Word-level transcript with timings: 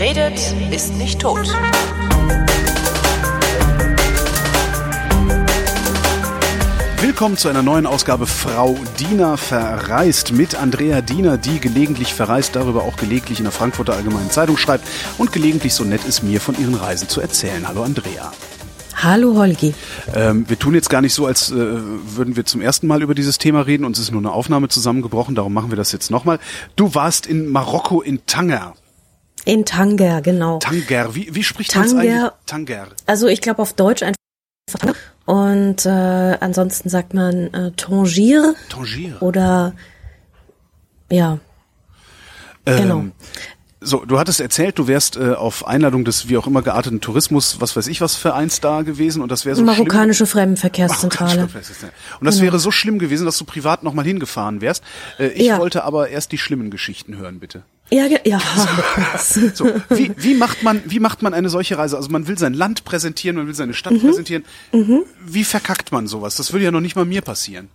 Wer 0.00 0.16
redet, 0.16 0.54
ist 0.70 0.94
nicht 0.94 1.20
tot. 1.20 1.46
Willkommen 7.02 7.36
zu 7.36 7.50
einer 7.50 7.60
neuen 7.60 7.84
Ausgabe 7.84 8.26
Frau 8.26 8.78
Diener 8.98 9.36
verreist 9.36 10.32
mit 10.32 10.54
Andrea 10.54 11.02
Diener, 11.02 11.36
die 11.36 11.60
gelegentlich 11.60 12.14
verreist, 12.14 12.56
darüber 12.56 12.84
auch 12.84 12.96
gelegentlich 12.96 13.40
in 13.40 13.44
der 13.44 13.52
Frankfurter 13.52 13.92
Allgemeinen 13.92 14.30
Zeitung 14.30 14.56
schreibt 14.56 14.88
und 15.18 15.32
gelegentlich 15.32 15.74
so 15.74 15.84
nett 15.84 16.06
ist, 16.06 16.22
mir 16.22 16.40
von 16.40 16.58
ihren 16.58 16.76
Reisen 16.76 17.10
zu 17.10 17.20
erzählen. 17.20 17.68
Hallo 17.68 17.82
Andrea. 17.82 18.32
Hallo 18.94 19.36
Holgi. 19.36 19.74
Ähm, 20.14 20.48
wir 20.48 20.58
tun 20.58 20.72
jetzt 20.72 20.88
gar 20.88 21.02
nicht 21.02 21.12
so, 21.12 21.26
als 21.26 21.50
äh, 21.50 21.56
würden 21.56 22.36
wir 22.36 22.46
zum 22.46 22.62
ersten 22.62 22.86
Mal 22.86 23.02
über 23.02 23.14
dieses 23.14 23.36
Thema 23.36 23.66
reden. 23.66 23.84
Uns 23.84 23.98
ist 23.98 24.12
nur 24.12 24.22
eine 24.22 24.32
Aufnahme 24.32 24.68
zusammengebrochen, 24.68 25.34
darum 25.34 25.52
machen 25.52 25.70
wir 25.70 25.76
das 25.76 25.92
jetzt 25.92 26.10
nochmal. 26.10 26.38
Du 26.74 26.94
warst 26.94 27.26
in 27.26 27.50
Marokko 27.50 28.00
in 28.00 28.24
Tanger. 28.24 28.72
In 29.44 29.64
Tanger, 29.64 30.20
genau. 30.20 30.58
Tanger, 30.58 31.14
wie, 31.14 31.34
wie 31.34 31.42
spricht 31.42 31.74
man 31.74 31.98
eigentlich? 31.98 32.30
Tanger. 32.46 32.88
Also 33.06 33.26
ich 33.26 33.40
glaube 33.40 33.62
auf 33.62 33.72
Deutsch 33.72 34.02
einfach 34.02 34.16
Tanger. 34.78 34.94
Und 35.26 35.86
äh, 35.86 36.36
ansonsten 36.40 36.88
sagt 36.88 37.14
man 37.14 37.54
äh, 37.54 37.72
Tangier. 37.72 38.54
Tangier. 38.68 39.22
Oder 39.22 39.74
ja. 41.10 41.38
Ähm, 42.66 42.76
genau. 42.76 43.04
So, 43.82 44.04
du 44.04 44.18
hattest 44.18 44.40
erzählt, 44.40 44.78
du 44.78 44.88
wärst 44.88 45.16
äh, 45.16 45.32
auf 45.32 45.66
Einladung 45.66 46.04
des 46.04 46.28
wie 46.28 46.36
auch 46.36 46.46
immer 46.46 46.60
gearteten 46.60 47.00
Tourismus, 47.00 47.60
was 47.60 47.76
weiß 47.76 47.86
ich 47.86 48.02
was 48.02 48.14
Vereins 48.14 48.60
da 48.60 48.82
gewesen 48.82 49.22
und 49.22 49.32
das 49.32 49.46
wäre 49.46 49.56
so 49.56 49.64
Marokkanische 49.64 50.26
schlimm. 50.26 50.56
Fremdenverkehrszentrale. 50.56 51.36
Marokkanische 51.36 51.72
Und 52.20 52.26
das 52.26 52.36
genau. 52.36 52.44
wäre 52.44 52.58
so 52.58 52.70
schlimm 52.70 52.98
gewesen, 52.98 53.24
dass 53.24 53.38
du 53.38 53.46
privat 53.46 53.82
nochmal 53.82 54.04
hingefahren 54.04 54.60
wärst. 54.60 54.84
Äh, 55.18 55.28
ich 55.28 55.46
ja. 55.46 55.58
wollte 55.58 55.84
aber 55.84 56.10
erst 56.10 56.32
die 56.32 56.38
schlimmen 56.38 56.70
Geschichten 56.70 57.16
hören, 57.16 57.40
bitte. 57.40 57.62
Ja, 57.90 58.06
ja. 58.24 58.40
So, 59.54 59.66
wie, 59.88 60.12
wie 60.16 60.34
macht 60.34 60.62
man, 60.62 60.82
wie 60.84 61.00
macht 61.00 61.22
man 61.22 61.32
eine 61.32 61.48
solche 61.48 61.76
Reise? 61.78 61.96
Also 61.96 62.10
man 62.10 62.28
will 62.28 62.38
sein 62.38 62.54
Land 62.54 62.84
präsentieren, 62.84 63.36
man 63.36 63.46
will 63.46 63.54
seine 63.54 63.74
Stadt 63.74 63.94
mhm. 63.94 64.00
präsentieren. 64.00 64.44
Mhm. 64.72 65.04
Wie 65.24 65.44
verkackt 65.44 65.90
man 65.90 66.06
sowas? 66.06 66.36
Das 66.36 66.52
würde 66.52 66.66
ja 66.66 66.70
noch 66.70 66.80
nicht 66.80 66.96
mal 66.96 67.06
mir 67.06 67.22
passieren. 67.22 67.68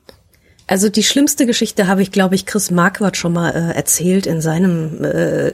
Also 0.67 0.90
die 0.90 1.03
schlimmste 1.03 1.45
Geschichte 1.45 1.88
habe 1.88 2.02
ich, 2.02 2.12
glaube 2.12 2.36
ich, 2.36 2.45
Chris 2.45 2.72
Marquardt 2.72 3.17
schon 3.17 3.34
mal 3.34 3.50
äh, 3.52 3.75
erzählt 3.75 4.25
in 4.25 4.42
seinem 4.42 5.03
äh, 5.03 5.53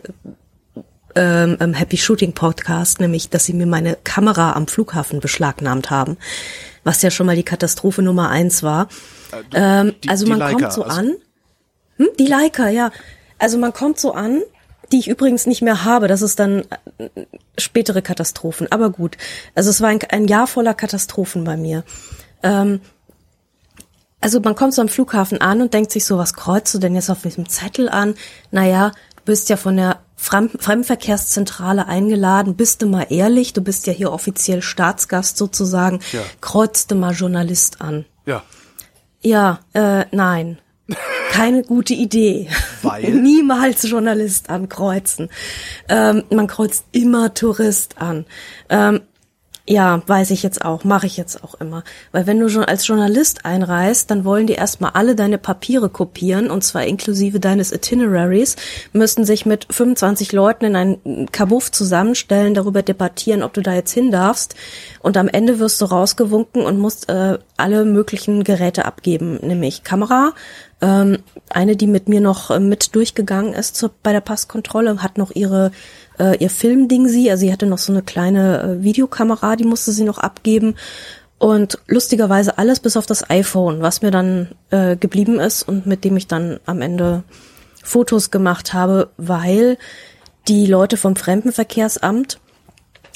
ähm, 1.15 1.57
ähm, 1.59 1.73
Happy 1.73 1.97
Shooting 1.97 2.33
Podcast, 2.33 2.99
nämlich, 2.99 3.29
dass 3.29 3.45
sie 3.45 3.53
mir 3.53 3.65
meine 3.65 3.97
Kamera 4.03 4.53
am 4.53 4.67
Flughafen 4.67 5.19
beschlagnahmt 5.19 5.89
haben, 5.89 6.17
was 6.83 7.01
ja 7.01 7.11
schon 7.11 7.25
mal 7.25 7.35
die 7.35 7.43
Katastrophe 7.43 8.01
Nummer 8.01 8.29
eins 8.29 8.63
war. 8.63 8.87
Äh, 9.31 9.81
ähm, 9.81 9.95
die, 10.03 10.09
also 10.09 10.27
man 10.27 10.39
Leica, 10.39 10.51
kommt 10.51 10.73
so 10.73 10.83
also 10.83 10.99
an, 10.99 11.15
hm? 11.97 12.09
die 12.19 12.27
Leica, 12.27 12.69
ja. 12.69 12.91
Also 13.37 13.57
man 13.57 13.73
kommt 13.73 13.99
so 13.99 14.13
an, 14.13 14.41
die 14.91 14.99
ich 14.99 15.07
übrigens 15.07 15.45
nicht 15.45 15.61
mehr 15.61 15.83
habe. 15.83 16.07
Das 16.07 16.21
ist 16.21 16.39
dann 16.39 16.65
äh, 16.97 17.09
spätere 17.57 18.01
Katastrophen. 18.01 18.71
Aber 18.71 18.89
gut. 18.89 19.17
Also 19.55 19.69
es 19.69 19.81
war 19.81 19.89
ein, 19.89 19.99
ein 20.09 20.27
Jahr 20.27 20.47
voller 20.47 20.73
Katastrophen 20.73 21.43
bei 21.43 21.57
mir. 21.57 21.83
Ähm, 22.43 22.81
also 24.19 24.39
man 24.39 24.55
kommt 24.55 24.73
so 24.73 24.81
am 24.81 24.89
Flughafen 24.89 25.41
an 25.41 25.61
und 25.61 25.73
denkt 25.73 25.91
sich 25.91 26.05
so, 26.05 26.17
was 26.17 26.33
kreuzt 26.33 26.73
du 26.73 26.79
denn 26.79 26.95
jetzt 26.95 27.09
auf 27.09 27.23
diesem 27.23 27.49
Zettel 27.49 27.89
an? 27.89 28.15
Naja, 28.51 28.91
du 29.15 29.23
bist 29.25 29.49
ja 29.49 29.57
von 29.57 29.77
der 29.77 30.00
Fremdenverkehrszentrale 30.21 31.87
eingeladen, 31.87 32.55
bist 32.55 32.83
du 32.83 32.85
mal 32.85 33.07
ehrlich, 33.09 33.53
du 33.53 33.61
bist 33.61 33.87
ja 33.87 33.93
hier 33.93 34.11
offiziell 34.11 34.61
Staatsgast 34.61 35.35
sozusagen, 35.35 35.99
ja. 36.11 36.21
kreuzte 36.41 36.93
mal 36.93 37.13
Journalist 37.13 37.81
an. 37.81 38.05
Ja. 38.27 38.43
Ja, 39.21 39.59
äh, 39.73 40.05
nein. 40.11 40.59
Keine 41.31 41.63
gute 41.63 41.95
Idee. 41.95 42.49
Weil? 42.83 43.09
Niemals 43.21 43.89
Journalist 43.89 44.49
ankreuzen. 44.49 45.29
Ähm, 45.89 46.23
man 46.29 46.47
kreuzt 46.47 46.85
immer 46.91 47.33
Tourist 47.33 47.99
an. 47.99 48.25
Ähm, 48.69 49.01
ja, 49.67 50.01
weiß 50.07 50.31
ich 50.31 50.41
jetzt 50.41 50.65
auch, 50.65 50.83
mache 50.83 51.05
ich 51.05 51.17
jetzt 51.17 51.43
auch 51.43 51.53
immer. 51.55 51.83
Weil 52.11 52.25
wenn 52.25 52.39
du 52.39 52.49
schon 52.49 52.65
als 52.65 52.87
Journalist 52.87 53.45
einreist, 53.45 54.09
dann 54.09 54.25
wollen 54.25 54.47
die 54.47 54.53
erstmal 54.53 54.91
alle 54.91 55.15
deine 55.15 55.37
Papiere 55.37 55.89
kopieren, 55.89 56.49
und 56.49 56.63
zwar 56.63 56.85
inklusive 56.85 57.39
deines 57.39 57.71
Itineraries, 57.71 58.55
müssen 58.91 59.23
sich 59.23 59.45
mit 59.45 59.67
25 59.69 60.31
Leuten 60.31 60.65
in 60.65 60.75
ein 60.75 61.27
Kabuff 61.31 61.71
zusammenstellen, 61.71 62.53
darüber 62.53 62.81
debattieren, 62.81 63.43
ob 63.43 63.53
du 63.53 63.61
da 63.61 63.73
jetzt 63.73 63.93
hin 63.93 64.11
darfst. 64.11 64.55
Und 64.99 65.15
am 65.15 65.27
Ende 65.27 65.59
wirst 65.59 65.79
du 65.81 65.85
rausgewunken 65.85 66.63
und 66.63 66.79
musst 66.79 67.09
äh, 67.09 67.37
alle 67.57 67.85
möglichen 67.85 68.43
Geräte 68.43 68.85
abgeben, 68.85 69.39
nämlich 69.41 69.83
Kamera, 69.83 70.33
ähm, 70.81 71.19
eine, 71.49 71.75
die 71.75 71.87
mit 71.87 72.09
mir 72.09 72.21
noch 72.21 72.49
äh, 72.49 72.59
mit 72.59 72.95
durchgegangen 72.95 73.53
ist 73.53 73.75
zur, 73.75 73.91
bei 74.01 74.11
der 74.11 74.21
Passkontrolle, 74.21 75.03
hat 75.03 75.17
noch 75.17 75.31
ihre 75.31 75.71
äh, 76.21 76.37
ihr 76.37 76.49
Filmding 76.49 77.07
sie, 77.07 77.29
also 77.31 77.41
sie 77.41 77.51
hatte 77.51 77.65
noch 77.65 77.79
so 77.79 77.91
eine 77.91 78.03
kleine 78.03 78.61
äh, 78.61 78.83
Videokamera, 78.83 79.55
die 79.55 79.65
musste 79.65 79.91
sie 79.91 80.03
noch 80.03 80.19
abgeben. 80.19 80.75
Und 81.39 81.79
lustigerweise 81.87 82.59
alles 82.59 82.79
bis 82.79 82.95
auf 82.95 83.07
das 83.07 83.27
iPhone, 83.31 83.81
was 83.81 84.03
mir 84.03 84.11
dann 84.11 84.49
äh, 84.69 84.95
geblieben 84.95 85.39
ist 85.39 85.63
und 85.63 85.87
mit 85.87 86.03
dem 86.03 86.15
ich 86.15 86.27
dann 86.27 86.59
am 86.67 86.81
Ende 86.81 87.23
Fotos 87.83 88.29
gemacht 88.29 88.73
habe, 88.73 89.09
weil 89.17 89.79
die 90.47 90.67
Leute 90.67 90.97
vom 90.97 91.15
Fremdenverkehrsamt 91.15 92.39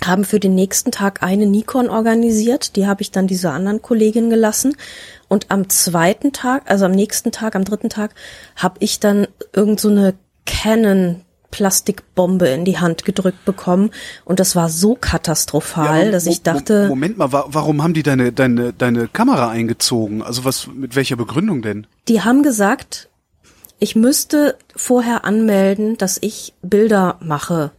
haben 0.03 0.25
für 0.25 0.39
den 0.39 0.55
nächsten 0.55 0.91
Tag 0.91 1.21
eine 1.21 1.45
Nikon 1.45 1.87
organisiert. 1.87 2.75
Die 2.75 2.87
habe 2.87 3.03
ich 3.03 3.11
dann 3.11 3.27
dieser 3.27 3.53
anderen 3.53 3.83
Kollegin 3.83 4.31
gelassen. 4.31 4.75
Und 5.27 5.51
am 5.51 5.69
zweiten 5.69 6.33
Tag, 6.33 6.63
also 6.69 6.85
am 6.85 6.91
nächsten 6.91 7.31
Tag, 7.31 7.55
am 7.55 7.63
dritten 7.63 7.89
Tag, 7.89 8.15
habe 8.55 8.77
ich 8.79 8.99
dann 8.99 9.27
irgend 9.53 9.79
so 9.79 9.89
eine 9.89 10.15
Canon 10.45 11.24
Plastikbombe 11.51 12.47
in 12.47 12.65
die 12.65 12.77
Hand 12.77 13.05
gedrückt 13.05 13.45
bekommen 13.45 13.91
und 14.25 14.39
das 14.39 14.55
war 14.55 14.69
so 14.69 14.95
katastrophal, 14.95 16.05
ja, 16.05 16.11
dass 16.11 16.25
ich 16.25 16.41
dachte. 16.41 16.87
Moment 16.87 17.17
mal, 17.17 17.31
warum 17.31 17.83
haben 17.83 17.93
die 17.93 18.03
deine 18.03 18.31
deine 18.31 18.73
deine 18.73 19.07
Kamera 19.07 19.49
eingezogen? 19.49 20.21
Also 20.21 20.45
was 20.45 20.67
mit 20.67 20.95
welcher 20.95 21.15
Begründung 21.15 21.61
denn? 21.61 21.87
Die 22.07 22.21
haben 22.21 22.43
gesagt, 22.43 23.09
ich 23.79 23.95
müsste 23.95 24.57
vorher 24.75 25.25
anmelden, 25.25 25.97
dass 25.97 26.17
ich 26.21 26.53
Bilder 26.61 27.17
mache, 27.21 27.71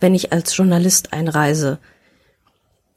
wenn 0.00 0.14
ich 0.14 0.32
als 0.32 0.56
Journalist 0.56 1.12
einreise. 1.12 1.78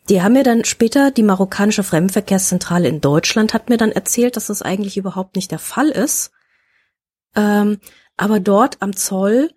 Die 0.10 0.24
haben 0.24 0.34
mir 0.34 0.44
dann 0.44 0.66
später, 0.66 1.12
die 1.12 1.22
marokkanische 1.22 1.84
Fremdenverkehrszentrale 1.84 2.88
in 2.88 3.00
Deutschland 3.00 3.54
hat 3.54 3.70
mir 3.70 3.78
dann 3.78 3.92
erzählt, 3.92 4.36
dass 4.36 4.48
das 4.48 4.64
eigentlich 4.64 4.98
überhaupt 4.98 5.36
nicht 5.36 5.52
der 5.52 5.60
Fall 5.60 5.90
ist. 5.90 6.32
Ähm, 7.36 7.78
aber 8.18 8.40
dort 8.40 8.78
am 8.82 8.96
Zoll 8.96 9.52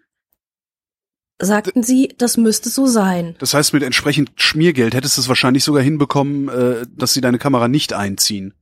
sagten 1.42 1.82
sie, 1.82 2.14
das 2.18 2.36
müsste 2.36 2.68
so 2.70 2.86
sein. 2.86 3.34
Das 3.38 3.54
heißt, 3.54 3.72
mit 3.74 3.82
entsprechend 3.82 4.30
Schmiergeld 4.36 4.94
hättest 4.94 5.16
du 5.16 5.22
es 5.22 5.28
wahrscheinlich 5.28 5.64
sogar 5.64 5.82
hinbekommen, 5.82 6.48
äh, 6.48 6.86
dass 6.96 7.12
sie 7.12 7.20
deine 7.20 7.38
Kamera 7.38 7.68
nicht 7.68 7.92
einziehen. 7.92 8.54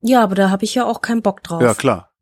Ja, 0.00 0.22
aber 0.22 0.36
da 0.36 0.50
habe 0.50 0.64
ich 0.64 0.74
ja 0.74 0.84
auch 0.84 1.02
keinen 1.02 1.22
Bock 1.22 1.42
drauf. 1.42 1.60
Ja, 1.60 1.74
klar. 1.74 2.12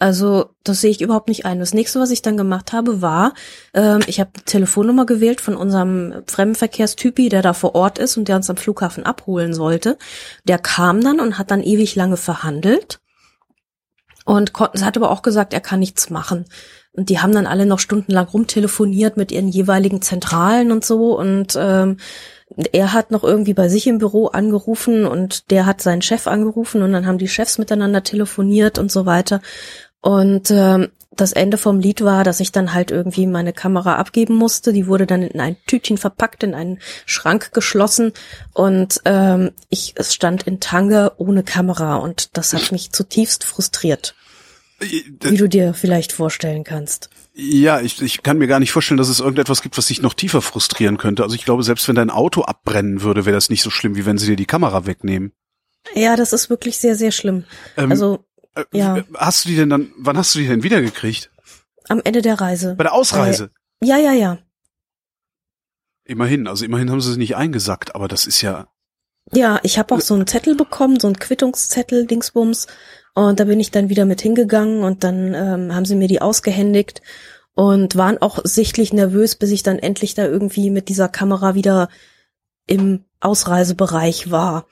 Also, 0.00 0.50
das 0.62 0.80
sehe 0.80 0.92
ich 0.92 1.00
überhaupt 1.00 1.28
nicht 1.28 1.44
ein. 1.44 1.58
Das 1.58 1.74
nächste, 1.74 1.98
was 1.98 2.12
ich 2.12 2.22
dann 2.22 2.36
gemacht 2.36 2.72
habe, 2.72 3.02
war, 3.02 3.34
ähm, 3.74 3.98
ich 4.06 4.20
habe 4.20 4.30
eine 4.32 4.44
Telefonnummer 4.44 5.06
gewählt 5.06 5.40
von 5.40 5.56
unserem 5.56 6.22
Fremdenverkehrstypi, 6.28 7.28
der 7.28 7.42
da 7.42 7.52
vor 7.52 7.74
Ort 7.74 7.98
ist 7.98 8.16
und 8.16 8.28
der 8.28 8.36
uns 8.36 8.48
am 8.48 8.56
Flughafen 8.56 9.04
abholen 9.04 9.54
sollte. 9.54 9.98
Der 10.44 10.60
kam 10.60 11.00
dann 11.00 11.18
und 11.18 11.36
hat 11.36 11.50
dann 11.50 11.64
ewig 11.64 11.96
lange 11.96 12.16
verhandelt 12.16 13.00
und 14.24 14.52
hat 14.60 14.96
aber 14.96 15.10
auch 15.10 15.22
gesagt, 15.22 15.52
er 15.52 15.60
kann 15.60 15.80
nichts 15.80 16.10
machen. 16.10 16.44
Und 16.98 17.10
die 17.10 17.20
haben 17.20 17.32
dann 17.32 17.46
alle 17.46 17.64
noch 17.64 17.78
stundenlang 17.78 18.26
rumtelefoniert 18.26 19.16
mit 19.16 19.30
ihren 19.30 19.46
jeweiligen 19.46 20.02
Zentralen 20.02 20.72
und 20.72 20.84
so. 20.84 21.16
Und 21.16 21.56
ähm, 21.56 21.98
er 22.72 22.92
hat 22.92 23.12
noch 23.12 23.22
irgendwie 23.22 23.54
bei 23.54 23.68
sich 23.68 23.86
im 23.86 23.98
Büro 23.98 24.26
angerufen 24.26 25.06
und 25.06 25.52
der 25.52 25.64
hat 25.64 25.80
seinen 25.80 26.02
Chef 26.02 26.26
angerufen 26.26 26.82
und 26.82 26.92
dann 26.92 27.06
haben 27.06 27.18
die 27.18 27.28
Chefs 27.28 27.56
miteinander 27.56 28.02
telefoniert 28.02 28.80
und 28.80 28.90
so 28.90 29.06
weiter. 29.06 29.40
Und 30.00 30.50
ähm, 30.50 30.88
das 31.12 31.32
Ende 31.32 31.56
vom 31.56 31.78
Lied 31.78 32.02
war, 32.02 32.24
dass 32.24 32.40
ich 32.40 32.50
dann 32.50 32.74
halt 32.74 32.90
irgendwie 32.90 33.28
meine 33.28 33.52
Kamera 33.52 33.94
abgeben 33.94 34.34
musste. 34.34 34.72
Die 34.72 34.88
wurde 34.88 35.06
dann 35.06 35.22
in 35.22 35.40
ein 35.40 35.56
Tütchen 35.68 35.98
verpackt, 35.98 36.42
in 36.42 36.54
einen 36.54 36.80
Schrank 37.06 37.52
geschlossen 37.52 38.12
und 38.54 39.02
ähm, 39.04 39.52
ich 39.68 39.94
stand 40.00 40.48
in 40.48 40.58
Tange 40.58 41.12
ohne 41.16 41.44
Kamera 41.44 41.96
und 41.96 42.36
das 42.36 42.54
hat 42.54 42.72
mich 42.72 42.90
zutiefst 42.90 43.44
frustriert. 43.44 44.16
Wie 44.80 45.36
du 45.36 45.48
dir 45.48 45.74
vielleicht 45.74 46.12
vorstellen 46.12 46.62
kannst. 46.62 47.10
Ja, 47.34 47.80
ich, 47.80 48.00
ich 48.00 48.22
kann 48.22 48.38
mir 48.38 48.46
gar 48.46 48.60
nicht 48.60 48.72
vorstellen, 48.72 48.98
dass 48.98 49.08
es 49.08 49.20
irgendetwas 49.20 49.62
gibt, 49.62 49.76
was 49.76 49.86
dich 49.86 50.02
noch 50.02 50.14
tiefer 50.14 50.40
frustrieren 50.40 50.98
könnte. 50.98 51.22
Also 51.22 51.34
ich 51.34 51.44
glaube, 51.44 51.62
selbst 51.62 51.88
wenn 51.88 51.96
dein 51.96 52.10
Auto 52.10 52.42
abbrennen 52.42 53.02
würde, 53.02 53.26
wäre 53.26 53.34
das 53.34 53.50
nicht 53.50 53.62
so 53.62 53.70
schlimm, 53.70 53.96
wie 53.96 54.06
wenn 54.06 54.18
sie 54.18 54.26
dir 54.26 54.36
die 54.36 54.46
Kamera 54.46 54.86
wegnehmen. 54.86 55.32
Ja, 55.94 56.16
das 56.16 56.32
ist 56.32 56.50
wirklich 56.50 56.78
sehr, 56.78 56.94
sehr 56.94 57.12
schlimm. 57.12 57.44
Ähm, 57.76 57.90
also, 57.90 58.24
äh, 58.54 58.64
ja. 58.72 59.04
Hast 59.14 59.44
du 59.44 59.48
die 59.48 59.56
denn 59.56 59.70
dann, 59.70 59.92
wann 59.96 60.16
hast 60.16 60.34
du 60.34 60.38
die 60.38 60.48
denn 60.48 60.62
wiedergekriegt? 60.62 61.30
Am 61.88 62.00
Ende 62.04 62.22
der 62.22 62.40
Reise. 62.40 62.74
Bei 62.76 62.84
der 62.84 62.92
Ausreise? 62.92 63.50
Äh, 63.80 63.86
ja, 63.86 63.98
ja, 63.98 64.12
ja. 64.12 64.38
Immerhin, 66.04 66.46
also 66.46 66.64
immerhin 66.64 66.90
haben 66.90 67.00
sie 67.00 67.10
es 67.10 67.16
nicht 67.16 67.36
eingesackt, 67.36 67.94
aber 67.94 68.08
das 68.08 68.26
ist 68.26 68.42
ja. 68.42 68.68
Ja, 69.32 69.60
ich 69.62 69.78
habe 69.78 69.94
auch 69.94 70.00
so 70.00 70.14
einen 70.14 70.26
Zettel 70.26 70.54
bekommen, 70.54 70.98
so 70.98 71.06
einen 71.06 71.18
Quittungszettel, 71.18 72.06
Dingsbums. 72.06 72.66
Und 73.14 73.40
da 73.40 73.44
bin 73.44 73.60
ich 73.60 73.70
dann 73.70 73.88
wieder 73.88 74.04
mit 74.04 74.20
hingegangen 74.20 74.82
und 74.84 75.04
dann 75.04 75.34
ähm, 75.34 75.74
haben 75.74 75.84
sie 75.84 75.96
mir 75.96 76.08
die 76.08 76.20
ausgehändigt. 76.20 77.02
und 77.54 77.96
waren 77.96 78.18
auch 78.18 78.38
sichtlich 78.44 78.92
nervös, 78.92 79.34
bis 79.34 79.50
ich 79.50 79.64
dann 79.64 79.80
endlich 79.80 80.14
da 80.14 80.24
irgendwie 80.24 80.70
mit 80.70 80.88
dieser 80.88 81.08
Kamera 81.08 81.56
wieder 81.56 81.88
im 82.68 83.04
Ausreisebereich 83.20 84.30
war. 84.30 84.66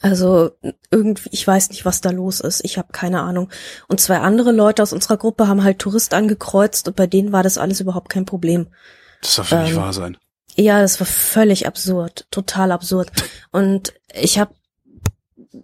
Also 0.00 0.52
irgendwie, 0.90 1.28
ich 1.32 1.46
weiß 1.46 1.68
nicht, 1.68 1.84
was 1.84 2.00
da 2.00 2.10
los 2.10 2.40
ist. 2.40 2.64
Ich 2.64 2.78
habe 2.78 2.92
keine 2.92 3.20
Ahnung. 3.20 3.50
Und 3.88 4.00
zwei 4.00 4.18
andere 4.18 4.52
Leute 4.52 4.82
aus 4.82 4.92
unserer 4.92 5.18
Gruppe 5.18 5.48
haben 5.48 5.62
halt 5.64 5.80
Tourist 5.80 6.14
angekreuzt 6.14 6.88
und 6.88 6.96
bei 6.96 7.06
denen 7.06 7.32
war 7.32 7.42
das 7.42 7.58
alles 7.58 7.80
überhaupt 7.80 8.08
kein 8.08 8.24
Problem. 8.24 8.68
Das 9.20 9.36
darf 9.36 9.52
ähm, 9.52 9.64
nicht 9.64 9.76
wahr 9.76 9.92
sein. 9.92 10.16
Ja, 10.54 10.80
das 10.80 10.98
war 10.98 11.06
völlig 11.06 11.66
absurd, 11.66 12.26
total 12.30 12.72
absurd. 12.72 13.10
Und 13.52 13.94
ich 14.12 14.38
habe 14.38 14.54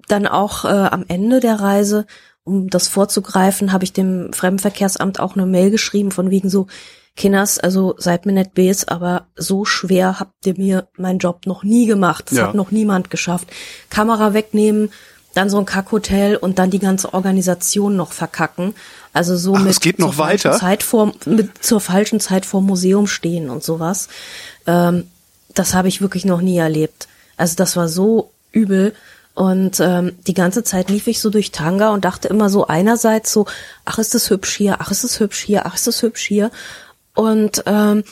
dann 0.08 0.26
auch 0.26 0.64
äh, 0.64 0.68
am 0.68 1.04
Ende 1.08 1.40
der 1.40 1.60
Reise, 1.60 2.06
um 2.44 2.68
das 2.70 2.88
vorzugreifen, 2.88 3.72
habe 3.72 3.84
ich 3.84 3.92
dem 3.92 4.32
Fremdenverkehrsamt 4.32 5.20
auch 5.20 5.36
eine 5.36 5.46
Mail 5.46 5.70
geschrieben 5.70 6.10
von 6.10 6.30
wegen 6.30 6.48
so, 6.48 6.66
Kinders, 7.18 7.58
also 7.58 7.96
seid 7.98 8.26
mir 8.26 8.32
nicht 8.32 8.54
bes, 8.54 8.86
aber 8.86 9.26
so 9.36 9.64
schwer 9.64 10.20
habt 10.20 10.46
ihr 10.46 10.54
mir 10.56 10.88
meinen 10.96 11.18
Job 11.18 11.46
noch 11.46 11.64
nie 11.64 11.84
gemacht. 11.84 12.26
Das 12.30 12.38
ja. 12.38 12.46
hat 12.46 12.54
noch 12.54 12.70
niemand 12.70 13.10
geschafft. 13.10 13.48
Kamera 13.90 14.34
wegnehmen, 14.34 14.90
dann 15.34 15.50
so 15.50 15.58
ein 15.58 15.66
Kackhotel 15.66 16.36
und 16.36 16.58
dann 16.58 16.70
die 16.70 16.78
ganze 16.78 17.12
Organisation 17.12 17.96
noch 17.96 18.12
verkacken. 18.12 18.74
Also 19.12 19.36
so 19.36 19.56
Ach, 19.56 19.62
mit, 19.62 19.98
noch 19.98 20.16
weiter? 20.16 20.52
Zeit 20.52 20.82
vor, 20.82 21.12
mit 21.26 21.62
zur 21.62 21.80
falschen 21.80 22.20
Zeit 22.20 22.46
vor 22.46 22.62
Museum 22.62 23.06
stehen 23.06 23.50
und 23.50 23.64
sowas. 23.64 24.08
Ähm, 24.66 25.08
das 25.54 25.74
habe 25.74 25.88
ich 25.88 26.00
wirklich 26.00 26.24
noch 26.24 26.40
nie 26.40 26.56
erlebt. 26.56 27.08
Also 27.36 27.56
das 27.56 27.76
war 27.76 27.88
so 27.88 28.30
übel. 28.52 28.94
Und 29.38 29.78
ähm, 29.78 30.16
die 30.26 30.34
ganze 30.34 30.64
Zeit 30.64 30.90
lief 30.90 31.06
ich 31.06 31.20
so 31.20 31.30
durch 31.30 31.52
Tanga 31.52 31.90
und 31.90 32.04
dachte 32.04 32.26
immer 32.26 32.50
so 32.50 32.66
einerseits 32.66 33.32
so, 33.32 33.46
ach 33.84 33.98
ist 33.98 34.16
es 34.16 34.30
hübsch 34.30 34.56
hier, 34.56 34.80
ach 34.80 34.90
ist 34.90 35.04
es 35.04 35.20
hübsch 35.20 35.44
hier, 35.44 35.64
ach 35.64 35.76
ist 35.76 35.86
es 35.86 36.02
hübsch 36.02 36.26
hier. 36.26 36.50
Und 37.14 37.62
ähm, 37.66 38.02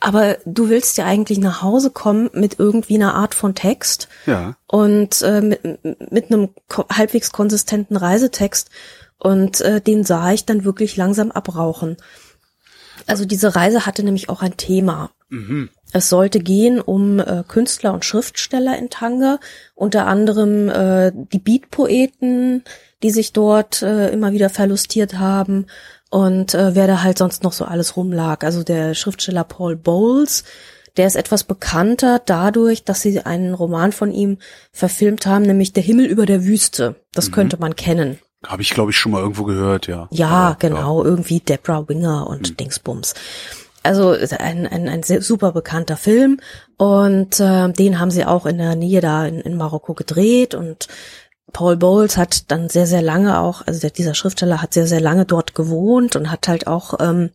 aber 0.00 0.38
du 0.44 0.68
willst 0.68 0.98
ja 0.98 1.04
eigentlich 1.04 1.38
nach 1.38 1.62
Hause 1.62 1.90
kommen 1.90 2.30
mit 2.32 2.58
irgendwie 2.58 2.96
einer 2.96 3.14
Art 3.14 3.36
von 3.36 3.54
Text 3.54 4.08
ja. 4.26 4.56
und 4.66 5.22
äh, 5.22 5.40
mit, 5.40 5.62
mit 6.10 6.32
einem 6.32 6.48
halbwegs 6.90 7.30
konsistenten 7.30 7.96
Reisetext 7.96 8.70
und 9.18 9.60
äh, 9.60 9.80
den 9.80 10.02
sah 10.02 10.32
ich 10.32 10.44
dann 10.44 10.64
wirklich 10.64 10.96
langsam 10.96 11.30
abrauchen. 11.30 11.96
Also 13.06 13.24
diese 13.24 13.54
Reise 13.54 13.86
hatte 13.86 14.02
nämlich 14.02 14.28
auch 14.28 14.42
ein 14.42 14.56
Thema. 14.56 15.12
Mhm. 15.28 15.70
Es 15.92 16.08
sollte 16.08 16.40
gehen 16.40 16.80
um 16.80 17.18
äh, 17.18 17.44
Künstler 17.46 17.92
und 17.92 18.04
Schriftsteller 18.04 18.78
in 18.78 18.90
Tanga, 18.90 19.38
unter 19.74 20.06
anderem 20.06 20.68
äh, 20.68 21.12
die 21.14 21.38
Beatpoeten, 21.38 22.64
die 23.02 23.10
sich 23.10 23.32
dort 23.32 23.82
äh, 23.82 24.10
immer 24.10 24.32
wieder 24.32 24.48
verlustiert 24.48 25.18
haben 25.18 25.66
und 26.12 26.52
äh, 26.52 26.74
wer 26.74 26.86
da 26.86 27.02
halt 27.02 27.16
sonst 27.16 27.42
noch 27.42 27.52
so 27.52 27.64
alles 27.64 27.96
rumlag. 27.96 28.44
Also 28.44 28.62
der 28.62 28.94
Schriftsteller 28.94 29.44
Paul 29.44 29.76
Bowles, 29.76 30.44
der 30.98 31.06
ist 31.06 31.16
etwas 31.16 31.44
bekannter 31.44 32.20
dadurch, 32.24 32.84
dass 32.84 33.00
sie 33.00 33.20
einen 33.20 33.54
Roman 33.54 33.92
von 33.92 34.12
ihm 34.12 34.36
verfilmt 34.72 35.24
haben, 35.24 35.44
nämlich 35.44 35.72
Der 35.72 35.82
Himmel 35.82 36.04
über 36.04 36.26
der 36.26 36.44
Wüste. 36.44 36.96
Das 37.12 37.30
mhm. 37.30 37.32
könnte 37.32 37.56
man 37.58 37.76
kennen. 37.76 38.18
Habe 38.46 38.60
ich, 38.60 38.70
glaube 38.70 38.90
ich, 38.90 38.98
schon 38.98 39.12
mal 39.12 39.20
irgendwo 39.20 39.44
gehört, 39.44 39.86
ja. 39.86 40.08
Ja, 40.10 40.28
Aber, 40.28 40.56
genau, 40.58 41.02
ja. 41.02 41.08
irgendwie 41.08 41.40
Deborah 41.40 41.88
Winger 41.88 42.26
und 42.26 42.50
mhm. 42.50 42.56
Dingsbums. 42.58 43.14
Also 43.82 44.10
ein, 44.10 44.66
ein, 44.66 44.88
ein 44.88 45.02
super 45.02 45.52
bekannter 45.52 45.96
Film 45.96 46.38
und 46.76 47.40
äh, 47.40 47.72
den 47.72 47.98
haben 47.98 48.10
sie 48.10 48.24
auch 48.24 48.46
in 48.46 48.58
der 48.58 48.76
Nähe 48.76 49.00
da 49.00 49.26
in, 49.26 49.40
in 49.40 49.56
Marokko 49.56 49.94
gedreht 49.94 50.54
und 50.54 50.88
Paul 51.52 51.76
Bowles 51.76 52.16
hat 52.16 52.50
dann 52.50 52.68
sehr, 52.68 52.86
sehr 52.86 53.02
lange 53.02 53.38
auch, 53.38 53.66
also 53.66 53.80
der, 53.80 53.90
dieser 53.90 54.14
Schriftsteller 54.14 54.62
hat 54.62 54.72
sehr, 54.74 54.86
sehr 54.86 55.00
lange 55.00 55.26
dort 55.26 55.54
gewohnt 55.54 56.16
und 56.16 56.30
hat 56.30 56.48
halt 56.48 56.66
auch 56.66 56.94
ähm, 57.00 57.30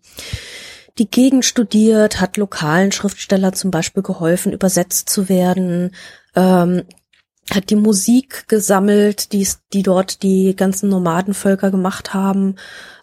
die 0.97 1.09
Gegend 1.09 1.45
studiert, 1.45 2.19
hat 2.19 2.37
lokalen 2.37 2.91
Schriftsteller 2.91 3.53
zum 3.53 3.69
Beispiel 3.69 4.03
geholfen, 4.03 4.53
übersetzt 4.53 5.09
zu 5.09 5.29
werden, 5.29 5.91
ähm, 6.35 6.83
hat 7.51 7.69
die 7.69 7.75
Musik 7.75 8.47
gesammelt, 8.47 9.31
die, 9.31 9.47
die 9.73 9.83
dort 9.83 10.23
die 10.23 10.55
ganzen 10.55 10.89
Nomadenvölker 10.89 11.71
gemacht 11.71 12.13
haben 12.13 12.55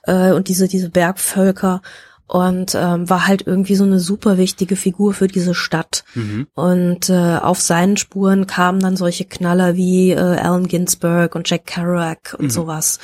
äh, 0.02 0.32
und 0.32 0.48
diese, 0.48 0.68
diese 0.68 0.90
Bergvölker 0.90 1.80
und 2.26 2.74
ähm, 2.74 3.08
war 3.08 3.26
halt 3.26 3.46
irgendwie 3.46 3.74
so 3.74 3.84
eine 3.84 4.00
super 4.00 4.38
wichtige 4.38 4.76
Figur 4.76 5.12
für 5.12 5.28
diese 5.28 5.54
Stadt. 5.54 6.04
Mhm. 6.14 6.46
Und 6.54 7.10
äh, 7.10 7.38
auf 7.38 7.60
seinen 7.60 7.96
Spuren 7.96 8.46
kamen 8.46 8.80
dann 8.80 8.96
solche 8.96 9.24
Knaller 9.24 9.76
wie 9.76 10.12
äh, 10.12 10.18
Allen 10.18 10.68
Ginsberg 10.68 11.34
und 11.34 11.48
Jack 11.48 11.66
Kerouac 11.66 12.34
und 12.38 12.46
mhm. 12.46 12.50
sowas. 12.50 12.98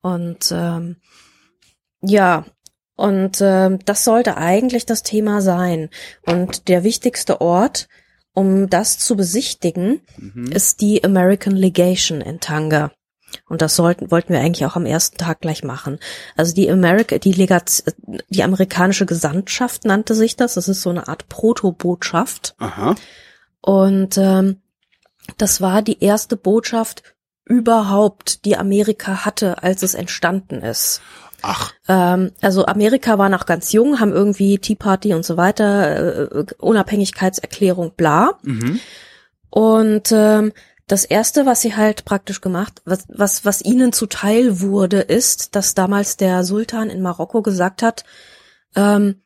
Und 0.00 0.52
ähm, 0.52 0.96
ja, 2.00 2.44
und 2.96 3.40
äh, 3.40 3.78
das 3.84 4.04
sollte 4.04 4.36
eigentlich 4.36 4.86
das 4.86 5.02
Thema 5.02 5.42
sein. 5.42 5.90
Und 6.26 6.68
der 6.68 6.84
wichtigste 6.84 7.40
Ort, 7.40 7.88
um 8.32 8.70
das 8.70 8.98
zu 8.98 9.16
besichtigen, 9.16 10.00
mhm. 10.16 10.50
ist 10.52 10.80
die 10.80 11.04
American 11.04 11.54
Legation 11.54 12.20
in 12.20 12.40
Tanga. 12.40 12.92
Und 13.48 13.62
das 13.62 13.76
sollten, 13.76 14.10
wollten 14.10 14.32
wir 14.32 14.40
eigentlich 14.40 14.66
auch 14.66 14.76
am 14.76 14.86
ersten 14.86 15.18
Tag 15.18 15.40
gleich 15.40 15.64
machen. 15.64 15.98
Also 16.36 16.54
die 16.54 16.70
America, 16.70 17.18
die 17.18 17.32
Legat, 17.32 17.84
die 18.28 18.42
amerikanische 18.42 19.06
Gesandtschaft 19.06 19.84
nannte 19.84 20.14
sich 20.14 20.36
das. 20.36 20.54
Das 20.54 20.68
ist 20.68 20.82
so 20.82 20.90
eine 20.90 21.08
Art 21.08 21.28
Protobotschaft. 21.28 22.54
Aha. 22.58 22.94
Und 23.60 24.18
ähm, 24.18 24.60
das 25.38 25.60
war 25.60 25.82
die 25.82 26.02
erste 26.02 26.36
Botschaft 26.36 27.02
überhaupt, 27.44 28.44
die 28.44 28.56
Amerika 28.56 29.24
hatte, 29.24 29.62
als 29.62 29.82
es 29.82 29.94
entstanden 29.94 30.62
ist. 30.62 31.00
Ach. 31.42 31.72
Ähm, 31.88 32.32
also 32.40 32.66
Amerika 32.66 33.18
war 33.18 33.28
noch 33.28 33.46
ganz 33.46 33.72
jung, 33.72 34.00
haben 34.00 34.12
irgendwie 34.12 34.58
Tea 34.58 34.76
Party 34.76 35.12
und 35.12 35.24
so 35.24 35.36
weiter, 35.36 36.32
äh, 36.32 36.46
Unabhängigkeitserklärung, 36.58 37.92
bla. 37.96 38.38
Mhm. 38.42 38.80
Und 39.50 40.12
ähm, 40.12 40.52
das 40.92 41.06
erste, 41.06 41.46
was 41.46 41.62
sie 41.62 41.74
halt 41.74 42.04
praktisch 42.04 42.42
gemacht, 42.42 42.82
was, 42.84 43.06
was, 43.08 43.46
was 43.46 43.62
ihnen 43.62 43.94
zuteil 43.94 44.60
wurde, 44.60 45.00
ist, 45.00 45.56
dass 45.56 45.72
damals 45.72 46.18
der 46.18 46.44
Sultan 46.44 46.90
in 46.90 47.00
Marokko 47.00 47.40
gesagt 47.40 47.82
hat, 47.82 48.04
ähm, 48.76 49.22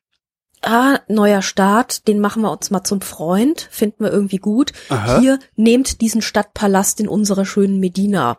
ah, 0.63 1.01
neuer 1.09 1.43
Staat, 1.43 2.07
den 2.07 2.21
machen 2.21 2.43
wir 2.43 2.53
uns 2.53 2.71
mal 2.71 2.85
zum 2.85 3.01
Freund, 3.01 3.67
finden 3.69 4.05
wir 4.05 4.13
irgendwie 4.13 4.37
gut. 4.37 4.75
Aha. 4.91 5.19
Hier, 5.19 5.41
nehmt 5.57 6.01
diesen 6.03 6.23
Stadtpalast 6.23 7.01
in 7.01 7.09
unserer 7.09 7.45
schönen 7.45 7.81
Medina. 7.81 8.39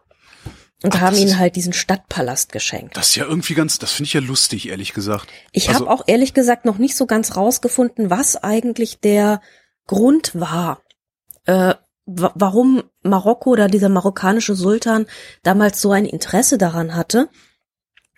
Und 0.81 0.95
Ach, 0.95 1.01
haben 1.01 1.17
ihnen 1.17 1.37
halt 1.37 1.57
diesen 1.57 1.73
Stadtpalast 1.73 2.53
geschenkt. 2.53 2.95
Das 2.95 3.09
ist 3.09 3.15
ja 3.17 3.25
irgendwie 3.25 3.55
ganz, 3.55 3.77
das 3.77 3.91
finde 3.91 4.07
ich 4.07 4.13
ja 4.13 4.21
lustig, 4.21 4.69
ehrlich 4.69 4.93
gesagt. 4.93 5.27
Ich 5.51 5.67
also, 5.67 5.81
habe 5.81 5.91
auch 5.91 6.03
ehrlich 6.07 6.33
gesagt 6.33 6.63
noch 6.63 6.77
nicht 6.77 6.95
so 6.95 7.05
ganz 7.05 7.35
rausgefunden, 7.35 8.09
was 8.09 8.37
eigentlich 8.41 9.01
der 9.01 9.41
Grund 9.85 10.31
war, 10.33 10.81
äh, 11.43 11.73
warum 12.07 12.83
Marokko 13.03 13.51
oder 13.51 13.67
dieser 13.67 13.89
marokkanische 13.89 14.55
Sultan 14.55 15.05
damals 15.43 15.81
so 15.81 15.91
ein 15.91 16.05
Interesse 16.05 16.57
daran 16.57 16.95
hatte. 16.95 17.29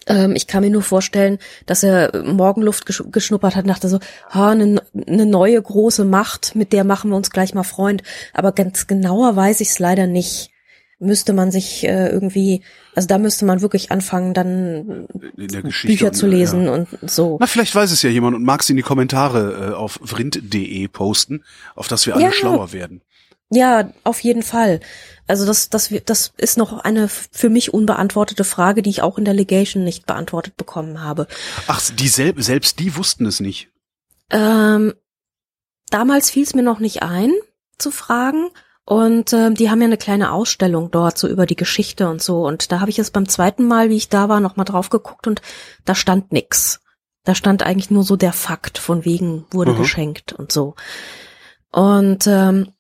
Ähm, 0.08 0.36
ich 0.36 0.48
kann 0.48 0.64
mir 0.64 0.70
nur 0.70 0.84
vorstellen, 0.84 1.40
dass 1.66 1.84
er 1.84 2.24
Morgenluft 2.24 2.86
geschnuppert 3.12 3.56
hat, 3.56 3.68
dachte 3.68 3.90
so, 3.90 4.00
ha, 4.30 4.52
eine, 4.52 4.82
eine 5.08 5.26
neue 5.26 5.62
große 5.62 6.06
Macht, 6.06 6.56
mit 6.56 6.72
der 6.72 6.84
machen 6.84 7.10
wir 7.10 7.18
uns 7.18 7.32
gleich 7.32 7.54
mal 7.54 7.64
Freund. 7.64 8.04
Aber 8.34 8.52
ganz 8.52 8.88
genauer 8.88 9.36
weiß 9.36 9.60
ich 9.62 9.70
es 9.70 9.80
leider 9.80 10.08
nicht. 10.08 10.52
Müsste 11.02 11.32
man 11.32 11.50
sich 11.50 11.86
äh, 11.88 12.10
irgendwie, 12.10 12.62
also 12.94 13.08
da 13.08 13.18
müsste 13.18 13.46
man 13.46 13.62
wirklich 13.62 13.90
anfangen, 13.90 14.34
dann 14.34 15.08
Bücher 15.38 16.12
zu 16.12 16.28
lesen 16.28 16.66
ja. 16.66 16.74
und 16.74 16.90
so. 17.02 17.38
Na, 17.40 17.48
vielleicht 17.48 17.74
weiß 17.74 17.92
es 17.92 18.02
ja 18.02 18.10
jemand 18.10 18.36
und 18.36 18.44
mag 18.44 18.62
es 18.62 18.70
in 18.70 18.76
die 18.76 18.82
Kommentare 18.82 19.70
äh, 19.70 19.74
auf 19.76 19.98
vrind.de 20.04 20.88
posten, 20.90 21.46
auf 21.74 21.88
das 21.88 22.06
wir 22.06 22.16
alle 22.16 22.26
ja, 22.26 22.32
schlauer 22.34 22.74
werden. 22.74 23.02
Ja, 23.50 23.92
auf 24.04 24.20
jeden 24.22 24.44
Fall. 24.44 24.80
Also 25.28 25.46
das, 25.46 25.70
das, 25.70 25.90
das 26.06 26.34
ist 26.38 26.58
noch 26.58 26.74
eine 26.80 27.08
für 27.08 27.50
mich 27.50 27.74
unbeantwortete 27.74 28.44
Frage, 28.44 28.82
die 28.82 28.90
ich 28.90 29.02
auch 29.02 29.18
in 29.18 29.26
der 29.26 29.34
Legation 29.34 29.84
nicht 29.84 30.06
beantwortet 30.06 30.56
bekommen 30.56 31.02
habe. 31.02 31.28
Ach, 31.68 31.82
die 31.92 32.08
sel 32.08 32.34
selbst 32.42 32.80
die 32.80 32.96
wussten 32.96 33.26
es 33.26 33.40
nicht. 33.40 33.70
Ähm, 34.30 34.94
damals 35.90 36.30
fiel 36.30 36.44
es 36.44 36.54
mir 36.54 36.64
noch 36.64 36.80
nicht 36.80 37.04
ein 37.04 37.32
zu 37.78 37.92
fragen. 37.92 38.50
Und 38.86 39.34
ähm, 39.34 39.54
die 39.54 39.70
haben 39.70 39.82
ja 39.82 39.86
eine 39.86 39.98
kleine 39.98 40.32
Ausstellung 40.32 40.90
dort 40.90 41.20
so 41.20 41.28
über 41.28 41.46
die 41.46 41.56
Geschichte 41.56 42.10
und 42.10 42.24
so. 42.24 42.48
Und 42.48 42.72
da 42.72 42.80
habe 42.80 42.90
ich 42.90 42.98
es 42.98 43.12
beim 43.12 43.30
zweiten 43.30 43.68
Mal, 43.68 43.92
wie 43.92 43.98
ich 43.98 44.10
da 44.10 44.30
war, 44.30 44.40
nochmal 44.40 44.66
drauf 44.66 44.90
geguckt 44.90 45.28
und 45.28 45.44
da 45.86 45.94
stand 45.94 46.32
nix. 46.32 46.80
Da 47.24 47.36
stand 47.36 47.62
eigentlich 47.62 47.92
nur 47.92 48.04
so 48.04 48.16
der 48.16 48.34
Fakt 48.34 48.80
von 48.80 49.06
wegen 49.06 49.46
wurde 49.52 49.74
mhm. 49.74 49.78
geschenkt 49.78 50.34
und 50.34 50.52
so. 50.52 50.74
Und 51.72 52.26
ähm, 52.26 52.72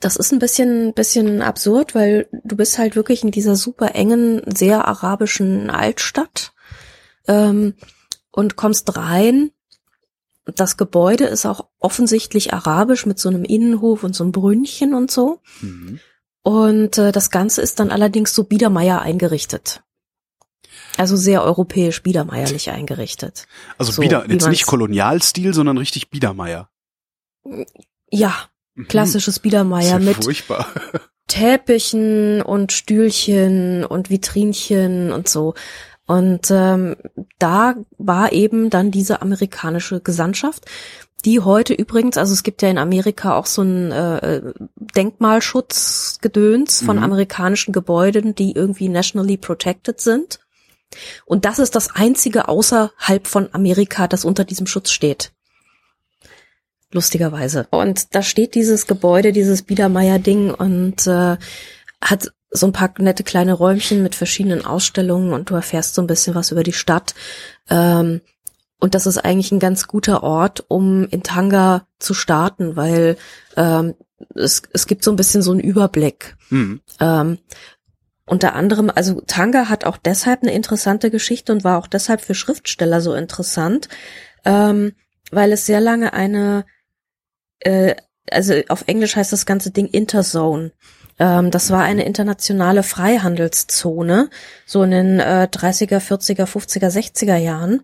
das 0.00 0.16
ist 0.16 0.32
ein 0.32 0.38
bisschen, 0.38 0.94
bisschen 0.94 1.42
absurd, 1.42 1.94
weil 1.94 2.28
du 2.44 2.56
bist 2.56 2.78
halt 2.78 2.96
wirklich 2.96 3.22
in 3.22 3.30
dieser 3.30 3.56
super 3.56 3.94
engen, 3.94 4.42
sehr 4.52 4.86
arabischen 4.86 5.70
Altstadt 5.70 6.52
ähm, 7.28 7.74
und 8.30 8.56
kommst 8.56 8.96
rein. 8.96 9.50
Das 10.44 10.76
Gebäude 10.76 11.24
ist 11.24 11.46
auch 11.46 11.68
offensichtlich 11.78 12.52
arabisch 12.52 13.06
mit 13.06 13.18
so 13.18 13.28
einem 13.28 13.44
Innenhof 13.44 14.04
und 14.04 14.14
so 14.14 14.24
einem 14.24 14.32
Brünnchen 14.32 14.94
und 14.94 15.10
so. 15.10 15.40
Mhm. 15.60 15.98
Und 16.42 16.98
äh, 16.98 17.10
das 17.10 17.30
Ganze 17.30 17.62
ist 17.62 17.80
dann 17.80 17.90
allerdings 17.90 18.32
so 18.32 18.44
Biedermeier 18.44 19.02
eingerichtet. 19.02 19.82
Also 20.96 21.16
sehr 21.16 21.42
europäisch 21.42 22.02
biedermeierlich 22.02 22.70
eingerichtet. 22.70 23.46
Also 23.78 23.92
So, 23.92 24.02
Bieder, 24.02 24.30
jetzt 24.30 24.48
nicht 24.48 24.66
Kolonialstil, 24.66 25.52
sondern 25.52 25.78
richtig 25.78 26.10
Biedermeier. 26.10 26.70
Ja, 28.10 28.34
klassisches 28.88 29.38
Biedermeier 29.38 29.90
ja 29.90 29.98
mit 29.98 30.24
furchtbar. 30.24 30.66
Teppichen 31.28 32.42
und 32.42 32.72
Stühlchen 32.72 33.84
und 33.84 34.10
Vitrinchen 34.10 35.12
und 35.12 35.28
so. 35.28 35.54
Und 36.06 36.50
ähm, 36.52 36.96
da 37.38 37.74
war 37.98 38.32
eben 38.32 38.70
dann 38.70 38.92
diese 38.92 39.22
amerikanische 39.22 40.00
Gesandtschaft, 40.00 40.66
die 41.24 41.40
heute 41.40 41.74
übrigens, 41.74 42.16
also 42.16 42.32
es 42.32 42.44
gibt 42.44 42.62
ja 42.62 42.68
in 42.68 42.78
Amerika 42.78 43.36
auch 43.36 43.46
so 43.46 43.62
ein 43.62 43.90
äh, 43.90 44.40
Denkmalschutzgedöns 44.76 46.84
von 46.84 46.98
Mhm. 46.98 47.02
amerikanischen 47.02 47.72
Gebäuden, 47.72 48.36
die 48.36 48.52
irgendwie 48.52 48.88
nationally 48.88 49.36
protected 49.36 50.00
sind. 50.00 50.38
Und 51.24 51.44
das 51.44 51.58
ist 51.58 51.74
das 51.74 51.92
einzige 51.92 52.48
außerhalb 52.48 53.26
von 53.26 53.48
Amerika, 53.52 54.06
das 54.06 54.24
unter 54.24 54.44
diesem 54.44 54.68
Schutz 54.68 54.90
steht. 54.90 55.32
Lustigerweise. 56.92 57.66
Und 57.70 58.14
da 58.14 58.22
steht 58.22 58.54
dieses 58.54 58.86
Gebäude, 58.86 59.32
dieses 59.32 59.62
Biedermeier-Ding 59.62 60.52
und 60.52 61.06
äh, 61.06 61.36
hat 62.00 62.32
so 62.50 62.66
ein 62.66 62.72
paar 62.72 62.94
nette 62.98 63.24
kleine 63.24 63.52
Räumchen 63.52 64.02
mit 64.02 64.14
verschiedenen 64.14 64.64
Ausstellungen 64.64 65.32
und 65.32 65.50
du 65.50 65.54
erfährst 65.54 65.94
so 65.94 66.02
ein 66.02 66.06
bisschen 66.06 66.34
was 66.34 66.52
über 66.52 66.62
die 66.62 66.72
Stadt. 66.72 67.14
Ähm, 67.68 68.20
und 68.78 68.94
das 68.94 69.06
ist 69.06 69.18
eigentlich 69.18 69.52
ein 69.52 69.58
ganz 69.58 69.86
guter 69.86 70.22
Ort, 70.22 70.64
um 70.68 71.06
in 71.08 71.22
Tanga 71.22 71.86
zu 71.98 72.14
starten, 72.14 72.76
weil 72.76 73.16
ähm, 73.56 73.94
es, 74.34 74.62
es 74.72 74.86
gibt 74.86 75.02
so 75.02 75.10
ein 75.10 75.16
bisschen 75.16 75.42
so 75.42 75.52
einen 75.52 75.60
Überblick. 75.60 76.36
Hm. 76.48 76.80
Ähm, 77.00 77.38
unter 78.26 78.54
anderem, 78.54 78.90
also 78.94 79.20
Tanga 79.26 79.68
hat 79.68 79.84
auch 79.84 79.96
deshalb 79.96 80.42
eine 80.42 80.52
interessante 80.52 81.10
Geschichte 81.10 81.52
und 81.52 81.64
war 81.64 81.78
auch 81.78 81.86
deshalb 81.86 82.20
für 82.20 82.34
Schriftsteller 82.34 83.00
so 83.00 83.14
interessant, 83.14 83.88
ähm, 84.44 84.92
weil 85.30 85.52
es 85.52 85.66
sehr 85.66 85.80
lange 85.80 86.12
eine, 86.12 86.64
äh, 87.60 87.94
also 88.30 88.54
auf 88.68 88.84
Englisch 88.86 89.16
heißt 89.16 89.32
das 89.32 89.46
ganze 89.46 89.70
Ding 89.70 89.86
Interzone. 89.86 90.72
Ähm, 91.18 91.50
das 91.50 91.70
war 91.70 91.82
eine 91.82 92.04
internationale 92.04 92.82
Freihandelszone, 92.82 94.30
so 94.66 94.82
in 94.82 94.90
den 94.90 95.20
äh, 95.20 95.48
30er, 95.50 95.98
40er, 96.00 96.46
50er, 96.46 96.88
60er 96.90 97.36
Jahren. 97.36 97.82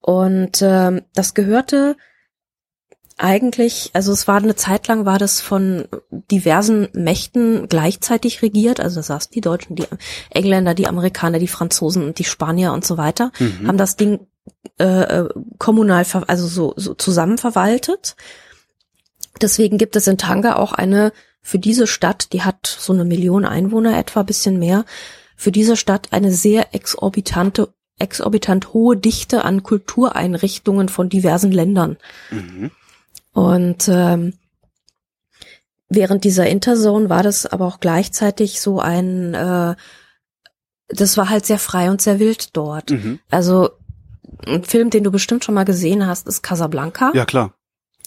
Und 0.00 0.62
ähm, 0.62 1.02
das 1.14 1.34
gehörte 1.34 1.96
eigentlich, 3.18 3.90
also 3.94 4.12
es 4.12 4.28
war 4.28 4.36
eine 4.36 4.56
Zeit 4.56 4.88
lang 4.88 5.06
war 5.06 5.18
das 5.18 5.40
von 5.40 5.88
diversen 6.30 6.88
Mächten 6.92 7.66
gleichzeitig 7.66 8.42
regiert, 8.42 8.78
also 8.78 8.96
das 8.96 9.08
heißt 9.08 9.34
die 9.34 9.40
Deutschen, 9.40 9.74
die 9.74 9.86
Engländer, 10.30 10.74
die 10.74 10.86
Amerikaner, 10.86 11.38
die 11.38 11.48
Franzosen 11.48 12.04
und 12.04 12.18
die 12.18 12.24
Spanier 12.24 12.72
und 12.72 12.84
so 12.84 12.98
weiter, 12.98 13.32
Mhm. 13.38 13.68
haben 13.68 13.78
das 13.78 13.96
Ding 13.96 14.26
äh, 14.78 14.84
äh, 14.84 15.28
kommunal, 15.58 16.04
also 16.26 16.46
so, 16.46 16.74
so 16.76 16.94
zusammen 16.94 17.38
verwaltet. 17.38 18.16
Deswegen 19.40 19.78
gibt 19.78 19.96
es 19.96 20.06
in 20.06 20.18
Tanga 20.18 20.56
auch 20.56 20.72
eine, 20.72 21.12
für 21.42 21.58
diese 21.58 21.86
Stadt, 21.86 22.32
die 22.32 22.42
hat 22.42 22.66
so 22.66 22.92
eine 22.92 23.04
Million 23.04 23.44
Einwohner 23.44 23.98
etwa, 23.98 24.22
bisschen 24.22 24.58
mehr, 24.58 24.84
für 25.36 25.52
diese 25.52 25.76
Stadt 25.76 26.08
eine 26.12 26.32
sehr 26.32 26.74
exorbitante, 26.74 27.72
exorbitant 27.98 28.72
hohe 28.72 28.96
Dichte 28.96 29.44
an 29.44 29.62
Kultureinrichtungen 29.62 30.88
von 30.88 31.08
diversen 31.08 31.52
Ländern. 31.52 31.98
Mhm. 32.30 32.70
Und 33.32 33.88
ähm, 33.88 34.32
während 35.88 36.24
dieser 36.24 36.46
Interzone 36.46 37.10
war 37.10 37.22
das 37.22 37.46
aber 37.46 37.66
auch 37.66 37.80
gleichzeitig 37.80 38.60
so 38.60 38.80
ein, 38.80 39.34
äh, 39.34 39.76
das 40.88 41.16
war 41.16 41.28
halt 41.28 41.46
sehr 41.46 41.58
frei 41.58 41.90
und 41.90 42.00
sehr 42.00 42.18
wild 42.18 42.56
dort. 42.56 42.90
Mhm. 42.90 43.20
Also 43.30 43.70
ein 44.46 44.64
Film, 44.64 44.90
den 44.90 45.04
du 45.04 45.10
bestimmt 45.10 45.44
schon 45.44 45.54
mal 45.54 45.64
gesehen 45.64 46.06
hast, 46.06 46.26
ist 46.26 46.42
Casablanca. 46.42 47.12
Ja, 47.14 47.24
klar. 47.24 47.54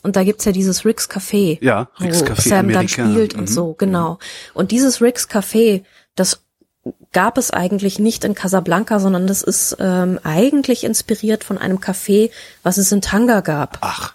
Und 0.04 0.16
da 0.16 0.24
gibt's 0.24 0.46
ja 0.46 0.52
dieses 0.52 0.86
Rick's 0.86 1.10
Café, 1.10 1.58
Ja, 1.62 1.90
Rick's 2.00 2.22
wo 2.22 2.26
Café 2.26 2.50
Sam 2.50 2.68
dann 2.68 2.76
Amerika. 2.78 3.06
spielt 3.06 3.34
Mhm. 3.34 3.40
und 3.40 3.50
so, 3.50 3.74
genau. 3.74 4.18
Und 4.54 4.72
dieses 4.72 5.02
Rick's 5.02 5.28
Café, 5.30 5.84
das 6.16 6.42
gab 7.12 7.38
es 7.38 7.52
eigentlich 7.52 8.00
nicht 8.00 8.24
in 8.24 8.34
Casablanca, 8.34 9.00
sondern 9.00 9.28
das 9.28 9.42
ist 9.42 9.76
ähm, 9.80 10.20
eigentlich 10.24 10.84
inspiriert 10.86 11.44
von 11.44 11.58
einem 11.58 11.80
Café, 11.80 12.32
was 12.64 12.78
es 12.78 12.92
in 12.92 13.02
Tanga 13.02 13.42
gab. 13.42 13.78
Ach, 13.82 14.14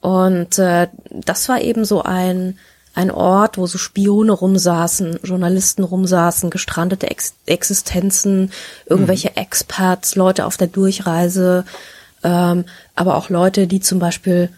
Und 0.00 0.58
äh, 0.58 0.88
das 1.10 1.48
war 1.48 1.60
eben 1.60 1.84
so 1.84 2.02
ein, 2.02 2.58
ein 2.94 3.10
Ort, 3.10 3.56
wo 3.56 3.66
so 3.66 3.78
Spione 3.78 4.32
rumsaßen, 4.32 5.20
Journalisten 5.22 5.84
rumsaßen, 5.84 6.50
gestrandete 6.50 7.08
Ex 7.10 7.34
Existenzen, 7.46 8.52
irgendwelche 8.86 9.36
Experts, 9.36 10.16
Leute 10.16 10.44
auf 10.44 10.56
der 10.56 10.66
Durchreise, 10.66 11.64
ähm, 12.22 12.64
aber 12.94 13.16
auch 13.16 13.28
Leute, 13.28 13.66
die 13.66 13.80
zum 13.80 13.98
Beispiel, 13.98 14.50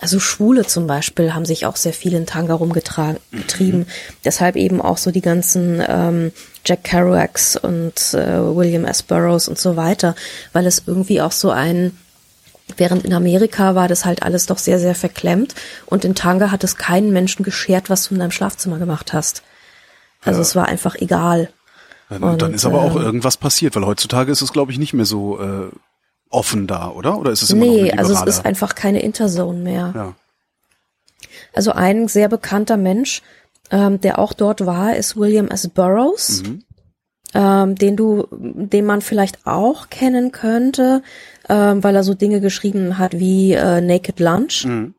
also 0.00 0.18
Schwule 0.18 0.66
zum 0.66 0.86
Beispiel, 0.86 1.34
haben 1.34 1.44
sich 1.44 1.66
auch 1.66 1.76
sehr 1.76 1.92
viel 1.92 2.14
in 2.14 2.26
Tanga 2.26 2.54
rumgetrieben. 2.54 3.86
Deshalb 4.24 4.56
eben 4.56 4.80
auch 4.80 4.96
so 4.96 5.10
die 5.10 5.20
ganzen 5.20 5.82
ähm, 5.86 6.32
Jack 6.64 6.84
Kerouacs 6.84 7.56
und 7.56 8.14
äh, 8.14 8.56
William 8.56 8.84
S. 8.84 9.02
Burroughs 9.02 9.48
und 9.48 9.58
so 9.58 9.76
weiter, 9.76 10.14
weil 10.52 10.66
es 10.66 10.82
irgendwie 10.86 11.20
auch 11.20 11.32
so 11.32 11.50
ein 11.50 11.92
Während 12.76 13.04
in 13.04 13.12
Amerika 13.12 13.74
war 13.74 13.88
das 13.88 14.04
halt 14.04 14.22
alles 14.22 14.46
doch 14.46 14.58
sehr, 14.58 14.78
sehr 14.78 14.94
verklemmt. 14.94 15.54
Und 15.86 16.04
in 16.04 16.14
Tanga 16.14 16.50
hat 16.50 16.64
es 16.64 16.76
keinen 16.76 17.12
Menschen 17.12 17.44
geschert, 17.44 17.90
was 17.90 18.04
du 18.08 18.14
in 18.14 18.20
deinem 18.20 18.30
Schlafzimmer 18.30 18.78
gemacht 18.78 19.12
hast. 19.12 19.42
Also 20.24 20.40
es 20.40 20.54
war 20.54 20.66
einfach 20.66 20.94
egal. 20.96 21.50
dann, 22.08 22.22
Und, 22.22 22.42
dann 22.42 22.54
ist 22.54 22.64
aber 22.64 22.82
auch 22.82 22.96
ähm, 22.96 23.02
irgendwas 23.02 23.36
passiert, 23.36 23.76
weil 23.76 23.86
heutzutage 23.86 24.30
ist 24.30 24.42
es, 24.42 24.52
glaube 24.52 24.72
ich, 24.72 24.78
nicht 24.78 24.92
mehr 24.92 25.06
so 25.06 25.40
äh, 25.40 25.70
offen 26.30 26.66
da, 26.66 26.88
oder? 26.90 27.18
Oder 27.18 27.32
ist 27.32 27.42
es 27.42 27.50
immer 27.50 27.66
noch 27.66 27.72
Nee, 27.72 27.92
also 27.92 28.14
es 28.14 28.22
ist 28.22 28.46
einfach 28.46 28.74
keine 28.74 29.00
Interzone 29.02 29.58
mehr. 29.58 29.92
ja. 29.94 30.14
Also 31.52 31.72
ein 31.72 32.06
sehr 32.08 32.28
bekannter 32.28 32.76
Mensch, 32.76 33.22
ähm, 33.70 34.00
der 34.00 34.18
auch 34.18 34.32
dort 34.32 34.64
war, 34.66 34.94
ist 34.96 35.16
William 35.16 35.48
S. 35.48 35.68
Burroughs, 35.68 36.42
Mhm. 36.44 36.62
ähm, 37.34 37.74
den 37.74 37.96
du, 37.96 38.26
den 38.30 38.86
man 38.86 39.00
vielleicht 39.02 39.46
auch 39.46 39.90
kennen 39.90 40.30
könnte, 40.32 41.02
ähm, 41.48 41.82
weil 41.82 41.96
er 41.96 42.04
so 42.04 42.14
Dinge 42.14 42.40
geschrieben 42.40 42.98
hat 42.98 43.18
wie 43.18 43.52
äh, 43.52 43.80
Naked 43.80 44.20
Lunch. 44.20 44.64
Mhm. 44.64 44.94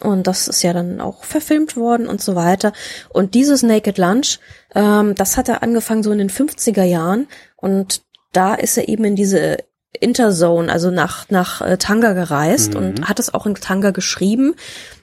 Und 0.00 0.26
das 0.26 0.48
ist 0.48 0.62
ja 0.62 0.72
dann 0.72 1.00
auch 1.02 1.24
verfilmt 1.24 1.76
worden 1.76 2.06
und 2.08 2.22
so 2.22 2.34
weiter. 2.34 2.72
Und 3.10 3.34
dieses 3.34 3.62
Naked 3.62 3.98
Lunch, 3.98 4.38
ähm, 4.74 5.14
das 5.14 5.36
hat 5.36 5.50
er 5.50 5.62
angefangen 5.62 6.02
so 6.02 6.10
in 6.10 6.18
den 6.18 6.30
50er 6.30 6.84
Jahren. 6.84 7.28
Und 7.56 8.02
da 8.32 8.54
ist 8.54 8.78
er 8.78 8.88
eben 8.88 9.04
in 9.04 9.16
diese 9.16 9.58
Interzone, 9.98 10.70
also 10.70 10.90
nach, 10.90 11.28
nach 11.30 11.60
äh, 11.60 11.76
Tanga 11.76 12.12
gereist 12.12 12.74
und 12.74 13.08
hat 13.08 13.18
es 13.18 13.34
auch 13.34 13.46
in 13.46 13.54
Tanga 13.54 13.90
geschrieben. 13.90 14.54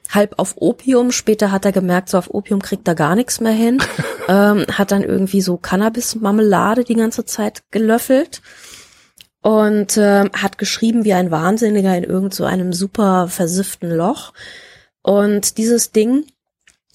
Halb 0.10 0.36
auf 0.38 0.54
Opium. 0.58 1.12
Später 1.12 1.52
hat 1.52 1.66
er 1.66 1.74
gemerkt, 1.74 2.10
so 2.10 2.18
auf 2.18 2.34
Opium 2.34 2.62
kriegt 2.62 2.88
er 2.88 2.96
gar 2.96 3.16
nichts 3.16 3.42
mehr 3.42 3.52
hin. 3.52 3.80
ähm, 4.30 4.66
hat 4.72 4.92
dann 4.92 5.04
irgendwie 5.04 5.42
so 5.42 5.58
Cannabis-Marmelade 5.58 6.86
die 6.86 6.96
ganze 6.96 7.26
Zeit 7.26 7.64
gelöffelt 7.72 8.42
und 9.42 9.98
ähm, 9.98 10.32
hat 10.34 10.58
geschrieben 10.58 11.04
wie 11.04 11.14
ein 11.14 11.32
Wahnsinniger 11.32 11.96
in 11.98 12.04
irgend 12.04 12.34
so 12.34 12.46
einem 12.46 12.72
super 12.72 13.28
versifften 13.28 13.90
Loch. 13.90 14.34
Und 15.02 15.58
dieses 15.58 15.92
Ding, 15.92 16.26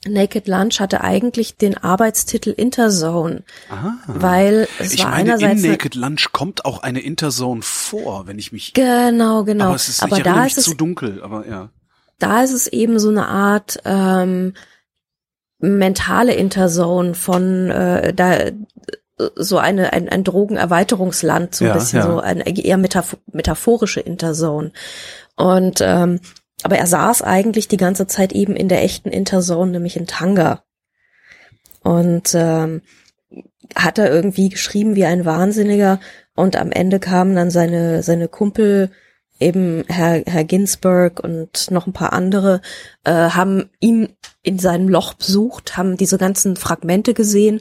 Naked 0.06 0.49
Lunch, 0.49 0.80
hatte 0.80 1.02
eigentlich 1.02 1.56
den 1.56 1.78
Arbeitstitel 1.78 2.50
Interzone, 2.50 3.44
Aha. 3.71 3.99
weil 4.06 4.66
es 4.78 4.92
Ich 4.94 5.04
war 5.04 5.11
meine, 5.11 5.23
in 5.23 5.28
einerseits 5.30 5.62
eine, 5.62 5.73
Naked 5.73 5.94
Lunch 5.94 6.32
kommt 6.32 6.64
auch 6.64 6.82
eine 6.82 7.00
Interzone 7.00 7.62
vor, 7.62 8.26
wenn 8.26 8.38
ich 8.38 8.50
mich. 8.52 8.75
genau, 8.75 9.44
genau. 9.44 9.66
aber 9.66 9.76
es 9.76 9.88
ist 9.88 10.02
aber 10.02 10.21
da 10.21 10.44
ist 10.44 10.59
es 10.59 10.64
zu 10.64 10.75
dunkel, 10.75 11.23
aber 11.23 11.47
ja. 11.47 11.71
da 12.18 12.42
ist 12.42 12.52
es 12.52 12.66
eben 12.66 12.99
so 12.99 13.11
eine 13.11 13.28
Art 13.28 13.80
ähm, 13.85 14.54
mentale 15.61 16.35
Interzone 16.35 17.14
von 17.14 17.71
äh, 17.71 18.12
da 18.12 18.38
so 19.37 19.59
eine 19.59 19.92
ein, 19.92 20.09
ein 20.09 20.25
Drogenerweiterungsland, 20.25 21.54
so 21.54 21.64
ein 21.64 21.68
Ja, 21.68 21.75
bisschen 21.75 22.00
ja. 22.00 22.06
so 22.06 22.18
eine 22.18 22.44
eher 22.59 22.76
metaph 22.76 23.16
metaphorische 23.30 24.00
Interzone. 24.00 24.73
Und 25.37 25.80
ähm, 25.80 26.18
aber 26.62 26.78
er 26.78 26.87
saß 26.87 27.23
eigentlich 27.23 27.69
die 27.69 27.76
ganze 27.76 28.07
Zeit 28.07 28.33
eben 28.33 28.57
in 28.57 28.69
der 28.69 28.83
echten 28.83 29.11
Interzone, 29.11 29.73
nämlich 29.73 29.97
in 29.97 30.07
Tanga. 30.07 30.62
Und 31.83 32.35
ähm, 32.35 32.83
hat 33.75 33.99
er 33.99 34.11
irgendwie 34.11 34.49
geschrieben 34.49 34.95
wie 34.95 35.04
ein 35.04 35.25
Wahnsinniger 35.25 36.00
und 36.35 36.57
am 36.57 36.71
Ende 36.71 37.00
kamen 37.00 37.35
dann 37.35 37.50
seine 37.50 38.02
seine 38.02 38.28
Kumpel 38.28 38.90
eben 39.40 39.85
Herr, 39.88 40.23
Herr 40.26 40.45
Ginsberg 40.45 41.21
und 41.21 41.71
noch 41.71 41.87
ein 41.87 41.92
paar 41.92 42.12
andere 42.12 42.61
äh, 43.04 43.12
haben 43.12 43.71
ihn 43.81 44.11
in 44.42 44.59
seinem 44.59 44.88
Loch 44.88 45.14
besucht, 45.14 45.76
haben 45.76 45.97
diese 45.97 46.19
ganzen 46.19 46.57
Fragmente 46.57 47.14
gesehen 47.14 47.61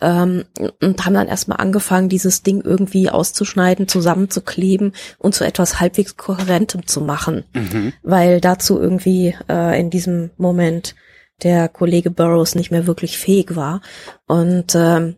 ähm, 0.00 0.44
und 0.80 1.04
haben 1.04 1.14
dann 1.14 1.28
erstmal 1.28 1.58
angefangen, 1.58 2.08
dieses 2.08 2.42
Ding 2.42 2.60
irgendwie 2.62 3.10
auszuschneiden, 3.10 3.88
zusammenzukleben 3.88 4.92
und 5.18 5.34
zu 5.34 5.44
etwas 5.44 5.80
halbwegs 5.80 6.16
kohärentem 6.16 6.86
zu 6.86 7.00
machen, 7.00 7.44
Mhm. 7.52 7.92
weil 8.02 8.40
dazu 8.40 8.80
irgendwie 8.80 9.34
äh, 9.48 9.78
in 9.80 9.90
diesem 9.90 10.30
Moment 10.36 10.94
der 11.42 11.68
Kollege 11.68 12.10
Burroughs 12.10 12.54
nicht 12.54 12.70
mehr 12.70 12.86
wirklich 12.86 13.18
fähig 13.18 13.54
war 13.56 13.80
und 14.26 14.74
ähm, 14.74 15.16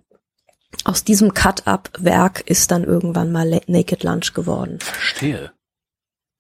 aus 0.85 1.05
diesem 1.05 1.35
Cut-Up-Werk 1.35 2.43
ist 2.43 2.71
dann 2.71 2.85
irgendwann 2.85 3.33
mal 3.33 3.61
Naked 3.67 4.03
Lunch 4.05 4.33
geworden. 4.35 4.79
Verstehe. 4.81 5.51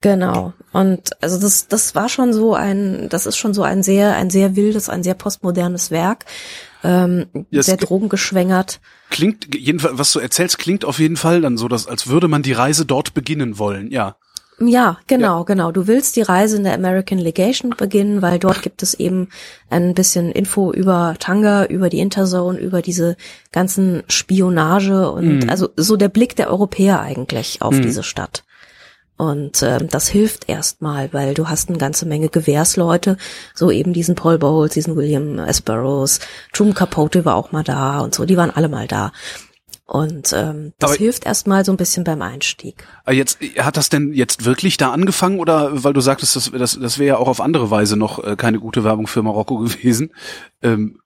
Genau. 0.00 0.54
Und 0.72 1.22
also 1.22 1.38
das, 1.38 1.68
das 1.68 1.94
war 1.94 2.08
schon 2.08 2.32
so 2.32 2.54
ein, 2.54 3.08
das 3.10 3.26
ist 3.26 3.36
schon 3.36 3.52
so 3.52 3.62
ein 3.62 3.82
sehr, 3.82 4.16
ein 4.16 4.30
sehr 4.30 4.56
wildes, 4.56 4.88
ein 4.88 5.02
sehr 5.02 5.14
postmodernes 5.14 5.90
Werk, 5.90 6.24
ähm, 6.84 7.26
Ja, 7.50 7.62
sehr 7.62 7.76
ge- 7.76 7.86
drogengeschwängert. 7.86 8.80
Klingt, 9.10 9.54
jedenfalls, 9.54 9.98
was 9.98 10.12
du 10.12 10.18
erzählst, 10.20 10.58
klingt 10.58 10.84
auf 10.84 10.98
jeden 10.98 11.16
Fall 11.16 11.40
dann 11.40 11.56
so, 11.56 11.68
dass, 11.68 11.86
als 11.86 12.06
würde 12.08 12.28
man 12.28 12.42
die 12.42 12.52
Reise 12.52 12.86
dort 12.86 13.14
beginnen 13.14 13.58
wollen, 13.58 13.90
ja. 13.90 14.16
Ja, 14.62 14.98
genau, 15.06 15.44
genau. 15.44 15.72
Du 15.72 15.86
willst 15.86 16.16
die 16.16 16.20
Reise 16.20 16.58
in 16.58 16.64
der 16.64 16.74
American 16.74 17.18
Legation 17.18 17.70
beginnen, 17.74 18.20
weil 18.20 18.38
dort 18.38 18.60
gibt 18.60 18.82
es 18.82 18.92
eben 18.92 19.28
ein 19.70 19.94
bisschen 19.94 20.30
Info 20.30 20.70
über 20.70 21.14
Tanga, 21.18 21.64
über 21.64 21.88
die 21.88 21.98
Interzone, 22.00 22.58
über 22.58 22.82
diese 22.82 23.16
ganzen 23.52 24.02
Spionage 24.08 25.10
und 25.10 25.48
also 25.48 25.70
so 25.76 25.96
der 25.96 26.10
Blick 26.10 26.36
der 26.36 26.50
Europäer 26.50 27.00
eigentlich 27.00 27.62
auf 27.62 27.80
diese 27.80 28.02
Stadt. 28.02 28.44
Und 29.20 29.62
ähm, 29.62 29.88
das 29.90 30.08
hilft 30.08 30.48
erstmal, 30.48 31.12
weil 31.12 31.34
du 31.34 31.46
hast 31.46 31.68
eine 31.68 31.76
ganze 31.76 32.06
Menge 32.06 32.30
Gewährsleute, 32.30 33.18
so 33.54 33.70
eben 33.70 33.92
diesen 33.92 34.14
Paul 34.14 34.38
Bowles, 34.38 34.72
diesen 34.72 34.96
William 34.96 35.38
Esperos, 35.38 36.20
Truman 36.54 36.72
Capote 36.72 37.26
war 37.26 37.34
auch 37.34 37.52
mal 37.52 37.62
da 37.62 38.00
und 38.00 38.14
so, 38.14 38.24
die 38.24 38.38
waren 38.38 38.48
alle 38.50 38.70
mal 38.70 38.86
da. 38.86 39.12
Und 39.84 40.32
ähm, 40.32 40.72
das 40.78 40.92
Aber- 40.92 40.98
hilft 40.98 41.26
erstmal 41.26 41.66
so 41.66 41.72
ein 41.72 41.76
bisschen 41.76 42.02
beim 42.02 42.22
Einstieg. 42.22 42.86
Aber 43.04 43.12
jetzt, 43.12 43.40
hat 43.58 43.76
das 43.76 43.90
denn 43.90 44.14
jetzt 44.14 44.46
wirklich 44.46 44.78
da 44.78 44.90
angefangen 44.90 45.38
oder, 45.38 45.84
weil 45.84 45.92
du 45.92 46.00
sagtest, 46.00 46.36
das, 46.36 46.50
das, 46.52 46.78
das 46.80 46.98
wäre 46.98 47.08
ja 47.08 47.16
auch 47.18 47.28
auf 47.28 47.42
andere 47.42 47.70
Weise 47.70 47.98
noch 47.98 48.24
äh, 48.24 48.36
keine 48.36 48.58
gute 48.58 48.84
Werbung 48.84 49.06
für 49.06 49.22
Marokko 49.22 49.58
gewesen. 49.58 50.14
Ähm, 50.62 50.98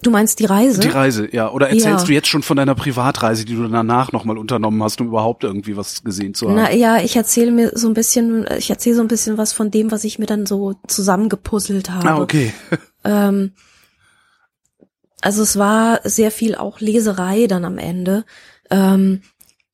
Du 0.00 0.10
meinst 0.10 0.38
die 0.40 0.46
Reise? 0.46 0.80
die 0.80 0.88
Reise, 0.88 1.28
ja. 1.32 1.50
Oder 1.50 1.68
erzählst 1.68 2.00
Ja. 2.00 2.04
du 2.06 2.12
jetzt 2.12 2.26
schon 2.28 2.42
von 2.42 2.56
deiner 2.56 2.74
Privatreise, 2.74 3.44
die 3.44 3.54
du 3.54 3.68
danach 3.68 4.10
nochmal 4.10 4.38
unternommen 4.38 4.82
hast, 4.82 5.00
um 5.00 5.08
überhaupt 5.08 5.44
irgendwie 5.44 5.76
was 5.76 6.02
gesehen 6.02 6.34
zu 6.34 6.48
haben? 6.48 6.56
Na 6.56 6.72
ja, 6.72 6.98
ich 7.02 7.14
erzähle 7.14 7.52
mir 7.52 7.72
so 7.74 7.88
ein 7.88 7.94
bisschen, 7.94 8.46
ich 8.58 8.70
erzähle 8.70 8.96
so 8.96 9.02
ein 9.02 9.08
bisschen 9.08 9.38
was 9.38 9.52
von 9.52 9.70
dem, 9.70 9.90
was 9.90 10.04
ich 10.04 10.18
mir 10.18 10.26
dann 10.26 10.46
so 10.46 10.74
zusammengepuzzelt 10.88 11.90
habe. 11.90 12.08
ah, 12.08 12.18
okay. 12.20 12.52
Ähm, 13.04 13.52
also 15.20 15.42
es 15.42 15.58
war 15.58 16.00
sehr 16.04 16.30
viel 16.30 16.54
auch 16.54 16.78
Leserei 16.80 17.48
dann 17.48 17.64
am 17.64 17.76
Ende, 17.78 18.24
ähm, 18.70 19.22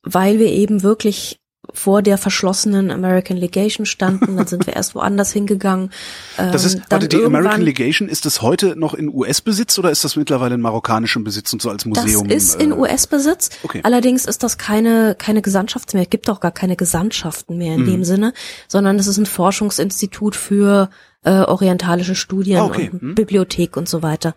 weil 0.02 0.38
wir 0.38 0.48
eben 0.48 0.82
wirklich 0.82 1.40
vor 1.74 2.02
der 2.02 2.18
verschlossenen 2.18 2.90
American 2.90 3.36
Legation 3.36 3.86
standen. 3.86 4.36
Dann 4.36 4.46
sind 4.46 4.66
wir 4.66 4.74
erst 4.74 4.94
woanders 4.94 5.32
hingegangen. 5.32 5.90
Ähm, 6.38 6.50
Das 6.52 6.64
ist, 6.64 6.76
dann 6.88 7.02
warte, 7.02 7.08
die 7.08 7.22
American 7.24 7.62
Legation, 7.62 8.08
ist 8.08 8.24
das 8.26 8.42
heute 8.42 8.74
noch 8.76 8.94
in 8.94 9.08
US-Besitz 9.12 9.78
oder 9.78 9.90
ist 9.90 10.02
das 10.04 10.16
mittlerweile 10.16 10.54
in 10.54 10.60
marokkanischem 10.60 11.24
Besitz 11.24 11.52
und 11.52 11.60
so 11.62 11.70
als 11.70 11.84
Museum? 11.84 12.26
Das 12.28 12.36
ist 12.42 12.60
in 12.60 12.70
äh, 12.72 12.74
US-Besitz. 12.74 13.50
okay. 13.62 13.80
Allerdings 13.84 14.24
ist 14.24 14.42
das 14.42 14.58
keine, 14.58 15.14
keine 15.18 15.42
Gesandtschaft 15.42 15.94
mehr. 15.94 16.04
Es 16.04 16.10
gibt 16.10 16.28
auch 16.30 16.40
gar 16.40 16.52
keine 16.52 16.76
Gesandtschaften 16.76 17.58
mehr 17.58 17.74
in 17.74 17.82
Mhm. 17.82 17.86
dem 17.86 18.04
Sinne, 18.04 18.32
sondern 18.66 18.98
es 18.98 19.06
ist 19.06 19.18
ein 19.18 19.26
Forschungsinstitut 19.26 20.36
für 20.36 20.90
äh, 21.24 21.30
orientalische 21.40 22.14
Studien 22.14 22.58
Ah, 22.60 22.64
okay. 22.64 22.90
und 22.92 23.02
Mhm. 23.02 23.14
Bibliothek 23.14 23.76
und 23.76 23.88
so 23.88 24.02
weiter. 24.02 24.34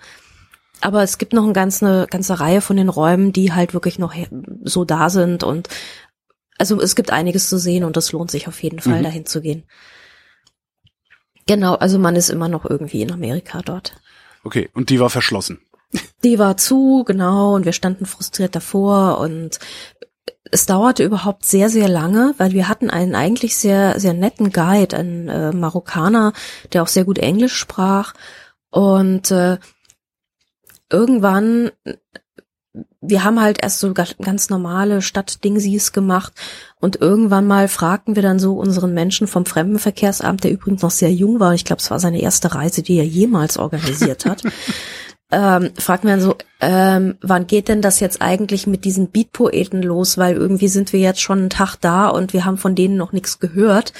Aber 0.83 1.03
es 1.03 1.19
gibt 1.19 1.33
noch 1.33 1.43
eine 1.43 1.53
ganze, 1.53 2.07
ganze 2.09 2.39
Reihe 2.39 2.59
von 2.59 2.75
den 2.75 2.89
Räumen, 2.89 3.31
die 3.33 3.53
halt 3.53 3.75
wirklich 3.75 3.99
noch 3.99 4.15
so 4.63 4.83
da 4.83 5.11
sind 5.11 5.43
und 5.43 5.69
also 6.61 6.79
es 6.79 6.95
gibt 6.95 7.09
einiges 7.11 7.49
zu 7.49 7.57
sehen 7.57 7.83
und 7.83 7.97
es 7.97 8.11
lohnt 8.11 8.29
sich 8.29 8.47
auf 8.47 8.61
jeden 8.61 8.79
Fall, 8.79 8.99
Mhm. 8.99 9.03
dahin 9.03 9.25
zu 9.25 9.41
gehen. 9.41 9.63
Genau, 11.47 11.73
also 11.73 11.97
man 11.97 12.15
ist 12.15 12.29
immer 12.29 12.47
noch 12.49 12.65
irgendwie 12.69 13.01
in 13.01 13.11
Amerika 13.11 13.61
dort. 13.63 13.95
Okay, 14.43 14.69
und 14.75 14.91
die 14.91 14.99
war 14.99 15.09
verschlossen. 15.09 15.59
Die 16.23 16.37
war 16.37 16.57
zu, 16.57 17.03
genau, 17.03 17.55
und 17.55 17.65
wir 17.65 17.73
standen 17.73 18.05
frustriert 18.05 18.55
davor 18.55 19.17
und 19.17 19.57
es 20.51 20.67
dauerte 20.67 21.03
überhaupt 21.03 21.45
sehr, 21.45 21.69
sehr 21.69 21.89
lange, 21.89 22.35
weil 22.37 22.51
wir 22.51 22.67
hatten 22.67 22.91
einen 22.91 23.15
eigentlich 23.15 23.57
sehr, 23.57 23.99
sehr 23.99 24.13
netten 24.13 24.51
Guide, 24.51 24.95
einen 24.95 25.29
äh, 25.29 25.51
Marokkaner, 25.51 26.33
der 26.73 26.83
auch 26.83 26.87
sehr 26.87 27.05
gut 27.05 27.17
Englisch 27.17 27.55
sprach 27.55 28.13
und 28.69 29.31
äh, 29.31 29.57
irgendwann 30.91 31.71
wir 33.01 33.23
haben 33.23 33.41
halt 33.41 33.61
erst 33.61 33.79
so 33.79 33.93
ga- 33.93 34.05
ganz 34.21 34.49
normale 34.49 35.01
Stadtdingsies 35.01 35.91
gemacht 35.91 36.33
und 36.79 37.01
irgendwann 37.01 37.47
mal 37.47 37.67
fragten 37.67 38.15
wir 38.15 38.23
dann 38.23 38.39
so 38.39 38.53
unseren 38.53 38.93
Menschen 38.93 39.27
vom 39.27 39.45
Fremdenverkehrsamt, 39.45 40.43
der 40.43 40.51
übrigens 40.51 40.83
noch 40.83 40.91
sehr 40.91 41.11
jung 41.11 41.39
war, 41.39 41.53
ich 41.53 41.65
glaube, 41.65 41.81
es 41.81 41.91
war 41.91 41.99
seine 41.99 42.21
erste 42.21 42.53
Reise, 42.53 42.83
die 42.83 42.97
er 42.97 43.05
jemals 43.05 43.57
organisiert 43.57 44.25
hat, 44.25 44.43
ähm, 45.31 45.71
fragten 45.77 46.09
wir 46.09 46.15
dann 46.17 46.25
so, 46.25 46.35
ähm, 46.59 47.17
wann 47.21 47.47
geht 47.47 47.69
denn 47.69 47.81
das 47.81 47.99
jetzt 47.99 48.21
eigentlich 48.21 48.67
mit 48.67 48.85
diesen 48.85 49.09
Beatpoeten 49.09 49.81
los, 49.81 50.17
weil 50.17 50.35
irgendwie 50.35 50.67
sind 50.67 50.93
wir 50.93 50.99
jetzt 50.99 51.21
schon 51.21 51.39
einen 51.39 51.49
Tag 51.49 51.77
da 51.77 52.07
und 52.07 52.33
wir 52.33 52.45
haben 52.45 52.57
von 52.57 52.75
denen 52.75 52.97
noch 52.97 53.13
nichts 53.13 53.39
gehört. 53.39 53.93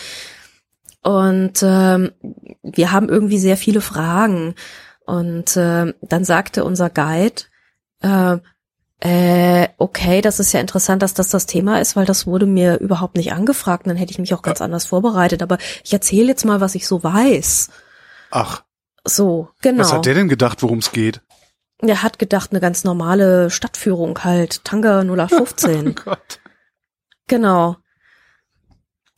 Und 1.04 1.64
ähm, 1.64 2.12
wir 2.62 2.92
haben 2.92 3.10
irgendwie 3.10 3.40
sehr 3.40 3.58
viele 3.58 3.82
Fragen. 3.82 4.54
Und 5.06 5.58
äh, 5.58 5.94
dann 6.02 6.24
sagte 6.24 6.64
unser 6.64 6.92
Guide, 6.92 7.42
äh, 8.02 8.38
äh, 9.02 9.68
okay, 9.78 10.22
das 10.22 10.40
ist 10.40 10.54
ja 10.54 10.60
interessant, 10.60 11.02
dass 11.02 11.14
das 11.16 11.30
das 11.30 11.48
Thema 11.48 11.82
ist, 11.82 11.96
weil 11.96 12.06
das 12.06 12.28
wurde 12.28 12.46
mir 12.46 12.80
überhaupt 12.80 13.18
nicht 13.18 13.34
angefragt. 13.34 13.88
Dann 13.88 13.98
hätte 13.98 14.12
ich 14.12 14.20
mich 14.20 14.34
auch 14.34 14.44
ganz 14.44 14.62
anders 14.62 14.86
vorbereitet. 14.86 15.42
Aber 15.42 15.58
ich 15.84 15.92
erzähle 15.92 16.28
jetzt 16.28 16.46
mal, 16.46 16.62
was 16.62 16.76
ich 16.76 16.88
so 16.88 17.04
weiß. 17.04 17.70
Ach, 18.30 18.64
So, 19.04 19.50
genau. 19.62 19.80
was 19.80 19.92
hat 19.94 20.06
der 20.06 20.14
denn 20.14 20.30
gedacht, 20.30 20.62
worum 20.62 20.78
es 20.80 20.92
geht? 20.92 21.22
Er 21.80 22.04
hat 22.04 22.20
gedacht, 22.20 22.52
eine 22.52 22.60
ganz 22.60 22.84
normale 22.84 23.50
Stadtführung 23.50 24.24
halt, 24.24 24.64
Tanga 24.64 25.00
0815. 25.04 25.96
Gott. 25.96 26.40
genau. 27.28 27.78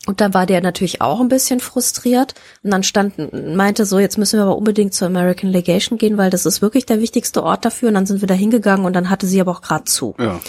Und 0.05 0.19
dann 0.19 0.33
war 0.33 0.45
der 0.45 0.61
natürlich 0.61 1.01
auch 1.01 1.21
ein 1.21 1.29
bisschen 1.29 1.61
frustriert 1.61 2.35
und 2.61 2.71
dann 2.71 2.83
stand, 2.83 3.15
meinte 3.33 3.85
so, 3.85 3.99
jetzt 3.99 4.17
müssen 4.17 4.37
wir 4.37 4.43
aber 4.43 4.57
unbedingt 4.57 4.93
zur 4.93 5.07
American 5.07 5.49
Legation 5.49 5.97
gehen, 5.97 6.17
weil 6.17 6.29
das 6.29 6.45
ist 6.45 6.61
wirklich 6.61 6.85
der 6.85 6.99
wichtigste 6.99 7.41
Ort 7.41 7.63
dafür. 7.63 7.87
Und 7.87 7.93
dann 7.93 8.05
sind 8.05 8.21
wir 8.21 8.27
da 8.27 8.33
hingegangen 8.33 8.85
und 8.85 8.93
dann 8.93 9.09
hatte 9.09 9.27
sie 9.27 9.39
aber 9.39 9.51
auch 9.51 9.61
gerade 9.61 9.85
zu. 9.85 10.13
Ja. 10.19 10.41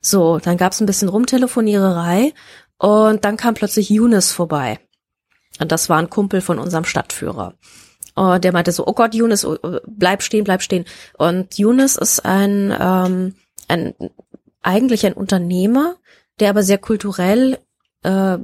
So, 0.00 0.38
dann 0.38 0.56
gab's 0.56 0.80
ein 0.80 0.86
bisschen 0.86 1.08
Rumtelefoniererei 1.08 2.32
und 2.78 3.24
dann 3.24 3.36
kam 3.36 3.54
plötzlich 3.54 3.90
Younes 3.90 4.30
vorbei. 4.30 4.78
Und 5.60 5.72
das 5.72 5.88
war 5.88 5.98
ein 5.98 6.10
Kumpel 6.10 6.40
von 6.40 6.58
unserem 6.58 6.84
Stadtführer. 6.84 7.54
Und 8.14 8.44
der 8.44 8.52
meinte 8.52 8.72
so, 8.72 8.86
oh 8.86 8.92
Gott, 8.92 9.14
Younes, 9.14 9.44
oh, 9.44 9.56
oh, 9.62 9.78
bleib 9.86 10.22
stehen, 10.22 10.44
bleib 10.44 10.62
stehen. 10.62 10.84
Und 11.16 11.58
Younes 11.58 11.96
ist 11.96 12.24
ein, 12.24 12.74
ähm, 12.78 13.34
ein 13.68 13.94
eigentlich 14.62 15.06
ein 15.06 15.14
Unternehmer, 15.14 15.96
der 16.40 16.50
aber 16.50 16.62
sehr 16.62 16.78
kulturell 16.78 17.58
äh, 18.02 18.38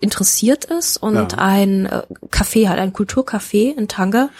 interessiert 0.00 0.64
ist 0.64 0.96
und 0.96 1.14
Ja. 1.14 1.28
ein 1.38 1.86
äh, 1.86 2.02
Café 2.30 2.68
hat, 2.68 2.78
ein 2.78 2.92
Kulturcafé 2.92 3.76
in 3.76 3.88
Tanga 3.88 4.30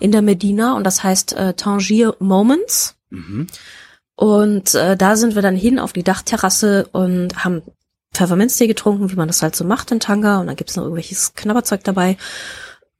in 0.00 0.12
der 0.12 0.22
Medina 0.22 0.74
und 0.76 0.84
das 0.84 1.02
heißt 1.04 1.34
äh, 1.34 1.54
Tangier 1.54 2.16
Moments. 2.18 2.96
Mhm. 3.10 3.46
Und 4.14 4.74
äh, 4.74 4.96
da 4.96 5.16
sind 5.16 5.34
wir 5.34 5.42
dann 5.42 5.56
hin 5.56 5.78
auf 5.78 5.92
die 5.92 6.02
Dachterrasse 6.02 6.88
und 6.92 7.44
haben 7.44 7.62
Pfefferminztee 8.12 8.66
getrunken, 8.66 9.10
wie 9.10 9.16
man 9.16 9.26
das 9.28 9.42
halt 9.42 9.56
so 9.56 9.64
macht 9.64 9.90
in 9.90 10.00
Tanga. 10.00 10.38
Und 10.40 10.46
dann 10.46 10.56
gibt's 10.56 10.76
noch 10.76 10.84
irgendwelches 10.84 11.34
Knabberzeug 11.34 11.82
dabei. 11.84 12.16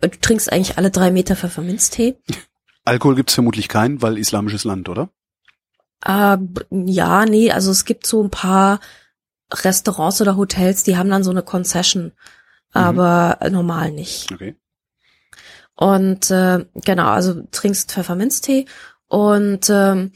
Und 0.02 0.14
Du 0.14 0.18
trinkst 0.20 0.50
eigentlich 0.52 0.78
alle 0.78 0.90
drei 0.90 1.10
Meter 1.10 1.36
Pfefferminztee. 1.36 2.16
Alkohol 2.84 3.14
gibt's 3.14 3.34
vermutlich 3.34 3.68
keinen, 3.68 4.02
weil 4.02 4.18
islamisches 4.18 4.64
Land, 4.64 4.88
oder? 4.88 5.10
Äh, 6.04 6.38
ja, 6.70 7.26
nee, 7.26 7.52
also 7.52 7.70
es 7.70 7.84
gibt 7.84 8.06
so 8.06 8.22
ein 8.24 8.30
paar 8.30 8.80
Restaurants 9.52 10.20
oder 10.20 10.36
Hotels, 10.36 10.82
die 10.82 10.96
haben 10.96 11.10
dann 11.10 11.24
so 11.24 11.30
eine 11.30 11.42
Concession, 11.42 12.12
aber 12.72 13.38
normal 13.50 13.90
nicht. 13.90 14.32
Okay. 14.32 14.56
Und 15.74 16.30
äh, 16.30 16.66
genau, 16.74 17.08
also 17.08 17.42
trinkst 17.50 17.90
Pfefferminztee 17.90 18.66
und 19.08 19.68
ähm, 19.70 20.12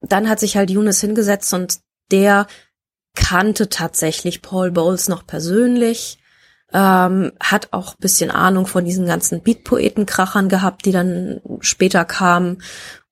dann 0.00 0.28
hat 0.28 0.40
sich 0.40 0.56
halt 0.56 0.70
Younes 0.70 1.00
hingesetzt 1.00 1.52
und 1.54 1.78
der 2.10 2.46
kannte 3.14 3.68
tatsächlich 3.68 4.42
Paul 4.42 4.70
Bowles 4.70 5.08
noch 5.08 5.26
persönlich, 5.26 6.18
ähm, 6.72 7.32
hat 7.40 7.72
auch 7.72 7.94
bisschen 7.96 8.30
Ahnung 8.30 8.66
von 8.66 8.84
diesen 8.84 9.06
ganzen 9.06 9.42
Beatpoetenkrachern 9.42 10.48
gehabt, 10.48 10.84
die 10.84 10.92
dann 10.92 11.40
später 11.60 12.04
kamen 12.04 12.62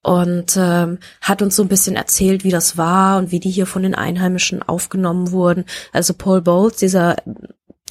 und 0.02 0.56
ähm, 0.56 0.98
hat 1.20 1.42
uns 1.42 1.54
so 1.56 1.62
ein 1.62 1.68
bisschen 1.68 1.94
erzählt, 1.96 2.42
wie 2.44 2.50
das 2.50 2.76
war 2.76 3.18
und 3.18 3.30
wie 3.30 3.40
die 3.40 3.50
hier 3.50 3.66
von 3.66 3.82
den 3.82 3.94
Einheimischen 3.94 4.62
aufgenommen 4.62 5.30
wurden. 5.30 5.64
Also 5.92 6.12
Paul 6.14 6.42
Bowles, 6.42 6.76
dieser 6.76 7.16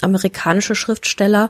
amerikanische 0.02 0.76
Schriftsteller, 0.76 1.50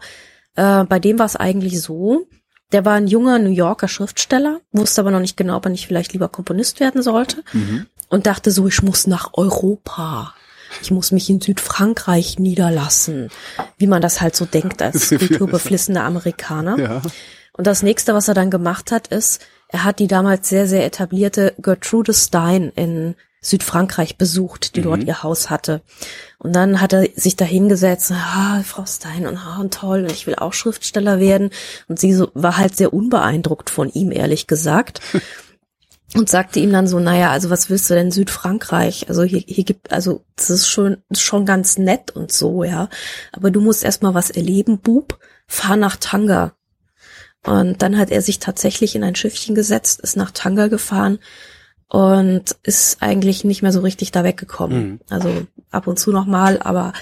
äh, 0.55 0.83
bei 0.83 0.99
dem 0.99 1.19
war 1.19 1.25
es 1.25 1.35
eigentlich 1.35 1.81
so, 1.81 2.27
der 2.71 2.85
war 2.85 2.93
ein 2.93 3.07
junger 3.07 3.39
New 3.39 3.49
Yorker 3.49 3.87
Schriftsteller, 3.87 4.61
wusste 4.71 5.01
aber 5.01 5.11
noch 5.11 5.19
nicht 5.19 5.37
genau, 5.37 5.57
ob 5.57 5.65
er 5.65 5.71
nicht 5.71 5.87
vielleicht 5.87 6.13
lieber 6.13 6.29
Komponist 6.29 6.79
werden 6.79 7.01
sollte 7.01 7.43
Mhm. 7.53 7.87
und 8.09 8.25
dachte 8.27 8.51
so, 8.51 8.67
ich 8.67 8.81
muss 8.83 9.07
nach 9.07 9.31
Europa. 9.33 10.33
Ich 10.81 10.89
muss 10.89 11.11
mich 11.11 11.29
in 11.29 11.41
Südfrankreich 11.41 12.39
niederlassen, 12.39 13.29
wie 13.77 13.87
man 13.87 14.01
das 14.01 14.21
halt 14.21 14.37
so 14.37 14.45
denkt 14.45 14.81
als 14.81 15.09
kulturbeflissener 15.09 16.03
Amerikaner. 16.05 16.79
Ja. 16.79 17.01
Und 17.53 17.67
das 17.67 17.83
nächste, 17.83 18.13
was 18.13 18.29
er 18.29 18.35
dann 18.35 18.49
gemacht 18.49 18.91
hat, 18.91 19.07
ist, 19.07 19.41
er 19.71 19.83
hat 19.83 19.99
die 19.99 20.07
damals 20.07 20.49
sehr, 20.49 20.67
sehr 20.67 20.85
etablierte 20.85 21.53
Gertrude 21.61 22.13
Stein 22.13 22.71
in 22.75 23.15
Südfrankreich 23.41 24.17
besucht, 24.17 24.75
die 24.75 24.81
mhm. 24.81 24.83
dort 24.83 25.03
ihr 25.03 25.23
Haus 25.23 25.49
hatte. 25.49 25.81
Und 26.37 26.53
dann 26.53 26.79
hat 26.79 26.93
er 26.93 27.07
sich 27.15 27.35
da 27.35 27.45
hingesetzt, 27.45 28.11
ah, 28.11 28.61
Frau 28.63 28.85
Stein, 28.85 29.25
und, 29.25 29.37
ah, 29.37 29.59
und 29.59 29.73
toll, 29.73 30.03
und 30.03 30.11
ich 30.11 30.27
will 30.27 30.35
auch 30.35 30.53
Schriftsteller 30.53 31.19
werden. 31.19 31.49
Und 31.87 31.99
sie 31.99 32.13
so, 32.13 32.29
war 32.33 32.57
halt 32.57 32.75
sehr 32.75 32.93
unbeeindruckt 32.93 33.69
von 33.69 33.89
ihm, 33.89 34.11
ehrlich 34.11 34.45
gesagt. 34.45 35.01
und 36.13 36.29
sagte 36.29 36.59
ihm 36.59 36.71
dann 36.71 36.87
so, 36.87 36.99
naja, 36.99 37.31
also 37.31 37.49
was 37.49 37.69
willst 37.69 37.89
du 37.89 37.93
denn 37.93 38.11
Südfrankreich? 38.11 39.07
Also 39.07 39.23
hier, 39.23 39.39
hier 39.39 39.63
gibt, 39.63 39.91
also 39.91 40.25
das 40.35 40.49
ist 40.49 40.67
schon, 40.67 40.97
schon 41.11 41.45
ganz 41.45 41.77
nett 41.77 42.11
und 42.11 42.31
so, 42.31 42.63
ja. 42.63 42.89
Aber 43.31 43.49
du 43.49 43.61
musst 43.61 43.83
erstmal 43.83 44.13
was 44.13 44.29
erleben, 44.29 44.79
Bub. 44.79 45.17
Fahr 45.47 45.77
nach 45.77 45.95
Tanga. 45.95 46.53
Und 47.45 47.81
dann 47.81 47.97
hat 47.97 48.11
er 48.11 48.21
sich 48.21 48.39
tatsächlich 48.39 48.95
in 48.95 49.03
ein 49.03 49.15
Schiffchen 49.15 49.55
gesetzt, 49.55 49.99
ist 50.01 50.15
nach 50.15 50.31
Tanga 50.31 50.67
gefahren 50.67 51.19
und 51.87 52.55
ist 52.63 53.01
eigentlich 53.01 53.43
nicht 53.43 53.63
mehr 53.63 53.71
so 53.71 53.81
richtig 53.81 54.11
da 54.11 54.23
weggekommen. 54.23 54.83
Mhm. 54.83 54.99
Also 55.09 55.47
ab 55.71 55.87
und 55.87 55.99
zu 55.99 56.11
noch 56.11 56.25
mal, 56.25 56.61
aber 56.61 56.93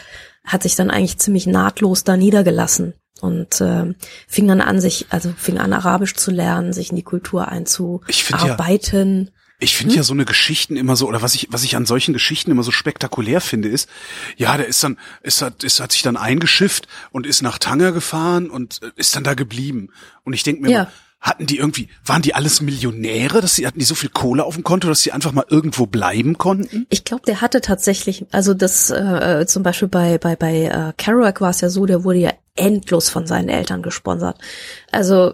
hat 0.45 0.63
sich 0.63 0.75
dann 0.75 0.89
eigentlich 0.89 1.19
ziemlich 1.19 1.45
nahtlos 1.45 2.03
da 2.03 2.17
niedergelassen 2.17 2.93
und 3.21 3.61
äh, 3.61 3.93
fing 4.27 4.47
dann 4.47 4.61
an, 4.61 4.79
sich, 4.79 5.07
also 5.09 5.33
fing 5.37 5.57
an, 5.57 5.73
Arabisch 5.73 6.15
zu 6.15 6.31
lernen, 6.31 6.73
sich 6.73 6.89
in 6.89 6.95
die 6.95 7.03
Kultur 7.03 7.49
einzuarbeiten. 7.49 9.31
Ich 9.61 9.75
finde 9.75 9.93
hm? 9.93 9.97
ja 9.97 10.03
so 10.03 10.13
eine 10.13 10.23
Geschichten 10.23 10.77
immer 10.77 10.95
so, 10.95 11.07
oder 11.07 11.21
was 11.21 11.35
ich, 11.35 11.47
was 11.51 11.63
ich 11.63 11.75
an 11.75 11.85
solchen 11.85 12.13
Geschichten 12.13 12.49
immer 12.49 12.63
so 12.63 12.71
spektakulär 12.71 13.41
finde, 13.41 13.67
ist, 13.67 13.89
ja, 14.37 14.55
der 14.55 14.67
ist 14.67 14.81
dann, 14.83 14.97
ist 15.21 15.41
hat, 15.41 15.63
ist, 15.65 15.81
hat 15.81 15.91
sich 15.91 16.01
dann 16.01 16.15
eingeschifft 16.15 16.87
und 17.11 17.27
ist 17.27 17.41
nach 17.41 17.57
Tanger 17.57 17.91
gefahren 17.91 18.49
und 18.49 18.81
äh, 18.81 18.91
ist 18.95 19.15
dann 19.15 19.25
da 19.25 19.33
geblieben. 19.33 19.89
Und 20.23 20.31
ich 20.31 20.43
denke 20.43 20.61
mir, 20.61 20.71
ja. 20.71 20.91
hatten 21.19 21.45
die 21.45 21.57
irgendwie, 21.57 21.89
waren 22.05 22.21
die 22.21 22.35
alles 22.35 22.61
Millionäre, 22.61 23.41
dass 23.41 23.55
sie, 23.55 23.67
hatten 23.67 23.79
die 23.79 23.85
so 23.85 23.95
viel 23.95 24.09
Kohle 24.09 24.45
auf 24.45 24.55
dem 24.55 24.63
Konto, 24.63 24.87
dass 24.87 25.01
sie 25.01 25.11
einfach 25.11 25.33
mal 25.33 25.45
irgendwo 25.49 25.85
bleiben 25.85 26.37
konnten? 26.37 26.85
Ich 26.89 27.03
glaube, 27.03 27.23
der 27.25 27.41
hatte 27.41 27.59
tatsächlich, 27.59 28.25
also 28.31 28.53
das 28.53 28.89
äh, 28.91 29.45
zum 29.45 29.63
Beispiel 29.63 29.89
bei, 29.89 30.17
bei, 30.17 30.37
bei 30.37 30.63
äh, 30.63 30.93
Kerouac 30.97 31.41
war 31.41 31.49
es 31.49 31.59
ja 31.59 31.69
so, 31.69 31.85
der 31.85 32.05
wurde 32.05 32.19
ja 32.19 32.33
endlos 32.55 33.09
von 33.09 33.27
seinen 33.27 33.49
Eltern 33.49 33.81
gesponsert. 33.81 34.37
Also 34.91 35.33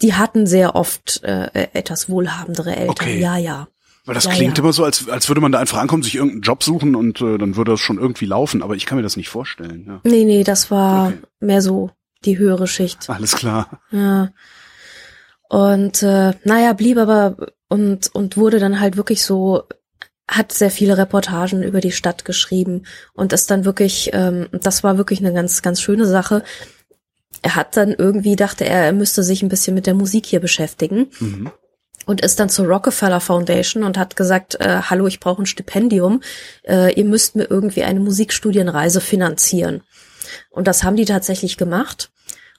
die 0.00 0.14
hatten 0.14 0.46
sehr 0.46 0.76
oft 0.76 1.22
äh, 1.24 1.68
etwas 1.72 2.08
wohlhabendere 2.08 2.76
Eltern. 2.76 2.90
Okay. 2.90 3.20
Ja, 3.20 3.36
ja. 3.36 3.68
Weil 4.04 4.14
das 4.14 4.24
ja, 4.24 4.32
klingt 4.32 4.56
ja. 4.56 4.64
immer 4.64 4.72
so, 4.72 4.84
als, 4.84 5.08
als 5.08 5.28
würde 5.28 5.40
man 5.40 5.52
da 5.52 5.58
einfach 5.58 5.78
ankommen, 5.78 6.02
sich 6.02 6.14
irgendeinen 6.14 6.42
Job 6.42 6.62
suchen 6.62 6.94
und 6.94 7.20
äh, 7.20 7.36
dann 7.36 7.56
würde 7.56 7.72
das 7.72 7.80
schon 7.80 7.98
irgendwie 7.98 8.24
laufen, 8.24 8.62
aber 8.62 8.74
ich 8.74 8.86
kann 8.86 8.96
mir 8.96 9.02
das 9.02 9.16
nicht 9.16 9.28
vorstellen. 9.28 9.84
Ja. 9.86 10.00
Nee, 10.04 10.24
nee, 10.24 10.44
das 10.44 10.70
war 10.70 11.08
okay. 11.08 11.18
mehr 11.40 11.60
so 11.60 11.90
die 12.24 12.38
höhere 12.38 12.66
Schicht. 12.66 13.10
Alles 13.10 13.36
klar. 13.36 13.80
Ja. 13.90 14.30
Und 15.48 16.02
äh, 16.02 16.32
naja, 16.44 16.72
blieb 16.72 16.98
aber 16.98 17.36
und, 17.68 18.14
und 18.14 18.36
wurde 18.36 18.58
dann 18.58 18.80
halt 18.80 18.96
wirklich 18.96 19.22
so, 19.22 19.64
hat 20.26 20.52
sehr 20.52 20.70
viele 20.70 20.96
Reportagen 20.96 21.62
über 21.62 21.80
die 21.80 21.92
Stadt 21.92 22.24
geschrieben 22.24 22.84
und 23.14 23.32
ist 23.32 23.50
dann 23.50 23.64
wirklich, 23.64 24.10
ähm, 24.12 24.48
das 24.52 24.84
war 24.84 24.98
wirklich 24.98 25.20
eine 25.20 25.32
ganz, 25.32 25.62
ganz 25.62 25.80
schöne 25.80 26.06
Sache 26.06 26.44
er 27.42 27.56
hat 27.56 27.76
dann 27.76 27.92
irgendwie 27.92 28.36
dachte 28.36 28.64
er, 28.64 28.84
er 28.84 28.92
müsste 28.92 29.22
sich 29.22 29.42
ein 29.42 29.48
bisschen 29.48 29.74
mit 29.74 29.86
der 29.86 29.94
Musik 29.94 30.26
hier 30.26 30.40
beschäftigen. 30.40 31.08
Mhm. 31.20 31.50
Und 32.06 32.22
ist 32.22 32.40
dann 32.40 32.48
zur 32.48 32.66
Rockefeller 32.66 33.20
Foundation 33.20 33.84
und 33.84 33.98
hat 33.98 34.16
gesagt, 34.16 34.58
äh, 34.60 34.80
hallo, 34.84 35.06
ich 35.06 35.20
brauche 35.20 35.42
ein 35.42 35.46
Stipendium, 35.46 36.22
äh, 36.66 36.94
ihr 36.94 37.04
müsst 37.04 37.36
mir 37.36 37.50
irgendwie 37.50 37.82
eine 37.82 38.00
Musikstudienreise 38.00 39.02
finanzieren. 39.02 39.82
Und 40.48 40.68
das 40.68 40.84
haben 40.84 40.96
die 40.96 41.04
tatsächlich 41.04 41.58
gemacht. 41.58 42.10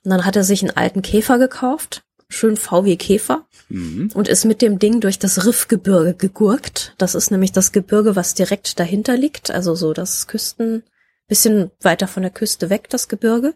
Und 0.03 0.12
dann 0.12 0.25
hat 0.25 0.36
er 0.36 0.43
sich 0.43 0.62
einen 0.62 0.77
alten 0.77 1.01
Käfer 1.01 1.39
gekauft, 1.39 2.03
schön 2.29 2.58
VW 2.58 2.95
Käfer, 2.95 3.47
mhm. 3.69 4.12
und 4.13 4.27
ist 4.27 4.45
mit 4.45 4.62
dem 4.62 4.77
Ding 4.77 4.99
durch 4.99 5.17
das 5.17 5.43
Riffgebirge 5.47 6.13
gegurkt. 6.13 6.93
Das 6.99 7.15
ist 7.15 7.32
nämlich 7.32 7.51
das 7.51 7.71
Gebirge, 7.71 8.15
was 8.15 8.36
direkt 8.36 8.79
dahinter 8.79 9.17
liegt, 9.17 9.49
also 9.49 9.73
so 9.73 9.93
das 9.93 10.27
Küsten, 10.27 10.84
bisschen 11.27 11.71
weiter 11.82 12.08
von 12.08 12.21
der 12.21 12.32
Küste 12.32 12.69
weg, 12.69 12.88
das 12.89 13.08
Gebirge 13.08 13.55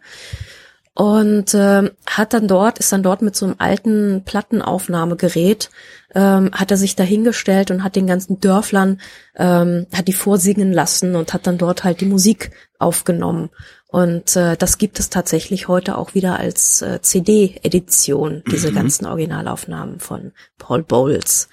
und 0.96 1.56
äh, 1.56 1.90
hat 2.06 2.34
dann 2.34 2.48
dort, 2.48 2.78
ist 2.78 2.92
dann 2.92 3.02
dort 3.02 3.24
mit 3.24 3.36
so 3.36 3.46
einem 3.46 3.56
alten 3.58 4.24
Plattenaufnahmegerät, 4.26 5.72
ähm, 6.14 6.52
hat 6.54 6.70
er 6.70 6.78
sich 6.78 6.96
dahingestellt 6.96 7.72
und 7.72 7.84
hat 7.84 7.96
den 7.96 8.06
ganzen 8.06 8.40
Dörflern, 8.40 9.02
ähm, 9.36 9.88
hat 9.92 10.08
die 10.08 10.14
vorsingen 10.14 10.72
lassen 10.72 11.16
und 11.16 11.34
hat 11.34 11.48
dann 11.48 11.58
dort 11.58 11.84
halt 11.84 12.02
die 12.02 12.06
Musik 12.06 12.52
aufgenommen. 12.78 13.50
Und 13.88 14.36
äh, 14.36 14.56
das 14.56 14.78
gibt 14.78 15.00
es 15.00 15.10
tatsächlich 15.10 15.68
heute 15.68 15.98
auch 15.98 16.14
wieder 16.14 16.40
als 16.40 16.84
äh, 16.84 17.02
CD-Edition, 17.02 18.44
diese 18.52 18.72
mhm. 18.72 18.76
ganzen 18.76 19.06
Originalaufnahmen 19.08 20.00
von 20.00 20.32
Paul 20.60 20.84
Bowles. 20.84 21.50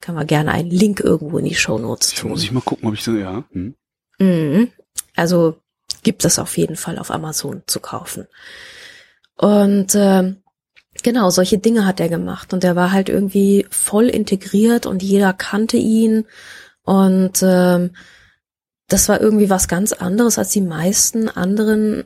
Kann 0.00 0.14
man 0.14 0.26
gerne 0.26 0.52
einen 0.52 0.70
Link 0.70 1.00
irgendwo 1.00 1.38
in 1.38 1.44
die 1.44 1.54
Show 1.54 1.78
Notes 1.78 2.14
tun. 2.14 2.30
Muss 2.30 2.42
ich 2.42 2.52
mal 2.52 2.60
gucken, 2.60 2.88
ob 2.88 2.94
ich 2.94 3.02
so, 3.02 3.12
ja. 3.12 3.44
Hm. 3.52 3.74
Mhm. 4.18 4.68
Also 5.16 5.56
gibt 6.02 6.24
es 6.24 6.38
auf 6.38 6.56
jeden 6.56 6.76
Fall 6.76 6.98
auf 6.98 7.10
Amazon 7.10 7.62
zu 7.66 7.80
kaufen. 7.80 8.26
Und 9.38 9.94
äh, 9.94 10.34
genau, 11.02 11.30
solche 11.30 11.58
Dinge 11.58 11.86
hat 11.86 12.00
er 12.00 12.08
gemacht. 12.08 12.52
Und 12.52 12.64
er 12.64 12.76
war 12.76 12.92
halt 12.92 13.08
irgendwie 13.08 13.66
voll 13.70 14.08
integriert 14.08 14.84
und 14.84 15.02
jeder 15.02 15.32
kannte 15.32 15.76
ihn. 15.76 16.26
Und 16.82 17.42
äh, 17.42 17.90
das 18.88 19.08
war 19.08 19.20
irgendwie 19.20 19.50
was 19.50 19.68
ganz 19.68 19.92
anderes 19.92 20.38
als 20.38 20.50
die 20.50 20.60
meisten 20.60 21.28
anderen 21.28 22.04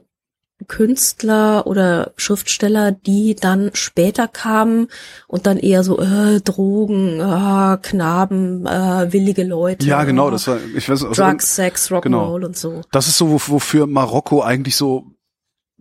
Künstler 0.68 1.66
oder 1.66 2.12
Schriftsteller, 2.16 2.92
die 2.92 3.35
dann 3.35 3.71
später 3.75 4.29
kamen 4.29 4.88
und 5.27 5.47
dann 5.47 5.59
eher 5.59 5.83
so 5.83 6.01
äh, 6.01 6.40
Drogen, 6.40 7.21
äh, 7.21 7.79
Knaben, 7.83 8.66
äh, 8.66 9.12
willige 9.12 9.45
Leute. 9.45 9.87
Ja, 9.87 10.05
genau, 10.05 10.31
das 10.31 10.47
war 10.47 10.59
ich 10.77 10.88
weiß 10.88 11.05
also, 11.05 11.23
Drugs, 11.23 11.57
Sex, 11.57 11.90
Rock'n'Roll 11.90 12.03
genau. 12.03 12.35
und 12.35 12.57
so. 12.57 12.83
Das 12.92 13.09
ist 13.09 13.18
so 13.18 13.33
wofür 13.33 13.87
Marokko 13.87 14.42
eigentlich 14.42 14.77
so 14.77 15.12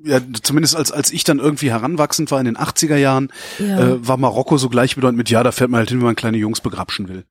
ja, 0.03 0.19
zumindest 0.41 0.75
als, 0.75 0.91
als 0.91 1.11
ich 1.11 1.23
dann 1.23 1.39
irgendwie 1.39 1.71
heranwachsend 1.71 2.31
war 2.31 2.39
in 2.39 2.45
den 2.45 2.57
80er 2.57 2.95
Jahren, 2.95 3.31
ja. 3.59 3.79
äh, 3.79 4.07
war 4.07 4.17
Marokko 4.17 4.57
so 4.57 4.69
gleichbedeutend 4.69 5.17
mit, 5.17 5.29
ja, 5.29 5.43
da 5.43 5.51
fährt 5.51 5.69
man 5.69 5.79
halt 5.79 5.89
hin, 5.89 5.99
wenn 5.99 6.05
man 6.05 6.15
kleine 6.15 6.37
Jungs 6.37 6.61
begrapschen 6.61 7.07
will. 7.07 7.25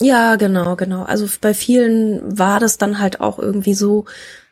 Ja, 0.00 0.36
genau, 0.36 0.76
genau. 0.76 1.04
Also 1.04 1.26
bei 1.40 1.54
vielen 1.54 2.38
war 2.38 2.60
das 2.60 2.78
dann 2.78 2.98
halt 2.98 3.20
auch 3.20 3.38
irgendwie 3.38 3.74
so, 3.74 4.06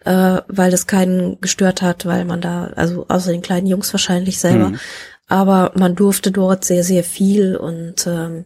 äh, 0.05 0.40
weil 0.49 0.70
das 0.70 0.87
keinen 0.87 1.40
gestört 1.40 1.83
hat, 1.83 2.07
weil 2.07 2.25
man 2.25 2.40
da, 2.40 2.70
also 2.77 3.07
außer 3.09 3.33
den 3.33 3.42
kleinen 3.42 3.66
Jungs 3.66 3.92
wahrscheinlich 3.92 4.38
selber, 4.38 4.70
mhm. 4.70 4.81
aber 5.29 5.73
man 5.75 5.94
durfte 5.94 6.31
dort 6.31 6.64
sehr, 6.64 6.85
sehr 6.85 7.05
viel 7.05 7.57
und 7.57 8.07
ähm, 8.07 8.44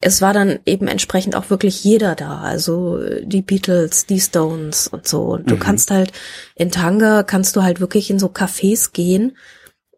es 0.00 0.22
war 0.22 0.32
dann 0.32 0.60
eben 0.64 0.86
entsprechend 0.86 1.34
auch 1.34 1.50
wirklich 1.50 1.82
jeder 1.82 2.14
da, 2.14 2.40
also 2.40 3.00
die 3.22 3.42
Beatles, 3.42 4.06
die 4.06 4.20
Stones 4.20 4.86
und 4.86 5.08
so. 5.08 5.22
Und 5.22 5.50
du 5.50 5.56
mhm. 5.56 5.60
kannst 5.60 5.90
halt 5.90 6.12
in 6.54 6.70
Tanga 6.70 7.24
kannst 7.24 7.56
du 7.56 7.62
halt 7.62 7.80
wirklich 7.80 8.10
in 8.10 8.18
so 8.18 8.28
Cafés 8.28 8.92
gehen, 8.92 9.36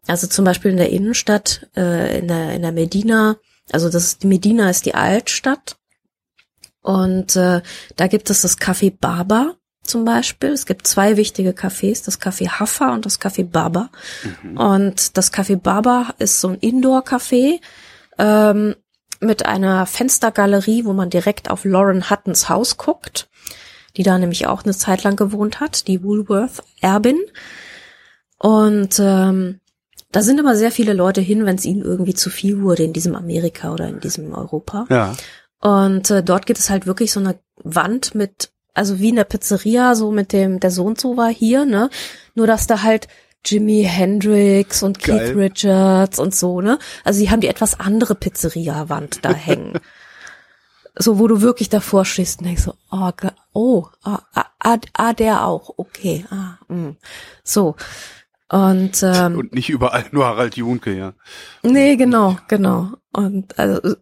also 0.07 0.25
zum 0.27 0.45
Beispiel 0.45 0.71
in 0.71 0.77
der 0.77 0.89
Innenstadt, 0.89 1.67
äh, 1.75 2.17
in 2.19 2.27
der 2.27 2.53
in 2.53 2.63
der 2.63 2.71
Medina. 2.71 3.37
Also 3.71 3.89
das 3.89 4.03
ist, 4.03 4.23
die 4.23 4.27
Medina 4.27 4.69
ist 4.69 4.85
die 4.85 4.95
Altstadt 4.95 5.77
und 6.81 7.35
äh, 7.35 7.61
da 7.95 8.07
gibt 8.07 8.29
es 8.31 8.41
das 8.41 8.57
Café 8.57 8.91
Baba 8.99 9.53
zum 9.83 10.03
Beispiel. 10.03 10.49
Es 10.49 10.65
gibt 10.65 10.87
zwei 10.87 11.15
wichtige 11.15 11.51
Cafés, 11.51 12.03
das 12.05 12.19
Café 12.19 12.49
Haffa 12.49 12.93
und 12.93 13.05
das 13.05 13.21
Café 13.21 13.43
Baba. 13.43 13.89
Mhm. 14.43 14.57
Und 14.57 15.17
das 15.17 15.31
Café 15.31 15.57
Baba 15.57 16.13
ist 16.17 16.41
so 16.41 16.49
ein 16.49 16.55
Indoor-Café. 16.55 17.59
Ähm, 18.17 18.75
mit 19.21 19.45
einer 19.45 19.85
Fenstergalerie, 19.85 20.83
wo 20.83 20.93
man 20.93 21.09
direkt 21.09 21.49
auf 21.49 21.63
Lauren 21.63 22.09
Huttons 22.09 22.49
Haus 22.49 22.77
guckt, 22.77 23.29
die 23.95 24.03
da 24.03 24.17
nämlich 24.17 24.47
auch 24.47 24.63
eine 24.63 24.73
Zeit 24.73 25.03
lang 25.03 25.15
gewohnt 25.15 25.59
hat, 25.59 25.87
die 25.87 26.03
Woolworth-Erbin. 26.03 27.19
Und 28.39 28.99
ähm, 28.99 29.59
da 30.11 30.21
sind 30.21 30.39
immer 30.39 30.55
sehr 30.55 30.71
viele 30.71 30.93
Leute 30.93 31.21
hin, 31.21 31.45
wenn 31.45 31.55
es 31.55 31.65
ihnen 31.65 31.83
irgendwie 31.83 32.15
zu 32.15 32.29
viel 32.29 32.61
wurde 32.61 32.83
in 32.83 32.93
diesem 32.93 33.15
Amerika 33.15 33.71
oder 33.71 33.87
in 33.87 33.99
diesem 33.99 34.33
Europa. 34.33 34.87
Ja. 34.89 35.15
Und 35.61 36.09
äh, 36.09 36.23
dort 36.23 36.47
gibt 36.47 36.59
es 36.59 36.69
halt 36.69 36.87
wirklich 36.87 37.11
so 37.11 37.19
eine 37.19 37.39
Wand 37.57 38.15
mit, 38.15 38.51
also 38.73 38.99
wie 38.99 39.09
in 39.09 39.15
der 39.15 39.25
Pizzeria, 39.25 39.93
so 39.93 40.11
mit 40.11 40.33
dem, 40.33 40.59
der 40.59 40.71
so 40.71 40.83
und 40.83 40.99
so 40.99 41.15
war 41.15 41.29
hier, 41.29 41.65
ne? 41.65 41.91
Nur 42.33 42.47
dass 42.47 42.65
da 42.65 42.81
halt 42.81 43.07
Jimi 43.45 43.83
Hendrix 43.83 44.83
und 44.83 44.99
Keith 44.99 45.17
Geil. 45.17 45.37
Richards 45.37 46.19
und 46.19 46.35
so, 46.35 46.61
ne? 46.61 46.79
Also 47.03 47.19
die 47.19 47.29
haben 47.29 47.41
die 47.41 47.47
etwas 47.47 47.79
andere 47.79 48.15
Pizzeria-Wand 48.15 49.19
da 49.23 49.33
hängen. 49.33 49.79
so, 50.95 51.19
wo 51.19 51.27
du 51.27 51.41
wirklich 51.41 51.69
davor 51.69 52.05
stehst 52.05 52.39
und 52.39 52.47
denkst 52.47 52.63
so, 52.63 52.75
oh, 52.91 53.11
oh 53.53 53.87
ah, 54.03 54.19
ah, 54.33 54.45
ah, 54.59 54.77
ah 54.93 55.13
der 55.13 55.45
auch, 55.45 55.73
okay, 55.77 56.25
ah, 56.29 56.57
mh. 56.67 56.75
Mm. 56.75 56.97
so. 57.43 57.75
Und, 58.49 59.01
ähm, 59.01 59.37
und 59.37 59.53
nicht 59.53 59.69
überall 59.69 60.05
nur 60.11 60.25
Harald 60.25 60.57
Junke, 60.57 60.93
ja. 60.93 61.13
Nee, 61.63 61.95
genau, 61.95 62.37
genau. 62.49 62.91
Und 63.13 63.57
also 63.57 63.95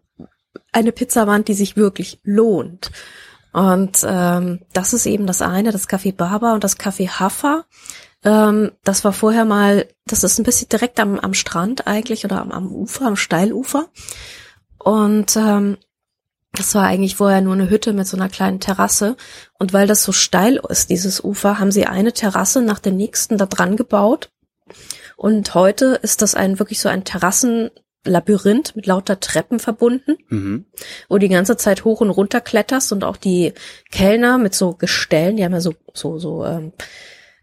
eine 0.72 0.90
Pizzawand, 0.90 1.46
die 1.46 1.54
sich 1.54 1.76
wirklich 1.76 2.20
lohnt. 2.24 2.90
Und 3.52 4.04
ähm, 4.04 4.60
das 4.72 4.92
ist 4.92 5.06
eben 5.06 5.26
das 5.26 5.42
eine, 5.42 5.72
das 5.72 5.88
Café 5.88 6.14
Baba 6.14 6.54
und 6.54 6.64
das 6.64 6.78
Café 6.78 7.08
Haffa 7.08 7.64
Ähm, 8.24 8.72
das 8.84 9.04
war 9.04 9.12
vorher 9.12 9.44
mal, 9.44 9.86
das 10.06 10.24
ist 10.24 10.38
ein 10.38 10.44
bisschen 10.44 10.68
direkt 10.68 11.00
am, 11.00 11.18
am 11.18 11.34
Strand 11.34 11.86
eigentlich 11.86 12.24
oder 12.24 12.40
am, 12.40 12.50
am 12.52 12.70
Ufer, 12.72 13.06
am 13.06 13.16
Steilufer. 13.16 13.88
Und 14.78 15.36
ähm, 15.36 15.78
das 16.52 16.74
war 16.74 16.84
eigentlich 16.84 17.16
vorher 17.16 17.40
nur 17.40 17.54
eine 17.54 17.70
Hütte 17.70 17.92
mit 17.92 18.06
so 18.06 18.16
einer 18.16 18.28
kleinen 18.28 18.60
Terrasse. 18.60 19.16
Und 19.58 19.72
weil 19.72 19.86
das 19.86 20.02
so 20.02 20.12
steil 20.12 20.60
ist, 20.68 20.90
dieses 20.90 21.22
Ufer, 21.22 21.58
haben 21.58 21.70
sie 21.70 21.86
eine 21.86 22.12
Terrasse 22.12 22.60
nach 22.62 22.78
der 22.80 22.92
nächsten 22.92 23.38
da 23.38 23.46
dran 23.46 23.76
gebaut. 23.76 24.30
Und 25.16 25.54
heute 25.54 25.98
ist 26.02 26.22
das 26.22 26.34
ein 26.34 26.58
wirklich 26.58 26.80
so 26.80 26.88
ein 26.88 27.04
Terrassenlabyrinth 27.04 28.74
mit 28.74 28.86
lauter 28.86 29.20
Treppen 29.20 29.58
verbunden, 29.60 30.16
Mhm. 30.28 30.64
wo 31.08 31.18
die 31.18 31.28
ganze 31.28 31.56
Zeit 31.56 31.84
hoch 31.84 32.00
und 32.00 32.10
runter 32.10 32.40
kletterst 32.40 32.92
und 32.92 33.04
auch 33.04 33.16
die 33.16 33.52
Kellner 33.90 34.38
mit 34.38 34.54
so 34.54 34.74
Gestellen, 34.74 35.36
die 35.36 35.44
haben 35.44 35.52
ja 35.52 35.60
so 35.60 35.74
so 35.92 36.18
so 36.18 36.44
ähm, 36.44 36.72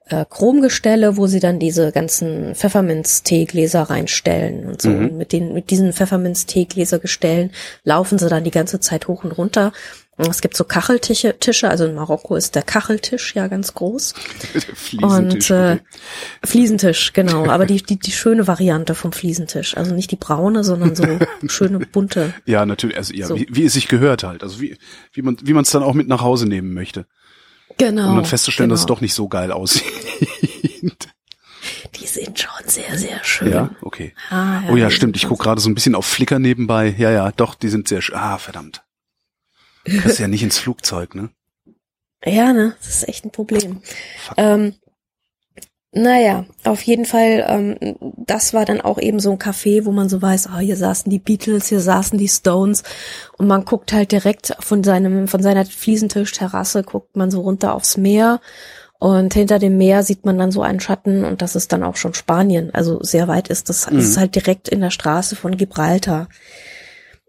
äh, 0.09 0.25
Chromgestelle, 0.29 1.17
wo 1.17 1.27
sie 1.27 1.39
dann 1.39 1.59
diese 1.59 1.91
ganzen 1.91 2.55
Pfefferminz-Teegläser 2.55 3.83
reinstellen 3.83 4.65
und 4.65 4.81
so. 4.81 4.89
Mhm. 4.89 4.97
Und 4.97 5.17
mit 5.17 5.31
den 5.31 5.53
mit 5.53 5.69
diesen 5.69 5.93
Pfefferminz-Teegläsergestellen 5.93 7.51
laufen 7.83 8.17
sie 8.17 8.29
dann 8.29 8.43
die 8.43 8.51
ganze 8.51 8.79
Zeit 8.79 9.07
hoch 9.07 9.23
und 9.23 9.31
runter. 9.31 9.71
Und 10.17 10.29
es 10.29 10.41
gibt 10.41 10.57
so 10.57 10.63
Kacheltische, 10.63 11.37
Tische, 11.37 11.69
also 11.69 11.85
in 11.85 11.93
Marokko 11.93 12.35
ist 12.35 12.55
der 12.55 12.63
Kacheltisch 12.63 13.35
ja 13.35 13.47
ganz 13.47 13.75
groß. 13.75 14.13
Fliesentisch, 14.73 15.51
Und 15.51 15.51
äh, 15.51 15.73
okay. 15.73 15.81
Fliesentisch, 16.43 17.13
genau. 17.13 17.47
Aber 17.47 17.65
die, 17.67 17.83
die, 17.83 17.97
die 17.97 18.11
schöne 18.11 18.47
Variante 18.47 18.95
vom 18.95 19.11
Fliesentisch. 19.11 19.77
Also 19.77 19.93
nicht 19.93 20.09
die 20.09 20.15
braune, 20.15 20.63
sondern 20.63 20.95
so 20.95 21.03
schöne 21.47 21.79
bunte. 21.79 22.33
Ja, 22.45 22.65
natürlich, 22.65 22.97
also 22.97 23.13
ja, 23.13 23.27
so. 23.27 23.35
wie, 23.35 23.47
wie 23.51 23.65
es 23.65 23.73
sich 23.73 23.87
gehört 23.87 24.23
halt. 24.23 24.41
Also 24.41 24.59
wie, 24.59 24.77
wie 25.13 25.21
man 25.21 25.37
wie 25.43 25.53
man 25.53 25.63
es 25.63 25.69
dann 25.69 25.83
auch 25.83 25.93
mit 25.93 26.07
nach 26.07 26.21
Hause 26.21 26.47
nehmen 26.47 26.73
möchte. 26.73 27.05
Genau. 27.77 28.09
Um 28.09 28.15
dann 28.17 28.25
festzustellen, 28.25 28.69
dass 28.69 28.81
es 28.81 28.85
genau. 28.85 28.95
doch 28.95 29.01
nicht 29.01 29.13
so 29.13 29.27
geil 29.27 29.51
aussieht. 29.51 29.83
Die 31.95 32.07
sind 32.07 32.39
schon 32.39 32.67
sehr, 32.67 32.97
sehr 32.97 33.23
schön. 33.23 33.51
ja, 33.51 33.69
okay. 33.81 34.13
Ah, 34.29 34.63
oh 34.69 34.75
ja, 34.75 34.89
stimmt. 34.89 35.15
Ich 35.15 35.23
schon 35.23 35.29
guck 35.29 35.39
gerade 35.39 35.61
so 35.61 35.69
ein 35.69 35.75
bisschen 35.75 35.95
auf 35.95 36.05
Flickr 36.05 36.39
nebenbei. 36.39 36.93
Ja, 36.97 37.11
ja, 37.11 37.31
doch, 37.31 37.55
die 37.55 37.69
sind 37.69 37.87
sehr 37.87 38.01
schön. 38.01 38.15
Ah, 38.15 38.37
verdammt. 38.37 38.83
Das 39.85 40.05
ist 40.05 40.19
ja 40.19 40.27
nicht 40.27 40.43
ins 40.43 40.57
Flugzeug, 40.57 41.15
ne? 41.15 41.29
Ja, 42.25 42.51
ne, 42.51 42.75
das 42.79 42.89
ist 42.89 43.07
echt 43.07 43.23
ein 43.23 43.31
Problem. 43.31 43.81
Ähm, 44.35 44.73
naja, 45.93 46.45
auf 46.63 46.81
jeden 46.81 47.05
Fall, 47.05 47.45
ähm, 47.47 47.95
das 48.17 48.53
war 48.53 48.65
dann 48.65 48.81
auch 48.81 48.99
eben 48.99 49.19
so 49.19 49.31
ein 49.31 49.39
Café, 49.39 49.85
wo 49.85 49.91
man 49.91 50.09
so 50.09 50.21
weiß, 50.21 50.47
ah, 50.47 50.59
hier 50.59 50.75
saßen 50.75 51.09
die 51.09 51.19
Beatles, 51.19 51.67
hier 51.67 51.79
saßen 51.79 52.19
die 52.19 52.27
Stones 52.27 52.83
und 53.37 53.47
man 53.47 53.65
guckt 53.65 53.93
halt 53.93 54.11
direkt 54.11 54.55
von 54.59 54.83
seinem, 54.83 55.27
von 55.27 55.41
seiner 55.41 55.65
Fliesentischterrasse, 55.65 56.83
guckt 56.83 57.15
man 57.15 57.31
so 57.31 57.41
runter 57.41 57.73
aufs 57.73 57.97
Meer 57.97 58.41
und 58.99 59.33
hinter 59.33 59.59
dem 59.59 59.77
Meer 59.77 60.03
sieht 60.03 60.25
man 60.25 60.37
dann 60.37 60.51
so 60.51 60.61
einen 60.61 60.79
Schatten 60.79 61.23
und 61.23 61.41
das 61.41 61.55
ist 61.55 61.71
dann 61.71 61.83
auch 61.83 61.95
schon 61.95 62.13
Spanien. 62.13 62.73
Also 62.73 63.01
sehr 63.01 63.27
weit 63.27 63.47
ist 63.47 63.69
das, 63.69 63.89
Mhm. 63.89 63.99
ist 63.99 64.17
halt 64.17 64.35
direkt 64.35 64.67
in 64.67 64.81
der 64.81 64.91
Straße 64.91 65.35
von 65.35 65.55
Gibraltar. 65.55 66.27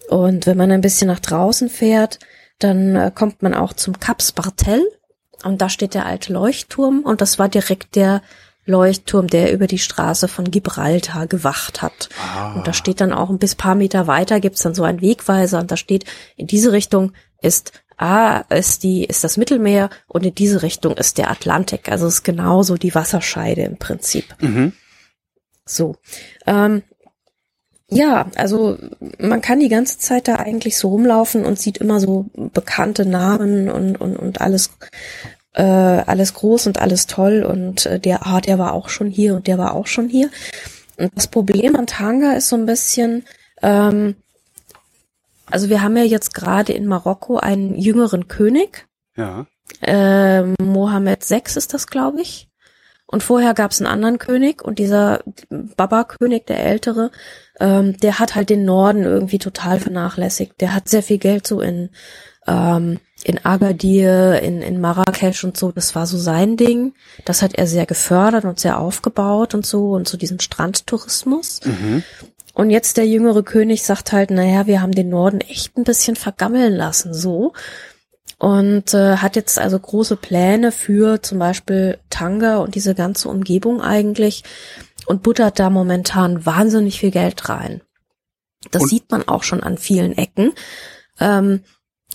Und 0.09 0.47
wenn 0.47 0.57
man 0.57 0.73
ein 0.73 0.81
bisschen 0.81 1.09
nach 1.09 1.21
draußen 1.21 1.68
fährt, 1.68 2.18
dann 2.59 2.97
äh, 2.97 3.12
kommt 3.14 3.42
man 3.42 3.55
auch 3.55 3.73
zum 3.73 4.01
Cap 4.01 4.23
Spartel 4.23 4.83
und 5.44 5.61
da 5.61 5.68
steht 5.68 5.94
der 5.94 6.07
alte 6.07 6.33
Leuchtturm 6.33 7.01
und 7.05 7.21
das 7.21 7.38
war 7.38 7.49
direkt 7.49 7.94
der 7.94 8.23
Leuchtturm, 8.68 9.26
der 9.26 9.52
über 9.52 9.66
die 9.66 9.78
Straße 9.78 10.28
von 10.28 10.50
Gibraltar 10.50 11.26
gewacht 11.26 11.83
hat. 11.83 12.09
Ah. 12.22 12.54
Und 12.54 12.66
da 12.66 12.72
steht 12.72 13.00
dann 13.00 13.12
auch 13.12 13.31
ein 13.31 13.38
bis 13.38 13.54
paar 13.54 13.74
Meter 13.74 14.07
weiter 14.07 14.40
gibt's 14.40 14.62
dann 14.62 14.74
so 14.74 14.85
einen 14.85 15.00
Wegweiser 15.00 15.59
und 15.59 15.70
da 15.70 15.76
steht, 15.76 16.04
in 16.37 16.46
diese 16.46 16.72
Richtung 16.72 17.12
ist 17.40 17.72
A 17.96 18.44
ist 18.50 18.85
die, 18.85 19.04
ist 19.04 19.24
das 19.24 19.37
Mittelmeer 19.37 19.90
und 20.07 20.24
in 20.24 20.35
diese 20.35 20.62
Richtung 20.62 20.96
ist 20.96 21.18
der 21.18 21.31
Atlantik. 21.31 21.90
Also 21.90 22.07
es 22.07 22.14
ist 22.14 22.22
genauso 22.22 22.76
die 22.76 22.94
Wasserscheide 22.94 23.62
im 23.62 23.76
Prinzip. 23.76 24.37
Mhm. 24.40 24.72
So. 25.66 25.96
Ähm, 26.46 26.83
ja, 27.90 28.31
also 28.37 28.78
man 29.18 29.40
kann 29.40 29.61
die 29.61 29.70
ganze 29.70 29.98
Zeit 29.98 30.28
da 30.28 30.37
eigentlich 30.37 30.76
so 30.76 30.88
rumlaufen 30.88 31.44
und 31.44 31.59
sieht 31.59 31.78
immer 31.78 32.00
so 32.00 32.26
bekannte 32.35 33.07
Namen 33.07 33.70
und, 33.70 33.96
und, 33.96 34.16
und 34.16 34.40
alles, 34.40 34.70
äh, 35.59 35.62
alles 36.07 36.35
groß 36.35 36.68
und 36.68 36.81
alles 36.81 37.07
toll 37.09 37.42
und 37.42 37.85
äh, 37.87 37.99
der, 37.99 38.27
ah, 38.27 38.40
der 38.40 38.59
war 38.59 38.73
auch 38.73 38.88
schon 38.88 39.11
hier 39.11 39.35
und 39.35 39.47
der 39.49 39.59
war 39.59 39.75
auch 39.75 39.87
schon 39.88 40.09
hier. 40.09 40.31
Und 40.97 41.11
das 41.16 41.27
Problem 41.27 41.75
an 41.77 41.87
Tanga 41.87 42.33
ist 42.33 42.49
so 42.49 42.57
ein 42.57 42.64
bisschen, 42.66 43.25
ähm, 43.62 44.14
also 45.47 45.68
wir 45.68 45.83
haben 45.83 45.97
ja 45.97 46.05
jetzt 46.05 46.33
gerade 46.33 46.73
in 46.73 46.87
Marokko 46.87 47.38
einen 47.38 47.77
jüngeren 47.77 48.29
König, 48.29 48.87
Ja. 49.16 49.47
ähm, 49.83 50.55
Mohammed 50.62 51.29
VI 51.29 51.42
ist 51.57 51.75
das, 51.75 51.87
glaube 51.88 52.21
ich. 52.21 52.49
Und 53.11 53.23
vorher 53.23 53.55
gab 53.55 53.71
es 53.71 53.81
einen 53.81 53.90
anderen 53.90 54.18
König 54.18 54.62
und 54.62 54.79
dieser 54.79 55.23
Baba-König, 55.49 56.47
der 56.47 56.62
Ältere, 56.64 57.11
ähm, 57.59 57.97
der 57.97 58.18
hat 58.18 58.35
halt 58.35 58.51
den 58.51 58.64
Norden 58.66 59.03
irgendwie 59.05 59.38
total 59.38 59.81
vernachlässigt. 59.81 60.61
Der 60.61 60.75
hat 60.75 60.88
sehr 60.90 61.03
viel 61.03 61.18
Geld 61.18 61.47
so 61.47 61.61
in, 61.62 61.88
ähm, 62.47 63.01
in 63.24 63.44
Agadir, 63.44 64.40
in, 64.42 64.62
in 64.62 64.81
Marrakesch 64.81 65.44
und 65.44 65.57
so. 65.57 65.72
Das 65.72 65.94
war 65.94 66.07
so 66.07 66.16
sein 66.18 66.57
Ding. 66.57 66.94
Das 67.24 67.42
hat 67.42 67.54
er 67.54 67.66
sehr 67.66 67.87
gefördert 67.87 68.44
und 68.44 68.61
sehr 68.61 68.78
aufgebaut 68.78 69.54
und 69.54 69.66
so 69.66 69.92
und 69.92 70.09
so 70.09 70.16
diesen 70.16 70.40
Strandtourismus. 70.40 71.61
Mhm. 71.64 72.02
Und 72.54 72.70
jetzt 72.70 72.96
der 72.96 73.07
jüngere 73.07 73.42
König 73.42 73.85
sagt 73.85 74.12
halt, 74.12 74.31
naja, 74.31 74.66
wir 74.66 74.81
haben 74.83 74.92
den 74.92 75.09
Norden 75.09 75.40
echt 75.40 75.76
ein 75.76 75.85
bisschen 75.85 76.16
vergammeln 76.16 76.74
lassen, 76.74 77.14
so. 77.14 77.52
Und 78.38 78.94
äh, 78.94 79.16
hat 79.16 79.37
jetzt 79.37 79.59
also 79.59 79.78
große 79.78 80.16
Pläne 80.16 80.70
für 80.70 81.22
zum 81.22 81.38
Beispiel 81.38 81.98
Tanga 82.11 82.59
und 82.59 82.74
diese 82.76 82.94
ganze 82.94 83.28
Umgebung 83.28 83.81
eigentlich 83.81 84.44
und 85.07 85.22
buttert 85.22 85.59
da 85.59 85.70
momentan 85.70 86.46
wahnsinnig 86.46 87.00
viel 87.00 87.11
Geld 87.11 87.48
rein. 87.48 87.81
Das 88.70 88.83
Und- 88.83 88.88
sieht 88.88 89.11
man 89.11 89.26
auch 89.26 89.42
schon 89.42 89.62
an 89.62 89.76
vielen 89.78 90.16
Ecken. 90.16 90.52
Ähm, 91.20 91.62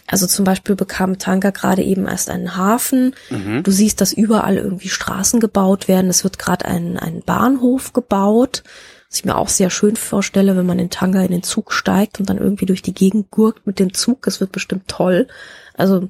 also 0.07 0.27
zum 0.27 0.43
Beispiel 0.45 0.75
bekam 0.75 1.17
Tanga 1.17 1.49
gerade 1.51 1.81
eben 1.81 2.07
erst 2.07 2.29
einen 2.29 2.57
Hafen. 2.57 3.15
Mhm. 3.29 3.63
Du 3.63 3.71
siehst, 3.71 4.01
dass 4.01 4.13
überall 4.13 4.57
irgendwie 4.57 4.89
Straßen 4.89 5.39
gebaut 5.39 5.87
werden. 5.87 6.09
Es 6.09 6.23
wird 6.23 6.37
gerade 6.39 6.65
ein, 6.65 6.97
ein 6.99 7.21
Bahnhof 7.25 7.93
gebaut, 7.93 8.63
was 9.09 9.19
ich 9.19 9.25
mir 9.25 9.37
auch 9.37 9.47
sehr 9.49 9.69
schön 9.69 9.95
vorstelle, 9.95 10.57
wenn 10.57 10.65
man 10.65 10.79
in 10.79 10.89
Tanga 10.89 11.21
in 11.21 11.31
den 11.31 11.43
Zug 11.43 11.71
steigt 11.71 12.19
und 12.19 12.29
dann 12.29 12.37
irgendwie 12.37 12.65
durch 12.65 12.81
die 12.81 12.93
Gegend 12.93 13.31
gurkt 13.31 13.65
mit 13.65 13.79
dem 13.79 13.93
Zug. 13.93 14.23
Das 14.23 14.39
wird 14.41 14.51
bestimmt 14.51 14.87
toll. 14.87 15.27
Also 15.75 16.09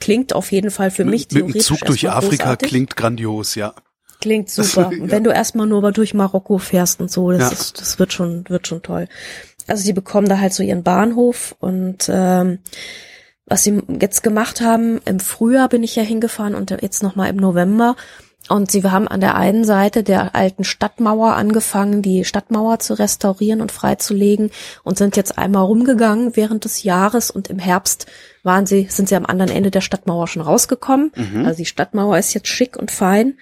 klingt 0.00 0.32
auf 0.34 0.52
jeden 0.52 0.70
Fall 0.70 0.90
für 0.92 1.04
mich 1.04 1.22
Mit 1.22 1.32
dem 1.32 1.38
theoretisch 1.48 1.64
Zug 1.66 1.80
durch 1.86 2.08
Afrika 2.08 2.44
großartig. 2.44 2.68
klingt 2.68 2.96
grandios, 2.96 3.54
ja. 3.56 3.74
Klingt 4.20 4.48
super. 4.50 4.90
Ja. 4.92 5.02
Und 5.02 5.10
wenn 5.10 5.24
du 5.24 5.30
erstmal 5.30 5.66
nur 5.66 5.82
mal 5.82 5.92
durch 5.92 6.14
Marokko 6.14 6.58
fährst 6.58 7.00
und 7.00 7.10
so, 7.10 7.30
das, 7.32 7.40
Ja. 7.40 7.48
ist, 7.48 7.80
das 7.80 7.98
wird 7.98 8.12
schon, 8.12 8.44
wird 8.48 8.66
schon 8.68 8.82
toll. 8.82 9.08
Also 9.68 9.84
die 9.84 9.92
bekommen 9.92 10.28
da 10.28 10.38
halt 10.38 10.52
so 10.52 10.62
ihren 10.62 10.82
Bahnhof 10.82 11.54
und 11.60 12.10
ähm, 12.12 12.58
was 13.46 13.64
sie 13.64 13.82
jetzt 14.00 14.22
gemacht 14.22 14.60
haben, 14.60 15.00
im 15.04 15.20
Frühjahr 15.20 15.68
bin 15.68 15.82
ich 15.82 15.96
ja 15.96 16.02
hingefahren 16.02 16.54
und 16.54 16.70
jetzt 16.82 17.02
nochmal 17.02 17.30
im 17.30 17.36
November. 17.36 17.96
Und 18.48 18.70
sie 18.70 18.82
haben 18.82 19.08
an 19.08 19.20
der 19.20 19.34
einen 19.34 19.64
Seite 19.64 20.02
der 20.02 20.34
alten 20.34 20.64
Stadtmauer 20.64 21.34
angefangen, 21.34 22.00
die 22.00 22.24
Stadtmauer 22.24 22.78
zu 22.78 22.94
restaurieren 22.94 23.60
und 23.60 23.72
freizulegen 23.72 24.50
und 24.84 24.96
sind 24.96 25.16
jetzt 25.16 25.36
einmal 25.36 25.64
rumgegangen 25.64 26.34
während 26.34 26.64
des 26.64 26.82
Jahres 26.82 27.30
und 27.30 27.48
im 27.48 27.58
Herbst 27.58 28.06
waren 28.42 28.64
sie, 28.64 28.86
sind 28.88 29.08
sie 29.08 29.16
am 29.16 29.26
anderen 29.26 29.50
Ende 29.50 29.70
der 29.70 29.82
Stadtmauer 29.82 30.28
schon 30.28 30.40
rausgekommen. 30.40 31.12
Mhm. 31.14 31.44
Also 31.44 31.58
die 31.58 31.66
Stadtmauer 31.66 32.16
ist 32.16 32.32
jetzt 32.32 32.48
schick 32.48 32.76
und 32.76 32.90
fein. 32.90 33.38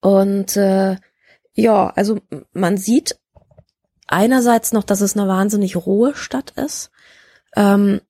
Und 0.00 0.56
äh, 0.56 0.96
ja, 1.54 1.88
also 1.88 2.18
man 2.52 2.76
sieht 2.76 3.16
einerseits 4.06 4.72
noch, 4.72 4.84
dass 4.84 5.00
es 5.00 5.16
eine 5.16 5.28
wahnsinnig 5.28 5.76
rohe 5.76 6.14
Stadt 6.14 6.50
ist. 6.52 6.90
Ähm, 7.56 8.00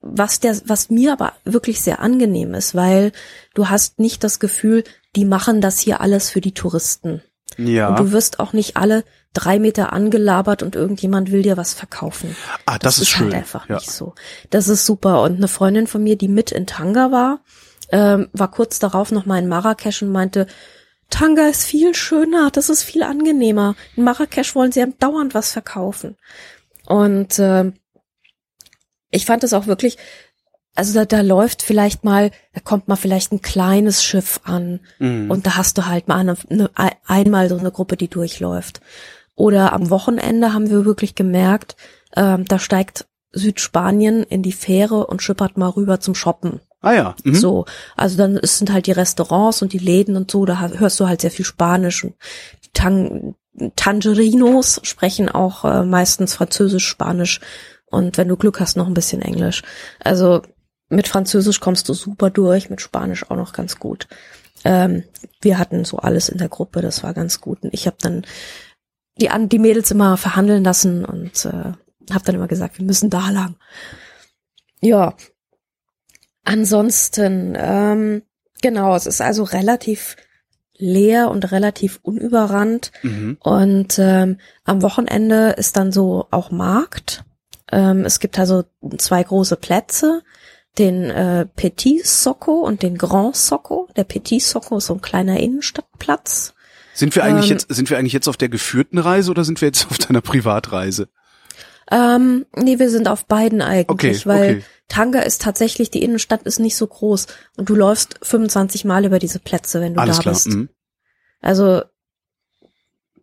was 0.00 0.40
der, 0.40 0.56
was 0.66 0.90
mir 0.90 1.12
aber 1.12 1.32
wirklich 1.44 1.80
sehr 1.80 2.00
angenehm 2.00 2.54
ist, 2.54 2.74
weil 2.74 3.12
du 3.54 3.68
hast 3.68 3.98
nicht 3.98 4.22
das 4.22 4.38
Gefühl, 4.38 4.84
die 5.16 5.24
machen 5.24 5.60
das 5.60 5.80
hier 5.80 6.00
alles 6.00 6.30
für 6.30 6.40
die 6.40 6.54
Touristen. 6.54 7.22
Ja. 7.58 7.88
Und 7.88 7.98
du 7.98 8.12
wirst 8.12 8.38
auch 8.38 8.52
nicht 8.52 8.76
alle 8.76 9.04
drei 9.32 9.58
Meter 9.58 9.92
angelabert 9.92 10.62
und 10.62 10.76
irgendjemand 10.76 11.30
will 11.30 11.42
dir 11.42 11.56
was 11.56 11.74
verkaufen. 11.74 12.36
ah, 12.66 12.78
das, 12.78 12.98
ist 12.98 13.08
schön. 13.08 13.26
halt 13.26 13.34
einfach 13.34 13.68
ja. 13.68 13.76
nicht 13.76 13.90
so. 13.90 14.14
Das 14.50 14.68
ist 14.68 14.86
super. 14.86 15.22
Und 15.22 15.36
eine 15.36 15.48
Freundin 15.48 15.86
von 15.86 16.02
mir, 16.02 16.16
die 16.16 16.28
mit 16.28 16.52
in 16.52 16.66
Tanga 16.66 17.12
war, 17.12 17.40
ähm, 17.90 18.28
war 18.32 18.50
kurz 18.50 18.78
darauf 18.78 19.12
noch 19.12 19.26
mal 19.26 19.38
in 19.38 19.48
Marrakesch 19.48 20.02
und 20.02 20.10
meinte, 20.10 20.46
Tanga 21.10 21.48
ist 21.48 21.64
viel 21.64 21.94
schöner, 21.94 22.50
das 22.50 22.70
ist 22.70 22.82
viel 22.82 23.02
angenehmer. 23.02 23.74
In 23.96 24.04
Marrakesch 24.04 24.54
wollen 24.54 24.72
sie 24.72 24.84
dauernd 24.98 25.34
was 25.34 25.52
verkaufen. 25.52 26.16
Und 26.86 27.38
ähm, 27.38 27.74
ich 29.10 29.26
fand 29.26 29.44
es 29.44 29.52
auch 29.52 29.66
wirklich, 29.66 29.98
also 30.74 30.94
da, 30.94 31.04
da 31.04 31.20
läuft 31.20 31.62
vielleicht 31.62 32.04
mal, 32.04 32.30
da 32.54 32.60
kommt 32.60 32.88
mal 32.88 32.96
vielleicht 32.96 33.32
ein 33.32 33.42
kleines 33.42 34.02
Schiff 34.04 34.40
an 34.44 34.80
Mhm. 34.98 35.30
und 35.30 35.46
da 35.46 35.56
hast 35.56 35.76
du 35.78 35.86
halt 35.86 36.08
mal 36.08 36.18
eine, 36.18 36.36
eine, 36.48 36.70
einmal 37.06 37.48
so 37.48 37.58
eine 37.58 37.70
Gruppe, 37.72 37.96
die 37.96 38.08
durchläuft. 38.08 38.80
Oder 39.34 39.72
am 39.72 39.90
Wochenende 39.90 40.52
haben 40.52 40.70
wir 40.70 40.84
wirklich 40.84 41.14
gemerkt, 41.14 41.76
ähm, 42.16 42.44
da 42.44 42.58
steigt 42.58 43.06
Südspanien 43.32 44.22
in 44.22 44.42
die 44.42 44.52
Fähre 44.52 45.06
und 45.06 45.22
schippert 45.22 45.56
mal 45.56 45.68
rüber 45.70 46.00
zum 46.00 46.14
Shoppen. 46.14 46.60
Ah 46.80 46.94
ja. 46.94 47.16
Mhm. 47.24 47.34
So, 47.34 47.66
also 47.96 48.16
dann 48.16 48.36
es 48.36 48.58
sind 48.58 48.72
halt 48.72 48.86
die 48.86 48.92
Restaurants 48.92 49.62
und 49.62 49.72
die 49.72 49.78
Läden 49.78 50.16
und 50.16 50.30
so, 50.30 50.46
da 50.46 50.60
hörst 50.60 50.98
du 51.00 51.06
halt 51.06 51.20
sehr 51.20 51.30
viel 51.30 51.44
Spanisch 51.44 52.04
und 52.04 52.14
die 52.64 52.70
Tang 52.72 53.34
Tangerinos 53.76 54.80
sprechen 54.84 55.28
auch 55.28 55.64
äh, 55.64 55.82
meistens 55.84 56.34
Französisch, 56.34 56.86
Spanisch 56.86 57.40
und 57.86 58.16
wenn 58.16 58.28
du 58.28 58.36
Glück 58.36 58.60
hast, 58.60 58.76
noch 58.76 58.86
ein 58.86 58.94
bisschen 58.94 59.20
Englisch. 59.20 59.62
Also 60.02 60.42
mit 60.88 61.08
Französisch 61.08 61.60
kommst 61.60 61.88
du 61.88 61.94
super 61.94 62.30
durch, 62.30 62.70
mit 62.70 62.80
Spanisch 62.80 63.28
auch 63.30 63.36
noch 63.36 63.52
ganz 63.52 63.78
gut. 63.78 64.08
Ähm, 64.64 65.04
wir 65.40 65.58
hatten 65.58 65.84
so 65.84 65.98
alles 65.98 66.28
in 66.28 66.38
der 66.38 66.48
Gruppe, 66.48 66.80
das 66.80 67.02
war 67.02 67.12
ganz 67.12 67.40
gut. 67.40 67.62
Und 67.62 67.74
ich 67.74 67.86
habe 67.86 67.96
dann 68.00 68.24
die, 69.20 69.28
die 69.48 69.58
Mädels 69.58 69.90
immer 69.90 70.16
verhandeln 70.16 70.64
lassen 70.64 71.04
und 71.04 71.44
äh, 71.44 71.72
habe 72.12 72.24
dann 72.24 72.34
immer 72.34 72.48
gesagt, 72.48 72.78
wir 72.78 72.84
müssen 72.84 73.10
da 73.10 73.30
lang. 73.30 73.56
Ja, 74.80 75.14
ansonsten, 76.44 77.56
ähm, 77.56 78.22
genau, 78.62 78.94
es 78.96 79.06
ist 79.06 79.20
also 79.20 79.44
relativ 79.44 80.16
leer 80.76 81.30
und 81.30 81.52
relativ 81.52 82.00
unüberrannt. 82.02 82.90
Mhm. 83.02 83.36
Und 83.40 83.98
ähm, 83.98 84.38
am 84.64 84.82
Wochenende 84.82 85.50
ist 85.50 85.76
dann 85.76 85.92
so 85.92 86.26
auch 86.30 86.50
Markt. 86.50 87.24
Ähm, 87.70 88.04
es 88.04 88.18
gibt 88.18 88.38
also 88.38 88.64
zwei 88.98 89.22
große 89.22 89.56
Plätze, 89.56 90.22
den 90.78 91.10
äh, 91.10 91.46
Petit 91.46 92.06
Socco 92.06 92.60
und 92.60 92.82
den 92.82 92.96
Grand 92.96 93.36
Socco. 93.36 93.88
Der 93.96 94.04
Petit 94.04 94.42
Socco 94.42 94.78
ist 94.78 94.86
so 94.86 94.94
ein 94.94 95.00
kleiner 95.00 95.38
Innenstadtplatz. 95.38 96.54
Sind 96.94 97.14
wir 97.14 97.24
eigentlich 97.24 97.50
Ähm, 97.50 97.56
jetzt, 97.58 97.74
sind 97.74 97.90
wir 97.90 97.98
eigentlich 97.98 98.12
jetzt 98.12 98.28
auf 98.28 98.36
der 98.36 98.48
geführten 98.48 98.98
Reise 98.98 99.30
oder 99.30 99.44
sind 99.44 99.60
wir 99.60 99.68
jetzt 99.68 99.86
auf 99.90 99.98
deiner 99.98 100.20
Privatreise? 100.20 101.08
Ähm, 101.90 102.46
nee, 102.56 102.78
wir 102.78 102.88
sind 102.88 103.08
auf 103.08 103.26
beiden 103.26 103.62
eigentlich, 103.62 103.88
Okay, 103.88 104.20
weil 104.24 104.50
okay. 104.50 104.64
Tanga 104.90 105.20
ist 105.20 105.40
tatsächlich, 105.40 105.90
die 105.90 106.02
Innenstadt 106.02 106.42
ist 106.42 106.58
nicht 106.58 106.76
so 106.76 106.86
groß 106.86 107.28
und 107.56 107.70
du 107.70 107.74
läufst 107.74 108.18
25 108.22 108.84
Mal 108.84 109.06
über 109.06 109.18
diese 109.18 109.38
Plätze, 109.38 109.80
wenn 109.80 109.94
du 109.94 110.00
Alles 110.00 110.16
da 110.16 110.22
klar. 110.22 110.34
bist. 110.34 110.48
Mhm. 110.48 110.68
Also 111.40 111.82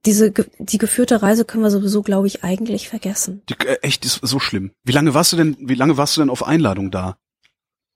diese 0.06 0.32
die 0.32 0.78
geführte 0.78 1.22
Reise 1.22 1.44
können 1.44 1.64
wir 1.64 1.70
sowieso, 1.70 2.02
glaube 2.02 2.28
ich, 2.28 2.44
eigentlich 2.44 2.88
vergessen. 2.88 3.44
Die, 3.50 3.56
äh, 3.66 3.80
echt, 3.82 4.06
ist 4.06 4.20
so 4.22 4.40
schlimm. 4.40 4.72
Wie 4.84 4.94
lange 4.94 5.14
warst 5.14 5.34
du 5.34 5.38
denn, 5.38 5.58
wie 5.60 5.76
lange 5.76 5.98
warst 5.98 6.16
du 6.16 6.22
denn 6.22 6.30
auf 6.30 6.48
Einladung 6.48 6.90
da? 6.90 7.18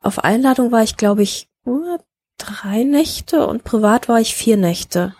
Auf 0.02 0.20
Einladung 0.24 0.72
war 0.72 0.84
ich, 0.84 0.98
glaube 0.98 1.24
ich, 1.24 1.50
nur 1.64 2.04
drei 2.38 2.84
Nächte 2.84 3.48
und 3.48 3.64
privat 3.64 4.10
war 4.10 4.20
ich 4.20 4.36
vier 4.36 4.58
Nächte. 4.58 5.16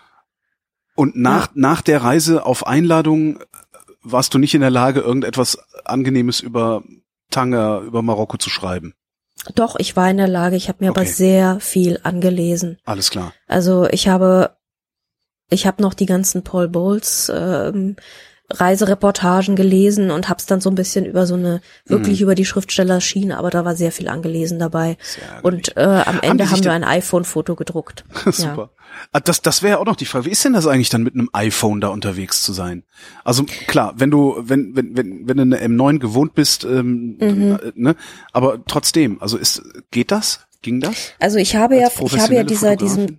Und 0.94 1.16
nach, 1.16 1.48
nach 1.54 1.80
der 1.80 2.02
Reise 2.02 2.44
auf 2.44 2.66
Einladung 2.66 3.38
äh, 3.38 3.44
warst 4.02 4.34
du 4.34 4.38
nicht 4.38 4.54
in 4.54 4.60
der 4.60 4.70
Lage, 4.70 5.00
irgendetwas 5.00 5.58
Angenehmes 5.84 6.40
über 6.40 6.82
Tanga, 7.32 7.80
über 7.80 8.02
Marokko 8.02 8.36
zu 8.36 8.48
schreiben. 8.50 8.94
Doch, 9.56 9.74
ich 9.78 9.96
war 9.96 10.08
in 10.08 10.18
der 10.18 10.28
Lage, 10.28 10.54
ich 10.54 10.68
habe 10.68 10.84
mir 10.84 10.90
aber 10.90 11.00
Okay. 11.00 11.10
sehr 11.10 11.58
viel 11.58 11.98
angelesen. 12.04 12.78
Alles 12.84 13.10
klar. 13.10 13.32
Also 13.48 13.88
ich 13.90 14.06
habe, 14.06 14.56
ich 15.50 15.66
habe 15.66 15.82
noch 15.82 15.94
die 15.94 16.06
ganzen 16.06 16.44
Paul 16.44 16.68
Bowles 16.68 17.32
ähm, 17.34 17.96
Reisereportagen 18.52 19.56
gelesen 19.56 20.10
und 20.10 20.28
hab's 20.28 20.46
dann 20.46 20.60
so 20.60 20.70
ein 20.70 20.74
bisschen 20.74 21.04
über 21.06 21.26
so 21.26 21.34
eine, 21.34 21.60
wirklich 21.86 22.20
Mhm. 22.20 22.24
über 22.24 22.34
die 22.34 22.44
Schriftstellerschiene, 22.44 23.36
aber 23.38 23.50
da 23.50 23.64
war 23.64 23.76
sehr 23.76 23.92
viel 23.92 24.08
angelesen 24.08 24.58
dabei. 24.58 24.96
Und 25.42 25.76
äh, 25.76 25.80
am 25.80 26.20
Ende 26.20 26.44
sich 26.44 26.52
haben 26.52 26.64
wir 26.64 26.72
ein 26.72 26.84
iPhone-Foto 26.84 27.54
gedruckt. 27.56 28.04
Super. 28.26 28.70
Ah, 29.12 29.20
Das, 29.20 29.40
das 29.42 29.62
wäre 29.62 29.72
ja 29.74 29.78
auch 29.78 29.86
noch 29.86 29.96
die 29.96 30.04
Frage. 30.04 30.26
Wie 30.26 30.30
ist 30.30 30.44
denn 30.44 30.52
das 30.52 30.66
eigentlich 30.66 30.90
dann 30.90 31.02
mit 31.02 31.14
einem 31.14 31.30
iPhone 31.32 31.80
da 31.80 31.88
unterwegs 31.88 32.42
zu 32.42 32.52
sein? 32.52 32.84
Also 33.24 33.44
klar, 33.66 33.94
wenn 33.96 34.10
du, 34.10 34.36
wenn, 34.38 34.76
wenn, 34.76 34.96
wenn, 34.96 35.26
wenn 35.28 35.36
du 35.36 35.42
eine 35.42 35.58
M9 35.66 35.98
gewohnt 35.98 36.34
bist, 36.34 36.64
ähm, 36.64 37.16
Mhm. 37.18 37.58
äh, 37.62 37.72
ne, 37.74 37.96
aber 38.32 38.58
trotzdem, 38.66 39.20
also 39.22 39.36
ist, 39.38 39.62
geht 39.90 40.10
das? 40.10 40.40
Ging 40.60 40.80
das? 40.80 41.12
Also 41.18 41.38
ich 41.38 41.56
habe 41.56 41.76
ja, 41.76 41.86
Als 41.86 41.98
ich 42.00 42.20
habe 42.20 42.34
ja 42.34 42.44
dieser, 42.44 42.76
diesem, 42.76 43.08
Fotografin? 43.08 43.18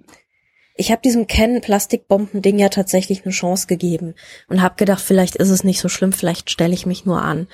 Ich 0.76 0.92
habe 0.92 1.02
diesem 1.02 1.28
Canon 1.28 1.62
Plastikbomben-Ding 1.62 2.58
ja 2.60 2.70
tatsächlich 2.70 3.24
eine 3.24 3.34
Chance 3.34 3.68
gegeben 3.68 4.16
und 4.48 4.62
habe 4.62 4.76
gedacht, 4.76 5.02
vielleicht 5.02 5.36
ist 5.36 5.50
es 5.50 5.64
nicht 5.64 5.80
so 5.80 5.90
schlimm, 5.90 6.14
vielleicht 6.14 6.50
stelle 6.50 6.74
ich 6.74 6.86
mich 6.86 7.06
nur 7.06 7.22
an. 7.22 7.48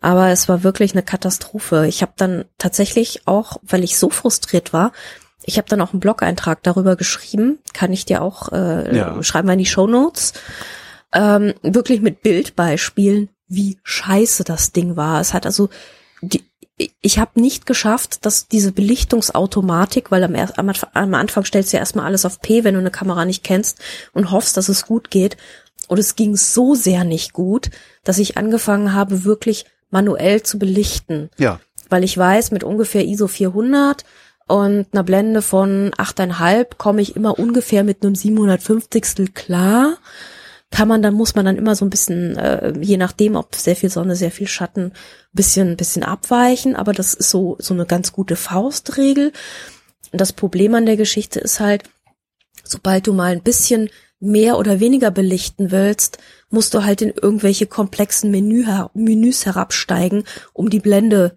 Aber 0.00 0.28
es 0.28 0.48
war 0.48 0.62
wirklich 0.62 0.92
eine 0.92 1.02
Katastrophe. 1.02 1.86
Ich 1.88 2.02
habe 2.02 2.12
dann 2.16 2.44
tatsächlich 2.56 3.22
auch, 3.26 3.56
weil 3.62 3.82
ich 3.82 3.98
so 3.98 4.10
frustriert 4.10 4.72
war, 4.72 4.92
ich 5.42 5.56
habe 5.56 5.68
dann 5.68 5.80
auch 5.80 5.92
einen 5.92 6.00
Blog-Eintrag 6.00 6.62
darüber 6.62 6.94
geschrieben, 6.94 7.58
kann 7.72 7.92
ich 7.92 8.04
dir 8.04 8.22
auch 8.22 8.52
äh, 8.52 8.94
Ja. 8.96 9.22
schreiben 9.22 9.48
wir 9.48 9.54
in 9.54 9.58
die 9.60 9.66
Show 9.66 9.86
Notes, 9.86 10.34
ähm, 11.12 11.54
wirklich 11.62 12.02
mit 12.02 12.22
Bildbeispielen, 12.22 13.30
wie 13.48 13.78
scheiße 13.82 14.44
das 14.44 14.72
Ding 14.72 14.96
war. 14.96 15.20
Es 15.20 15.32
hat 15.32 15.46
also 15.46 15.70
ich 17.00 17.18
habe 17.18 17.40
nicht 17.40 17.66
geschafft, 17.66 18.24
dass 18.24 18.46
diese 18.46 18.72
Belichtungsautomatik, 18.72 20.10
weil 20.10 20.22
am, 20.22 20.34
am, 20.34 20.72
am 20.94 21.14
Anfang 21.14 21.44
stellst 21.44 21.72
du 21.72 21.76
ja 21.76 21.80
erstmal 21.80 22.06
alles 22.06 22.24
auf 22.24 22.40
P, 22.40 22.64
wenn 22.64 22.74
du 22.74 22.80
eine 22.80 22.90
Kamera 22.90 23.24
nicht 23.24 23.42
kennst 23.42 23.78
und 24.12 24.30
hoffst, 24.30 24.56
dass 24.56 24.68
es 24.68 24.86
gut 24.86 25.10
geht. 25.10 25.36
Und 25.88 25.98
es 25.98 26.16
ging 26.16 26.36
so 26.36 26.74
sehr 26.74 27.04
nicht 27.04 27.32
gut, 27.32 27.70
dass 28.04 28.18
ich 28.18 28.36
angefangen 28.36 28.92
habe, 28.92 29.24
wirklich 29.24 29.64
manuell 29.90 30.42
zu 30.42 30.58
belichten. 30.58 31.30
Ja. 31.38 31.60
Weil 31.88 32.04
ich 32.04 32.16
weiß, 32.16 32.50
mit 32.50 32.62
ungefähr 32.62 33.04
ISO 33.04 33.26
400 33.26 34.04
und 34.46 34.86
einer 34.92 35.02
Blende 35.02 35.42
von 35.42 35.90
8,5 35.92 36.76
komme 36.76 37.02
ich 37.02 37.16
immer 37.16 37.38
ungefähr 37.38 37.84
mit 37.84 38.04
einem 38.04 38.14
750 38.14 39.34
klar 39.34 39.98
kann 40.70 40.88
man, 40.88 41.02
dann 41.02 41.14
muss 41.14 41.34
man 41.34 41.46
dann 41.46 41.56
immer 41.56 41.74
so 41.74 41.84
ein 41.84 41.90
bisschen, 41.90 42.36
äh, 42.36 42.72
je 42.80 42.96
nachdem, 42.96 43.36
ob 43.36 43.54
sehr 43.54 43.76
viel 43.76 43.88
Sonne, 43.90 44.16
sehr 44.16 44.30
viel 44.30 44.46
Schatten, 44.46 44.92
bisschen, 45.32 45.76
bisschen 45.76 46.02
abweichen, 46.02 46.76
aber 46.76 46.92
das 46.92 47.14
ist 47.14 47.30
so, 47.30 47.56
so 47.58 47.74
eine 47.74 47.86
ganz 47.86 48.12
gute 48.12 48.36
Faustregel. 48.36 49.32
Das 50.12 50.32
Problem 50.32 50.74
an 50.74 50.86
der 50.86 50.96
Geschichte 50.96 51.40
ist 51.40 51.60
halt, 51.60 51.84
sobald 52.64 53.06
du 53.06 53.12
mal 53.12 53.32
ein 53.32 53.42
bisschen 53.42 53.88
mehr 54.20 54.58
oder 54.58 54.80
weniger 54.80 55.10
belichten 55.10 55.70
willst, 55.70 56.18
musst 56.50 56.74
du 56.74 56.84
halt 56.84 57.02
in 57.02 57.10
irgendwelche 57.10 57.66
komplexen 57.66 58.30
Menü, 58.30 58.64
Menüs 58.94 59.46
herabsteigen, 59.46 60.24
um 60.52 60.70
die 60.70 60.80
Blende 60.80 61.34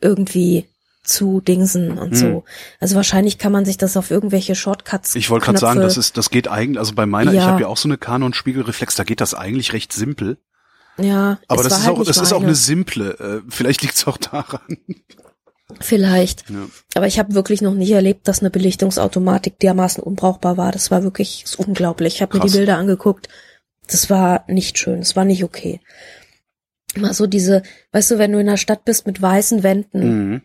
irgendwie 0.00 0.66
zu 1.06 1.40
dingsen 1.40 1.98
und 1.98 2.16
so. 2.16 2.44
Also 2.80 2.96
wahrscheinlich 2.96 3.38
kann 3.38 3.52
man 3.52 3.64
sich 3.64 3.76
das 3.78 3.96
auf 3.96 4.10
irgendwelche 4.10 4.54
Shortcuts. 4.54 5.14
Ich 5.14 5.30
wollte 5.30 5.46
gerade 5.46 5.58
sagen, 5.58 5.80
das 5.80 5.96
ist, 5.96 6.16
das 6.16 6.30
geht 6.30 6.48
eigentlich, 6.48 6.78
also 6.78 6.94
bei 6.94 7.06
meiner, 7.06 7.32
ich 7.32 7.38
Ja. 7.38 7.46
habe 7.46 7.62
ja 7.62 7.66
auch 7.68 7.76
so 7.76 7.88
eine 7.88 7.96
Canon 7.98 8.34
Spiegelreflex, 8.34 8.94
da 8.96 9.04
geht 9.04 9.20
das 9.20 9.34
eigentlich 9.34 9.72
recht 9.72 9.92
simpel. 9.92 10.38
ja, 10.98 11.38
Aber 11.48 11.62
das 11.62 11.78
ist 11.78 11.84
halt 11.86 11.94
auch, 11.94 11.98
nicht 11.98 12.08
das 12.10 12.16
ist 12.18 12.32
auch 12.32 12.38
meine. 12.38 12.48
eine 12.48 12.54
simple. 12.56 13.10
Äh, 13.18 13.50
vielleicht 13.50 13.82
liegt 13.82 13.94
es 13.96 14.06
auch 14.06 14.16
daran. 14.18 14.78
Vielleicht. 15.80 16.48
Ja. 16.48 16.66
Aber 16.94 17.06
ich 17.06 17.18
habe 17.18 17.34
wirklich 17.34 17.60
noch 17.60 17.74
nie 17.74 17.90
erlebt, 17.90 18.28
dass 18.28 18.40
eine 18.40 18.50
Belichtungsautomatik 18.50 19.58
dermaßen 19.58 20.02
unbrauchbar 20.02 20.56
war. 20.56 20.70
Das 20.72 20.90
war 20.90 21.02
wirklich 21.02 21.42
das 21.42 21.52
ist 21.54 21.58
unglaublich. 21.58 22.14
Ich 22.16 22.22
habe 22.22 22.38
mir 22.38 22.44
die 22.44 22.52
Bilder 22.56 22.78
angeguckt. 22.78 23.28
Das 23.88 24.08
war 24.10 24.44
nicht 24.48 24.78
schön. 24.78 25.00
Das 25.00 25.16
war 25.16 25.24
nicht 25.24 25.42
okay. 25.44 25.80
Mal 26.96 27.12
so 27.14 27.26
diese, 27.26 27.62
weißt 27.92 28.12
du, 28.12 28.18
wenn 28.18 28.32
du 28.32 28.38
in 28.38 28.46
der 28.46 28.56
Stadt 28.56 28.84
bist 28.84 29.06
mit 29.06 29.20
weißen 29.20 29.62
Wänden, 29.62 30.30
Mhm. 30.30 30.42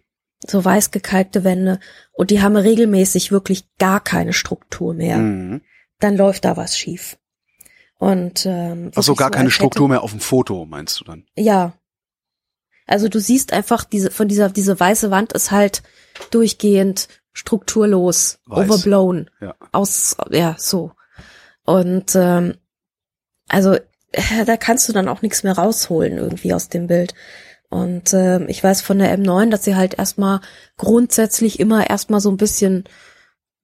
So 0.47 0.63
weiß 0.63 0.91
gekalkte 0.91 1.43
Wände, 1.43 1.79
und 2.13 2.31
die 2.31 2.41
haben 2.41 2.55
regelmäßig 2.55 3.31
wirklich 3.31 3.65
gar 3.77 3.99
keine 4.03 4.33
Struktur 4.33 4.93
mehr, 4.93 5.17
Mhm. 5.17 5.61
dann 5.99 6.17
läuft 6.17 6.45
da 6.45 6.57
was 6.57 6.77
schief. 6.77 7.17
Und 7.97 8.45
ähm, 8.47 8.91
Also 8.95 9.13
gar 9.15 9.27
so, 9.29 9.31
keine 9.33 9.51
Struktur 9.51 9.85
hätte- 9.85 9.91
mehr 9.93 10.03
auf 10.03 10.11
dem 10.11 10.19
Foto, 10.19 10.65
meinst 10.65 10.99
du 10.99 11.03
dann? 11.05 11.25
Ja. 11.35 11.73
Also 12.87 13.07
du 13.07 13.19
siehst 13.19 13.53
einfach 13.53 13.83
diese 13.83 14.09
von 14.11 14.27
dieser 14.27 14.49
diese 14.49 14.77
weiße 14.79 15.11
Wand 15.11 15.33
ist 15.33 15.51
halt 15.51 15.83
durchgehend 16.31 17.07
strukturlos, 17.31 18.39
Weiß. 18.45 18.67
overblown, 18.69 19.29
Ja. 19.39 19.55
aus 19.71 20.17
ja 20.31 20.55
so. 20.57 20.91
Und 21.63 22.15
ähm, 22.15 22.55
also 23.47 23.75
äh, 24.11 24.45
da 24.45 24.57
kannst 24.57 24.89
du 24.89 24.93
dann 24.93 25.07
auch 25.07 25.21
nichts 25.21 25.43
mehr 25.43 25.53
rausholen 25.53 26.17
irgendwie 26.17 26.53
aus 26.53 26.69
dem 26.69 26.87
Bild. 26.87 27.13
Und 27.71 28.13
ähm, 28.13 28.45
ich 28.49 28.63
weiß 28.63 28.81
von 28.81 28.99
der 28.99 29.17
M9, 29.17 29.49
dass 29.49 29.63
sie 29.63 29.75
halt 29.75 29.97
erstmal 29.97 30.41
grundsätzlich 30.77 31.59
immer 31.59 31.89
erstmal 31.89 32.19
so 32.21 32.29
ein 32.29 32.37
bisschen 32.37 32.83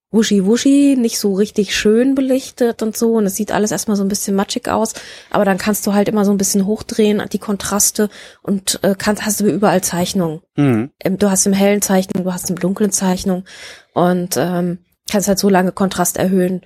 wuschi 0.10 0.46
wuschi, 0.46 0.96
nicht 0.98 1.20
so 1.20 1.34
richtig 1.34 1.76
schön 1.76 2.16
belichtet 2.16 2.82
und 2.82 2.96
so. 2.96 3.16
Und 3.16 3.26
es 3.26 3.36
sieht 3.36 3.52
alles 3.52 3.72
erstmal 3.72 3.98
so 3.98 4.04
ein 4.04 4.08
bisschen 4.08 4.36
matschig 4.36 4.70
aus. 4.70 4.94
Aber 5.30 5.44
dann 5.44 5.58
kannst 5.58 5.86
du 5.86 5.94
halt 5.94 6.08
immer 6.08 6.24
so 6.24 6.32
ein 6.32 6.38
bisschen 6.38 6.66
hochdrehen, 6.66 7.22
die 7.34 7.38
Kontraste 7.40 8.10
und 8.42 8.80
äh, 8.84 8.96
kannst, 8.98 9.26
hast 9.26 9.42
du 9.42 9.46
überall 9.48 9.82
Zeichnungen. 9.84 10.42
Mhm. 10.56 10.92
Im- 11.04 11.18
Du 11.18 11.30
hast 11.30 11.46
im 11.46 11.52
hellen 11.54 11.82
Zeichnung, 11.82 12.24
du 12.24 12.32
hast 12.34 12.50
im 12.50 12.58
dunklen 12.58 12.92
Zeichnung 12.94 13.44
und 13.94 14.38
ähm, 14.38 14.80
kannst 15.12 15.28
halt 15.28 15.40
so 15.40 15.50
lange 15.50 15.74
Kontrast 15.74 16.16
erhöhen, 16.16 16.62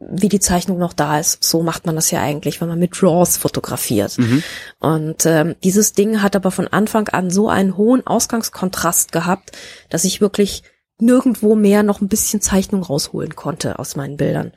wie 0.00 0.30
die 0.30 0.40
Zeichnung 0.40 0.78
noch 0.78 0.94
da 0.94 1.18
ist. 1.18 1.44
So 1.44 1.62
macht 1.62 1.84
man 1.84 1.94
das 1.94 2.10
ja 2.10 2.20
eigentlich, 2.22 2.60
wenn 2.60 2.68
man 2.68 2.78
mit 2.78 3.00
Draws 3.00 3.36
fotografiert. 3.36 4.18
Mhm. 4.18 4.42
Und 4.78 5.26
ähm, 5.26 5.54
dieses 5.62 5.92
Ding 5.92 6.22
hat 6.22 6.34
aber 6.34 6.50
von 6.50 6.66
Anfang 6.68 7.08
an 7.08 7.30
so 7.30 7.48
einen 7.48 7.76
hohen 7.76 8.06
Ausgangskontrast 8.06 9.12
gehabt, 9.12 9.52
dass 9.90 10.04
ich 10.04 10.20
wirklich 10.20 10.62
nirgendwo 10.98 11.54
mehr 11.54 11.82
noch 11.82 12.00
ein 12.00 12.08
bisschen 12.08 12.40
Zeichnung 12.40 12.82
rausholen 12.82 13.36
konnte 13.36 13.78
aus 13.78 13.94
meinen 13.94 14.16
Bildern. 14.16 14.52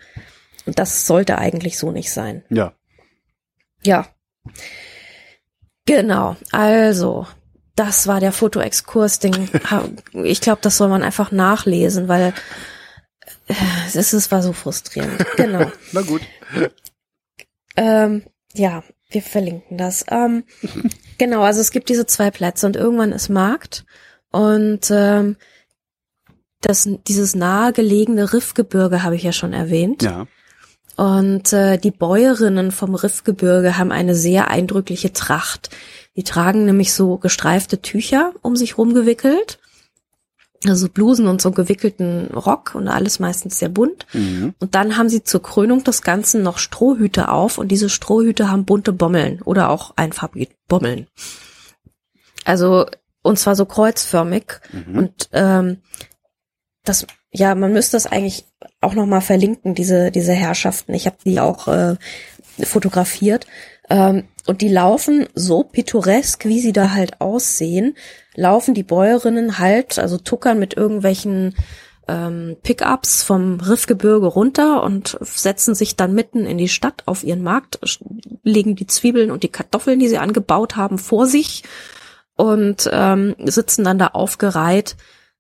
Und 0.66 0.80
das 0.80 1.06
sollte 1.06 1.38
eigentlich 1.38 1.78
so 1.78 1.92
nicht 1.92 2.12
sein. 2.12 2.44
Ja. 2.50 2.74
Ja. 3.84 4.08
Genau. 5.86 6.38
Also, 6.52 7.28
das 7.76 8.08
war 8.08 8.22
der 8.22 8.32
Fotoexkurs, 8.32 9.20
den 9.20 9.50
ich 10.14 10.42
glaube, 10.42 10.62
das 10.62 10.78
soll 10.78 10.88
man 10.88 11.04
einfach 11.04 11.32
nachlesen, 11.32 12.08
weil 12.08 12.34
es 13.48 14.14
ist, 14.14 14.32
war 14.32 14.42
so 14.42 14.54
frustrierend. 14.54 15.26
Genau. 15.36 15.72
Na 15.92 16.02
gut. 16.02 16.22
Ähm, 17.76 18.24
ja, 18.54 18.84
wir 19.10 19.22
verlinken 19.22 19.78
das. 19.78 20.06
Ähm, 20.10 20.44
genau, 21.18 21.42
also 21.42 21.62
es 21.62 21.72
gibt 21.72 21.90
diese 21.90 22.06
zwei 22.06 22.32
Plätze 22.32 22.66
und 22.66 22.76
irgendwann 22.76 23.12
ist 23.12 23.30
Markt 23.30 23.86
und 24.32 24.90
ähm, 24.92 25.38
das, 26.62 26.90
dieses 27.08 27.36
nahegelegene 27.36 28.34
Riffgebirge 28.34 29.04
habe 29.04 29.16
ich 29.16 29.24
ja 29.24 29.34
schon 29.34 29.54
erwähnt. 29.54 30.02
Ja. 30.02 30.28
Und 30.96 31.52
äh, 31.54 31.78
die 31.78 31.92
Bäuerinnen 31.92 32.72
vom 32.72 32.96
Riffgebirge 32.96 33.78
haben 33.78 33.92
eine 33.92 34.16
sehr 34.16 34.50
eindrückliche 34.50 35.12
Tracht. 35.12 35.70
Die 36.16 36.24
tragen 36.24 36.66
nämlich 36.66 36.94
so 36.94 37.18
gestreifte 37.18 37.82
Tücher 37.82 38.34
um 38.42 38.56
sich 38.56 38.78
rumgewickelt. 38.78 39.60
Also 40.66 40.88
Blusen 40.88 41.28
und 41.28 41.42
so 41.42 41.52
gewickelten 41.52 42.28
Rock 42.28 42.76
und 42.76 42.88
alles 42.88 43.20
meistens 43.20 43.60
sehr 43.60 43.70
bunt. 43.70 44.06
Mhm. 44.14 44.54
Und 44.60 44.76
dann 44.76 44.98
haben 44.98 45.10
sie 45.10 45.24
zur 45.24 45.42
Krönung 45.42 45.84
des 45.84 46.02
Ganzen 46.02 46.42
noch 46.42 46.58
Strohhüte 46.58 47.30
auf 47.30 47.58
und 47.58 47.70
diese 47.70 47.90
Strohhüte 47.90 48.50
haben 48.50 48.66
bunte 48.66 48.94
Bommeln 48.94 49.42
oder 49.42 49.70
auch 49.70 49.94
einfarbige 49.98 50.54
Bommeln. 50.68 51.08
Also, 52.46 52.86
und 53.22 53.40
zwar 53.40 53.56
so 53.56 53.66
kreuzförmig. 53.66 54.60
Mhm. 54.72 54.98
Und 54.98 55.30
ähm, 55.34 55.78
das, 56.84 57.08
ja, 57.32 57.56
man 57.56 57.74
müsste 57.74 57.98
das 57.98 58.06
eigentlich 58.06 58.46
auch 58.82 58.94
nochmal 58.94 59.22
verlinken, 59.22 59.76
diese, 59.76 60.12
diese 60.12 60.34
Herrschaften. 60.34 60.94
Ich 60.94 61.06
habe 61.06 61.18
die 61.26 61.40
auch 61.40 61.68
äh, 61.68 61.96
fotografiert. 62.62 63.48
Ähm, 63.90 64.26
und 64.46 64.62
die 64.62 64.70
laufen 64.70 65.28
so 65.34 65.64
pittoresk, 65.64 66.46
wie 66.46 66.60
sie 66.60 66.74
da 66.74 66.92
halt 66.92 67.22
aussehen, 67.22 67.96
laufen 68.36 68.74
die 68.74 68.84
Bäuerinnen 68.84 69.60
halt, 69.60 70.00
also 70.00 70.18
tuckern 70.18 70.60
mit 70.60 70.76
irgendwelchen 70.76 71.56
ähm, 72.08 72.58
Pickups 72.64 73.24
vom 73.24 73.60
Riffgebirge 73.60 74.28
runter 74.28 74.84
und 74.84 75.18
setzen 75.22 75.76
sich 75.76 75.96
dann 75.96 76.14
mitten 76.14 76.46
in 76.46 76.58
die 76.58 76.70
Stadt 76.70 77.04
auf 77.06 77.24
ihren 77.24 77.44
Markt, 77.44 77.80
legen 78.44 78.76
die 78.76 78.88
Zwiebeln 78.88 79.32
und 79.32 79.44
die 79.44 79.52
Kartoffeln, 79.52 80.00
die 80.00 80.10
sie 80.10 80.18
angebaut 80.18 80.76
haben, 80.76 80.98
vor 80.98 81.28
sich 81.28 81.64
und 82.36 82.90
ähm, 82.92 83.36
sitzen 83.46 83.84
dann 83.86 84.00
da 84.00 84.08
aufgereiht 84.08 84.96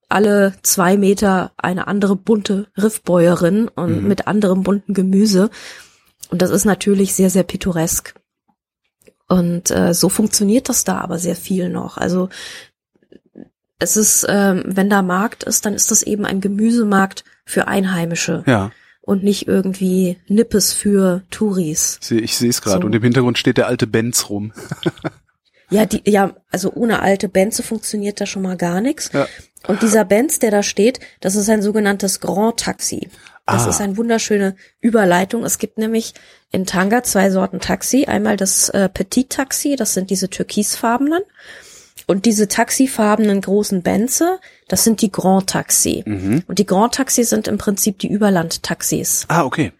alle 0.09 0.53
zwei 0.61 0.95
Meter 0.95 1.53
eine 1.57 1.87
andere 1.87 2.15
bunte 2.15 2.67
Riffbäuerin 2.77 3.67
und 3.67 4.03
Mhm. 4.03 4.07
mit 4.07 4.27
anderem 4.27 4.61
bunten 4.61 4.93
Gemüse. 4.93 5.49
Und 6.29 6.41
das 6.43 6.51
ist 6.51 6.65
natürlich 6.65 7.15
sehr, 7.15 7.31
sehr 7.31 7.43
pittoresk. 7.43 8.13
Und 9.27 9.71
äh, 9.71 9.93
so 9.95 10.09
funktioniert 10.09 10.69
das 10.69 10.83
da 10.83 10.99
aber 10.99 11.17
sehr 11.17 11.35
viel 11.35 11.69
noch. 11.69 11.97
Also 11.97 12.29
es 13.83 13.95
ist, 13.97 14.25
ähm, 14.27 14.63
wenn 14.65 14.89
da 14.89 15.01
Markt 15.01 15.43
ist, 15.43 15.65
dann 15.65 15.73
ist 15.75 15.91
das 15.91 16.01
eben 16.03 16.25
ein 16.25 16.41
Gemüsemarkt 16.41 17.23
für 17.45 17.67
Einheimische 17.67 18.43
Ja, 18.47 18.71
und 19.01 19.23
nicht 19.23 19.47
irgendwie 19.47 20.17
Nippes 20.27 20.73
für 20.73 21.21
Touris. 21.29 21.99
ich 22.09 22.37
sehe 22.37 22.49
es 22.49 22.61
gerade. 22.61 22.81
So. 22.81 22.85
Und 22.87 22.95
im 22.95 23.03
Hintergrund 23.03 23.37
steht 23.37 23.57
der 23.57 23.67
alte 23.67 23.85
Benz 23.85 24.29
rum. 24.29 24.53
Ja, 25.69 25.85
die, 25.85 26.01
ja, 26.09 26.35
also 26.51 26.71
ohne 26.73 27.01
alte 27.01 27.29
Benze 27.29 27.63
funktioniert 27.63 28.21
da 28.21 28.25
schon 28.25 28.43
mal 28.43 28.57
gar 28.57 28.79
nichts. 28.79 29.09
Ja. 29.11 29.27
Und 29.67 29.81
dieser 29.81 30.05
Benz, 30.05 30.37
der 30.39 30.51
da 30.51 30.61
steht, 30.61 30.99
das 31.21 31.35
ist 31.35 31.49
ein 31.49 31.61
sogenanntes 31.61 32.19
Grand 32.19 32.59
Taxi. 32.59 33.09
Das 33.45 33.65
Ah. 33.65 33.69
ist 33.69 33.81
eine 33.81 33.97
wunderschöne 33.97 34.55
Überleitung. 34.81 35.43
Es 35.43 35.57
gibt 35.57 35.77
nämlich 35.77 36.13
in 36.51 36.65
Tanga 36.65 37.01
zwei 37.03 37.29
Sorten 37.31 37.59
Taxi. 37.59 38.05
Einmal 38.05 38.37
das 38.37 38.69
äh, 38.69 38.87
Petit 38.87 39.29
Taxi, 39.31 39.75
das 39.75 39.93
sind 39.93 40.09
diese 40.11 40.29
türkisfarbenen. 40.29 41.23
Und 42.05 42.25
diese 42.25 42.47
taxifarbenen 42.47 43.41
großen 43.41 43.81
Benze, 43.81 44.39
das 44.67 44.83
sind 44.83 45.01
die 45.01 45.11
Grand 45.11 45.49
Taxi. 45.49 46.03
Mhm. 46.05 46.43
Und 46.47 46.59
die 46.59 46.65
Grand 46.65 46.95
Taxi 46.95 47.23
sind 47.23 47.47
im 47.47 47.57
Prinzip 47.57 47.99
die 47.99 48.09
Überlandtaxis. 48.09 49.25
Ah, 49.29 49.43
okay. 49.43 49.71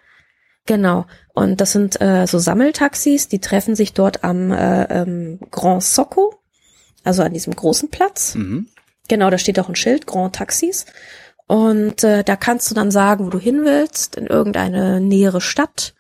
Genau. 0.66 1.06
Und 1.34 1.60
das 1.60 1.74
sind 1.74 2.00
äh, 2.00 2.26
so 2.26 2.40
Sammeltaxis, 2.40 3.28
die 3.28 3.40
treffen 3.40 3.76
sich 3.76 3.94
dort 3.94 4.24
am 4.24 4.52
äh, 4.52 4.84
ähm, 4.84 5.40
Grand 5.52 5.84
Socco, 5.84 6.36
also 7.04 7.24
an 7.24 7.34
diesem 7.34 7.56
großen 7.56 7.90
Platz. 7.90 8.36
Mhm. 8.36 8.68
Genau, 9.10 9.30
da 9.30 9.38
steht 9.38 9.60
auch 9.60 9.68
ein 9.68 9.76
Schild, 9.76 10.08
Grand 10.08 10.36
Taxis. 10.36 10.86
Und 11.48 12.04
äh, 12.04 12.24
da 12.24 12.36
kannst 12.38 12.72
du 12.72 12.76
dann 12.76 12.92
sagen, 12.92 13.26
wo 13.26 13.30
du 13.30 13.40
hin 13.40 13.66
willst, 13.66 14.16
in 14.16 14.28
irgendeine 14.28 15.02
nähere 15.02 15.42
Stadt. 15.42 15.94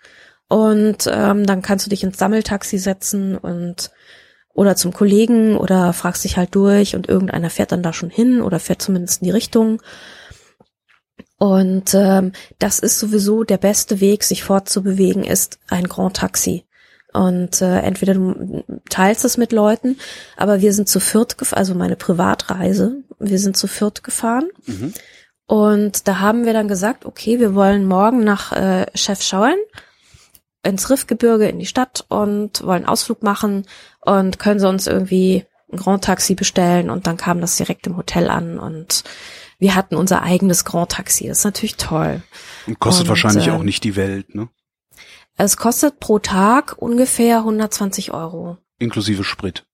Und 0.47 1.09
ähm, 1.11 1.45
dann 1.45 1.61
kannst 1.61 1.85
du 1.85 1.89
dich 1.89 2.03
ins 2.03 2.17
Sammeltaxi 2.17 2.77
setzen 2.77 3.37
und 3.37 3.91
oder 4.53 4.75
zum 4.75 4.93
Kollegen 4.93 5.57
oder 5.57 5.93
fragst 5.93 6.23
dich 6.23 6.37
halt 6.37 6.53
durch 6.55 6.95
und 6.95 7.09
irgendeiner 7.09 7.49
fährt 7.49 7.71
dann 7.71 7.83
da 7.83 7.91
schon 7.91 8.09
hin 8.09 8.41
oder 8.41 8.59
fährt 8.59 8.81
zumindest 8.81 9.21
in 9.21 9.25
die 9.25 9.31
Richtung. 9.31 9.81
Und 11.37 11.93
ähm, 11.93 12.31
das 12.59 12.79
ist 12.79 12.99
sowieso 12.99 13.43
der 13.43 13.57
beste 13.57 13.99
Weg, 13.99 14.23
sich 14.23 14.43
fortzubewegen, 14.43 15.23
ist 15.23 15.59
ein 15.69 15.89
Grand 15.89 16.15
Taxi. 16.15 16.65
Und 17.13 17.61
äh, 17.61 17.79
entweder 17.79 18.13
du 18.15 18.63
teilst 18.89 19.25
es 19.25 19.37
mit 19.37 19.51
Leuten, 19.51 19.97
aber 20.35 20.61
wir 20.61 20.73
sind 20.73 20.89
zu 20.89 20.99
viert 20.99 21.37
gefahren, 21.37 21.59
also 21.59 21.75
meine 21.75 21.95
Privatreise, 21.95 23.03
wir 23.19 23.39
sind 23.39 23.55
zu 23.55 23.67
viert 23.67 24.03
gefahren. 24.03 24.49
Mhm. 24.65 24.93
Und 25.45 26.07
da 26.07 26.19
haben 26.19 26.45
wir 26.45 26.53
dann 26.53 26.67
gesagt, 26.67 27.05
okay, 27.05 27.39
wir 27.39 27.53
wollen 27.53 27.85
morgen 27.85 28.23
nach 28.23 28.51
äh, 28.53 28.85
Chefschauen 28.95 29.57
ins 30.63 30.89
Riffgebirge 30.89 31.47
in 31.47 31.59
die 31.59 31.65
Stadt 31.65 32.05
und 32.07 32.63
wollen 32.63 32.85
Ausflug 32.85 33.21
machen 33.21 33.65
und 34.01 34.39
können 34.39 34.59
sie 34.59 34.67
uns 34.67 34.87
irgendwie 34.87 35.45
ein 35.71 35.77
Grand 35.77 36.03
Taxi 36.03 36.35
bestellen 36.35 36.89
und 36.89 37.07
dann 37.07 37.17
kam 37.17 37.41
das 37.41 37.57
direkt 37.57 37.87
im 37.87 37.97
Hotel 37.97 38.29
an 38.29 38.59
und 38.59 39.03
wir 39.59 39.75
hatten 39.75 39.95
unser 39.95 40.21
eigenes 40.23 40.65
Grand 40.65 40.91
Taxi. 40.91 41.27
Das 41.27 41.39
ist 41.39 41.43
natürlich 41.45 41.77
toll. 41.77 42.21
Und 42.67 42.79
kostet 42.79 43.05
Und, 43.05 43.09
wahrscheinlich 43.09 43.47
ähm, 43.47 43.53
auch 43.53 43.63
nicht 43.63 43.83
die 43.83 43.95
Welt, 43.95 44.35
ne? 44.35 44.49
Es 45.35 45.57
kostet 45.57 45.99
pro 45.99 46.19
Tag 46.19 46.75
ungefähr 46.77 47.39
120 47.39 48.13
Euro. 48.13 48.57
Inklusive 48.77 49.23
Sprit. 49.23 49.65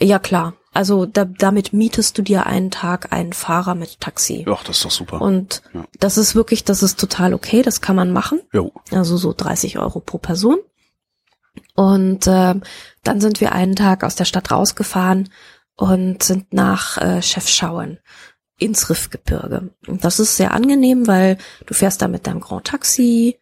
Ja 0.00 0.18
klar. 0.18 0.54
Also 0.72 1.04
da, 1.04 1.24
damit 1.24 1.72
mietest 1.72 2.16
du 2.16 2.22
dir 2.22 2.46
einen 2.46 2.70
Tag 2.70 3.12
einen 3.12 3.32
Fahrer 3.32 3.74
mit 3.74 4.00
Taxi. 4.00 4.44
Ach, 4.48 4.62
das 4.62 4.76
ist 4.78 4.84
doch 4.84 4.90
super. 4.90 5.20
Und 5.20 5.62
Ja. 5.74 5.84
das 5.98 6.16
ist 6.16 6.34
wirklich, 6.36 6.62
das 6.64 6.82
ist 6.82 6.98
total 7.00 7.34
okay, 7.34 7.62
das 7.62 7.80
kann 7.80 7.96
man 7.96 8.12
machen. 8.12 8.40
Jo. 8.52 8.72
Also 8.92 9.16
so 9.16 9.32
30 9.36 9.78
Euro 9.78 9.98
pro 10.00 10.18
Person. 10.18 10.58
Und 11.74 12.26
ähm, 12.28 12.62
dann 13.02 13.20
sind 13.20 13.40
wir 13.40 13.52
einen 13.52 13.74
Tag 13.74 14.04
aus 14.04 14.14
der 14.14 14.24
Stadt 14.26 14.50
rausgefahren 14.52 15.28
und 15.74 16.22
sind 16.22 16.52
nach 16.52 16.98
äh, 16.98 17.20
Chefschauen 17.22 17.98
ins 18.58 18.90
Riffgebirge. 18.90 19.70
Und 19.88 20.04
das 20.04 20.20
ist 20.20 20.36
sehr 20.36 20.52
angenehm, 20.52 21.06
weil 21.06 21.38
du 21.66 21.74
fährst 21.74 22.02
da 22.02 22.08
mit 22.08 22.26
deinem 22.26 22.40
Grand 22.40 22.66
Taxi, 22.66 23.38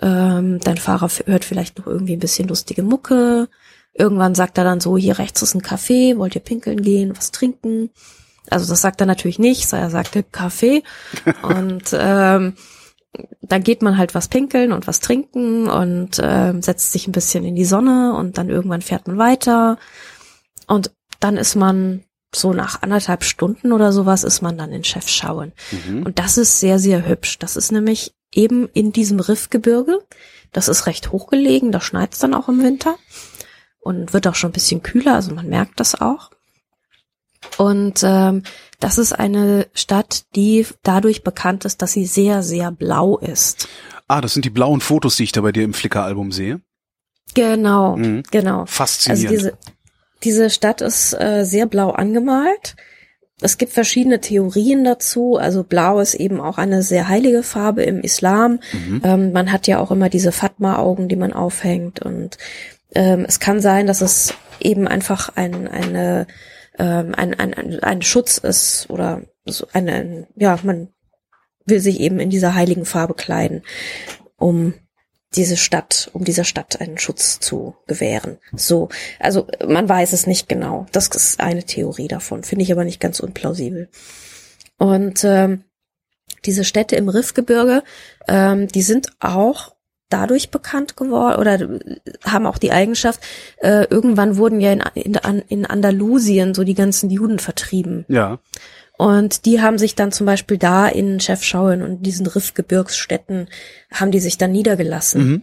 ähm, 0.00 0.58
dein 0.60 0.78
Fahrer 0.78 1.10
hört 1.26 1.44
vielleicht 1.44 1.78
noch 1.78 1.86
irgendwie 1.86 2.14
ein 2.14 2.20
bisschen 2.20 2.48
lustige 2.48 2.82
Mucke. 2.82 3.48
Irgendwann 3.94 4.34
sagt 4.34 4.58
er 4.58 4.64
dann 4.64 4.80
so, 4.80 4.96
hier 4.96 5.18
rechts 5.18 5.42
ist 5.42 5.54
ein 5.54 5.62
Café, 5.62 6.16
wollt 6.16 6.34
ihr 6.34 6.40
pinkeln 6.40 6.82
gehen, 6.82 7.16
was 7.16 7.30
trinken? 7.30 7.90
Also 8.48 8.68
das 8.68 8.80
sagt 8.80 9.00
er 9.00 9.06
natürlich 9.06 9.38
nicht, 9.38 9.72
er 9.72 9.90
sagte 9.90 10.22
Kaffee. 10.22 10.82
Und 11.42 11.90
ähm, 11.92 12.54
dann 13.42 13.62
geht 13.62 13.82
man 13.82 13.98
halt 13.98 14.14
was 14.14 14.28
pinkeln 14.28 14.72
und 14.72 14.86
was 14.86 15.00
trinken 15.00 15.68
und 15.68 16.18
ähm, 16.22 16.62
setzt 16.62 16.92
sich 16.92 17.06
ein 17.06 17.12
bisschen 17.12 17.44
in 17.44 17.54
die 17.54 17.66
Sonne 17.66 18.14
und 18.14 18.38
dann 18.38 18.48
irgendwann 18.48 18.80
fährt 18.80 19.06
man 19.06 19.18
weiter. 19.18 19.76
Und 20.66 20.92
dann 21.20 21.36
ist 21.36 21.54
man 21.54 22.04
so 22.34 22.54
nach 22.54 22.80
anderthalb 22.80 23.24
Stunden 23.24 23.72
oder 23.72 23.92
sowas 23.92 24.24
ist 24.24 24.40
man 24.40 24.56
dann 24.56 24.72
in 24.72 24.84
Chefschauen. 24.84 25.52
Mhm. 25.70 26.04
Und 26.04 26.18
das 26.18 26.38
ist 26.38 26.60
sehr, 26.60 26.78
sehr 26.78 27.06
hübsch. 27.06 27.38
Das 27.38 27.56
ist 27.56 27.70
nämlich 27.70 28.14
eben 28.32 28.68
in 28.72 28.92
diesem 28.92 29.20
Riffgebirge. 29.20 29.98
Das 30.52 30.68
ist 30.68 30.86
recht 30.86 31.12
hochgelegen, 31.12 31.72
da 31.72 31.80
schneit 31.80 32.14
es 32.14 32.18
dann 32.18 32.34
auch 32.34 32.48
im 32.48 32.62
Winter 32.62 32.96
und 33.82 34.12
wird 34.12 34.26
auch 34.26 34.34
schon 34.34 34.50
ein 34.50 34.54
bisschen 34.54 34.82
kühler, 34.82 35.14
also 35.14 35.34
man 35.34 35.48
merkt 35.48 35.78
das 35.80 36.00
auch. 36.00 36.30
Und 37.58 38.00
ähm, 38.04 38.42
das 38.80 38.98
ist 38.98 39.12
eine 39.12 39.66
Stadt, 39.74 40.24
die 40.36 40.66
dadurch 40.82 41.22
bekannt 41.24 41.64
ist, 41.64 41.82
dass 41.82 41.92
sie 41.92 42.06
sehr, 42.06 42.42
sehr 42.42 42.70
blau 42.70 43.18
ist. 43.18 43.68
Ah, 44.08 44.20
das 44.20 44.32
sind 44.34 44.44
die 44.44 44.50
blauen 44.50 44.80
Fotos, 44.80 45.16
die 45.16 45.24
ich 45.24 45.32
da 45.32 45.40
bei 45.40 45.52
dir 45.52 45.64
im 45.64 45.74
Flickr-Album 45.74 46.32
sehe. 46.32 46.60
Genau, 47.34 47.96
Mhm. 47.96 48.22
genau. 48.30 48.60
Also 48.60 48.66
Faszinierend. 48.72 49.30
diese, 49.30 49.58
diese 50.22 50.50
Stadt 50.50 50.80
ist 50.80 51.14
äh, 51.14 51.44
sehr 51.44 51.66
blau 51.66 51.90
angemalt. 51.90 52.76
Es 53.40 53.58
gibt 53.58 53.72
verschiedene 53.72 54.20
Theorien 54.20 54.84
dazu. 54.84 55.36
Also 55.36 55.64
blau 55.64 55.98
ist 55.98 56.14
eben 56.14 56.40
auch 56.40 56.58
eine 56.58 56.82
sehr 56.82 57.08
heilige 57.08 57.42
Farbe 57.42 57.82
im 57.82 58.00
Islam. 58.00 58.60
Mhm. 58.72 59.00
Ähm, 59.02 59.32
man 59.32 59.50
hat 59.50 59.66
ja 59.66 59.78
auch 59.80 59.90
immer 59.90 60.08
diese 60.10 60.30
Fatma-Augen, 60.30 61.08
die 61.08 61.16
man 61.16 61.32
aufhängt. 61.32 62.00
Und 62.00 62.38
ähm, 62.94 63.24
es 63.26 63.40
kann 63.40 63.60
sein, 63.60 63.86
dass 63.86 64.00
es 64.00 64.34
eben 64.60 64.86
einfach 64.88 65.30
ein, 65.36 65.68
eine, 65.68 66.26
ähm, 66.78 67.14
ein, 67.16 67.38
ein, 67.38 67.54
ein, 67.54 67.80
ein 67.80 68.02
Schutz 68.02 68.38
ist 68.38 68.88
oder 68.88 69.22
so 69.44 69.66
eine, 69.72 70.26
ja, 70.36 70.58
man 70.62 70.88
will 71.64 71.80
sich 71.80 72.00
eben 72.00 72.20
in 72.20 72.30
dieser 72.30 72.54
heiligen 72.54 72.84
Farbe 72.84 73.14
kleiden, 73.14 73.62
um 74.36 74.74
diese 75.34 75.56
Stadt, 75.56 76.10
um 76.12 76.24
dieser 76.24 76.44
Stadt 76.44 76.80
einen 76.80 76.98
Schutz 76.98 77.40
zu 77.40 77.74
gewähren. 77.86 78.38
So, 78.52 78.90
also 79.18 79.46
man 79.66 79.88
weiß 79.88 80.12
es 80.12 80.26
nicht 80.26 80.48
genau. 80.48 80.86
Das 80.92 81.08
ist 81.08 81.40
eine 81.40 81.64
Theorie 81.64 82.08
davon, 82.08 82.44
finde 82.44 82.64
ich 82.64 82.72
aber 82.72 82.84
nicht 82.84 83.00
ganz 83.00 83.20
unplausibel. 83.20 83.88
Und 84.78 85.24
ähm, 85.24 85.64
diese 86.44 86.64
Städte 86.64 86.96
im 86.96 87.08
Riffgebirge, 87.08 87.82
ähm, 88.28 88.68
die 88.68 88.82
sind 88.82 89.12
auch 89.20 89.71
dadurch 90.12 90.50
bekannt 90.50 90.96
geworden 90.96 91.40
oder 91.40 91.80
haben 92.24 92.46
auch 92.46 92.58
die 92.58 92.72
Eigenschaft, 92.72 93.20
äh, 93.58 93.86
irgendwann 93.88 94.36
wurden 94.36 94.60
ja 94.60 94.72
in, 94.72 94.82
in, 94.94 95.42
in 95.48 95.66
Andalusien 95.66 96.54
so 96.54 96.64
die 96.64 96.74
ganzen 96.74 97.10
Juden 97.10 97.38
vertrieben. 97.38 98.04
Ja. 98.08 98.38
Und 98.98 99.46
die 99.46 99.60
haben 99.60 99.78
sich 99.78 99.94
dann 99.94 100.12
zum 100.12 100.26
Beispiel 100.26 100.58
da 100.58 100.86
in 100.86 101.18
Chefschauen 101.18 101.82
und 101.82 102.02
diesen 102.02 102.26
Riffgebirgsstätten 102.26 103.48
haben 103.92 104.10
die 104.10 104.20
sich 104.20 104.38
dann 104.38 104.52
niedergelassen. 104.52 105.26
Mhm. 105.26 105.42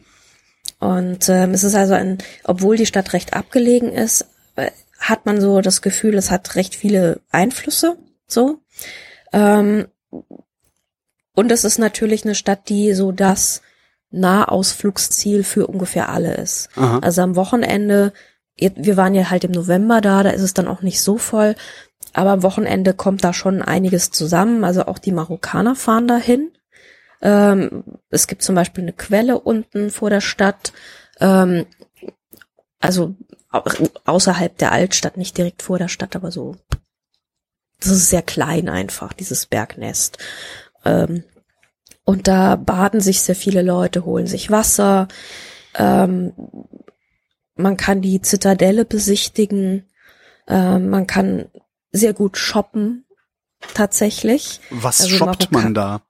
Und 0.79 1.27
ähm, 1.27 1.51
es 1.51 1.63
ist 1.63 1.75
also 1.75 1.93
ein, 1.93 2.19
obwohl 2.43 2.77
die 2.77 2.85
Stadt 2.85 3.11
recht 3.13 3.33
abgelegen 3.33 3.91
ist, 3.91 4.27
äh, 4.55 4.71
hat 4.97 5.25
man 5.25 5.41
so 5.41 5.61
das 5.61 5.81
Gefühl, 5.81 6.15
es 6.15 6.31
hat 6.31 6.55
recht 6.55 6.75
viele 6.75 7.19
Einflüsse. 7.31 7.97
So. 8.27 8.59
Ähm, 9.33 9.87
und 11.33 11.51
es 11.51 11.63
ist 11.63 11.79
natürlich 11.79 12.23
eine 12.23 12.35
Stadt, 12.35 12.69
die 12.69 12.93
so 12.93 13.11
das 13.11 13.61
Nahausflugsziel 14.11 15.43
für 15.43 15.67
ungefähr 15.67 16.09
alle 16.09 16.35
ist. 16.35 16.69
Aha. 16.75 16.99
Also 16.99 17.21
am 17.21 17.35
Wochenende, 17.35 18.13
wir 18.57 18.97
waren 18.97 19.15
ja 19.15 19.29
halt 19.29 19.43
im 19.43 19.51
November 19.51 20.01
da, 20.01 20.23
da 20.23 20.31
ist 20.31 20.41
es 20.41 20.53
dann 20.53 20.67
auch 20.67 20.81
nicht 20.81 21.01
so 21.01 21.17
voll, 21.17 21.55
aber 22.13 22.31
am 22.31 22.43
Wochenende 22.43 22.93
kommt 22.93 23.23
da 23.23 23.33
schon 23.33 23.61
einiges 23.61 24.11
zusammen. 24.11 24.63
Also 24.63 24.85
auch 24.85 24.97
die 24.97 25.11
Marokkaner 25.11 25.75
fahren 25.75 26.07
dahin. 26.07 26.51
Ähm, 27.21 27.83
es 28.09 28.27
gibt 28.27 28.41
zum 28.41 28.55
Beispiel 28.55 28.83
eine 28.83 28.93
Quelle 28.93 29.39
unten 29.39 29.91
vor 29.91 30.09
der 30.09 30.21
Stadt, 30.21 30.73
ähm, 31.19 31.65
also 32.79 33.15
au- 33.51 33.63
außerhalb 34.05 34.57
der 34.57 34.71
Altstadt, 34.71 35.17
nicht 35.17 35.37
direkt 35.37 35.61
vor 35.61 35.77
der 35.77 35.89
Stadt, 35.89 36.15
aber 36.15 36.31
so. 36.31 36.55
Das 37.81 37.91
ist 37.91 38.09
sehr 38.09 38.21
klein 38.21 38.69
einfach, 38.69 39.13
dieses 39.13 39.45
Bergnest. 39.45 40.17
Ähm, 40.85 41.23
und 42.09 42.27
da 42.27 42.55
baden 42.55 43.01
sich 43.01 43.21
sehr 43.21 43.35
viele 43.35 43.61
Leute, 43.61 44.03
holen 44.03 44.25
sich 44.25 44.49
Wasser. 44.49 45.07
Ähm, 45.75 46.33
man 47.53 47.77
kann 47.77 48.01
die 48.01 48.19
Zitadelle 48.19 48.83
besichtigen. 48.83 49.87
Ähm, 50.47 50.89
man 50.89 51.05
kann 51.05 51.49
sehr 51.91 52.13
gut 52.13 52.35
shoppen, 52.35 53.05
tatsächlich. 53.75 54.59
Was 54.71 55.01
Also 55.01 55.17
shoppt 55.17 55.51
man 55.51 55.75
da? 55.75 56.01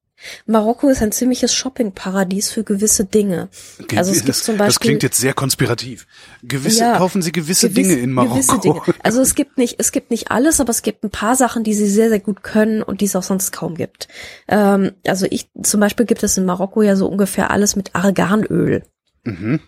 Marokko 0.46 0.90
ist 0.90 1.02
ein 1.02 1.12
ziemliches 1.12 1.54
Shoppingparadies 1.54 2.52
für 2.52 2.64
gewisse 2.64 3.06
Dinge. 3.06 3.50
Also 3.96 4.12
es 4.12 4.18
gibt 4.18 4.30
das, 4.30 4.44
zum 4.44 4.58
das 4.58 4.68
Beispiel 4.68 4.90
klingt 4.90 5.04
jetzt 5.04 5.18
sehr 5.20 5.34
konspirativ. 5.34 6.08
Gewisse, 6.44 6.80
Ja, 6.80 6.98
kaufen 6.98 7.22
Sie 7.22 7.32
gewisse 7.32 7.70
Gewiss- 7.70 7.88
Dinge 7.88 8.00
in 8.02 8.12
Marokko. 8.12 8.36
Gewisse 8.36 8.60
Dinge. 8.60 8.82
Also 9.04 9.22
es 9.22 9.36
gibt 9.36 9.58
nicht, 9.58 9.76
es 9.80 9.92
gibt 9.92 10.12
nicht 10.12 10.32
alles, 10.32 10.60
aber 10.60 10.72
es 10.72 10.82
gibt 10.82 11.04
ein 11.04 11.10
paar 11.10 11.36
Sachen, 11.36 11.64
die 11.64 11.74
sie 11.74 11.90
sehr, 11.90 12.10
sehr 12.10 12.20
gut 12.20 12.44
können 12.44 12.82
und 12.82 13.02
die 13.02 13.06
es 13.06 13.16
auch 13.16 13.24
sonst 13.24 13.52
kaum 13.52 13.76
gibt. 13.76 14.08
Ähm, 14.48 14.92
also 15.08 15.26
ich, 15.30 15.50
zum 15.64 15.80
Beispiel 15.80 16.06
gibt 16.06 16.24
es 16.24 16.38
in 16.38 16.46
Marokko 16.46 16.82
ja 16.82 16.96
so 16.96 17.08
ungefähr 17.08 17.52
alles 17.52 17.76
mit 17.76 17.96
Arganöl. 17.96 18.84
Mhm. 19.24 19.60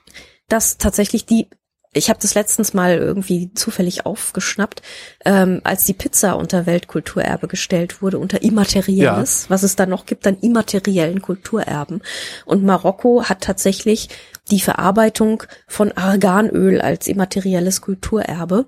Das 0.48 0.78
tatsächlich 0.78 1.26
die, 1.26 1.48
ich 1.94 2.10
habe 2.10 2.20
das 2.22 2.36
letztens 2.36 2.74
mal 2.74 2.98
irgendwie 2.98 3.54
zufällig 3.54 4.06
aufgeschnappt, 4.06 4.82
ähm, 5.26 5.60
als 5.66 5.84
die 5.84 5.94
Pizza 5.94 6.38
unter 6.38 6.66
Weltkulturerbe 6.66 7.48
gestellt 7.50 8.02
wurde, 8.02 8.18
unter 8.18 8.42
Immaterielles, 8.42 9.50
was 9.50 9.64
es 9.64 9.76
da 9.76 9.86
noch 9.86 10.06
gibt 10.06 10.26
an 10.26 10.38
immateriellen 10.40 11.22
Kulturerben. 11.22 12.02
Und 12.46 12.64
Marokko 12.64 13.26
hat 13.26 13.42
tatsächlich 13.42 14.08
die 14.50 14.62
Verarbeitung 14.62 15.44
von 15.68 15.92
Arganöl 15.92 16.80
als 16.82 17.08
immaterielles 17.08 17.82
Kulturerbe. 17.82 18.68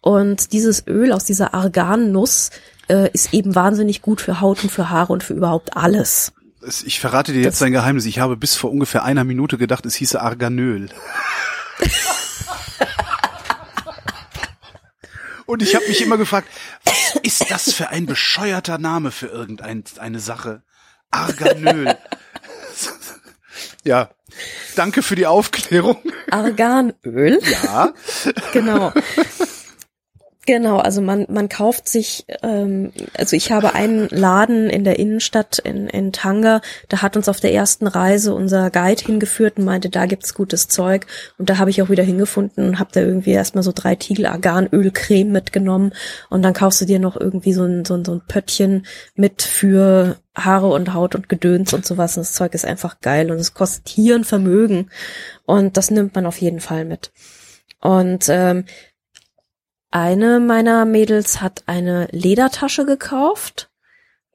Und 0.00 0.52
dieses 0.52 0.86
Öl 0.88 1.12
aus 1.12 1.24
dieser 1.24 1.54
Argannuss 1.54 2.50
äh, 2.88 3.10
ist 3.12 3.32
eben 3.32 3.54
wahnsinnig 3.54 4.02
gut 4.02 4.20
für 4.20 4.40
Haut 4.40 4.62
und 4.64 4.70
für 4.70 4.90
Haare 4.90 5.12
und 5.12 5.22
für 5.22 5.34
überhaupt 5.34 5.76
alles. 5.76 6.32
Es- 6.66 6.82
Ich 6.82 6.98
verrate 6.98 7.32
dir 7.32 7.42
jetzt 7.42 7.60
Das- 7.60 7.66
ein 7.66 7.72
Geheimnis. 7.72 8.06
Ich 8.06 8.18
habe 8.18 8.36
bis 8.36 8.56
vor 8.56 8.70
ungefähr 8.72 9.04
einer 9.04 9.22
Minute 9.24 9.56
gedacht, 9.58 9.86
es 9.86 9.94
hieße 9.94 10.20
Arganöl. 10.20 10.88
Und 15.50 15.62
ich 15.62 15.74
habe 15.74 15.88
mich 15.88 16.00
immer 16.00 16.16
gefragt, 16.16 16.46
was 16.84 17.16
ist 17.24 17.50
das 17.50 17.72
für 17.72 17.88
ein 17.88 18.06
bescheuerter 18.06 18.78
Name 18.78 19.10
für 19.10 19.26
irgendeine 19.26 19.82
eine 19.98 20.20
Sache? 20.20 20.62
Arganöl. 21.10 21.98
Ja, 23.82 24.10
danke 24.76 25.02
für 25.02 25.16
die 25.16 25.26
Aufklärung. 25.26 26.00
Arganöl. 26.30 27.40
Ja, 27.64 27.92
Genau. 28.52 28.92
Genau, 30.50 30.78
also 30.78 31.00
man, 31.00 31.26
man 31.28 31.48
kauft 31.48 31.88
sich, 31.88 32.24
ähm, 32.42 32.90
also 33.16 33.36
ich 33.36 33.52
habe 33.52 33.72
einen 33.76 34.08
Laden 34.08 34.68
in 34.68 34.82
der 34.82 34.98
Innenstadt 34.98 35.60
in, 35.60 35.86
in 35.86 36.10
Tanga, 36.12 36.60
da 36.88 37.02
hat 37.02 37.16
uns 37.16 37.28
auf 37.28 37.38
der 37.38 37.54
ersten 37.54 37.86
Reise 37.86 38.34
unser 38.34 38.68
Guide 38.70 39.00
hingeführt 39.00 39.58
und 39.58 39.64
meinte, 39.64 39.90
da 39.90 40.06
gibt's 40.06 40.34
gutes 40.34 40.66
Zeug. 40.66 41.06
Und 41.38 41.50
da 41.50 41.58
habe 41.58 41.70
ich 41.70 41.80
auch 41.82 41.88
wieder 41.88 42.02
hingefunden 42.02 42.66
und 42.66 42.78
habe 42.80 42.90
da 42.92 43.00
irgendwie 43.00 43.30
erstmal 43.30 43.62
so 43.62 43.70
drei 43.72 43.94
Tiegel 43.94 44.26
Arganölcreme 44.26 45.30
mitgenommen. 45.30 45.92
Und 46.30 46.42
dann 46.42 46.52
kaufst 46.52 46.80
du 46.80 46.84
dir 46.84 46.98
noch 46.98 47.14
irgendwie 47.14 47.52
so 47.52 47.62
ein, 47.62 47.84
so 47.84 47.94
ein, 47.94 48.04
so 48.04 48.14
ein 48.14 48.22
Pöttchen 48.26 48.86
mit 49.14 49.42
für 49.42 50.16
Haare 50.34 50.66
und 50.66 50.94
Haut 50.94 51.14
und 51.14 51.28
Gedöns 51.28 51.72
und 51.74 51.86
sowas. 51.86 52.16
Und 52.16 52.22
das 52.26 52.32
Zeug 52.32 52.54
ist 52.54 52.66
einfach 52.66 52.98
geil 53.00 53.30
und 53.30 53.38
es 53.38 53.54
kostet 53.54 53.88
hier 53.88 54.16
ein 54.16 54.24
Vermögen. 54.24 54.90
Und 55.46 55.76
das 55.76 55.92
nimmt 55.92 56.16
man 56.16 56.26
auf 56.26 56.40
jeden 56.40 56.58
Fall 56.58 56.84
mit. 56.84 57.12
Und 57.80 58.26
ähm, 58.28 58.64
eine 59.90 60.40
meiner 60.40 60.84
Mädels 60.84 61.40
hat 61.40 61.64
eine 61.66 62.06
Ledertasche 62.12 62.86
gekauft, 62.86 63.70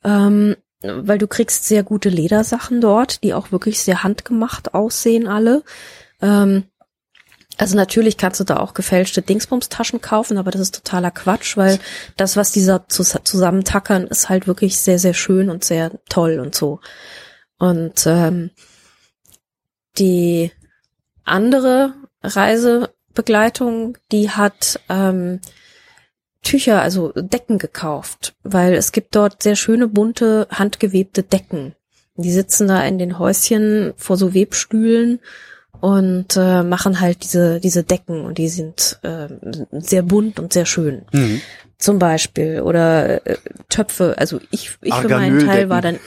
ähm, 0.03 0.55
weil 0.81 1.17
du 1.17 1.27
kriegst 1.27 1.65
sehr 1.65 1.83
gute 1.83 2.09
Ledersachen 2.09 2.81
dort, 2.81 3.23
die 3.23 3.33
auch 3.33 3.51
wirklich 3.51 3.81
sehr 3.81 4.03
handgemacht 4.03 4.73
aussehen 4.73 5.27
alle. 5.27 5.63
Ähm, 6.21 6.65
also 7.57 7.77
natürlich 7.77 8.17
kannst 8.17 8.39
du 8.39 8.43
da 8.43 8.57
auch 8.57 8.73
gefälschte 8.73 9.21
Dingsbums-Taschen 9.21 10.01
kaufen, 10.01 10.37
aber 10.37 10.51
das 10.51 10.61
ist 10.61 10.75
totaler 10.75 11.11
Quatsch, 11.11 11.55
weil 11.55 11.79
das, 12.17 12.35
was 12.35 12.51
dieser 12.51 12.87
zus 12.89 13.17
zusammentackern, 13.23 14.07
ist 14.07 14.27
halt 14.27 14.47
wirklich 14.47 14.77
sehr, 14.77 14.99
sehr 14.99 15.13
schön 15.13 15.49
und 15.49 15.63
sehr 15.63 15.91
toll 16.09 16.39
und 16.39 16.53
so. 16.53 16.81
Und 17.57 18.05
ähm, 18.05 18.51
die 19.97 20.51
andere 21.23 21.93
Reisebegleitung, 23.15 23.97
die 24.11 24.29
hat 24.29 24.79
ähm, 24.89 25.39
Tücher, 26.43 26.81
also 26.81 27.11
Decken 27.15 27.57
gekauft, 27.57 28.35
weil 28.43 28.73
es 28.73 28.91
gibt 28.91 29.15
dort 29.15 29.41
sehr 29.41 29.55
schöne, 29.55 29.87
bunte, 29.87 30.47
handgewebte 30.51 31.23
Decken. 31.23 31.73
Die 32.17 32.31
sitzen 32.31 32.67
da 32.67 32.85
in 32.85 32.99
den 32.99 33.17
Häuschen 33.19 33.93
vor 33.97 34.15
so 34.17 34.33
Webstühlen 34.33 35.19
und 35.81 36.37
äh, 36.37 36.63
machen 36.63 37.01
halt 37.01 37.23
diese, 37.23 37.59
diese 37.59 37.83
Decken 37.83 38.21
und 38.21 38.37
die 38.37 38.47
sind 38.47 38.99
äh, 39.01 39.27
sehr 39.71 40.03
bunt 40.03 40.39
und 40.39 40.53
sehr 40.53 40.65
schön. 40.65 41.03
Mhm. 41.11 41.41
Zum 41.77 41.99
Beispiel. 41.99 42.61
Oder 42.61 43.25
äh, 43.25 43.37
Töpfe, 43.69 44.15
also 44.17 44.39
ich, 44.51 44.77
ich 44.81 44.93
für 44.93 45.09
meinen 45.09 45.45
Teil 45.45 45.69
war 45.69 45.81
dann 45.81 45.99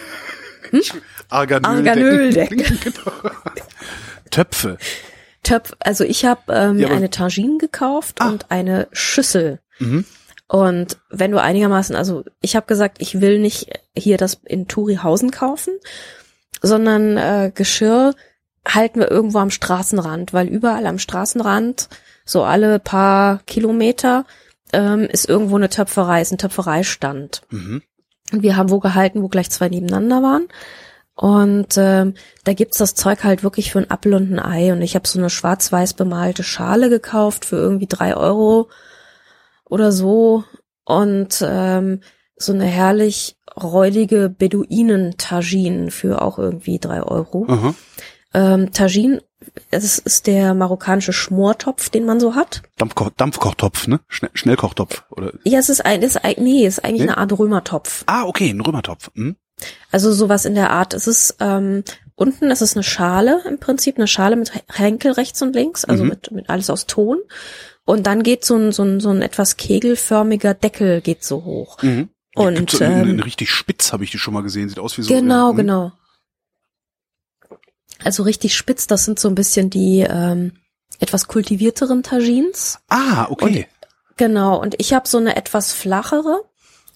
Arganöl. 1.28 1.70
Arganöldecken. 1.78 2.59
genau. 2.82 3.12
Töpfe. 4.30 4.78
Töpf, 5.49 5.72
also 5.80 6.05
ich 6.05 6.24
habe 6.24 6.40
ähm, 6.53 6.78
Ja, 6.78 6.88
eine 6.88 7.11
Tagine 7.11 7.59
gekauft 7.59 8.16
Ah. 8.20 8.28
und 8.28 8.51
eine 8.51 8.88
Schüssel. 8.92 9.61
Mhm. 9.78 10.05
Und 10.46 10.99
wenn 11.11 11.30
du 11.30 11.40
einigermaßen, 11.40 11.94
also 11.94 12.24
ich 12.40 12.57
habe 12.57 12.66
gesagt, 12.66 12.99
ich 13.01 13.20
will 13.20 13.38
nicht 13.38 13.68
hier 13.96 14.16
das 14.16 14.40
in 14.44 14.66
Turihausen 14.66 15.30
kaufen, 15.30 15.74
sondern 16.62 17.16
äh, 17.16 17.53
Geschirr 17.55 18.14
halten 18.66 19.01
wir 19.01 19.11
irgendwo 19.11 19.38
am 19.38 19.51
Straßenrand, 19.51 20.32
weil 20.32 20.49
überall 20.49 20.86
am 20.86 20.99
Straßenrand, 20.99 21.88
so 22.24 22.42
alle 22.44 22.78
paar 22.78 23.40
Kilometer, 23.46 24.24
ähm, 24.72 25.03
ist 25.05 25.28
irgendwo 25.28 25.57
eine 25.57 25.68
Töpferei, 25.70 26.20
ist 26.20 26.32
ein 26.32 26.38
Töpfereistand. 26.38 27.42
Mhm. 27.51 27.82
Und 28.32 28.42
wir 28.42 28.57
haben 28.57 28.70
wo 28.70 28.78
gehalten, 28.80 29.22
wo 29.22 29.28
gleich 29.28 29.51
zwei 29.51 29.68
nebeneinander 29.68 30.22
waren. 30.22 30.49
Und 31.20 31.74
ähm, 31.76 32.14
da 32.44 32.52
gibt's 32.52 32.78
das 32.78 32.94
Zeug 32.94 33.24
halt 33.24 33.42
wirklich 33.42 33.72
für 33.72 33.80
ein 33.80 33.90
Apfel 33.90 34.14
und 34.14 34.32
ein 34.32 34.38
Ei. 34.38 34.72
Und 34.72 34.82
ich 34.82 34.94
habe 34.94 35.08
so 35.08 35.18
eine 35.18 35.30
schwarz-weiß 35.30 35.94
bemalte 35.94 36.44
Schale 36.44 36.90
gekauft 36.90 37.44
für 37.44 37.56
irgendwie 37.56 37.88
drei 37.88 38.16
Euro 38.16 38.68
oder 39.64 39.90
so. 39.90 40.44
Und 40.84 41.44
ähm, 41.44 42.02
so 42.36 42.52
eine 42.52 42.66
herrlich 42.66 43.36
räudige 43.60 44.28
Beduinen-Tagine 44.28 45.90
für 45.90 46.22
auch 46.22 46.38
irgendwie 46.38 46.78
drei 46.78 47.02
Euro. 47.02 47.46
Aha. 47.48 47.74
Ähm, 48.34 48.72
Tagine, 48.72 49.20
das 49.72 49.98
ist 49.98 50.28
der 50.28 50.54
marokkanische 50.54 51.12
Schmortopf, 51.12 51.88
den 51.90 52.04
man 52.06 52.20
so 52.20 52.36
hat. 52.36 52.62
Dampfko 52.76 53.10
Dampfkochtopf, 53.16 53.88
ne? 53.88 53.98
Schnell 54.06 54.30
Schnellkochtopf. 54.34 55.02
Oder 55.10 55.32
Ja, 55.44 55.58
es 55.58 55.68
ist 55.68 55.84
ein, 55.84 56.00
es 56.02 56.14
ist, 56.14 56.24
ein- 56.24 56.36
nee, 56.38 56.64
es 56.64 56.78
ist 56.78 56.84
eigentlich 56.84 57.02
Nee? 57.02 57.08
eine 57.08 57.18
Art 57.18 57.36
Römertopf. 57.36 58.04
Ah, 58.06 58.24
okay, 58.24 58.50
ein 58.50 58.60
Römertopf. 58.60 59.10
Hm? 59.14 59.34
Also 59.90 60.12
sowas 60.12 60.44
in 60.44 60.54
der 60.54 60.70
Art. 60.70 60.94
Es 60.94 61.06
ist 61.06 61.36
ähm, 61.40 61.84
unten 62.14 62.50
ist 62.50 62.62
es 62.62 62.74
eine 62.74 62.82
Schale 62.82 63.42
im 63.46 63.59
Prinzip, 63.59 63.96
eine 63.96 64.06
Schale 64.09 64.36
mit 64.36 64.52
Henkel 64.72 65.12
rechts 65.12 65.40
und 65.42 65.54
links, 65.54 65.84
also 65.84 66.02
Mhm. 66.04 66.11
mit, 66.11 66.30
mit 66.30 66.50
alles 66.50 66.70
aus 66.70 66.86
Ton. 66.86 67.18
Und 67.84 68.06
dann 68.06 68.22
geht 68.22 68.44
so 68.44 68.56
ein, 68.56 68.72
so 68.72 68.82
ein, 68.82 69.00
so 69.00 69.11
ein 69.11 69.22
etwas 69.22 69.56
kegelförmiger 69.56 70.52
Deckel 70.54 71.00
geht 71.00 71.24
so 71.24 71.44
hoch. 71.44 71.82
Mhm. 71.82 72.11
Und, 72.34 72.54
Gibt's 72.56 72.78
so 72.78 72.84
ähm, 72.84 73.09
eine 73.09 73.24
richtig 73.24 73.50
spitz, 73.50 73.92
habe 73.92 74.04
ich 74.04 74.11
die 74.11 74.18
schon 74.18 74.34
mal 74.34 74.42
gesehen. 74.42 74.68
Sieht 74.68 74.78
aus 74.78 74.98
wie 74.98 75.02
so. 75.02 75.12
Genau, 75.12 75.46
ja, 75.46 75.50
hm. 75.50 75.56
genau. 75.56 75.92
Also 78.04 78.22
richtig 78.22 78.54
spitz, 78.54 78.86
das 78.86 79.04
sind 79.04 79.18
so 79.18 79.28
ein 79.28 79.34
bisschen 79.34 79.70
die 79.70 80.06
ähm, 80.09 80.52
etwas 81.00 81.26
kultivierteren 81.26 82.02
Tagines. 82.02 82.78
Ah, 82.88 83.26
okay. 83.28 83.66
Genau, 84.16 84.61
und 84.61 84.74
ich 84.78 84.92
habe 84.92 85.09
so 85.09 85.18
eine 85.18 85.36
etwas 85.36 85.72
flachere, 85.72 86.42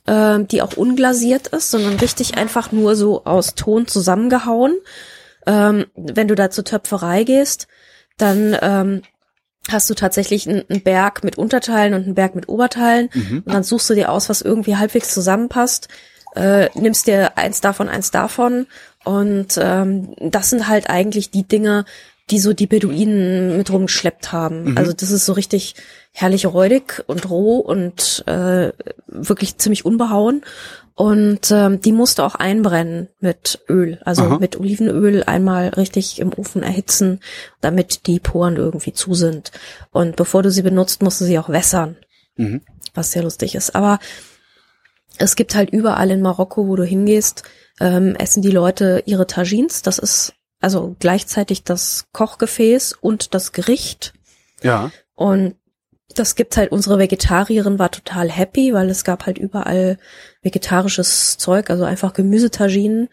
ähm, 0.06 0.48
die 0.48 0.62
auch 0.62 0.76
unglasiert 0.76 1.48
ist, 1.48 1.70
sondern 1.70 1.94
richtig 1.94 2.36
einfach 2.36 2.72
nur 2.72 2.96
so 2.96 3.24
aus 3.24 3.54
Ton 3.54 3.86
zusammengehauen. 3.86 4.74
Ähm, 5.46 5.86
wenn 5.94 6.28
du 6.28 6.34
da 6.34 6.50
zur 6.50 6.64
Töpferei 6.64 7.24
gehst, 7.24 7.68
dann 8.16 8.56
ähm, 8.60 9.02
hast 9.70 9.88
du 9.90 9.94
tatsächlich 9.94 10.48
einen, 10.48 10.64
einen 10.68 10.82
Berg 10.82 11.24
mit 11.24 11.38
Unterteilen 11.38 11.94
und 11.94 12.04
einen 12.04 12.14
Berg 12.14 12.34
mit 12.34 12.48
Oberteilen. 12.48 13.10
Mhm. 13.12 13.42
Und 13.46 13.52
dann 13.52 13.62
suchst 13.62 13.90
du 13.90 13.94
dir 13.94 14.10
aus, 14.10 14.28
was 14.28 14.42
irgendwie 14.42 14.76
halbwegs 14.76 15.12
zusammenpasst, 15.14 15.88
äh, 16.34 16.68
nimmst 16.74 17.06
dir 17.06 17.36
eins 17.38 17.60
davon, 17.60 17.88
eins 17.88 18.10
davon. 18.10 18.66
Und 19.04 19.58
ähm, 19.60 20.14
das 20.20 20.50
sind 20.50 20.68
halt 20.68 20.88
eigentlich 20.88 21.30
die 21.30 21.46
Dinge, 21.46 21.84
die 22.30 22.38
so 22.38 22.52
die 22.52 22.66
Beduinen 22.66 23.56
mit 23.56 23.70
rumgeschleppt 23.70 24.32
haben. 24.32 24.70
Mhm. 24.70 24.78
Also 24.78 24.92
das 24.92 25.10
ist 25.10 25.26
so 25.26 25.32
richtig 25.32 25.74
herrlich 26.12 26.46
räudig 26.46 27.02
und 27.06 27.28
roh 27.28 27.58
und 27.58 28.24
äh, 28.26 28.72
wirklich 29.06 29.58
ziemlich 29.58 29.84
unbehauen. 29.84 30.42
Und 30.94 31.50
ähm, 31.50 31.80
die 31.80 31.92
musste 31.92 32.22
auch 32.22 32.34
einbrennen 32.34 33.08
mit 33.18 33.60
Öl, 33.68 33.98
also 34.04 34.22
Aha. 34.24 34.38
mit 34.38 34.60
Olivenöl 34.60 35.24
einmal 35.24 35.68
richtig 35.68 36.20
im 36.20 36.32
Ofen 36.36 36.62
erhitzen, 36.62 37.20
damit 37.62 38.06
die 38.06 38.20
Poren 38.20 38.56
irgendwie 38.56 38.92
zu 38.92 39.14
sind. 39.14 39.52
Und 39.90 40.16
bevor 40.16 40.42
du 40.42 40.50
sie 40.50 40.62
benutzt, 40.62 41.02
musst 41.02 41.20
du 41.20 41.24
sie 41.24 41.38
auch 41.38 41.48
wässern, 41.48 41.96
Mhm. 42.36 42.60
was 42.94 43.12
sehr 43.12 43.22
lustig 43.22 43.54
ist. 43.54 43.74
Aber 43.74 44.00
es 45.18 45.34
gibt 45.34 45.54
halt 45.54 45.70
überall 45.70 46.10
in 46.10 46.20
Marokko, 46.20 46.68
wo 46.68 46.76
du 46.76 46.84
hingehst, 46.84 47.42
ähm, 47.80 48.14
essen 48.16 48.42
die 48.42 48.50
Leute 48.50 49.02
ihre 49.06 49.26
Tagines. 49.26 49.80
Das 49.82 49.98
ist 49.98 50.34
also 50.62 50.96
gleichzeitig 50.98 51.64
das 51.64 52.06
Kochgefäß 52.12 52.94
und 53.00 53.34
das 53.34 53.52
Gericht. 53.52 54.14
Ja. 54.62 54.90
Und 55.14 55.56
das 56.14 56.34
gibt 56.34 56.56
halt, 56.56 56.72
unsere 56.72 56.98
Vegetarierin 56.98 57.78
war 57.78 57.90
total 57.90 58.30
happy, 58.30 58.72
weil 58.74 58.90
es 58.90 59.04
gab 59.04 59.26
halt 59.26 59.38
überall 59.38 59.98
vegetarisches 60.42 61.38
Zeug, 61.38 61.70
also 61.70 61.84
einfach 61.84 62.12
Gemüsetaginen. 62.12 63.08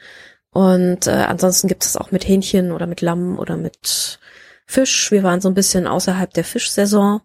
Und 0.52 1.08
äh, 1.08 1.12
ansonsten 1.12 1.68
gibt 1.68 1.86
es 1.86 1.96
auch 1.96 2.12
mit 2.12 2.28
Hähnchen 2.28 2.72
oder 2.72 2.88
mit 2.88 3.02
Lamm 3.02 3.38
oder 3.38 3.58
mit 3.58 4.20
Fisch. 4.66 5.12
Wir 5.12 5.24
waren 5.24 5.42
so 5.42 5.48
ein 5.48 5.54
bisschen 5.54 5.88
außerhalb 5.88 6.34
der 6.34 6.44
Fischsaison. 6.44 7.22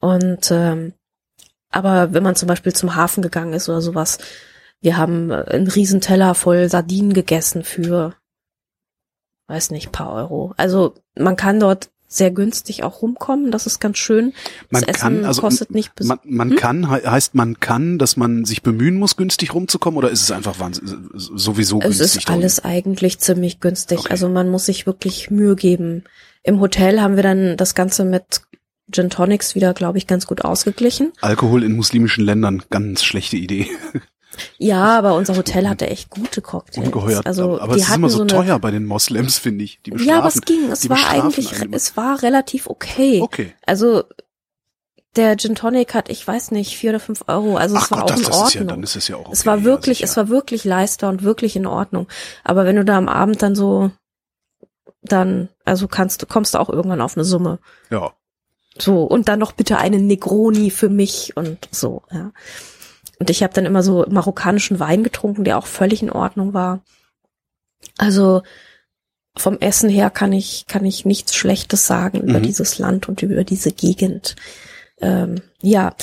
Und 0.00 0.50
ähm, 0.50 0.94
aber 1.70 2.12
wenn 2.12 2.22
man 2.22 2.34
zum 2.34 2.48
Beispiel 2.48 2.74
zum 2.74 2.96
Hafen 2.96 3.22
gegangen 3.22 3.52
ist 3.52 3.68
oder 3.68 3.80
sowas, 3.80 4.18
wir 4.80 4.96
haben 4.96 5.30
äh, 5.30 5.44
einen 5.48 5.68
Riesenteller 5.68 6.34
voll 6.34 6.68
Sardinen 6.68 7.12
gegessen 7.12 7.62
für, 7.64 8.14
weiß 9.50 9.70
nicht, 9.72 9.92
paar 9.92 10.12
Euro. 10.14 10.54
Also 10.56 10.94
man 11.18 11.36
kann 11.36 11.60
dort 11.60 11.90
sehr 12.12 12.30
günstig 12.32 12.82
auch 12.82 13.02
rumkommen, 13.02 13.52
das 13.52 13.66
ist 13.66 13.78
ganz 13.78 13.96
schön. 13.98 14.32
Man 14.68 14.82
das 14.82 14.96
kann, 14.98 15.14
Essen 15.18 15.24
also 15.26 15.40
kostet 15.42 15.70
nicht 15.72 15.94
bis 15.94 16.08
man, 16.08 16.18
man 16.24 16.56
kann, 16.56 16.90
he- 16.92 17.06
heißt 17.06 17.36
man 17.36 17.60
kann, 17.60 17.98
dass 17.98 18.16
man 18.16 18.44
sich 18.44 18.62
bemühen 18.62 18.96
muss, 18.98 19.16
günstig 19.16 19.54
rumzukommen, 19.54 19.96
oder 19.96 20.10
ist 20.10 20.22
es 20.22 20.32
einfach 20.32 20.56
sowieso 21.14 21.78
Es 21.78 21.98
günstig? 21.98 22.06
ist 22.20 22.28
dort? 22.28 22.38
alles 22.38 22.64
eigentlich 22.64 23.18
ziemlich 23.20 23.60
günstig. 23.60 24.00
Okay. 24.00 24.08
Also 24.10 24.28
man 24.28 24.48
muss 24.48 24.66
sich 24.66 24.86
wirklich 24.86 25.30
Mühe 25.30 25.54
geben. 25.54 26.02
Im 26.42 26.58
Hotel 26.60 27.00
haben 27.00 27.14
wir 27.16 27.22
dann 27.22 27.56
das 27.56 27.74
Ganze 27.76 28.04
mit 28.04 28.42
Gin 28.90 29.08
Tonics 29.10 29.54
wieder, 29.54 29.72
glaube 29.72 29.98
ich, 29.98 30.08
ganz 30.08 30.26
gut 30.26 30.44
ausgeglichen. 30.44 31.12
Alkohol 31.20 31.62
in 31.62 31.76
muslimischen 31.76 32.24
Ländern, 32.24 32.62
ganz 32.70 33.04
schlechte 33.04 33.36
Idee. 33.36 33.68
Ja, 34.58 34.98
aber 34.98 35.14
unser 35.14 35.36
Hotel 35.36 35.68
hatte 35.68 35.88
echt 35.88 36.10
gute 36.10 36.40
Cocktails. 36.40 36.86
Ungeheuert. 36.86 37.26
Also 37.26 37.60
aber 37.60 37.74
die 37.74 37.80
es 37.80 37.88
ist 37.88 37.94
immer 37.94 38.08
so, 38.08 38.18
so 38.18 38.24
teuer 38.26 38.58
bei 38.58 38.70
den 38.70 38.86
Moslems, 38.86 39.38
finde 39.38 39.64
ich. 39.64 39.80
Die 39.82 39.92
Ja, 40.04 40.18
aber 40.18 40.28
es 40.28 40.40
ging. 40.42 40.70
Es 40.70 40.88
war 40.88 41.08
eigentlich, 41.08 41.60
immer. 41.60 41.76
es 41.76 41.96
war 41.96 42.22
relativ 42.22 42.68
okay. 42.68 43.20
Okay. 43.22 43.54
Also 43.66 44.04
der 45.16 45.36
Gin 45.36 45.56
Tonic 45.56 45.94
hat, 45.94 46.08
ich 46.08 46.26
weiß 46.26 46.52
nicht, 46.52 46.76
vier 46.76 46.90
oder 46.90 47.00
fünf 47.00 47.24
Euro. 47.26 47.56
Also 47.56 47.76
Ach 47.76 47.84
es 47.84 47.90
war 47.90 48.00
Gott, 48.00 48.12
auch 48.12 48.14
das, 48.14 48.20
in 48.20 48.26
das 48.26 48.36
ist 48.36 48.42
Ordnung. 48.42 48.62
ja, 48.62 48.74
dann 48.74 48.82
ist 48.82 48.96
es 48.96 49.08
ja 49.08 49.16
auch 49.16 49.20
okay. 49.20 49.30
es 49.32 49.46
war 49.46 49.64
wirklich, 49.64 50.00
ja, 50.00 50.04
es 50.04 50.16
war 50.16 50.28
wirklich 50.28 50.64
leister 50.64 51.08
und 51.08 51.22
wirklich 51.22 51.56
in 51.56 51.66
Ordnung. 51.66 52.06
Aber 52.44 52.64
wenn 52.64 52.76
du 52.76 52.84
da 52.84 52.96
am 52.96 53.08
Abend 53.08 53.42
dann 53.42 53.56
so, 53.56 53.90
dann, 55.02 55.48
also 55.64 55.88
kannst 55.88 56.22
du, 56.22 56.26
kommst 56.26 56.54
du 56.54 56.58
auch 56.58 56.68
irgendwann 56.68 57.00
auf 57.00 57.16
eine 57.16 57.24
Summe. 57.24 57.58
Ja. 57.90 58.12
So, 58.78 59.02
und 59.02 59.28
dann 59.28 59.40
noch 59.40 59.52
bitte 59.52 59.78
einen 59.78 60.06
Negroni 60.06 60.70
für 60.70 60.88
mich 60.88 61.36
und 61.36 61.68
so, 61.72 62.02
ja. 62.12 62.32
Und 63.20 63.30
ich 63.30 63.42
habe 63.44 63.52
dann 63.54 63.66
immer 63.66 63.82
so 63.84 64.04
marokkanischen 64.08 64.80
Wein 64.80 65.04
getrunken, 65.04 65.44
der 65.44 65.58
auch 65.58 65.66
völlig 65.66 66.02
in 66.02 66.10
Ordnung 66.10 66.54
war. 66.54 66.82
Also 67.98 68.42
vom 69.36 69.58
Essen 69.60 69.88
her 69.88 70.10
kann 70.10 70.32
ich, 70.32 70.66
kann 70.66 70.84
ich 70.84 71.04
nichts 71.04 71.34
Schlechtes 71.36 71.86
sagen 71.86 72.20
über 72.20 72.38
Mhm. 72.40 72.42
dieses 72.42 72.78
Land 72.78 73.08
und 73.08 73.22
über 73.22 73.44
diese 73.44 73.70
Gegend. 73.72 74.36
Ähm, 75.00 75.42
ja. 75.62 75.94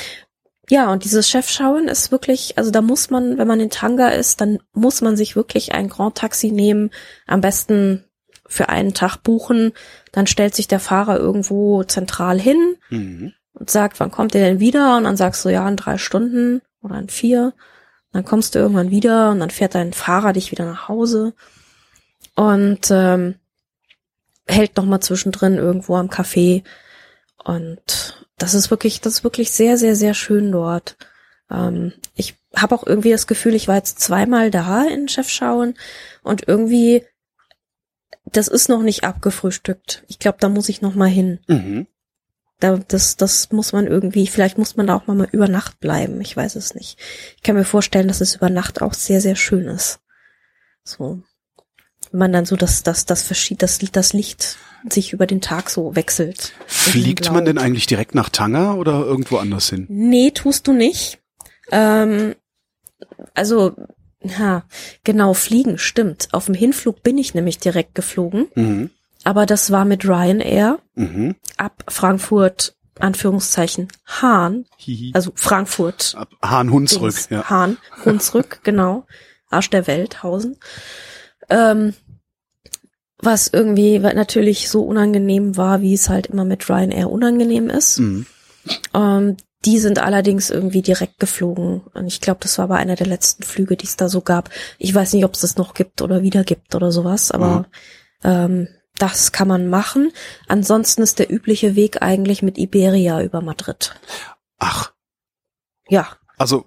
Ja, 0.70 0.92
und 0.92 1.04
dieses 1.06 1.28
Chefschauen 1.30 1.88
ist 1.88 2.12
wirklich, 2.12 2.58
also 2.58 2.72
da 2.72 2.82
muss 2.82 3.10
man, 3.10 3.38
wenn 3.38 3.48
man 3.48 3.60
in 3.60 3.70
Tanga 3.70 4.10
ist, 4.10 4.40
dann 4.42 4.60
muss 4.74 5.02
man 5.02 5.18
sich 5.18 5.36
wirklich 5.36 5.74
ein 5.74 5.90
Grand 5.90 6.16
Taxi 6.16 6.52
nehmen, 6.52 6.92
am 7.26 7.42
besten 7.42 8.04
für 8.48 8.70
einen 8.70 8.94
Tag 8.94 9.18
buchen, 9.24 9.74
dann 10.12 10.28
stellt 10.28 10.56
sich 10.56 10.68
der 10.68 10.80
Fahrer 10.80 11.18
irgendwo 11.18 11.84
zentral 11.84 12.40
hin 12.40 12.76
Mhm. 12.90 13.34
und 13.54 13.70
sagt, 13.70 14.00
wann 14.00 14.12
kommt 14.12 14.36
ihr 14.36 14.42
denn 14.42 14.60
wieder? 14.60 14.98
Und 14.98 15.04
dann 15.06 15.18
sagst 15.18 15.44
du, 15.46 15.50
ja, 15.50 15.68
in 15.68 15.78
drei 15.78 15.98
Stunden 15.98 16.62
oder 16.82 17.00
in 17.00 17.10
vier. 17.10 17.54
Dann 18.14 18.26
kommst 18.26 18.56
du 18.56 18.60
irgendwann 18.60 18.90
wieder 18.92 19.32
und 19.32 19.40
dann 19.40 19.50
fährt 19.50 19.76
dein 19.76 19.94
Fahrer 19.94 20.34
dich 20.34 20.52
wieder 20.52 20.66
nach 20.66 20.88
Hause 20.88 21.34
und 22.36 22.90
ähm, 22.90 23.36
hält 24.48 24.78
noch 24.78 24.86
mal 24.86 25.02
zwischendrin 25.02 25.58
irgendwo 25.58 25.96
am 25.98 26.10
Café. 26.10 26.64
Und 27.44 28.28
das 28.38 28.54
ist 28.54 28.72
wirklich, 28.72 29.02
das 29.02 29.16
ist 29.16 29.24
wirklich 29.24 29.52
sehr, 29.52 29.78
sehr, 29.78 29.96
sehr 29.96 30.14
schön 30.14 30.52
dort. 30.52 30.98
Ähm, 31.50 31.94
ich 32.16 32.36
habe 32.56 32.76
auch 32.76 32.86
irgendwie 32.86 33.12
das 33.12 33.28
Gefühl, 33.28 33.56
ich 33.56 33.68
war 33.68 33.76
jetzt 33.76 34.00
zweimal 34.00 34.52
da 34.52 34.84
in 34.84 35.08
Chefschauen 35.08 35.76
und 36.24 36.48
irgendwie, 36.48 37.04
das 38.26 38.48
ist 38.48 38.70
noch 38.70 38.82
nicht 38.82 39.04
abgefrühstückt. 39.04 40.04
Ich 40.08 40.20
glaube, 40.20 40.38
da 40.40 40.50
muss 40.50 40.70
ich 40.70 40.82
noch 40.82 40.96
mal 40.96 41.10
hin. 41.10 41.40
Mhm. 41.48 41.88
Da, 42.60 42.78
das, 42.88 43.18
das 43.18 43.52
muss 43.52 43.72
man 43.72 43.86
irgendwie, 43.86 44.26
vielleicht 44.28 44.58
muss 44.58 44.76
man 44.78 44.88
da 44.88 44.96
auch 44.96 45.06
mal, 45.06 45.28
über 45.32 45.48
Nacht 45.48 45.80
bleiben. 45.80 46.20
Ich 46.22 46.36
weiß 46.36 46.56
es 46.56 46.74
nicht. 46.74 46.98
Ich 47.36 47.44
kann 47.44 47.56
mir 47.56 47.66
vorstellen, 47.66 48.08
dass 48.08 48.22
es 48.22 48.36
über 48.36 48.50
Nacht 48.50 48.82
auch 48.82 48.94
sehr, 48.94 49.22
sehr 49.22 49.36
schön 49.36 49.68
ist. 49.68 50.00
So. 50.84 51.22
Wenn 52.12 52.20
man 52.20 52.34
dann 52.34 52.46
so 52.46 52.56
das, 52.56 52.82
das, 52.84 53.06
das 53.06 53.22
verschiebt, 53.22 53.62
das, 53.62 53.78
das 53.78 54.14
Licht 54.14 54.58
sich 54.90 55.14
über 55.14 55.28
den 55.28 55.42
Tag 55.42 55.70
so 55.70 55.96
wechselt. 55.96 56.54
Fliegt 56.66 57.32
man 57.32 57.46
denn 57.46 57.58
eigentlich 57.58 57.88
direkt 57.88 58.16
nach 58.16 58.30
Tanga 58.30 58.74
oder 58.74 59.06
irgendwo 59.06 59.38
anders 59.38 59.70
hin? 59.70 59.86
Nee, 59.90 60.32
tust 60.32 60.68
du 60.68 60.74
nicht. 60.74 61.20
Ähm, 61.72 62.36
also, 63.34 63.76
ja, 64.24 64.66
genau, 65.04 65.34
fliegen, 65.34 65.78
stimmt. 65.78 66.30
Auf 66.32 66.46
dem 66.46 66.56
Hinflug 66.56 67.04
bin 67.04 67.18
ich 67.18 67.34
nämlich 67.34 67.60
direkt 67.60 67.96
geflogen, 67.96 68.48
Mhm. 68.56 68.90
Aber 69.28 69.46
das 69.46 69.72
war 69.72 69.84
mit 69.84 70.06
Ryanair 70.06 70.80
Mhm. 70.96 71.36
ab 71.58 71.84
Frankfurt, 71.90 72.76
Anführungszeichen, 72.98 73.90
Hahn, 74.06 74.66
Hihi. 74.78 75.12
also 75.14 75.32
Frankfurt, 75.36 76.16
Ab 76.18 76.30
Hahn 76.42 76.72
Hunsrück, 76.72 77.12
Dings, 77.14 77.28
ja. 77.30 77.44
Hahn, 77.50 77.78
Hunsrück, 78.06 78.62
genau. 78.64 79.06
Arsch 79.50 79.70
der 79.70 79.86
Welt, 79.86 80.24
Hausen. 80.24 80.56
Ähm, 81.50 81.94
was 83.20 83.50
irgendwie 83.52 84.00
natürlich 84.00 84.70
so 84.70 84.84
unangenehm 84.84 85.58
war, 85.58 85.82
wie 85.82 85.94
es 85.94 86.08
halt 86.08 86.28
immer 86.28 86.46
mit 86.46 86.70
Ryanair 86.70 87.10
unangenehm 87.10 87.70
ist. 87.70 88.00
Mhm. 88.00 88.26
Ähm, 88.94 89.38
die 89.66 89.80
sind 89.80 90.00
allerdings 90.00 90.50
irgendwie 90.52 90.82
direkt 90.82 91.20
geflogen. 91.20 91.82
Und 91.94 92.08
ich 92.08 92.22
glaube, 92.22 92.40
das 92.44 92.58
war 92.60 92.64
aber 92.66 92.76
einer 92.78 92.96
der 92.96 93.08
letzten 93.08 93.44
Flüge, 93.44 93.76
die 93.76 93.86
es 93.88 93.98
da 93.98 94.08
so 94.08 94.22
gab. 94.22 94.50
Ich 94.78 94.94
weiß 94.96 95.12
nicht, 95.14 95.26
ob 95.26 95.34
es 95.34 95.42
das 95.42 95.58
noch 95.58 95.74
gibt 95.74 96.02
oder 96.02 96.22
wieder 96.22 96.44
gibt 96.46 96.76
oder 96.76 96.92
sowas, 96.92 97.32
aber 97.32 97.66
ähm, 98.24 98.68
das 99.00 99.32
kann 99.32 99.48
man 99.48 99.70
machen. 99.70 100.12
Ansonsten 100.48 101.02
ist 101.02 101.20
der 101.20 101.32
übliche 101.32 101.76
Weg 101.76 102.02
eigentlich 102.02 102.42
mit 102.42 102.58
Iberia 102.58 103.22
über 103.22 103.42
Madrid. 103.42 103.96
Ach, 104.60 104.92
Ja, 105.90 106.08
also 106.38 106.66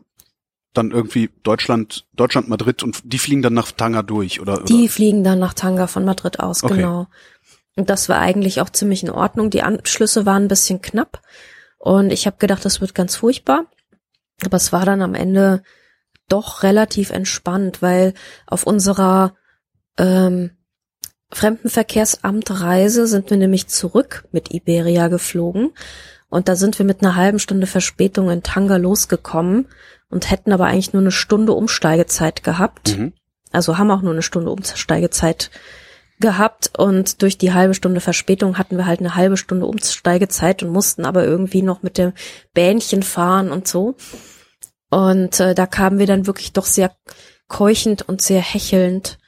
dann 0.72 0.92
irgendwie 0.92 1.30
Deutschland, 1.42 2.06
Deutschland, 2.12 2.48
Madrid 2.48 2.82
und 2.84 3.00
die 3.04 3.18
fliegen 3.18 3.42
dann 3.42 3.54
nach 3.54 3.72
Tanga 3.72 4.02
durch, 4.02 4.40
oder? 4.40 4.62
Die 4.62 4.84
oder? 4.84 4.88
fliegen 4.92 5.24
dann 5.24 5.40
nach 5.40 5.54
Tanga 5.54 5.88
von 5.88 6.04
Madrid 6.04 6.38
aus, 6.38 6.62
Okay. 6.62 6.76
genau. 6.76 7.08
Und 7.76 7.90
das 7.90 8.08
war 8.08 8.18
eigentlich 8.18 8.60
auch 8.60 8.70
ziemlich 8.70 9.02
in 9.02 9.10
Ordnung. 9.10 9.50
Die 9.50 9.62
Anschlüsse 9.62 10.26
waren 10.26 10.44
ein 10.44 10.48
bisschen 10.48 10.80
knapp 10.82 11.22
und 11.78 12.12
ich 12.12 12.26
habe 12.26 12.36
gedacht, 12.38 12.64
das 12.64 12.80
wird 12.80 12.94
ganz 12.94 13.16
furchtbar. 13.16 13.64
Aber 14.44 14.56
es 14.56 14.72
war 14.72 14.84
dann 14.84 15.02
am 15.02 15.14
Ende 15.14 15.62
doch 16.28 16.62
relativ 16.62 17.10
entspannt, 17.10 17.82
weil 17.82 18.14
auf 18.46 18.64
unserer 18.64 19.34
ähm, 19.98 20.52
Fremdenverkehrsamtreise 21.32 23.06
sind 23.06 23.30
wir 23.30 23.36
nämlich 23.36 23.68
zurück 23.68 24.24
mit 24.32 24.52
Iberia 24.52 25.08
geflogen 25.08 25.70
und 26.28 26.48
da 26.48 26.56
sind 26.56 26.78
wir 26.78 26.86
mit 26.86 27.02
einer 27.02 27.16
halben 27.16 27.38
Stunde 27.38 27.66
Verspätung 27.66 28.30
in 28.30 28.42
Tanga 28.42 28.76
losgekommen 28.76 29.66
und 30.08 30.30
hätten 30.30 30.52
aber 30.52 30.66
eigentlich 30.66 30.92
nur 30.92 31.02
eine 31.02 31.12
Stunde 31.12 31.52
Umsteigezeit 31.52 32.42
gehabt. 32.42 32.96
Mhm. 32.96 33.12
Also 33.52 33.78
haben 33.78 33.90
auch 33.90 34.02
nur 34.02 34.12
eine 34.12 34.22
Stunde 34.22 34.50
Umsteigezeit 34.50 35.50
gehabt 36.20 36.72
und 36.78 37.22
durch 37.22 37.38
die 37.38 37.52
halbe 37.52 37.74
Stunde 37.74 38.00
Verspätung 38.00 38.58
hatten 38.58 38.76
wir 38.76 38.86
halt 38.86 39.00
eine 39.00 39.14
halbe 39.14 39.36
Stunde 39.36 39.66
Umsteigezeit 39.66 40.62
und 40.62 40.70
mussten 40.70 41.04
aber 41.04 41.24
irgendwie 41.24 41.62
noch 41.62 41.82
mit 41.82 41.96
dem 41.96 42.12
Bähnchen 42.52 43.02
fahren 43.02 43.50
und 43.50 43.66
so. 43.66 43.96
Und 44.90 45.40
äh, 45.40 45.54
da 45.54 45.66
kamen 45.66 45.98
wir 45.98 46.06
dann 46.06 46.26
wirklich 46.26 46.52
doch 46.52 46.66
sehr 46.66 46.92
keuchend 47.48 48.02
und 48.02 48.20
sehr 48.20 48.40
hechelnd 48.40 49.18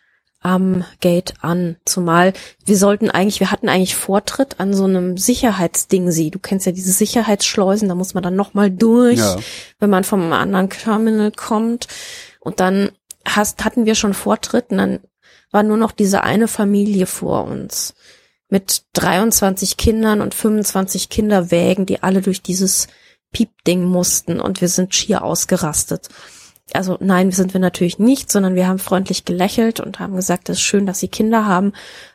am 0.42 0.84
Gate 1.00 1.34
an. 1.40 1.76
Zumal 1.84 2.32
wir 2.64 2.76
sollten 2.76 3.10
eigentlich, 3.10 3.40
wir 3.40 3.50
hatten 3.50 3.68
eigentlich 3.68 3.96
Vortritt 3.96 4.60
an 4.60 4.74
so 4.74 4.84
einem 4.84 5.16
Sicherheitsding 5.16 6.10
sie. 6.10 6.30
Du 6.30 6.38
kennst 6.38 6.66
ja 6.66 6.72
diese 6.72 6.92
Sicherheitsschleusen, 6.92 7.88
da 7.88 7.94
muss 7.94 8.14
man 8.14 8.22
dann 8.22 8.36
nochmal 8.36 8.70
durch, 8.70 9.18
Ja. 9.18 9.36
wenn 9.78 9.90
man 9.90 10.04
vom 10.04 10.32
anderen 10.32 10.68
Terminal 10.70 11.32
kommt. 11.32 11.88
Und 12.40 12.60
dann 12.60 12.90
hast, 13.24 13.64
hatten 13.64 13.86
wir 13.86 13.94
schon 13.94 14.14
Vortritt 14.14 14.70
und 14.70 14.78
dann 14.78 15.00
war 15.50 15.62
nur 15.62 15.76
noch 15.76 15.92
diese 15.92 16.22
eine 16.24 16.48
Familie 16.48 17.06
vor 17.06 17.44
uns 17.44 17.94
mit 18.48 18.84
23 18.94 19.76
Kindern 19.76 20.20
und 20.20 20.34
25 20.34 21.08
Kinderwägen, 21.08 21.86
die 21.86 22.02
alle 22.02 22.20
durch 22.20 22.42
dieses 22.42 22.88
Piepding 23.32 23.84
mussten 23.84 24.40
und 24.40 24.60
wir 24.60 24.68
sind 24.68 24.94
schier 24.94 25.24
ausgerastet. 25.24 26.08
Also 26.74 26.96
nein, 27.00 27.30
sind 27.30 27.52
wir 27.54 27.60
natürlich 27.60 27.98
nicht, 27.98 28.30
sondern 28.30 28.54
wir 28.54 28.66
haben 28.66 28.78
freundlich 28.78 29.24
gelächelt 29.24 29.80
und 29.80 29.98
haben 29.98 30.16
gesagt, 30.16 30.48
es 30.48 30.58
ist 30.58 30.62
schön, 30.62 30.86
dass 30.86 31.00
sie 31.00 31.08
Kinder 31.08 31.46
haben. 31.46 31.72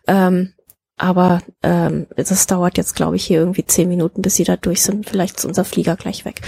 Ähm, 0.08 0.54
aber 1.00 1.44
ähm, 1.62 2.08
das 2.16 2.48
dauert 2.48 2.78
jetzt, 2.78 2.96
glaube 2.96 3.18
ich, 3.18 3.26
hier 3.26 3.38
irgendwie 3.38 3.66
zehn 3.66 3.88
Minuten, 3.88 4.24
bis 4.24 4.36
sie 4.36 4.44
da 4.44 4.58
durch 4.58 4.82
sind. 4.82 5.08
Vielleicht 5.08 5.38
ist 5.38 5.46
unser 5.46 5.64
Flieger 5.64 5.96
gleich 5.96 6.26
weg. 6.26 6.42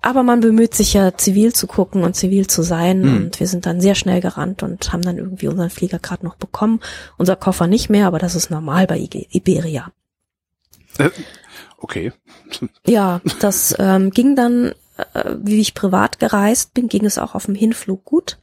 Aber 0.00 0.22
man 0.22 0.40
bemüht 0.40 0.74
sich 0.74 0.94
ja, 0.94 1.14
zivil 1.14 1.52
zu 1.52 1.66
gucken 1.66 2.02
und 2.02 2.16
zivil 2.16 2.46
zu 2.46 2.62
sein. 2.62 3.02
Hm. 3.02 3.16
Und 3.16 3.40
wir 3.40 3.46
sind 3.46 3.66
dann 3.66 3.82
sehr 3.82 3.94
schnell 3.94 4.22
gerannt 4.22 4.62
und 4.62 4.94
haben 4.94 5.02
dann 5.02 5.18
irgendwie 5.18 5.48
unseren 5.48 5.68
Flieger 5.68 5.98
gerade 5.98 6.24
noch 6.24 6.36
bekommen. 6.36 6.80
Unser 7.18 7.36
Koffer 7.36 7.66
nicht 7.66 7.90
mehr, 7.90 8.06
aber 8.06 8.18
das 8.18 8.34
ist 8.34 8.50
normal 8.50 8.86
bei 8.86 8.98
Iberia. 8.98 9.92
Äh, 10.96 11.10
okay. 11.76 12.12
Ja, 12.86 13.20
das 13.40 13.74
ähm, 13.78 14.10
ging 14.10 14.36
dann, 14.36 14.72
äh, 15.14 15.34
wie 15.42 15.60
ich 15.60 15.74
privat 15.74 16.18
gereist 16.18 16.74
bin, 16.74 16.88
ging 16.88 17.04
es 17.04 17.18
auch 17.18 17.34
auf 17.34 17.46
dem 17.46 17.54
Hinflug 17.54 18.04
gut. 18.04 18.38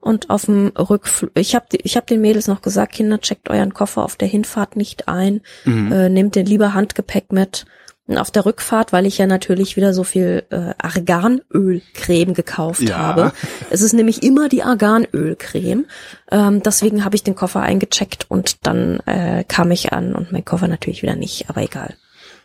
Und 0.00 0.30
auf 0.30 0.46
dem 0.46 0.72
Rückflug, 0.76 1.30
ich 1.36 1.54
habe 1.54 1.66
ich 1.70 1.96
hab 1.96 2.08
den 2.08 2.20
Mädels 2.20 2.48
noch 2.48 2.60
gesagt, 2.60 2.92
Kinder, 2.94 3.20
checkt 3.20 3.48
euren 3.50 3.72
Koffer 3.72 4.02
auf 4.02 4.16
der 4.16 4.26
Hinfahrt 4.26 4.74
nicht 4.76 5.06
ein, 5.06 5.42
Mhm. 5.64 5.92
äh, 5.92 6.08
nehmt 6.08 6.34
den 6.34 6.46
lieber 6.46 6.74
Handgepäck 6.74 7.30
mit. 7.32 7.66
Und 8.08 8.18
auf 8.18 8.32
der 8.32 8.44
Rückfahrt, 8.44 8.92
weil 8.92 9.06
ich 9.06 9.18
ja 9.18 9.28
natürlich 9.28 9.76
wieder 9.76 9.94
so 9.94 10.02
viel 10.02 10.42
äh, 10.50 10.74
Arganölcreme 10.76 12.34
gekauft 12.34 12.82
Ja. 12.82 12.98
habe. 12.98 13.32
Es 13.70 13.80
ist 13.80 13.92
nämlich 13.92 14.22
immer 14.22 14.48
die 14.48 14.62
Arganölcreme. 14.64 15.84
Ähm, 16.30 16.62
deswegen 16.64 17.04
habe 17.04 17.14
ich 17.14 17.22
den 17.22 17.36
Koffer 17.36 17.60
eingecheckt 17.60 18.26
und 18.28 18.66
dann 18.66 18.98
äh, 19.06 19.44
kam 19.46 19.70
ich 19.70 19.92
an 19.92 20.14
und 20.14 20.32
mein 20.32 20.44
Koffer 20.44 20.66
natürlich 20.68 21.02
wieder 21.02 21.14
nicht, 21.16 21.48
aber 21.48 21.62
egal. 21.62 21.94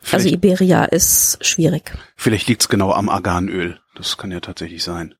Also 0.03 0.23
Vielleicht, 0.29 0.33
Iberia 0.35 0.85
ist 0.85 1.43
schwierig. 1.45 1.91
vielleicht 2.15 2.47
liegt's 2.47 2.69
genau 2.69 2.91
am 2.93 3.09
Arganöl. 3.09 3.79
Das 3.95 4.17
kann 4.17 4.31
ja 4.31 4.39
tatsächlich 4.39 4.83
sein. 4.83 5.15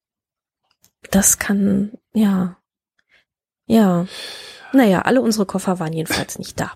Das 1.12 1.40
kann, 1.40 1.92
ja. 2.14 2.58
Ja. 3.66 4.08
Naja, 4.74 5.02
alle 5.02 5.22
unsere 5.22 5.46
Koffer 5.46 5.80
waren 5.80 5.94
jedenfalls 5.94 6.38
nicht 6.40 6.60
da. 6.60 6.74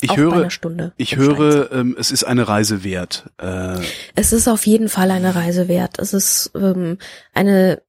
Ich 0.00 0.10
auch 0.10 0.16
höre, 0.16 0.48
ich 0.96 1.16
höre, 1.16 1.70
ähm, 1.70 1.94
es 1.98 2.10
ist 2.10 2.24
eine 2.24 2.48
Reise 2.48 2.82
wert. 2.82 3.30
Äh, 3.38 3.78
Es 4.16 4.32
ist 4.32 4.48
auf 4.48 4.66
jeden 4.66 4.88
Fall 4.88 5.10
eine 5.12 5.34
Reise 5.36 5.68
wert. 5.68 5.98
Es 6.00 6.12
ist 6.12 6.50
ähm, 6.56 6.98
eine 7.32 7.82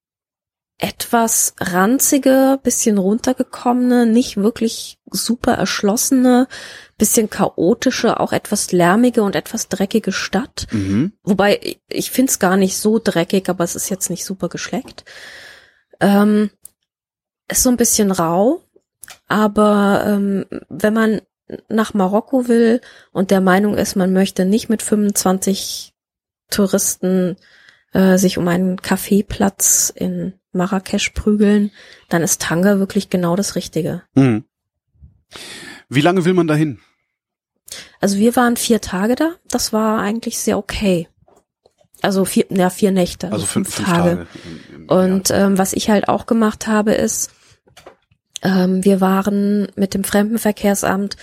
etwas 0.83 1.55
ranzige, 1.61 2.59
bisschen 2.61 2.97
runtergekommene, 2.97 4.05
nicht 4.05 4.35
wirklich 4.35 4.99
super 5.09 5.53
erschlossene, 5.53 6.49
bisschen 6.97 7.29
chaotische, 7.29 8.19
auch 8.19 8.33
etwas 8.33 8.73
lärmige 8.73 9.23
und 9.23 9.37
etwas 9.37 9.69
dreckige 9.69 10.11
Stadt. 10.11 10.67
mhm. 10.71 11.13
Wobei, 11.23 11.77
ich- 11.87 12.11
find's 12.11 12.37
gar 12.37 12.57
nicht 12.57 12.75
so 12.77 12.99
dreckig, 13.01 13.47
aber 13.47 13.63
es 13.63 13.77
ist 13.77 13.89
jetzt 13.89 14.09
nicht 14.09 14.25
super 14.25 14.49
geschleckt. 14.49 15.05
Ähm, 16.01 16.49
ist 17.49 17.63
so 17.63 17.69
ein 17.69 17.77
bisschen 17.77 18.11
rau, 18.11 18.61
aber 19.29 20.03
ähm, 20.05 20.45
wenn 20.67 20.93
man 20.93 21.21
nach 21.69 21.93
Marokko 21.93 22.49
will 22.49 22.81
und 23.13 23.31
der 23.31 23.39
Meinung 23.39 23.77
ist, 23.77 23.95
man 23.95 24.11
möchte 24.11 24.43
nicht 24.43 24.67
mit 24.67 24.81
25 24.81 25.93
Touristen 26.49 27.37
äh, 27.93 28.17
sich 28.17 28.37
um 28.37 28.49
einen 28.49 28.81
Kaffeeplatz 28.81 29.89
in 29.95 30.33
Marrakesch 30.53 31.09
prügeln, 31.11 31.71
dann 32.09 32.21
ist 32.23 32.41
Tanga 32.41 32.79
wirklich 32.79 33.09
genau 33.09 33.35
das 33.35 33.55
Richtige. 33.55 34.03
Mhm. 34.15 34.43
Wie 35.89 36.01
lange 36.01 36.25
will 36.25 36.33
man 36.33 36.47
dahin? 36.47 36.79
Also 37.99 38.17
wir 38.17 38.35
waren 38.35 38.55
vier 38.57 38.81
Tage 38.81 39.15
da, 39.15 39.31
das 39.49 39.73
war 39.73 39.99
eigentlich 39.99 40.37
sehr 40.37 40.57
okay. 40.57 41.07
Also 42.01 42.25
vier, 42.25 42.45
ja, 42.49 42.69
vier 42.69 42.91
Nächte, 42.91 43.27
also, 43.27 43.35
Also 43.35 43.45
fünf, 43.47 43.73
fünf, 43.73 43.87
Tage. 43.87 44.09
Tage. 44.09 44.27
im- 44.69 44.75
im. 44.81 44.89
Und 44.89 45.31
ähm, 45.31 45.57
was 45.57 45.73
ich 45.73 45.89
halt 45.89 46.09
auch 46.09 46.25
gemacht 46.25 46.67
habe, 46.67 46.91
ist, 46.93 47.31
ähm, 48.41 48.83
wir 48.83 48.99
waren 49.01 49.69
mit 49.75 49.93
dem 49.93 50.03
Fremdenverkehrsamt 50.03 51.15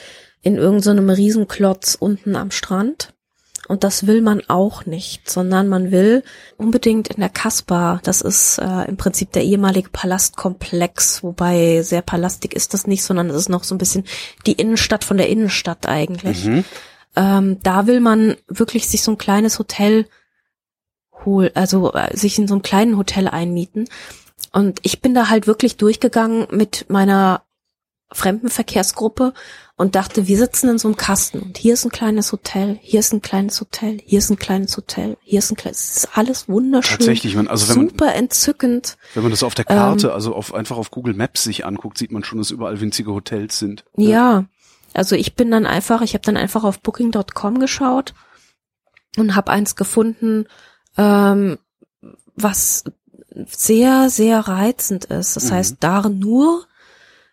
in 0.43 0.57
irgendeinem 0.57 1.11
Riesenklotz 1.11 1.95
unten 1.95 2.35
am 2.35 2.51
Strand. 2.51 3.13
Und 3.71 3.85
das 3.85 4.09
will 4.09 4.21
man 4.21 4.43
auch 4.49 4.85
nicht, 4.85 5.31
sondern 5.31 5.69
man 5.69 5.93
will 5.93 6.25
unbedingt 6.57 7.07
in 7.07 7.21
der 7.21 7.29
Kasbah, 7.29 8.01
das 8.03 8.21
ist 8.21 8.59
äh, 8.59 8.89
im 8.89 8.97
Prinzip 8.97 9.31
der 9.31 9.45
ehemalige 9.45 9.91
Palastkomplex, 9.91 11.23
wobei 11.23 11.83
sehr 11.83 12.03
palastig 12.03 12.53
ist 12.53 12.75
das 12.75 12.89
nicht, 12.89 13.05
sondern 13.05 13.31
es 13.31 13.37
ist 13.37 13.49
noch 13.49 13.63
so 13.63 13.77
ein 13.77 13.79
bisschen 13.79 14.03
die 14.45 14.55
Innenstadt 14.55 15.05
von 15.05 15.19
der 15.19 15.29
Innenstadt 15.29 15.87
eigentlich. 15.87 16.47
Mhm. 16.47 16.65
Ähm, 17.15 17.59
da 17.63 17.87
will 17.87 18.01
man 18.01 18.35
wirklich 18.49 18.89
sich 18.89 19.03
so 19.03 19.13
ein 19.13 19.19
kleines 19.19 19.61
Hotel 19.61 20.07
hol, 21.25 21.53
also 21.55 21.93
äh, 21.93 22.17
sich 22.17 22.41
in 22.41 22.49
so 22.49 22.55
einem 22.55 22.63
kleinen 22.63 22.97
Hotel 22.97 23.29
einmieten. 23.29 23.89
Und 24.53 24.81
ich 24.83 25.01
bin 25.01 25.15
da 25.15 25.29
halt 25.29 25.47
wirklich 25.47 25.77
durchgegangen 25.77 26.49
mit 26.51 26.87
meiner 26.89 27.45
Fremdenverkehrsgruppe 28.13 29.33
und 29.77 29.95
dachte, 29.95 30.27
wir 30.27 30.37
sitzen 30.37 30.69
in 30.69 30.79
so 30.79 30.89
einem 30.89 30.97
Kasten 30.97 31.39
und 31.41 31.57
hier 31.59 31.75
ist 31.75 31.85
ein 31.85 31.91
kleines 31.91 32.33
Hotel, 32.33 32.79
hier 32.83 33.01
ist 33.01 33.13
ein 33.13 33.23
kleines 33.23 33.61
Hotel, 33.61 34.01
hier 34.05 34.19
ist 34.19 34.31
ein 34.31 34.37
kleines 34.37 34.77
Hotel, 34.77 35.17
hier 35.23 35.39
ist 35.39 35.51
ein 35.51 35.57
kleines, 35.57 35.81
es 35.91 35.97
ist 35.99 36.19
alles 36.19 36.49
wunderschön. 36.49 36.99
Tatsächlich, 36.99 37.35
man, 37.37 37.49
also 37.49 37.69
wenn 37.69 37.77
man, 37.77 37.89
super 37.91 38.15
entzückend. 38.15 38.97
wenn 39.15 39.23
man 39.23 39.31
das 39.31 39.43
auf 39.43 39.55
der 39.55 39.65
Karte, 39.65 40.09
Ähm, 40.09 40.13
also 40.13 40.35
auf, 40.35 40.53
einfach 40.55 40.77
auf 40.77 40.91
Google 40.91 41.15
Maps 41.15 41.45
sich 41.45 41.65
anguckt, 41.65 41.99
sieht 41.99 42.13
man 42.13 42.25
schon, 42.25 42.39
dass 42.39 42.51
überall 42.51 42.81
winzige 42.81 43.13
Hotels 43.13 43.59
sind. 43.59 43.85
Ja, 43.97 44.45
also 44.93 45.15
ich 45.17 45.35
bin 45.37 45.51
dann 45.51 45.67
einfach, 45.67 46.03
ich 46.03 46.15
habe 46.15 46.23
dann 46.25 46.37
einfach 46.37 46.65
auf 46.65 46.81
Booking.com 46.81 47.59
geschaut 47.61 48.13
und 49.17 49.35
habe 49.37 49.51
eins 49.53 49.77
gefunden, 49.77 50.47
ähm, 50.99 51.59
was 52.35 52.85
sehr, 53.47 54.11
sehr 54.11 54.41
reizend 54.41 55.05
ist. 55.07 55.37
Das 55.37 55.47
Mhm. 55.47 55.55
heißt, 55.55 55.77
Dar 55.81 56.09
nur 56.09 56.67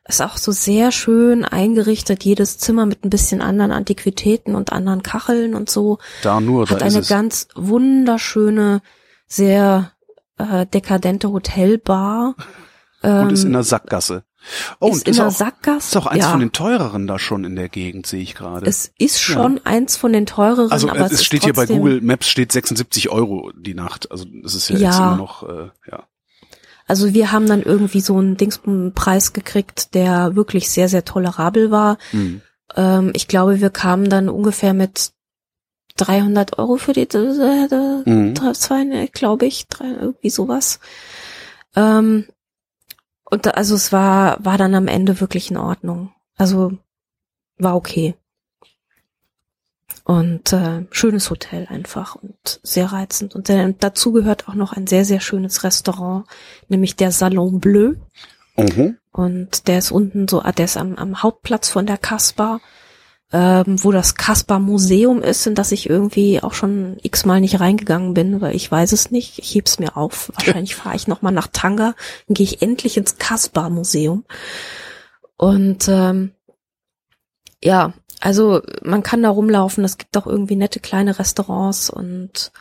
ist 0.08 0.22
auch 0.22 0.38
so 0.38 0.52
sehr 0.52 0.92
schön 0.92 1.44
eingerichtet, 1.46 2.24
jedes 2.24 2.58
Zimmer 2.58 2.86
mit 2.86 3.04
ein 3.04 3.10
bisschen 3.10 3.42
anderen 3.42 3.72
Antiquitäten 3.72 4.56
und 4.56 4.72
anderen 4.72 5.04
Kacheln 5.04 5.54
und 5.56 5.70
so. 5.70 5.98
Da 6.24 6.40
nur, 6.40 6.66
da 6.66 6.76
Hat 6.76 6.82
ist 6.82 6.94
eine 6.94 7.00
es. 7.02 7.08
ganz 7.10 7.48
wunderschöne, 7.56 8.82
sehr 9.28 9.92
äh, 10.38 10.66
dekadente 10.66 11.32
Hotelbar. 11.32 12.36
Und 13.02 13.32
ist 13.32 13.42
in 13.44 13.48
Ähm, 13.50 13.54
der 13.54 13.64
Sackgasse. 13.64 14.24
Oh, 14.80 14.88
ist 14.90 14.94
und 14.94 15.04
in 15.08 15.12
ist 15.12 15.18
der 15.18 15.28
auch, 15.28 15.32
Sackgasse. 15.32 15.88
ist 15.90 15.98
auch 15.98 16.06
eins 16.08 16.24
ja. 16.24 16.32
von 16.32 16.40
den 16.40 16.52
teureren 16.52 17.06
da 17.06 17.20
schon 17.20 17.44
in 17.44 17.56
der 17.56 17.68
Gegend, 17.70 18.08
sehe 18.08 18.22
ich 18.22 18.34
gerade. 18.34 18.66
Es 18.66 18.92
ist 18.98 19.20
schon 19.22 19.60
eins 19.66 19.98
von 19.98 20.14
den 20.14 20.26
teureren, 20.26 20.72
Also 20.72 20.90
aber 20.90 21.02
es, 21.06 21.12
es 21.14 21.26
steht 21.26 21.44
hier 21.44 21.54
bei 21.54 21.66
Google 21.66 22.02
Maps 22.02 22.28
steht 22.30 22.52
76 22.52 23.10
Euro 23.10 23.52
die 23.56 23.74
Nacht. 23.74 24.10
Also 24.10 24.26
das 24.44 24.56
ist 24.56 24.70
ja, 24.70 24.78
Ja. 24.78 24.88
jetzt 24.90 24.98
immer 25.00 25.18
noch, 25.18 25.44
äh, 25.48 25.70
ja. 25.92 26.04
Also 26.88 27.14
wir 27.14 27.32
haben 27.32 27.48
dann 27.48 27.62
irgendwie 27.62 28.00
so 28.02 28.18
einen 28.18 28.38
Dingspreis 28.38 29.34
gekriegt, 29.34 29.94
der 29.94 30.36
wirklich 30.36 30.70
sehr, 30.70 30.88
sehr 30.90 31.04
tolerabel 31.06 31.70
war. 31.70 31.98
Hm. 32.12 32.42
Ähm, 32.76 33.12
ich 33.14 33.28
glaube, 33.28 33.60
wir 33.62 33.70
kamen 33.70 34.10
dann 34.10 34.30
ungefähr 34.30 34.74
mit 34.74 35.12
300 35.98 36.58
Euro 36.60 36.78
für 36.78 36.94
die 36.94 37.02
äh, 37.02 37.66
äh, 37.66 38.10
Mhm. 38.10 38.34
drei- 38.36 38.54
zwei, 38.54 38.84
ne, 38.84 39.08
glaube 39.08 39.46
ich, 39.46 39.68
drei, 39.68 39.90
irgendwie 39.90 40.30
sowas. 40.30 40.80
Ähm, 41.76 42.26
und 43.30 43.46
da, 43.46 43.52
also 43.52 43.76
es 43.76 43.92
war, 43.92 44.44
war 44.46 44.58
dann 44.58 44.74
am 44.76 44.88
Ende 44.88 45.20
wirklich 45.20 45.52
in 45.52 45.58
Ordnung. 45.58 46.14
Also 46.38 46.72
war 47.58 47.76
okay. 47.76 48.16
Und 50.08 50.54
äh, 50.54 50.86
schönes 50.90 51.30
Hotel 51.30 51.68
einfach 51.70 52.16
und 52.16 52.62
sehr 52.64 52.94
reizend. 52.94 53.36
Und 53.36 53.50
äh, 53.50 53.74
dazu 53.78 54.14
gehört 54.14 54.48
auch 54.48 54.54
noch 54.54 54.72
ein 54.72 54.88
sehr, 54.88 55.04
sehr 55.04 55.20
schönes 55.20 55.66
Restaurant, 55.66 56.26
nämlich 56.70 56.96
der 56.96 57.12
Salon 57.12 57.60
Bleu. 57.60 57.96
Mhm. 58.56 58.98
Und 59.12 59.68
der 59.68 59.80
ist 59.80 59.92
unten 59.92 60.30
so, 60.30 60.42
ah, 60.42 60.54
der 60.54 60.64
ist 60.64 60.78
am, 60.78 60.96
am 60.96 61.22
Hauptplatz 61.24 61.68
von 61.68 61.86
der 61.86 61.98
Kasper, 61.98 62.62
ähm, 63.34 63.84
wo 63.84 63.92
das 63.92 64.16
Kasper 64.16 64.60
Museum 64.60 65.22
ist, 65.22 65.46
in 65.46 65.56
das 65.56 65.74
ich 65.74 65.90
irgendwie 65.90 66.42
auch 66.42 66.54
schon 66.54 66.96
x-mal 67.04 67.42
nicht 67.42 67.60
reingegangen 67.60 68.14
bin, 68.14 68.40
weil 68.40 68.56
ich 68.56 68.72
weiß 68.72 68.94
es 68.94 69.12
nicht. 69.12 69.40
Ich 69.40 69.56
heb's 69.56 69.78
mir 69.78 69.98
auf. 69.98 70.32
Wahrscheinlich 70.36 70.78
fahre 70.78 70.96
ich 70.96 71.10
nochmal 71.10 71.34
nach 71.34 71.48
Tanga, 71.52 71.96
dann 72.28 72.34
gehe 72.34 72.46
ich 72.46 72.62
endlich 72.62 72.96
ins 72.96 73.18
Kasper 73.18 73.70
Museum. 73.70 74.24
Und 75.36 75.90
ähm, 75.90 76.32
ja, 77.62 77.94
also 78.20 78.62
man 78.84 79.04
kann 79.04 79.24
da 79.24 79.30
rumlaufen, 79.30 79.84
es 79.84 79.98
gibt 79.98 80.18
auch 80.18 80.28
irgendwie 80.28 80.56
nette 80.56 80.80
kleine 80.80 81.20
Restaurants 81.20 81.90
und 81.90 82.52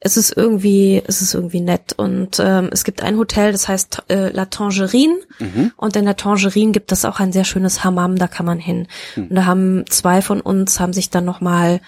es 0.00 0.16
ist 0.16 0.36
irgendwie, 0.36 1.02
es 1.06 1.22
ist 1.22 1.34
irgendwie 1.34 1.60
nett. 1.60 1.92
Und 1.96 2.38
ähm, 2.38 2.68
es 2.72 2.84
gibt 2.84 3.02
ein 3.02 3.18
Hotel, 3.18 3.50
das 3.50 3.66
heißt 3.66 4.04
äh, 4.08 4.30
La 4.30 4.44
Tangerine. 4.44 5.16
Mhm. 5.40 5.72
Und 5.76 5.96
in 5.96 6.04
der 6.04 6.16
Tangerine 6.16 6.72
gibt 6.72 6.92
es 6.92 7.04
auch 7.04 7.18
ein 7.18 7.32
sehr 7.32 7.44
schönes 7.44 7.82
Hammam, 7.82 8.16
da 8.16 8.28
kann 8.28 8.46
man 8.46 8.58
hin. 8.58 8.86
Und 9.16 9.34
da 9.34 9.44
haben 9.44 9.84
zwei 9.88 10.22
von 10.22 10.40
uns, 10.40 10.78
haben 10.78 10.92
sich 10.92 11.10
dann 11.10 11.24
nochmal 11.24 11.80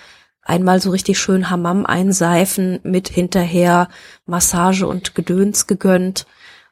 einmal 0.42 0.80
so 0.80 0.90
richtig 0.90 1.20
schön 1.20 1.50
Hammam 1.50 1.86
einseifen 1.86 2.80
mit 2.82 3.08
hinterher 3.08 3.88
Massage 4.26 4.86
und 4.86 5.14
Gedöns 5.14 5.68
gegönnt 5.68 6.26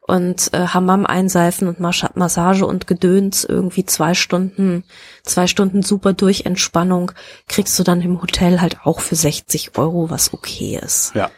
und 0.09 0.55
äh, 0.55 0.69
Hammam 0.69 1.05
einseifen 1.05 1.69
und 1.69 1.81
Mas 1.81 2.03
Massage 2.15 2.65
und 2.67 2.87
Gedöns 2.87 3.45
irgendwie 3.45 3.85
zwei 3.85 4.15
Stunden, 4.15 4.83
zwei 5.23 5.47
Stunden 5.47 5.83
super 5.83 6.15
Durchentspannung 6.15 7.13
kriegst 7.47 7.79
du 7.79 7.83
dann 7.85 8.01
im 8.01 8.21
Hotel 8.23 8.63
halt 8.63 8.79
auch 8.85 9.01
für 9.01 9.15
60 9.17 9.77
Euro, 9.77 10.09
was 10.09 10.33
okay 10.33 10.81
ist. 10.83 11.15
Ja. 11.15 11.31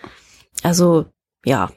Also 0.62 1.06
ja, 1.44 1.70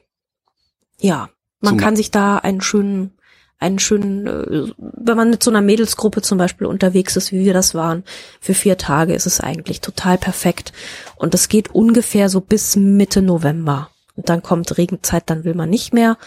ja, 0.99 1.29
man 1.61 1.71
Zum- 1.71 1.77
kann 1.79 1.95
sich 1.95 2.11
da 2.11 2.37
einen 2.37 2.61
schönen, 2.61 3.17
einen 3.57 3.79
schönen, 3.79 4.27
äh, 4.27 4.71
wenn 4.77 5.17
man 5.17 5.31
mit 5.31 5.41
so 5.41 5.49
einer 5.49 5.61
Mädelsgruppe 5.61 6.21
zum 6.21 6.37
Beispiel 6.37 6.67
unterwegs 6.67 7.15
ist, 7.15 7.31
wie 7.31 7.43
wir 7.43 7.53
das 7.55 7.73
waren, 7.73 8.03
für 8.39 8.53
vier 8.53 8.77
Tage 8.77 9.15
ist 9.15 9.25
es 9.25 9.39
eigentlich 9.39 9.81
total 9.81 10.19
perfekt. 10.19 10.73
Und 11.15 11.33
das 11.33 11.49
geht 11.49 11.73
ungefähr 11.73 12.29
so 12.29 12.39
bis 12.39 12.75
Mitte 12.75 13.23
November. 13.23 13.89
Und 14.15 14.29
dann 14.29 14.43
kommt 14.43 14.77
Regenzeit, 14.77 15.23
dann 15.25 15.43
will 15.43 15.55
man 15.55 15.71
nicht 15.71 15.91
mehr. 15.91 16.17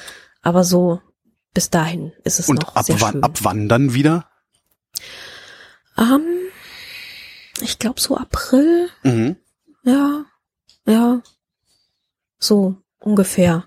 Aber 0.47 0.62
so 0.62 1.01
bis 1.55 1.70
dahin 1.70 2.12
ist 2.22 2.38
es 2.38 2.49
Und 2.49 2.62
noch 2.62 2.76
ab 2.76 2.84
sehr 2.84 3.01
wann, 3.01 3.12
schön. 3.14 3.22
ab 3.24 3.38
wann 3.42 3.68
dann 3.68 3.94
wieder? 3.94 4.30
Ähm, 5.99 6.22
ich 7.61 7.80
glaube 7.80 8.01
so 8.01 8.16
April, 8.16 8.88
Mhm. 9.03 9.36
Ja, 9.82 10.24
ja, 10.86 11.20
so 12.38 12.76
ungefähr. 13.01 13.64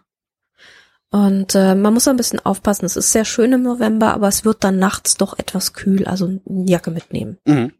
Und 1.10 1.54
äh, 1.54 1.76
man 1.76 1.94
muss 1.94 2.08
ein 2.08 2.16
bisschen 2.16 2.40
aufpassen. 2.40 2.86
Es 2.86 2.96
ist 2.96 3.12
sehr 3.12 3.26
schön 3.26 3.52
im 3.52 3.64
November, 3.64 4.14
aber 4.14 4.30
es 4.30 4.46
wird 4.46 4.64
dann 4.64 4.80
nachts 4.80 5.16
doch 5.16 5.38
etwas 5.38 5.74
kühl, 5.74 6.06
also 6.06 6.28
eine 6.28 6.42
Jacke 6.70 6.92
mitnehmen. 6.92 7.40
Mhm. 7.46 7.74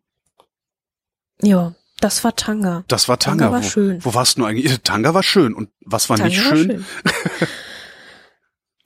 Ja, 1.42 1.74
das 2.02 2.26
war 2.26 2.36
Tanga. 2.36 2.84
Das 2.90 3.08
war 3.08 3.18
Tanga. 3.18 3.46
Tanga 3.46 3.56
war 3.56 3.64
wo, 3.64 3.70
schön. 3.70 4.04
wo 4.04 4.14
warst 4.14 4.38
du 4.40 4.44
eigentlich? 4.46 4.78
Tanga 4.82 5.14
war 5.14 5.24
schön. 5.24 5.54
Und 5.54 5.70
was 5.86 6.10
war 6.10 6.18
Tanga 6.18 6.30
nicht 6.30 6.44
war 6.50 6.58
schön? 6.58 6.86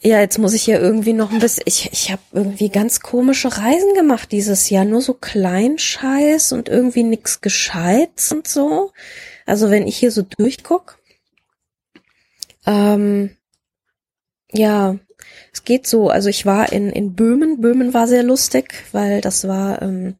ja, 0.06 0.20
jetzt 0.20 0.38
muss 0.38 0.54
ich 0.54 0.68
ja 0.68 0.80
irgendwie 0.80 1.14
noch 1.14 1.32
ein 1.32 1.40
bisschen. 1.40 1.64
Ich, 1.66 1.90
ich 1.94 2.12
habe 2.12 2.22
irgendwie 2.34 2.70
ganz 2.70 3.00
komische 3.00 3.58
Reisen 3.58 3.94
gemacht 3.96 4.34
dieses 4.34 4.70
Jahr. 4.70 4.84
Nur 4.84 5.02
so 5.02 5.14
Kleinscheiß 5.14 6.52
und 6.52 6.68
irgendwie 6.68 7.04
nix 7.04 7.40
Gescheites 7.40 8.32
und 8.34 8.48
so. 8.48 8.92
Also 9.46 9.70
wenn 9.70 9.88
ich 9.88 9.98
hier 9.98 10.12
so 10.12 10.22
durchguck. 10.22 11.00
Ähm, 12.66 13.38
ja, 14.52 14.98
es 15.54 15.64
geht 15.64 15.88
so. 15.88 16.10
Also 16.10 16.28
ich 16.28 16.46
war 16.46 16.74
in, 16.74 16.90
in 16.90 17.16
Böhmen. 17.16 17.62
Böhmen 17.62 17.94
war 17.94 18.08
sehr 18.08 18.24
lustig, 18.24 18.74
weil 18.92 19.22
das 19.22 19.48
war, 19.48 19.82
ähm, 19.82 20.16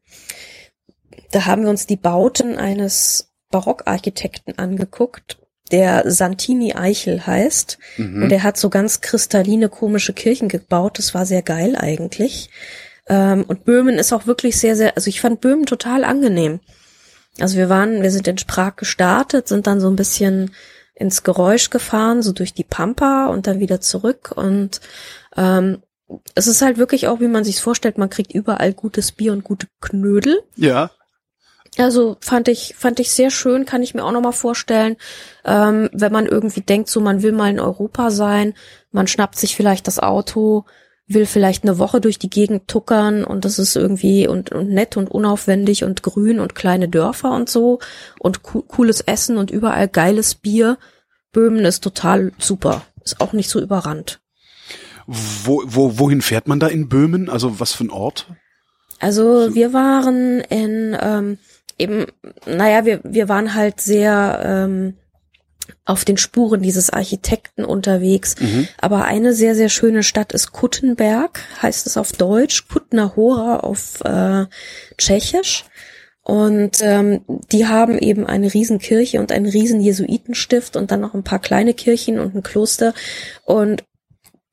da 1.30 1.44
haben 1.44 1.62
wir 1.62 1.70
uns 1.70 1.86
die 1.86 1.96
Bauten 1.96 2.56
eines 2.56 3.34
Barockarchitekten 3.50 4.58
angeguckt, 4.58 5.38
der 5.72 6.10
Santini 6.10 6.74
Eichel 6.74 7.26
heißt. 7.26 7.78
Mhm. 7.96 8.24
Und 8.24 8.32
er 8.32 8.42
hat 8.42 8.56
so 8.56 8.70
ganz 8.70 9.00
kristalline, 9.00 9.68
komische 9.68 10.12
Kirchen 10.12 10.48
gebaut. 10.48 10.98
Das 10.98 11.14
war 11.14 11.26
sehr 11.26 11.42
geil 11.42 11.76
eigentlich. 11.76 12.50
Ähm, 13.06 13.44
und 13.46 13.64
Böhmen 13.64 13.96
ist 13.96 14.12
auch 14.12 14.26
wirklich 14.26 14.58
sehr, 14.58 14.76
sehr, 14.76 14.96
also 14.96 15.08
ich 15.08 15.20
fand 15.20 15.40
Böhmen 15.40 15.66
total 15.66 16.04
angenehm. 16.04 16.60
Also 17.40 17.56
wir 17.56 17.68
waren, 17.68 18.02
wir 18.02 18.10
sind 18.10 18.28
in 18.28 18.36
Prag 18.36 18.76
gestartet, 18.76 19.48
sind 19.48 19.66
dann 19.66 19.80
so 19.80 19.88
ein 19.88 19.96
bisschen 19.96 20.52
ins 20.94 21.24
Geräusch 21.24 21.70
gefahren, 21.70 22.22
so 22.22 22.32
durch 22.32 22.54
die 22.54 22.64
Pampa 22.64 23.26
und 23.26 23.46
dann 23.46 23.58
wieder 23.58 23.80
zurück. 23.80 24.32
Und 24.36 24.80
ähm, 25.36 25.82
es 26.34 26.46
ist 26.46 26.62
halt 26.62 26.78
wirklich 26.78 27.08
auch, 27.08 27.20
wie 27.20 27.28
man 27.28 27.44
sich 27.44 27.60
vorstellt, 27.60 27.98
man 27.98 28.10
kriegt 28.10 28.32
überall 28.32 28.72
gutes 28.72 29.12
Bier 29.12 29.32
und 29.32 29.42
gute 29.42 29.66
Knödel. 29.80 30.42
Ja. 30.54 30.90
Also 31.76 32.16
fand 32.20 32.48
ich 32.48 32.74
fand 32.78 33.00
ich 33.00 33.10
sehr 33.10 33.30
schön, 33.30 33.64
kann 33.64 33.82
ich 33.82 33.94
mir 33.94 34.04
auch 34.04 34.12
noch 34.12 34.20
mal 34.20 34.32
vorstellen, 34.32 34.96
ähm, 35.44 35.90
wenn 35.92 36.12
man 36.12 36.26
irgendwie 36.26 36.60
denkt, 36.60 36.88
so 36.88 37.00
man 37.00 37.22
will 37.22 37.32
mal 37.32 37.50
in 37.50 37.58
Europa 37.58 38.10
sein, 38.10 38.54
man 38.92 39.08
schnappt 39.08 39.36
sich 39.36 39.56
vielleicht 39.56 39.88
das 39.88 39.98
Auto, 39.98 40.64
will 41.08 41.26
vielleicht 41.26 41.64
eine 41.64 41.78
Woche 41.78 42.00
durch 42.00 42.18
die 42.18 42.30
Gegend 42.30 42.68
tuckern 42.68 43.24
und 43.24 43.44
das 43.44 43.58
ist 43.58 43.74
irgendwie 43.74 44.28
und, 44.28 44.52
und 44.52 44.70
nett 44.70 44.96
und 44.96 45.10
unaufwendig 45.10 45.82
und 45.82 46.02
grün 46.02 46.38
und 46.38 46.54
kleine 46.54 46.88
Dörfer 46.88 47.32
und 47.32 47.50
so 47.50 47.80
und 48.20 48.42
co 48.42 48.62
cooles 48.62 49.00
Essen 49.00 49.36
und 49.36 49.50
überall 49.50 49.88
geiles 49.88 50.36
Bier. 50.36 50.78
Böhmen 51.32 51.64
ist 51.64 51.82
total 51.82 52.32
super, 52.38 52.82
ist 53.04 53.20
auch 53.20 53.32
nicht 53.32 53.50
so 53.50 53.60
überrannt. 53.60 54.20
Wo, 55.06 55.62
wo, 55.66 55.98
wohin 55.98 56.22
fährt 56.22 56.46
man 56.46 56.60
da 56.60 56.68
in 56.68 56.88
Böhmen? 56.88 57.28
Also 57.28 57.58
was 57.58 57.72
für 57.72 57.84
ein 57.84 57.90
Ort? 57.90 58.28
Also 59.00 59.54
wir 59.54 59.72
waren 59.72 60.40
in 60.40 60.96
ähm, 60.98 61.38
eben, 61.78 62.06
naja, 62.46 62.84
wir, 62.84 63.00
wir 63.04 63.28
waren 63.28 63.54
halt 63.54 63.80
sehr 63.80 64.40
ähm, 64.44 64.94
auf 65.84 66.04
den 66.04 66.16
Spuren 66.16 66.62
dieses 66.62 66.90
Architekten 66.90 67.64
unterwegs. 67.64 68.36
Aber 68.80 69.04
eine 69.04 69.32
sehr, 69.34 69.54
sehr 69.54 69.68
schöne 69.68 70.02
Stadt 70.02 70.32
ist 70.32 70.52
Kuttenberg, 70.52 71.40
heißt 71.62 71.86
es 71.86 71.96
auf 71.96 72.12
Deutsch, 72.12 72.68
Kutna 72.68 73.14
Hora 73.16 73.58
auf 73.60 74.00
äh, 74.04 74.46
Tschechisch. 74.98 75.64
Und 76.22 76.78
ähm, 76.80 77.22
die 77.52 77.66
haben 77.66 77.98
eben 77.98 78.26
eine 78.26 78.52
Riesenkirche 78.52 79.20
und 79.20 79.30
einen 79.30 79.46
riesen 79.46 79.82
Jesuitenstift 79.82 80.74
und 80.74 80.90
dann 80.90 81.00
noch 81.00 81.12
ein 81.12 81.24
paar 81.24 81.38
kleine 81.38 81.74
Kirchen 81.74 82.18
und 82.18 82.34
ein 82.34 82.42
Kloster 82.42 82.94
und 83.44 83.84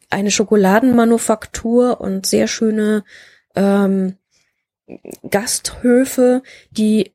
eine 0.10 0.32
Schokoladenmanufaktur 0.32 2.02
und 2.02 2.26
sehr 2.26 2.48
schöne 2.48 3.06
ähm, 3.56 4.18
Gasthöfe, 5.30 6.42
die 6.72 7.14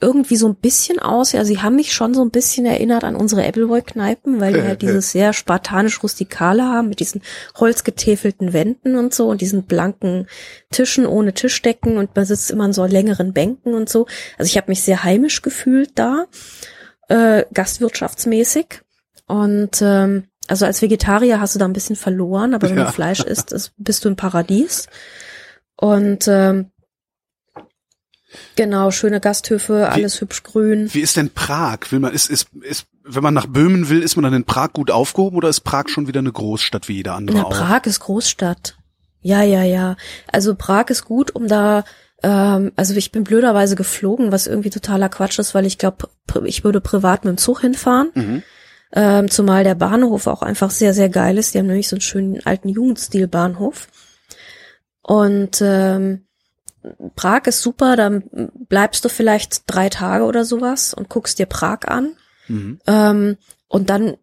irgendwie 0.00 0.36
so 0.36 0.46
ein 0.46 0.54
bisschen 0.54 1.00
aus, 1.00 1.32
ja, 1.32 1.44
sie 1.44 1.60
haben 1.60 1.74
mich 1.74 1.92
schon 1.92 2.14
so 2.14 2.22
ein 2.22 2.30
bisschen 2.30 2.64
erinnert 2.66 3.02
an 3.02 3.16
unsere 3.16 3.44
Appleboy-Kneipen, 3.44 4.40
weil 4.40 4.52
die 4.52 4.62
halt 4.68 4.80
dieses 4.82 5.10
sehr 5.10 5.32
spartanisch-rustikale 5.32 6.62
haben, 6.62 6.88
mit 6.88 7.00
diesen 7.00 7.20
holzgetäfelten 7.58 8.52
Wänden 8.52 8.94
und 8.94 9.12
so 9.12 9.28
und 9.28 9.40
diesen 9.40 9.64
blanken 9.64 10.28
Tischen 10.70 11.04
ohne 11.04 11.32
Tischdecken 11.32 11.96
und 11.96 12.14
man 12.14 12.24
sitzt 12.26 12.50
immer 12.52 12.66
in 12.66 12.72
so 12.72 12.84
längeren 12.84 13.32
Bänken 13.32 13.74
und 13.74 13.88
so. 13.88 14.06
Also 14.38 14.48
ich 14.48 14.56
habe 14.56 14.70
mich 14.70 14.84
sehr 14.84 15.02
heimisch 15.02 15.42
gefühlt 15.42 15.90
da, 15.96 16.26
äh, 17.08 17.44
gastwirtschaftsmäßig. 17.52 18.82
Und 19.26 19.82
ähm, 19.82 20.28
also 20.46 20.64
als 20.64 20.80
Vegetarier 20.80 21.40
hast 21.40 21.56
du 21.56 21.58
da 21.58 21.64
ein 21.64 21.72
bisschen 21.72 21.96
verloren, 21.96 22.54
aber 22.54 22.70
wenn 22.70 22.78
Ja. 22.78 22.84
du 22.84 22.92
Fleisch 22.92 23.20
isst, 23.24 23.52
ist, 23.52 23.72
bist 23.76 24.04
du 24.04 24.08
im 24.10 24.16
Paradies. 24.16 24.86
Und 25.76 26.28
ähm, 26.28 26.70
genau, 28.56 28.90
schöne 28.90 29.20
Gasthöfe, 29.20 29.88
alles 29.88 30.20
hübsch 30.20 30.42
grün. 30.42 30.88
Wie 30.92 31.00
ist 31.00 31.16
denn 31.16 31.30
Prag? 31.30 31.78
Will 31.90 32.00
man, 32.00 32.12
ist, 32.12 32.30
ist, 32.30 32.48
ist, 32.60 32.86
wenn 33.04 33.22
man 33.22 33.34
nach 33.34 33.46
Böhmen 33.46 33.88
will, 33.88 34.02
ist 34.02 34.16
man 34.16 34.24
dann 34.24 34.34
in 34.34 34.44
Prag 34.44 34.72
gut 34.72 34.90
aufgehoben 34.90 35.36
oder 35.36 35.48
ist 35.48 35.60
Prag 35.60 35.88
schon 35.88 36.06
wieder 36.06 36.20
eine 36.20 36.32
Großstadt 36.32 36.88
wie 36.88 36.94
jeder 36.94 37.14
andere 37.14 37.38
Na, 37.38 37.44
auch? 37.44 37.50
Prag 37.50 37.84
ist 37.84 38.00
Großstadt. 38.00 38.76
Ja, 39.20 39.42
ja, 39.42 39.62
ja. 39.62 39.96
Also 40.30 40.54
Prag 40.54 40.88
ist 40.88 41.04
gut, 41.04 41.34
um 41.34 41.48
da, 41.48 41.84
ähm, 42.22 42.72
also 42.76 42.94
ich 42.94 43.12
bin 43.12 43.24
blöderweise 43.24 43.76
geflogen, 43.76 44.32
was 44.32 44.46
irgendwie 44.46 44.70
totaler 44.70 45.08
Quatsch 45.08 45.38
ist, 45.38 45.54
weil 45.54 45.66
ich 45.66 45.78
glaube, 45.78 46.08
ich 46.44 46.64
würde 46.64 46.80
privat 46.80 47.24
mit 47.24 47.32
dem 47.32 47.38
Zug 47.38 47.60
hinfahren. 47.60 48.10
Mhm. 48.14 48.42
Ähm, 48.92 49.30
zumal 49.30 49.64
der 49.64 49.74
Bahnhof 49.74 50.26
auch 50.26 50.42
einfach 50.42 50.70
sehr, 50.70 50.94
sehr 50.94 51.08
geil 51.08 51.36
ist. 51.36 51.52
Die 51.52 51.58
haben 51.58 51.66
nämlich 51.66 51.88
so 51.88 51.96
einen 51.96 52.00
schönen 52.00 52.46
alten 52.46 52.68
Jugendstil-Bahnhof. 52.68 53.88
Und 55.02 55.60
ähm, 55.62 56.27
Prag 57.16 57.46
ist 57.46 57.62
super, 57.62 57.96
dann 57.96 58.24
bleibst 58.68 59.04
du 59.04 59.08
vielleicht 59.08 59.62
drei 59.66 59.88
Tage 59.88 60.24
oder 60.24 60.44
sowas 60.44 60.94
und 60.94 61.08
guckst 61.08 61.38
dir 61.38 61.46
Prag 61.46 61.80
an. 61.86 62.16
Mhm. 62.48 62.80
Ähm, 62.86 63.36
und 63.68 63.90
dann 63.90 64.16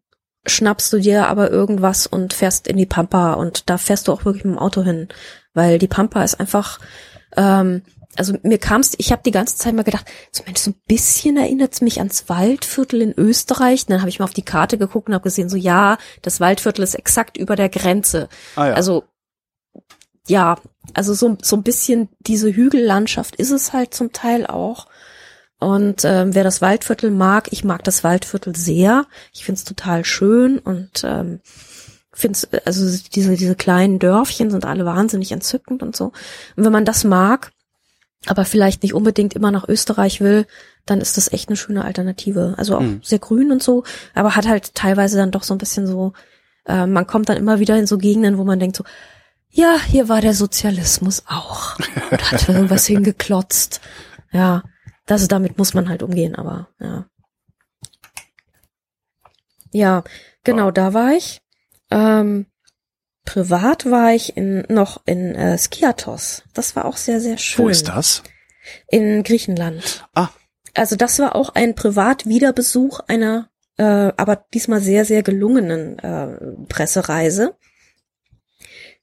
schnappst 0.47 0.91
du 0.93 0.99
dir 0.99 1.27
aber 1.27 1.49
irgendwas 1.51 2.07
und 2.07 2.33
fährst 2.33 2.67
in 2.67 2.77
die 2.77 2.85
Pampa 2.85 3.33
und 3.33 3.69
da 3.69 3.77
fährst 3.77 4.07
du 4.07 4.11
auch 4.11 4.25
wirklich 4.25 4.45
mit 4.45 4.55
dem 4.55 4.59
Auto 4.59 4.83
hin, 4.83 5.07
weil 5.53 5.79
die 5.79 5.87
Pampa 5.87 6.23
ist 6.23 6.39
einfach, 6.39 6.79
ähm, 7.35 7.81
also 8.15 8.33
mir 8.43 8.59
kam's, 8.59 8.93
ich 8.97 9.11
habe 9.11 9.23
die 9.25 9.31
ganze 9.31 9.57
Zeit 9.57 9.73
mal 9.73 9.83
gedacht, 9.83 10.05
zumindest 10.31 10.65
so 10.65 10.71
ein 10.71 10.81
bisschen 10.87 11.37
erinnert 11.37 11.73
es 11.73 11.81
mich 11.81 11.97
ans 11.97 12.29
Waldviertel 12.29 13.01
in 13.01 13.13
Österreich. 13.17 13.85
dann 13.87 13.99
habe 13.99 14.09
ich 14.09 14.19
mal 14.19 14.25
auf 14.25 14.33
die 14.33 14.45
Karte 14.45 14.77
geguckt 14.77 15.09
und 15.09 15.13
habe 15.13 15.23
gesehen, 15.23 15.49
so 15.49 15.57
ja, 15.57 15.97
das 16.21 16.39
Waldviertel 16.39 16.83
ist 16.83 16.95
exakt 16.95 17.37
über 17.37 17.55
der 17.55 17.69
Grenze. 17.69 18.29
Ah, 18.55 18.67
ja. 18.67 18.73
Also 18.73 19.03
ja, 20.27 20.57
also 20.93 21.13
so, 21.13 21.37
so 21.41 21.55
ein 21.55 21.63
bisschen 21.63 22.09
diese 22.19 22.51
Hügellandschaft 22.51 23.35
ist 23.35 23.51
es 23.51 23.73
halt 23.73 23.93
zum 23.93 24.11
Teil 24.13 24.45
auch. 24.45 24.87
Und 25.59 26.03
ähm, 26.03 26.35
wer 26.35 26.43
das 26.43 26.61
Waldviertel 26.61 27.11
mag, 27.11 27.47
ich 27.51 27.63
mag 27.63 27.83
das 27.83 28.03
Waldviertel 28.03 28.55
sehr. 28.55 29.05
Ich 29.33 29.45
find's 29.45 29.63
total 29.63 30.03
schön 30.05 30.59
und 30.59 31.03
ähm, 31.03 31.39
find's, 32.11 32.47
also 32.65 32.97
diese, 33.13 33.35
diese 33.35 33.55
kleinen 33.55 33.99
Dörfchen 33.99 34.51
sind 34.51 34.65
alle 34.65 34.85
wahnsinnig 34.85 35.31
entzückend 35.31 35.81
und 35.81 35.95
so. 35.95 36.05
Und 36.55 36.65
wenn 36.65 36.71
man 36.71 36.85
das 36.85 37.03
mag, 37.03 37.51
aber 38.27 38.45
vielleicht 38.45 38.83
nicht 38.83 38.93
unbedingt 38.93 39.33
immer 39.33 39.51
nach 39.51 39.67
Österreich 39.67 40.19
will, 40.21 40.45
dann 40.85 41.01
ist 41.01 41.17
das 41.17 41.31
echt 41.31 41.49
eine 41.49 41.57
schöne 41.57 41.83
Alternative. 41.85 42.55
Also 42.57 42.77
auch 42.77 42.81
Mhm. 42.81 43.01
sehr 43.03 43.19
grün 43.19 43.51
und 43.51 43.63
so, 43.63 43.83
aber 44.13 44.35
hat 44.35 44.47
halt 44.47 44.75
teilweise 44.75 45.17
dann 45.17 45.31
doch 45.31 45.43
so 45.43 45.53
ein 45.53 45.59
bisschen 45.59 45.87
so, 45.87 46.13
äh, 46.65 46.85
man 46.85 47.07
kommt 47.07 47.29
dann 47.29 47.37
immer 47.37 47.59
wieder 47.59 47.77
in 47.77 47.87
so 47.87 47.97
Gegenden, 47.97 48.37
wo 48.37 48.43
man 48.43 48.59
denkt 48.59 48.75
so, 48.75 48.83
ja, 49.55 49.79
hier 49.79 50.09
war 50.09 50.19
der 50.19 50.33
Sozialismus 50.33 51.23
auch 51.27 51.79
und 52.11 52.31
hat 52.31 52.49
irgendwas 52.49 52.85
hingeklotzt. 52.87 53.79
Ja, 54.31 54.63
das 55.05 55.27
damit 55.29 55.57
muss 55.57 55.73
man 55.73 55.87
halt 55.87 56.03
umgehen, 56.03 56.35
aber 56.35 56.67
ja. 56.79 57.05
Ja, 59.71 60.03
genau, 60.43 60.71
da 60.71 60.93
war 60.93 61.13
ich. 61.13 61.41
Ähm, 61.89 62.47
privat 63.23 63.89
war 63.89 64.13
ich 64.13 64.35
in, 64.35 64.65
noch 64.67 65.01
in 65.05 65.35
äh, 65.35 65.57
Skiathos. 65.57 66.43
Das 66.53 66.75
war 66.75 66.83
auch 66.85 66.97
sehr, 66.97 67.21
sehr 67.21 67.37
schön. 67.37 67.65
Wo 67.65 67.69
ist 67.69 67.87
das? 67.87 68.23
In 68.89 69.23
Griechenland. 69.23 70.05
Ah. 70.13 70.29
Also 70.73 70.97
das 70.97 71.19
war 71.19 71.35
auch 71.35 71.55
ein 71.55 71.75
Privat-Wiederbesuch 71.75 72.99
einer, 73.07 73.49
äh, 73.77 74.11
aber 74.17 74.45
diesmal 74.53 74.81
sehr, 74.81 75.05
sehr 75.05 75.23
gelungenen 75.23 75.97
äh, 75.99 76.65
Pressereise. 76.67 77.55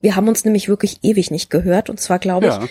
Wir 0.03 0.15
haben 0.15 0.27
uns 0.27 0.43
nämlich 0.45 0.67
wirklich 0.69 0.99
ewig 1.01 1.31
nicht 1.31 1.49
gehört 1.49 1.89
und 1.89 1.99
zwar 1.99 2.19
glaube 2.19 2.47
ich 2.47 2.53
Ja, 2.53 2.67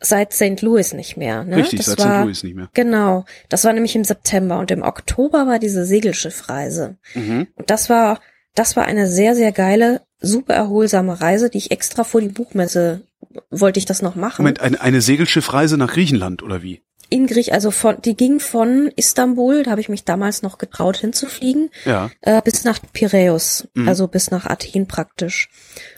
seit 0.00 0.32
St. 0.32 0.62
Louis 0.62 0.92
nicht 0.94 1.16
mehr. 1.16 1.44
Ne? 1.44 1.56
richtig, 1.56 1.78
das 1.80 1.86
seit 1.86 1.98
war, 1.98 2.20
St. 2.20 2.24
Louis 2.24 2.42
nicht 2.44 2.54
mehr. 2.56 2.68
Genau, 2.74 3.24
das 3.48 3.64
war 3.64 3.72
nämlich 3.72 3.96
im 3.96 4.04
September 4.04 4.58
und 4.58 4.70
im 4.70 4.82
Oktober 4.82 5.46
war 5.46 5.58
diese 5.58 5.84
Segelschiffreise. 5.84 6.96
Mhm. 7.14 7.48
Und 7.56 7.70
das 7.70 7.90
war, 7.90 8.20
das 8.54 8.76
war 8.76 8.84
eine 8.86 9.08
sehr, 9.08 9.34
sehr 9.34 9.52
geile, 9.52 10.02
super 10.20 10.54
erholsame 10.54 11.20
Reise, 11.20 11.50
die 11.50 11.58
ich 11.58 11.70
extra 11.72 12.04
vor 12.04 12.20
die 12.20 12.28
Buchmesse 12.28 13.02
wollte 13.50 13.78
ich 13.78 13.84
das 13.84 14.00
noch 14.00 14.14
machen. 14.14 14.42
Moment, 14.42 14.60
eine, 14.60 14.80
eine 14.80 15.00
Segelschiffreise 15.00 15.76
nach 15.76 15.92
Griechenland 15.92 16.42
oder 16.42 16.62
wie? 16.62 16.82
In 17.08 17.26
Griech, 17.26 17.52
also 17.52 17.70
von, 17.70 18.00
die 18.02 18.16
ging 18.16 18.40
von 18.40 18.90
Istanbul, 18.96 19.62
da 19.62 19.70
habe 19.72 19.80
ich 19.80 19.88
mich 19.88 20.04
damals 20.04 20.42
noch 20.42 20.58
getraut 20.58 20.96
hinzufliegen, 20.96 21.70
Ja. 21.84 22.10
äh, 22.22 22.42
bis 22.42 22.64
nach 22.64 22.78
Piräus, 22.92 23.68
Mhm. 23.74 23.88
also 23.88 24.08
bis 24.08 24.30
nach 24.30 24.46
Athen 24.46 24.86
praktisch. 24.88 25.48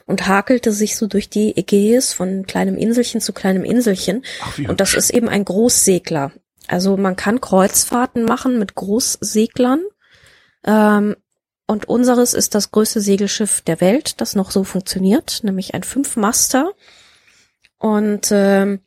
Und 0.09 0.27
hakelte 0.27 0.73
sich 0.73 0.97
so 0.97 1.07
durch 1.07 1.29
die 1.29 1.57
Ägäis 1.57 2.13
von 2.13 2.47
kleinem 2.47 2.77
Inselchen 2.77 3.21
zu 3.21 3.33
kleinem 3.33 3.63
Inselchen. 3.63 4.25
Ach, 4.43 4.59
Und 4.59 4.81
das 4.81 4.95
ist 4.95 5.11
eben 5.11 5.29
ein 5.29 5.45
Großsegler. 5.45 6.33
Also 6.67 6.97
man 6.97 7.15
kann 7.15 7.41
Kreuzfahrten 7.41 8.25
machen 8.25 8.59
mit 8.59 8.75
Großseglern. 8.75 9.83
Ähm, 10.65 11.15
und 11.67 11.87
unseres 11.87 12.33
ist 12.33 12.55
das 12.55 12.71
größte 12.71 13.03
Segelschiff 13.03 13.61
der 13.61 13.83
Welt, 13.83 14.21
das 14.23 14.35
noch 14.35 14.51
so 14.51 14.65
funktioniert, 14.65 15.41
nämlich 15.43 15.75
ein 15.75 15.83
Fünfmaster. 15.83 16.73
Und 17.79 18.31
ähm, 18.33 18.81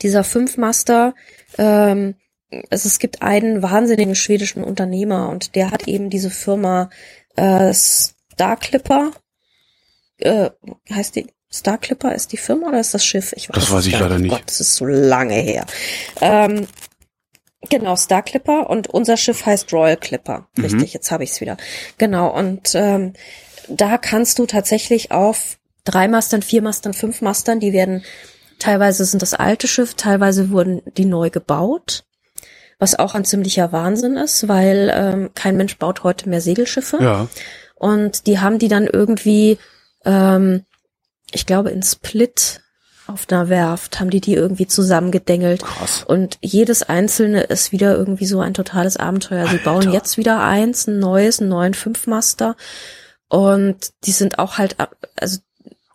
dieser 0.00 0.24
Fünfmaster, 0.24 1.14
ähm, 1.58 2.14
es, 2.70 2.84
es 2.86 2.98
gibt 2.98 3.22
einen 3.22 3.62
wahnsinnigen 3.62 4.14
schwedischen 4.14 4.64
Unternehmer 4.64 5.28
und 5.28 5.54
der 5.54 5.70
hat 5.70 5.86
eben 5.88 6.10
diese 6.10 6.30
Firma 6.30 6.90
äh, 7.36 7.72
Star 7.72 8.56
Clipper. 8.56 9.12
Äh, 10.20 10.50
heißt 10.90 11.16
die 11.16 11.26
Star 11.52 11.78
Clipper 11.78 12.14
ist 12.14 12.32
die 12.32 12.36
Firma 12.36 12.68
oder 12.68 12.80
ist 12.80 12.94
das 12.94 13.04
Schiff? 13.04 13.32
Ich 13.34 13.48
Das 13.48 13.64
es 13.64 13.72
weiß 13.72 13.86
ich 13.86 13.98
leider 13.98 14.18
nicht. 14.18 14.30
Gott, 14.30 14.44
das 14.46 14.60
ist 14.60 14.76
so 14.76 14.86
lange 14.86 15.34
her. 15.34 15.66
Ähm, 16.20 16.68
genau, 17.68 17.96
Star 17.96 18.22
Clipper 18.22 18.70
und 18.70 18.88
unser 18.88 19.16
Schiff 19.16 19.44
heißt 19.46 19.72
Royal 19.72 19.96
Clipper. 19.96 20.46
Mhm. 20.56 20.64
Richtig, 20.64 20.92
jetzt 20.94 21.10
habe 21.10 21.24
ich 21.24 21.30
es 21.30 21.40
wieder. 21.40 21.56
Genau, 21.98 22.28
und 22.36 22.74
ähm, 22.74 23.14
da 23.68 23.98
kannst 23.98 24.38
du 24.38 24.46
tatsächlich 24.46 25.10
auf 25.10 25.58
drei 25.84 26.06
Mastern, 26.06 26.42
vier 26.42 26.62
Mastern, 26.62 26.94
fünf 26.94 27.20
Mastern, 27.20 27.58
die 27.58 27.72
werden, 27.72 28.04
teilweise 28.58 29.04
sind 29.04 29.22
das 29.22 29.34
alte 29.34 29.66
Schiff, 29.66 29.94
teilweise 29.94 30.50
wurden 30.50 30.82
die 30.96 31.04
neu 31.04 31.30
gebaut. 31.30 32.04
Was 32.78 32.98
auch 32.98 33.14
ein 33.14 33.26
ziemlicher 33.26 33.72
Wahnsinn 33.72 34.16
ist, 34.16 34.48
weil 34.48 34.90
ähm, 34.94 35.30
kein 35.34 35.56
Mensch 35.56 35.76
baut 35.76 36.02
heute 36.02 36.28
mehr 36.28 36.40
Segelschiffe. 36.40 36.98
Ja. 37.00 37.28
Und 37.74 38.26
die 38.26 38.38
haben 38.38 38.58
die 38.58 38.68
dann 38.68 38.86
irgendwie, 38.86 39.58
ähm, 40.04 40.64
ich 41.32 41.46
glaube 41.46 41.70
in 41.70 41.82
Split 41.82 42.60
auf 43.06 43.26
einer 43.30 43.48
Werft, 43.48 43.98
haben 44.00 44.10
die 44.10 44.20
die 44.20 44.34
irgendwie 44.34 44.66
zusammengedengelt. 44.66 45.62
Krass. 45.62 46.04
Und 46.06 46.38
jedes 46.40 46.82
einzelne 46.82 47.42
ist 47.42 47.72
wieder 47.72 47.96
irgendwie 47.96 48.26
so 48.26 48.40
ein 48.40 48.54
totales 48.54 48.96
Abenteuer. 48.96 49.48
Sie 49.48 49.58
bauen 49.58 49.86
Alter. 49.86 49.92
jetzt 49.92 50.16
wieder 50.16 50.42
eins, 50.42 50.86
ein 50.86 50.98
neues, 50.98 51.40
einen 51.40 51.48
neuen 51.48 51.74
Fünfmaster. 51.74 52.56
Und 53.28 53.92
die 54.04 54.12
sind 54.12 54.38
auch 54.38 54.58
halt, 54.58 54.76
also 55.16 55.38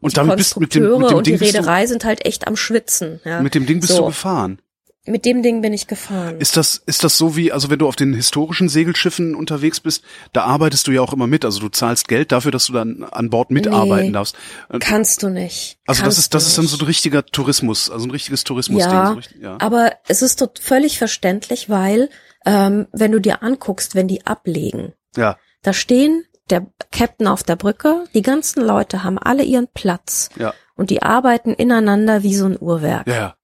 Und 0.01 0.11
die 0.11 0.15
damit 0.15 0.37
bist 0.37 0.59
mit 0.59 0.75
dem, 0.75 0.83
mit 0.83 0.91
dem 0.91 1.17
und 1.17 1.27
Ding 1.27 1.37
die 1.37 1.39
bist 1.39 1.53
du, 1.53 1.57
Reederei 1.59 1.87
sind 1.87 2.05
halt 2.05 2.25
echt 2.25 2.47
am 2.47 2.55
Schwitzen. 2.57 3.21
Ja. 3.23 3.41
mit 3.41 3.55
dem 3.55 3.65
Ding 3.65 3.79
bist 3.79 3.93
so, 3.93 3.99
du 3.99 4.05
gefahren. 4.07 4.59
Mit 5.07 5.25
dem 5.25 5.43
Ding 5.43 5.61
bin 5.61 5.71
ich 5.73 5.87
gefahren. 5.87 6.39
Ist 6.39 6.57
das, 6.57 6.81
ist 6.85 7.03
das 7.03 7.17
so 7.17 7.35
wie, 7.35 7.51
also 7.51 7.69
wenn 7.69 7.79
du 7.79 7.87
auf 7.87 7.95
den 7.95 8.13
historischen 8.13 8.69
Segelschiffen 8.69 9.35
unterwegs 9.35 9.79
bist, 9.79 10.03
da 10.33 10.43
arbeitest 10.45 10.87
du 10.87 10.91
ja 10.91 11.01
auch 11.01 11.13
immer 11.13 11.27
mit. 11.27 11.45
Also 11.45 11.59
du 11.59 11.69
zahlst 11.69 12.07
Geld 12.07 12.31
dafür, 12.31 12.51
dass 12.51 12.65
du 12.65 12.73
dann 12.73 13.03
an 13.03 13.29
Bord 13.29 13.51
mitarbeiten 13.51 14.07
Nee. 14.07 14.11
darfst. 14.13 14.35
Und- 14.69 14.79
Kannst 14.81 15.21
du 15.21 15.29
nicht. 15.29 15.77
Also 15.85 15.99
das 15.99 16.03
Kannst 16.05 16.17
ist, 16.19 16.33
das 16.33 16.47
ist 16.47 16.57
dann 16.57 16.67
so 16.67 16.77
ein 16.77 16.85
richtiger 16.85 17.25
Tourismus, 17.25 17.89
also 17.89 18.05
ein 18.07 18.11
richtiges 18.11 18.43
Tourismusding. 18.43 18.91
Ja, 18.91 19.07
so 19.09 19.13
richtig, 19.13 19.41
ja. 19.41 19.57
aber 19.59 19.91
es 20.07 20.21
ist 20.21 20.37
tot 20.39 20.59
völlig 20.59 20.97
verständlich, 20.97 21.69
weil 21.69 22.09
ähm, 22.45 22.87
wenn 22.91 23.11
du 23.11 23.19
dir 23.19 23.43
anguckst, 23.43 23.95
wenn 23.95 24.07
die 24.07 24.25
ablegen, 24.25 24.93
ja, 25.15 25.37
da 25.61 25.73
stehen 25.73 26.23
der 26.49 26.67
Captain 26.91 27.27
auf 27.27 27.41
der 27.43 27.55
Brücke, 27.55 28.05
die 28.13 28.21
ganzen 28.21 28.63
Leute 28.63 29.03
haben 29.03 29.17
alle 29.17 29.43
ihren 29.43 29.67
Platz 29.73 30.29
ja, 30.37 30.53
und 30.75 30.89
die 30.91 31.01
arbeiten 31.01 31.53
ineinander 31.53 32.21
wie 32.23 32.35
so 32.35 32.45
ein 32.45 32.57
Uhrwerk. 32.59 33.07
ja. 33.07 33.35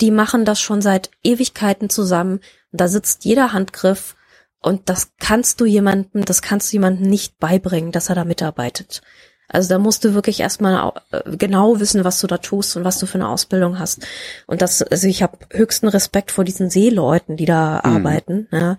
Die 0.00 0.10
machen 0.10 0.44
das 0.44 0.60
schon 0.60 0.82
seit 0.82 1.10
Ewigkeiten 1.22 1.90
zusammen. 1.90 2.40
Da 2.72 2.88
sitzt 2.88 3.24
jeder 3.24 3.52
Handgriff 3.52 4.16
und 4.60 4.88
das 4.88 5.12
kannst 5.18 5.60
du 5.60 5.64
jemandem, 5.64 6.24
das 6.24 6.42
kannst 6.42 6.70
du 6.72 6.76
jemandem 6.76 7.08
nicht 7.08 7.38
beibringen, 7.38 7.92
dass 7.92 8.08
er 8.08 8.14
da 8.14 8.24
mitarbeitet. 8.24 9.02
Also 9.48 9.68
da 9.70 9.78
musst 9.78 10.04
du 10.04 10.14
wirklich 10.14 10.38
erstmal 10.40 10.92
äh, 11.10 11.36
genau 11.36 11.80
wissen, 11.80 12.04
was 12.04 12.20
du 12.20 12.28
da 12.28 12.38
tust 12.38 12.76
und 12.76 12.84
was 12.84 12.98
du 13.00 13.06
für 13.06 13.16
eine 13.16 13.28
Ausbildung 13.28 13.80
hast. 13.80 14.06
Und 14.46 14.62
das, 14.62 14.80
also 14.80 15.08
ich 15.08 15.22
habe 15.24 15.38
höchsten 15.50 15.88
Respekt 15.88 16.30
vor 16.30 16.44
diesen 16.44 16.70
Seeleuten, 16.70 17.36
die 17.36 17.46
da 17.46 17.82
Mhm. 17.84 17.96
arbeiten. 17.96 18.48
Ja. 18.52 18.78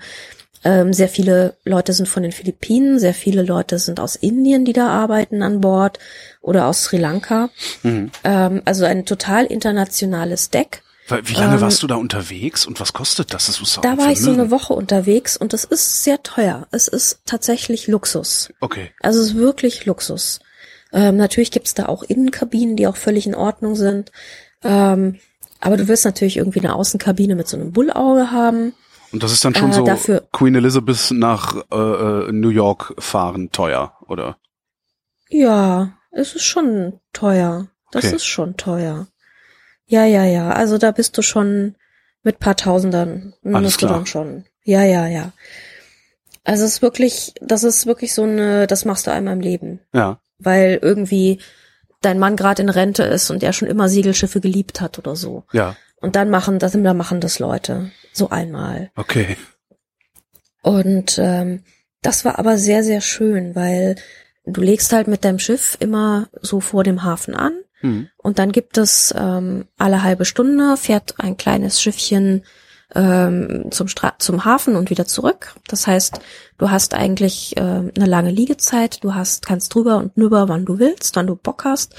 Ähm, 0.64 0.94
sehr 0.94 1.10
viele 1.10 1.56
Leute 1.66 1.92
sind 1.92 2.08
von 2.08 2.24
den 2.24 2.32
Philippinen, 2.32 3.00
sehr 3.00 3.16
viele 3.16 3.42
Leute 3.42 3.80
sind 3.80 4.00
aus 4.00 4.16
Indien, 4.16 4.64
die 4.64 4.74
da 4.74 4.88
arbeiten 4.90 5.42
an 5.44 5.60
Bord 5.60 5.98
oder 6.40 6.68
aus 6.68 6.84
Sri 6.84 6.98
Lanka. 6.98 7.50
Mhm. 7.84 8.12
Ähm, 8.24 8.62
also 8.64 8.86
ein 8.86 9.06
total 9.06 9.46
internationales 9.46 10.52
Deck. 10.52 10.84
Wie 11.12 11.34
lange 11.34 11.56
Ähm, 11.56 11.62
warst 11.62 11.84
du 11.84 11.88
da 11.88 11.96
unterwegs 11.96 12.66
und 12.66 12.80
was 12.80 12.94
kostet 12.94 13.34
das? 13.34 13.46
Das 13.48 13.80
Da 13.82 13.98
war 13.98 14.12
ich 14.12 14.20
so 14.22 14.32
eine. 14.32 14.52
Woche 14.52 14.74
unterwegs 14.74 15.38
und 15.38 15.54
es 15.54 15.64
ist 15.64 16.04
sehr 16.04 16.24
teuer. 16.24 16.68
Es 16.72 16.88
ist 16.88 17.20
tatsächlich 17.26 17.88
Luxus. 17.88 18.52
Okay. 18.60 18.92
Also 19.02 19.20
es 19.22 19.28
ist 19.30 19.36
wirklich 19.36 19.86
Luxus. 19.86 20.40
Ähm, 20.94 21.18
natürlich 21.18 21.52
gibt's 21.52 21.74
da 21.74 21.86
auch 21.88 22.04
Innenkabinen, 22.04 22.76
die 22.76 22.88
auch 22.88 22.98
völlig 22.98 23.26
in 23.28 23.36
Ordnung 23.36 23.76
sind. 23.76 24.12
Ähm, 24.64 25.20
aber 25.60 25.78
du 25.78 25.88
wirst 25.88 26.06
natürlich 26.06 26.38
irgendwie 26.38 26.60
eine 26.60 26.76
Außenkabine 26.76 27.36
mit 27.36 27.48
so 27.48 27.56
einem 27.58 27.72
Bullauge 27.72 28.32
haben. 28.32 28.74
Und 29.14 29.24
das 29.24 29.32
ist 29.32 29.44
dann 29.46 29.54
schon 29.56 29.72
Äh, 29.72 29.74
so 29.74 29.84
dafür- 29.86 30.28
Queen 30.32 30.56
Elizabeth 30.56 31.12
nach 31.12 31.56
äh, 31.72 31.76
äh, 31.76 32.32
New 32.32 32.50
York 32.50 32.94
fahren 33.00 33.52
teuer, 33.52 33.94
oder? 34.08 34.38
Ja, 35.30 35.94
es 36.12 36.36
ist 36.36 36.44
schon 36.44 37.00
teuer. 37.14 37.68
Das 37.92 38.06
Okay. 38.06 38.16
ist 38.16 38.26
schon 38.26 38.58
teuer. 38.58 39.08
Ja, 39.92 40.06
ja, 40.06 40.24
ja. 40.24 40.52
Also 40.52 40.78
da 40.78 40.92
bist 40.92 41.18
du 41.18 41.22
schon 41.22 41.76
mit 42.24 42.40
paar 42.40 42.56
Tausendern. 42.56 43.34
Alles 43.44 43.62
musst 43.62 43.82
du 43.82 43.88
klar. 43.88 43.98
dann 43.98 44.06
schon. 44.06 44.46
Ja, 44.64 44.84
ja, 44.84 45.06
ja. 45.06 45.34
Also 46.46 46.64
es 46.64 46.76
ist 46.76 46.82
wirklich, 46.82 47.34
das 47.42 47.66
ist 47.66 47.86
wirklich 47.86 48.14
so 48.14 48.24
eine, 48.24 48.68
das 48.68 48.86
machst 48.86 49.06
du 49.06 49.12
einmal 49.12 49.34
im 49.34 49.42
Leben. 49.42 49.82
Ja. 49.94 50.22
Weil 50.40 50.80
irgendwie 50.82 51.42
dein 52.00 52.20
Mann 52.20 52.38
gerade 52.38 52.62
in 52.62 52.70
Rente 52.70 53.04
ist 53.04 53.30
und 53.32 53.44
er 53.44 53.52
schon 53.52 53.68
immer 53.68 53.90
Segelschiffe 53.90 54.40
geliebt 54.40 54.80
hat 54.80 54.98
oder 54.98 55.18
so. 55.18 55.44
Ja. 55.52 55.76
Und 55.98 56.16
dann 56.16 56.30
machen 56.30 56.58
das, 56.58 56.72
dann 56.72 56.98
machen 56.98 57.20
das 57.20 57.40
Leute. 57.40 57.92
So 58.14 58.30
einmal. 58.30 58.92
Okay. 58.96 59.36
Und 60.62 61.20
ähm, 61.22 61.66
das 62.02 62.24
war 62.24 62.40
aber 62.40 62.58
sehr, 62.58 62.86
sehr 62.86 63.02
schön, 63.02 63.56
weil 63.56 63.96
du 64.46 64.62
legst 64.62 64.94
halt 64.94 65.10
mit 65.10 65.26
deinem 65.26 65.40
Schiff 65.40 65.76
immer 65.82 66.30
so 66.42 66.62
vor 66.62 66.86
dem 66.86 67.04
Hafen 67.04 67.36
an 67.36 67.52
Mhm. 67.82 68.10
Und 68.18 68.40
dann 68.40 68.52
gibt 68.52 68.78
es 68.78 69.14
ähm, 69.18 69.66
alle 69.78 70.04
halbe 70.04 70.26
Stunde 70.26 70.78
fährt 70.78 71.16
ein 71.20 71.38
kleines 71.38 71.82
Schiffchen 71.82 72.44
ähm, 72.96 73.68
zum, 73.72 73.88
Stra 73.88 74.16
zum 74.20 74.46
Hafen 74.46 74.76
und 74.76 74.90
wieder 74.90 75.06
zurück. 75.06 75.56
Das 75.68 75.88
heißt, 75.88 76.20
du 76.58 76.70
hast 76.70 76.94
eigentlich 76.94 77.56
äh, 77.58 77.62
eine 77.62 78.06
lange 78.06 78.32
Liegezeit, 78.32 79.04
du 79.04 79.16
hast, 79.16 79.46
kannst 79.46 79.74
drüber 79.74 79.98
und 79.98 80.18
nüber, 80.18 80.50
wann 80.50 80.66
du 80.66 80.80
willst, 80.80 81.16
wann 81.16 81.28
du 81.28 81.36
Bock 81.36 81.64
hast. 81.66 81.94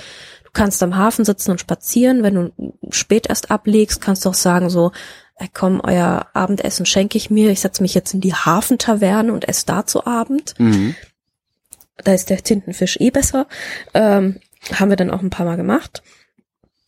Du 0.44 0.50
kannst 0.52 0.82
am 0.82 0.96
Hafen 0.96 1.24
sitzen 1.24 1.50
und 1.50 1.60
spazieren. 1.60 2.22
Wenn 2.22 2.34
du 2.34 2.74
spät 2.90 3.28
erst 3.28 3.50
ablegst, 3.50 4.00
kannst 4.00 4.24
du 4.24 4.28
auch 4.28 4.34
sagen 4.34 4.68
so, 4.68 4.92
ey, 5.36 5.48
komm, 5.52 5.80
euer 5.82 6.26
Abendessen 6.34 6.84
schenke 6.84 7.16
ich 7.16 7.30
mir. 7.30 7.50
Ich 7.50 7.60
setze 7.60 7.82
mich 7.82 7.94
jetzt 7.94 8.12
in 8.12 8.20
die 8.20 8.34
Hafentaverne 8.34 9.32
und 9.32 9.48
esse 9.48 9.66
da 9.66 9.86
zu 9.86 10.06
Abend. 10.06 10.54
Mhm. 10.58 10.94
Da 12.04 12.12
ist 12.12 12.30
der 12.30 12.42
Tintenfisch 12.42 12.98
eh 13.00 13.10
besser. 13.10 13.46
Ähm, 13.94 14.40
haben 14.74 14.90
wir 14.90 14.96
dann 14.96 15.10
auch 15.10 15.22
ein 15.22 15.30
paar 15.30 15.46
Mal 15.46 15.56
gemacht. 15.56 16.02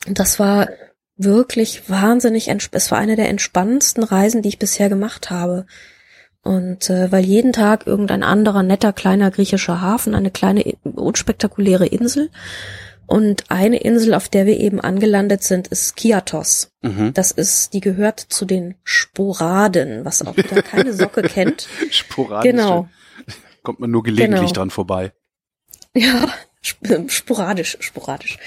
Das 0.07 0.39
war 0.39 0.69
wirklich 1.17 1.89
wahnsinnig, 1.89 2.49
es 2.73 2.91
war 2.91 2.99
eine 2.99 3.17
der 3.17 3.29
entspannendsten 3.29 4.03
Reisen, 4.03 4.43
die 4.43 4.49
ich 4.49 4.59
bisher 4.59 4.89
gemacht 4.89 5.31
habe. 5.31 5.67
Und 6.43 6.91
äh, 6.91 7.11
weil 7.11 7.25
jeden 7.25 7.53
Tag 7.53 7.87
irgendein 7.87 8.23
anderer 8.23 8.63
netter 8.63 8.93
kleiner 8.93 9.31
griechischer 9.31 9.81
Hafen, 9.81 10.15
eine 10.15 10.31
kleine 10.31 10.63
unspektakuläre 10.83 11.87
Insel 11.87 12.31
und 13.07 13.51
eine 13.51 13.79
Insel, 13.81 14.13
auf 14.13 14.29
der 14.29 14.45
wir 14.45 14.59
eben 14.59 14.81
angelandet 14.81 15.43
sind, 15.43 15.69
ist 15.69 15.97
Kiatos. 15.97 16.71
Mhm. 16.83 17.15
Das 17.15 17.31
ist, 17.31 17.73
die 17.73 17.81
gehört 17.81 18.21
zu 18.21 18.45
den 18.45 18.75
Sporaden, 18.83 20.05
was 20.05 20.21
auch 20.27 20.37
wieder 20.37 20.63
keine 20.63 20.93
Socke 20.93 21.23
kennt. 21.23 21.67
Sporadisch. 21.91 22.51
Genau. 22.51 22.89
Kommt 23.63 23.81
man 23.81 23.91
nur 23.91 24.03
gelegentlich 24.03 24.41
Genau. 24.41 24.53
dran 24.53 24.71
vorbei. 24.71 25.13
Ja, 25.95 26.29
sporadisch, 27.09 27.77
sporadisch. 27.81 28.39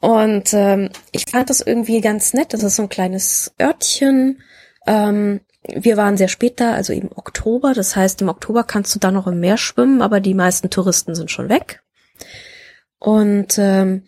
Und 0.00 0.52
ähm, 0.52 0.90
ich 1.12 1.24
fand 1.30 1.50
das 1.50 1.60
irgendwie 1.60 2.00
ganz 2.00 2.34
nett. 2.34 2.52
Das 2.52 2.62
ist 2.62 2.76
so 2.76 2.82
ein 2.82 2.88
kleines 2.88 3.54
Örtchen. 3.60 4.42
Ähm, 4.86 5.40
wir 5.68 5.96
waren 5.96 6.16
sehr 6.16 6.28
spät 6.28 6.60
da, 6.60 6.74
also 6.74 6.92
im 6.92 7.10
Oktober. 7.14 7.72
Das 7.74 7.96
heißt, 7.96 8.20
im 8.22 8.28
Oktober 8.28 8.62
kannst 8.64 8.94
du 8.94 8.98
da 8.98 9.10
noch 9.10 9.26
im 9.26 9.40
Meer 9.40 9.56
schwimmen, 9.56 10.02
aber 10.02 10.20
die 10.20 10.34
meisten 10.34 10.70
Touristen 10.70 11.14
sind 11.14 11.30
schon 11.30 11.48
weg. 11.48 11.82
Und 12.98 13.58
ähm, 13.58 14.04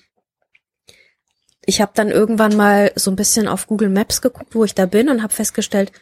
ich 1.64 1.80
habe 1.80 1.92
dann 1.94 2.10
irgendwann 2.10 2.56
mal 2.56 2.92
so 2.94 3.10
ein 3.10 3.16
bisschen 3.16 3.48
auf 3.48 3.66
Google 3.66 3.90
Maps 3.90 4.22
geguckt, 4.22 4.54
wo 4.54 4.64
ich 4.64 4.74
da 4.74 4.86
bin 4.86 5.08
und 5.08 5.22
habe 5.22 5.32
festgestellt, 5.32 5.92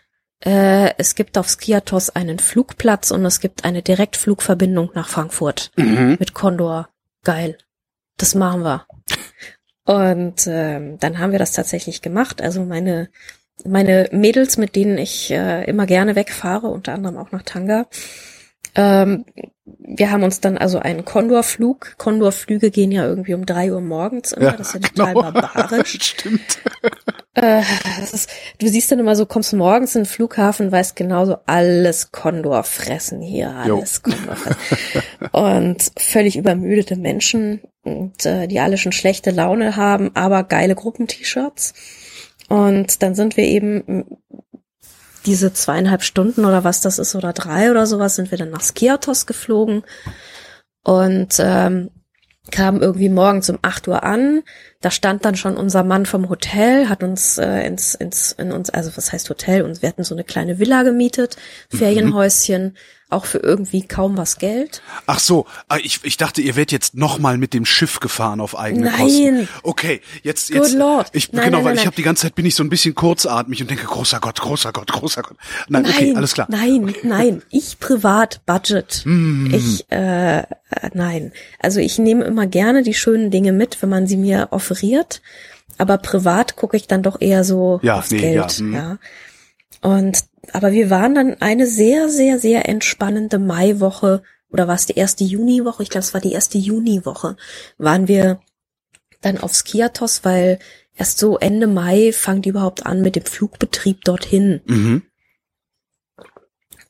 äh, 0.45 0.91
es 0.99 1.14
gibt 1.14 1.39
auf 1.39 1.49
Skiatos 1.49 2.11
einen 2.11 2.39
Flugplatz 2.39 3.11
und 3.11 3.24
es 3.24 3.41
gibt 3.41 3.64
eine 3.64 3.82
Direktflugverbindung 3.82 4.91
nach 4.95 5.09
Frankfurt 5.09 5.72
Mhm. 5.76 6.16
mit 6.20 6.34
Condor. 6.34 6.89
Geil. 7.26 7.58
Das 8.18 8.36
machen 8.36 8.62
wir. 8.62 8.86
Und 9.84 10.46
ähm, 10.46 10.96
dann 11.00 11.18
haben 11.18 11.32
wir 11.32 11.40
das 11.40 11.50
tatsächlich 11.50 12.00
gemacht. 12.00 12.40
Also 12.40 12.64
meine 12.64 13.08
meine 13.64 14.08
Mädels, 14.12 14.58
mit 14.58 14.76
denen 14.76 14.96
ich 14.96 15.32
äh, 15.32 15.64
immer 15.64 15.86
gerne 15.86 16.14
wegfahre, 16.14 16.68
unter 16.68 16.92
anderem 16.94 17.16
auch 17.16 17.32
nach 17.32 17.42
Tanga. 17.42 17.88
Ähm, 18.76 19.24
wir 19.66 20.10
haben 20.12 20.22
uns 20.22 20.40
dann 20.40 20.58
also 20.58 20.78
einen 20.78 21.04
Condor-Flug. 21.04 21.96
Condor-Flüge 21.98 22.70
gehen 22.70 22.92
ja 22.92 23.04
irgendwie 23.04 23.34
um 23.34 23.46
drei 23.46 23.72
Uhr 23.72 23.80
morgens 23.80 24.32
immer. 24.32 24.52
das 24.52 24.68
ist 24.68 24.74
ja 24.74 24.80
total 24.94 25.14
genau. 25.14 25.32
barbarisch. 25.32 25.98
Stimmt. 26.00 26.58
Äh, 27.34 27.62
das 27.98 28.12
ist, 28.14 28.30
du 28.58 28.68
siehst 28.68 28.92
dann 28.92 29.00
immer 29.00 29.16
so, 29.16 29.26
kommst 29.26 29.52
morgens 29.52 29.96
in 29.96 30.02
den 30.02 30.06
Flughafen, 30.06 30.70
weißt 30.70 30.94
genauso, 30.94 31.38
alles 31.46 32.12
Condor 32.12 32.62
fressen 32.62 33.20
hier, 33.20 33.54
Jo. 33.66 33.76
alles 33.76 34.02
Condor 34.02 34.36
fressen. 34.36 35.28
und 35.32 35.92
völlig 35.98 36.36
übermüdete 36.36 36.96
Menschen, 36.96 37.60
und, 37.82 38.24
äh, 38.26 38.46
die 38.48 38.60
alle 38.60 38.78
schon 38.78 38.92
schlechte 38.92 39.30
Laune 39.30 39.76
haben, 39.76 40.10
aber 40.14 40.44
geile 40.44 40.74
Gruppent-T-Shirts. 40.74 41.74
Und 42.48 43.02
dann 43.02 43.14
sind 43.14 43.36
wir 43.36 43.44
eben 43.44 44.04
diese 45.26 45.52
zweieinhalb 45.52 46.02
Stunden 46.02 46.44
oder 46.44 46.64
was 46.64 46.80
das 46.80 46.98
ist 46.98 47.14
oder 47.14 47.32
drei 47.32 47.70
oder 47.70 47.86
sowas, 47.86 48.16
sind 48.16 48.30
wir 48.30 48.38
dann 48.38 48.50
nach 48.50 48.62
Skiatos 48.62 49.26
geflogen 49.26 49.82
und 50.82 51.36
ähm, 51.38 51.90
kamen 52.50 52.80
irgendwie 52.80 53.08
morgens 53.08 53.50
um 53.50 53.58
8 53.62 53.88
Uhr 53.88 54.04
an. 54.04 54.42
Da 54.80 54.90
stand 54.90 55.24
dann 55.24 55.36
schon 55.36 55.56
unser 55.56 55.84
Mann 55.84 56.06
vom 56.06 56.28
Hotel, 56.28 56.88
hat 56.88 57.02
uns 57.02 57.38
äh, 57.38 57.66
ins, 57.66 57.94
ins, 57.94 58.32
in 58.32 58.52
uns, 58.52 58.70
also 58.70 58.90
was 58.96 59.12
heißt 59.12 59.28
Hotel? 59.30 59.62
Und 59.62 59.82
wir 59.82 59.88
hatten 59.88 60.04
so 60.04 60.14
eine 60.14 60.24
kleine 60.24 60.58
Villa 60.58 60.82
gemietet, 60.82 61.36
Ferienhäuschen, 61.70 62.76
auch 63.08 63.24
für 63.24 63.38
irgendwie 63.38 63.86
kaum 63.86 64.16
was 64.16 64.38
Geld. 64.38 64.82
Ach 65.06 65.20
so, 65.20 65.46
ah, 65.68 65.76
ich, 65.80 66.00
ich 66.02 66.16
dachte, 66.16 66.42
ihr 66.42 66.56
werdet 66.56 66.72
jetzt 66.72 66.96
nochmal 66.96 67.38
mit 67.38 67.54
dem 67.54 67.64
Schiff 67.64 68.00
gefahren 68.00 68.40
auf 68.40 68.58
eigene 68.58 68.86
Nein. 68.86 68.98
Kosten. 68.98 69.48
Okay, 69.62 70.00
jetzt, 70.24 70.48
Good 70.48 70.56
jetzt. 70.56 70.74
Lord. 70.74 71.10
Ich, 71.12 71.32
Nein, 71.32 71.44
genau, 71.44 71.58
nein, 71.58 71.64
weil 71.64 71.64
nein, 71.64 71.74
ich 71.74 71.78
nein. 71.80 71.86
habe 71.86 71.96
die 71.96 72.02
ganze 72.02 72.22
Zeit 72.22 72.34
bin 72.34 72.46
ich 72.46 72.56
so 72.56 72.64
ein 72.64 72.68
bisschen 72.68 72.96
kurzatmig 72.96 73.60
und 73.60 73.70
denke, 73.70 73.84
großer 73.84 74.18
Gott, 74.18 74.40
großer 74.40 74.72
Gott, 74.72 74.90
großer 74.90 75.22
Gott. 75.22 75.36
Nein, 75.68 75.86
okay, 75.86 76.14
alles 76.16 76.34
klar. 76.34 76.48
Nein, 76.50 76.94
nein, 77.04 77.42
ich 77.50 77.78
privat 77.78 78.44
Budget. 78.44 79.02
Mm. 79.04 79.54
Ich, 79.54 79.86
äh, 79.92 80.38
äh, 80.38 80.44
nein. 80.94 81.32
Also 81.60 81.78
ich 81.78 82.00
nehme 82.00 82.24
immer 82.24 82.48
gerne 82.48 82.82
die 82.82 82.94
schönen 82.94 83.30
Dinge 83.30 83.52
mit, 83.52 83.80
wenn 83.82 83.88
man 83.88 84.08
sie 84.08 84.16
mir 84.16 84.52
offeriert. 84.66 85.22
Aber 85.78 85.98
privat 85.98 86.56
gucke 86.56 86.76
ich 86.76 86.86
dann 86.86 87.02
doch 87.02 87.20
eher 87.20 87.44
so 87.44 87.80
Ja, 87.82 87.98
aufs 87.98 88.10
nee, 88.10 88.18
Geld. 88.18 88.36
ja, 88.36 88.48
hm. 88.48 88.74
ja. 88.74 88.98
Und, 89.82 90.24
aber 90.52 90.72
wir 90.72 90.90
waren 90.90 91.14
dann 91.14 91.40
eine 91.40 91.66
sehr, 91.66 92.08
sehr, 92.08 92.38
sehr 92.38 92.68
entspannende 92.68 93.38
Maiwoche 93.38 94.22
oder 94.50 94.68
war 94.68 94.74
es 94.74 94.86
die 94.86 94.94
erste 94.94 95.24
Juniwoche? 95.24 95.82
Ich 95.82 95.90
glaube, 95.90 96.04
es 96.04 96.14
war 96.14 96.20
die 96.20 96.32
erste 96.32 96.58
Juniwoche. 96.58 97.36
Waren 97.78 98.08
wir 98.08 98.40
dann 99.20 99.38
auf 99.38 99.54
Skiatos, 99.54 100.24
weil 100.24 100.58
erst 100.94 101.18
so 101.18 101.38
Ende 101.38 101.66
Mai 101.66 102.12
fangen 102.12 102.42
die 102.42 102.50
überhaupt 102.50 102.86
an 102.86 103.02
mit 103.02 103.16
dem 103.16 103.24
Flugbetrieb 103.24 104.04
dorthin. 104.04 104.60
Mhm. 104.66 105.02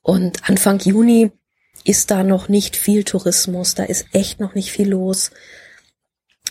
Und 0.03 0.49
Anfang 0.49 0.79
Juni 0.79 1.33
ist 1.83 2.11
da 2.11 2.23
noch 2.23 2.49
nicht 2.49 2.77
viel 2.77 3.05
Tourismus, 3.05 3.75
da 3.75 3.85
ist 3.85 4.07
echt 4.13 4.39
noch 4.39 4.55
nicht 4.55 4.71
viel 4.71 4.91
los. 4.91 5.31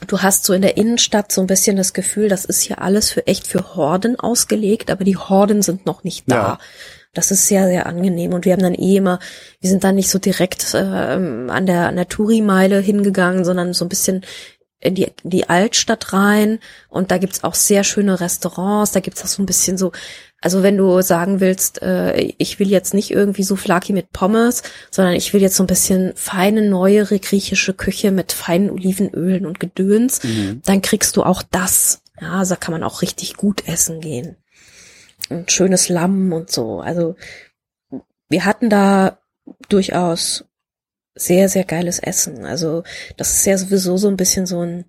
Du 0.07 0.21
hast 0.21 0.43
so 0.43 0.53
in 0.53 0.61
der 0.61 0.77
Innenstadt 0.77 1.31
so 1.31 1.41
ein 1.41 1.47
bisschen 1.47 1.77
das 1.77 1.93
Gefühl, 1.93 2.27
das 2.27 2.45
ist 2.45 2.61
hier 2.61 2.81
alles 2.81 3.11
für 3.11 3.25
echt 3.27 3.47
für 3.47 3.75
Horden 3.75 4.19
ausgelegt, 4.19 4.91
aber 4.91 5.03
die 5.03 5.17
Horden 5.17 5.61
sind 5.61 5.85
noch 5.85 6.03
nicht 6.03 6.25
da. 6.27 6.35
Ja. 6.35 6.59
Das 7.13 7.31
ist 7.31 7.47
sehr, 7.47 7.65
sehr 7.67 7.85
angenehm. 7.85 8.33
Und 8.33 8.45
wir 8.45 8.51
haben 8.51 8.61
dann 8.61 8.75
eh 8.75 8.97
immer, 8.97 9.19
wir 9.61 9.69
sind 9.69 9.83
dann 9.83 9.95
nicht 9.95 10.09
so 10.09 10.19
direkt 10.19 10.73
ähm, 10.75 11.49
an 11.49 11.65
der, 11.65 11.87
an 11.87 11.95
der 11.95 12.09
Touri-Meile 12.09 12.79
hingegangen, 12.79 13.45
sondern 13.45 13.73
so 13.73 13.85
ein 13.85 13.89
bisschen 13.89 14.25
in 14.81 14.95
die, 14.95 15.07
in 15.23 15.29
die 15.29 15.49
Altstadt 15.49 16.11
rein. 16.11 16.59
Und 16.89 17.11
da 17.11 17.17
gibt's 17.17 17.43
auch 17.43 17.55
sehr 17.55 17.83
schöne 17.85 18.19
Restaurants. 18.19 18.91
Da 18.91 18.99
gibt's 18.99 19.23
auch 19.23 19.27
so 19.27 19.41
ein 19.41 19.45
bisschen 19.45 19.77
so, 19.77 19.93
also 20.41 20.61
wenn 20.61 20.77
du 20.77 21.01
sagen 21.01 21.39
willst, 21.39 21.81
äh, 21.81 22.33
ich 22.37 22.59
will 22.59 22.69
jetzt 22.69 22.93
nicht 22.93 23.11
irgendwie 23.11 23.43
so 23.43 23.55
Flaki 23.55 23.93
mit 23.93 24.11
Pommes, 24.11 24.61
sondern 24.91 25.15
ich 25.15 25.33
will 25.33 25.41
jetzt 25.41 25.55
so 25.55 25.63
ein 25.63 25.67
bisschen 25.67 26.13
feine, 26.15 26.61
neuere 26.61 27.19
griechische 27.19 27.73
Küche 27.73 28.11
mit 28.11 28.31
feinen 28.31 28.69
Olivenölen 28.69 29.45
und 29.45 29.59
Gedöns, 29.59 30.21
dann 30.65 30.81
kriegst 30.81 31.17
du 31.17 31.23
auch 31.23 31.41
das. 31.41 32.01
Ja, 32.21 32.39
also 32.39 32.55
da 32.55 32.59
kann 32.59 32.73
man 32.73 32.83
auch 32.83 33.01
richtig 33.01 33.35
gut 33.35 33.67
essen 33.67 34.01
gehen. 34.01 34.37
Und 35.29 35.51
schönes 35.51 35.89
Lamm 35.89 36.31
und 36.33 36.51
so. 36.51 36.79
Also 36.79 37.15
wir 38.29 38.45
hatten 38.45 38.69
da 38.69 39.19
durchaus 39.69 40.45
sehr, 41.15 41.49
sehr 41.49 41.63
geiles 41.63 41.99
Essen. 41.99 42.45
Also 42.45 42.83
das 43.17 43.33
ist 43.33 43.45
ja 43.45 43.57
sowieso 43.57 43.97
so 43.97 44.07
ein 44.07 44.17
bisschen 44.17 44.45
so 44.45 44.61
ein, 44.61 44.85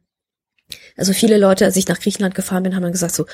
also 0.97 1.12
viele 1.12 1.36
Leute, 1.39 1.65
als 1.65 1.77
ich 1.77 1.86
nach 1.89 1.98
Griechenland 2.01 2.35
gefahren 2.35 2.62
bin, 2.62 2.74
haben 2.74 2.82
dann 2.82 2.93
gesagt 2.93 3.15
so, 3.15 3.27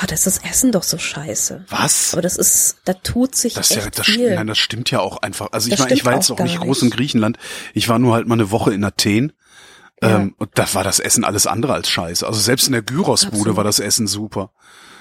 ah, 0.00 0.06
das 0.06 0.26
ist 0.26 0.38
das 0.42 0.50
Essen 0.50 0.72
doch 0.72 0.82
so 0.82 0.98
scheiße. 0.98 1.64
Was? 1.68 2.12
Aber 2.14 2.22
das 2.22 2.36
ist, 2.36 2.78
da 2.84 2.94
tut 2.94 3.34
sich 3.34 3.54
Das, 3.54 3.70
ist 3.70 3.76
ja, 3.76 3.82
echt 3.84 3.98
das, 3.98 4.06
viel. 4.06 4.34
nein, 4.34 4.46
das 4.46 4.58
stimmt 4.58 4.90
ja 4.90 5.00
auch 5.00 5.18
einfach. 5.22 5.48
Also 5.52 5.68
ich, 5.68 5.72
Das 5.72 5.80
war, 5.80 5.86
ich 5.88 6.00
stimmt 6.00 6.06
war 6.06 6.14
jetzt 6.14 6.30
auch 6.30 6.38
auch 6.40 6.44
nicht 6.44 6.60
groß 6.60 6.82
in. 6.82 6.90
Griechenland. 6.90 7.38
Ich 7.74 7.88
war 7.88 7.98
nur 7.98 8.14
halt 8.14 8.26
mal 8.26 8.34
eine 8.34 8.50
Woche 8.50 8.72
in 8.72 8.84
Athen. 8.84 9.32
Ja. 10.02 10.16
Ähm, 10.16 10.34
und 10.38 10.50
da 10.54 10.66
war 10.72 10.82
das 10.82 10.98
Essen 10.98 11.24
alles 11.24 11.46
andere 11.46 11.74
als 11.74 11.90
scheiße. 11.90 12.26
Also 12.26 12.40
selbst 12.40 12.66
in 12.66 12.72
der 12.72 12.82
Gyrosbude 12.82 13.56
war 13.56 13.64
das 13.64 13.80
Essen 13.80 14.06
super. 14.06 14.52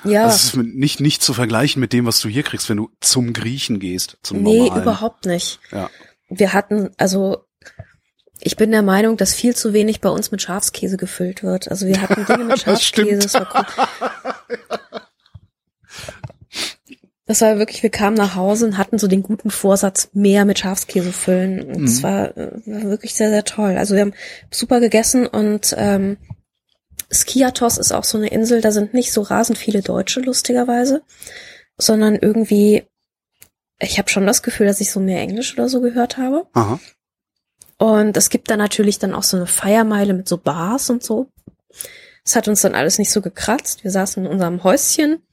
ja, 0.03 0.25
Das 0.25 0.43
ist 0.43 0.55
mit- 0.57 0.75
nicht, 0.75 0.99
nicht 0.99 1.23
zu 1.23 1.33
vergleichen 1.33 1.79
mit 1.79 1.93
dem, 1.93 2.05
was 2.05 2.19
du 2.19 2.27
hier 2.27 2.43
kriegst, 2.43 2.67
wenn 2.69 2.77
du 2.77 2.89
zum 2.99 3.31
Griechen 3.31 3.79
gehst, 3.79 4.17
zum 4.23 4.41
nee, 4.43 4.59
normalen. 4.59 4.81
überhaupt 4.81 5.25
nicht. 5.25 5.59
Ja. 5.71 5.89
Wir 6.29 6.51
hatten, 6.53 6.89
also 6.97 7.45
ich 8.41 8.55
bin 8.55 8.71
der 8.71 8.81
Meinung, 8.81 9.17
dass 9.17 9.33
viel 9.33 9.55
zu 9.55 9.73
wenig 9.73 10.01
bei 10.01 10.09
uns 10.09 10.31
mit 10.31 10.41
Schafskäse 10.41 10.97
gefüllt 10.97 11.43
wird. 11.43 11.69
Also 11.69 11.87
wir 11.87 12.01
hatten 12.01 12.25
Dinge 12.25 12.45
mit 12.45 12.51
Das. 12.67 12.83
Schafskäse. 12.83 13.19
Das 13.19 13.33
war, 13.33 13.65
cool. 13.77 14.57
das 17.25 17.41
war 17.41 17.57
wirklich, 17.59 17.83
wir 17.83 17.89
kamen 17.89 18.15
nach 18.15 18.35
Hause 18.35 18.65
und 18.65 18.77
hatten 18.77 18.97
so 18.97 19.07
den 19.07 19.23
guten 19.23 19.51
Vorsatz, 19.51 20.09
mehr 20.13 20.45
mit 20.45 20.59
Schafskäse 20.59 21.11
füllen. 21.11 21.61
Und 21.61 21.85
das 21.85 21.99
Mhm. 21.99 22.03
war, 22.03 22.37
äh, 22.37 22.51
war 22.65 22.83
wirklich 22.89 23.13
sehr, 23.13 23.29
sehr 23.29 23.43
toll. 23.43 23.75
Also 23.77 23.93
wir 23.95 24.01
haben 24.01 24.13
super 24.51 24.79
gegessen 24.79 25.27
und 25.27 25.75
ähm, 25.77 26.17
Skiatos 27.11 27.77
ist 27.77 27.91
auch 27.91 28.03
so 28.03 28.17
eine 28.17 28.27
Insel, 28.29 28.61
da 28.61 28.71
sind 28.71 28.93
nicht 28.93 29.11
so 29.11 29.21
rasend 29.21 29.57
viele 29.57 29.81
Deutsche, 29.81 30.19
lustigerweise, 30.21 31.01
sondern 31.77 32.15
irgendwie, 32.15 32.83
ich 33.79 33.97
habe 33.97 34.09
schon 34.09 34.27
das 34.27 34.43
Gefühl, 34.43 34.67
dass 34.67 34.79
ich 34.81 34.91
so 34.91 34.99
mehr 34.99 35.19
Englisch 35.21 35.53
oder 35.53 35.69
so 35.69 35.81
gehört 35.81 36.17
habe. 36.17 36.45
Aha. 36.53 36.79
Und 37.79 38.17
es 38.17 38.29
gibt 38.29 38.51
da 38.51 38.57
natürlich 38.57 38.99
dann 38.99 39.15
auch 39.15 39.23
so 39.23 39.37
eine 39.37 39.47
Feiermeile 39.47 40.13
mit 40.13 40.27
so 40.27 40.37
Bars 40.37 40.89
und 40.89 41.01
so. 41.01 41.31
Es 42.25 42.35
hat 42.35 42.47
uns 42.47 42.61
dann 42.61 42.75
alles 42.75 42.99
nicht 42.99 43.09
so 43.09 43.21
gekratzt. 43.21 43.83
Wir 43.83 43.91
saßen 43.91 44.25
in 44.25 44.31
unserem 44.31 44.63
Häuschen 44.63 45.23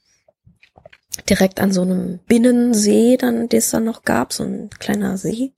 direkt 1.29 1.59
an 1.59 1.73
so 1.73 1.81
einem 1.81 2.19
Binnensee, 2.19 3.17
dann, 3.17 3.49
den 3.49 3.59
es 3.59 3.69
dann 3.69 3.83
noch 3.83 4.03
gab, 4.03 4.31
so 4.31 4.43
ein 4.43 4.69
kleiner 4.79 5.17
See. 5.17 5.51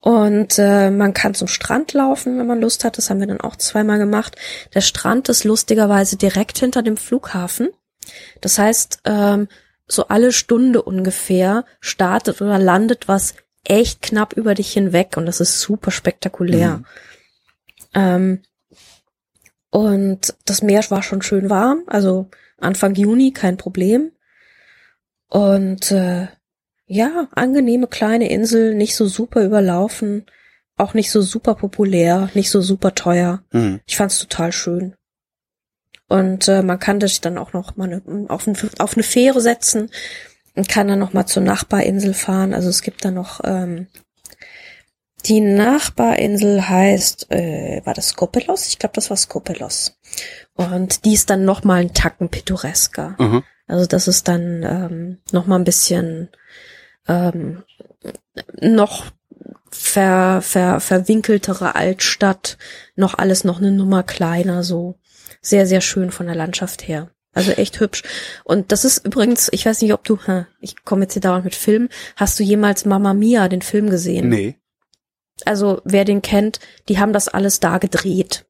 Und 0.00 0.58
äh, 0.58 0.90
man 0.90 1.12
kann 1.12 1.34
zum 1.34 1.48
Strand 1.48 1.92
laufen, 1.92 2.38
wenn 2.38 2.46
man 2.46 2.62
Lust 2.62 2.84
hat. 2.84 2.96
Das 2.96 3.10
haben 3.10 3.20
wir 3.20 3.26
dann 3.26 3.42
auch 3.42 3.56
zweimal 3.56 3.98
gemacht. 3.98 4.36
Der 4.74 4.80
Strand 4.80 5.28
ist 5.28 5.44
lustigerweise 5.44 6.16
direkt 6.16 6.58
hinter 6.58 6.82
dem 6.82 6.96
Flughafen. 6.96 7.68
Das 8.40 8.58
heißt, 8.58 9.00
ähm, 9.04 9.48
so 9.86 10.08
alle 10.08 10.32
Stunde 10.32 10.82
ungefähr 10.82 11.64
startet 11.80 12.40
oder 12.40 12.58
landet 12.58 13.08
was 13.08 13.34
echt 13.64 14.02
knapp 14.02 14.34
über 14.34 14.54
dich 14.54 14.72
hinweg 14.72 15.16
und 15.16 15.26
das 15.26 15.40
ist 15.40 15.60
super 15.60 15.90
spektakulär. 15.90 16.78
Mhm. 16.78 16.84
Ähm, 17.94 18.42
und 19.70 20.34
das 20.44 20.62
Meer 20.62 20.82
war 20.90 21.02
schon 21.02 21.22
schön 21.22 21.48
warm, 21.48 21.84
also 21.86 22.28
Anfang 22.58 22.94
Juni 22.94 23.32
kein 23.32 23.56
Problem. 23.56 24.12
Und 25.28 25.92
äh, 25.92 26.28
ja, 26.86 27.28
angenehme 27.32 27.86
kleine 27.86 28.28
Insel, 28.28 28.74
nicht 28.74 28.96
so 28.96 29.06
super 29.06 29.44
überlaufen, 29.44 30.26
auch 30.76 30.94
nicht 30.94 31.10
so 31.10 31.22
super 31.22 31.54
populär, 31.54 32.30
nicht 32.34 32.50
so 32.50 32.60
super 32.60 32.94
teuer. 32.94 33.44
Mhm. 33.52 33.80
Ich 33.86 33.96
fand's 33.96 34.18
total 34.18 34.50
schön. 34.50 34.96
Und 36.08 36.48
äh, 36.48 36.62
man 36.62 36.80
kann 36.80 37.00
sich 37.00 37.20
dann 37.20 37.38
auch 37.38 37.52
noch 37.52 37.76
mal 37.76 37.84
eine, 37.84 38.28
auf, 38.28 38.48
ein, 38.48 38.56
auf 38.78 38.94
eine 38.94 39.04
Fähre 39.04 39.40
setzen 39.40 39.90
kann 40.68 40.88
dann 40.88 40.98
noch 40.98 41.12
mal 41.12 41.26
zur 41.26 41.42
Nachbarinsel 41.42 42.14
fahren. 42.14 42.54
Also 42.54 42.68
es 42.68 42.82
gibt 42.82 43.04
da 43.04 43.10
noch 43.10 43.40
ähm, 43.44 43.86
die 45.26 45.40
Nachbarinsel 45.40 46.68
heißt, 46.68 47.30
äh, 47.30 47.82
war 47.84 47.94
das 47.94 48.08
Skopelos? 48.08 48.68
Ich 48.68 48.78
glaube, 48.78 48.94
das 48.94 49.10
war 49.10 49.16
Skopelos. 49.16 49.98
Und 50.54 51.04
die 51.04 51.14
ist 51.14 51.30
dann 51.30 51.44
noch 51.44 51.64
mal 51.64 51.80
ein 51.80 51.94
Tacken 51.94 52.28
pittoresker. 52.28 53.16
Mhm. 53.18 53.42
Also 53.66 53.86
das 53.86 54.08
ist 54.08 54.28
dann 54.28 54.62
ähm, 54.62 55.18
noch 55.32 55.46
mal 55.46 55.56
ein 55.56 55.64
bisschen 55.64 56.30
ähm, 57.06 57.62
noch 58.60 59.06
ver, 59.70 60.40
ver, 60.42 60.80
verwinkeltere 60.80 61.74
Altstadt, 61.74 62.58
noch 62.96 63.14
alles 63.14 63.44
noch 63.44 63.58
eine 63.58 63.70
Nummer 63.70 64.02
kleiner, 64.02 64.64
so 64.64 64.98
sehr, 65.40 65.66
sehr 65.66 65.80
schön 65.80 66.10
von 66.10 66.26
der 66.26 66.34
Landschaft 66.34 66.86
her. 66.88 67.10
Also 67.32 67.52
echt 67.52 67.78
hübsch. 67.78 68.02
Und 68.44 68.72
das 68.72 68.84
ist 68.84 69.04
übrigens, 69.06 69.48
ich 69.52 69.64
weiß 69.64 69.82
nicht, 69.82 69.92
ob 69.92 70.04
du, 70.04 70.18
ich 70.60 70.84
komme 70.84 71.02
jetzt 71.02 71.12
hier 71.12 71.22
dauernd 71.22 71.44
mit 71.44 71.54
Film, 71.54 71.88
hast 72.16 72.38
du 72.38 72.42
jemals 72.42 72.84
Mama 72.84 73.14
Mia, 73.14 73.48
den 73.48 73.62
Film 73.62 73.88
gesehen? 73.88 74.28
Nee. 74.28 74.56
Also 75.44 75.80
wer 75.84 76.04
den 76.04 76.22
kennt, 76.22 76.60
die 76.88 76.98
haben 76.98 77.12
das 77.12 77.28
alles 77.28 77.60
da 77.60 77.78
gedreht. 77.78 78.46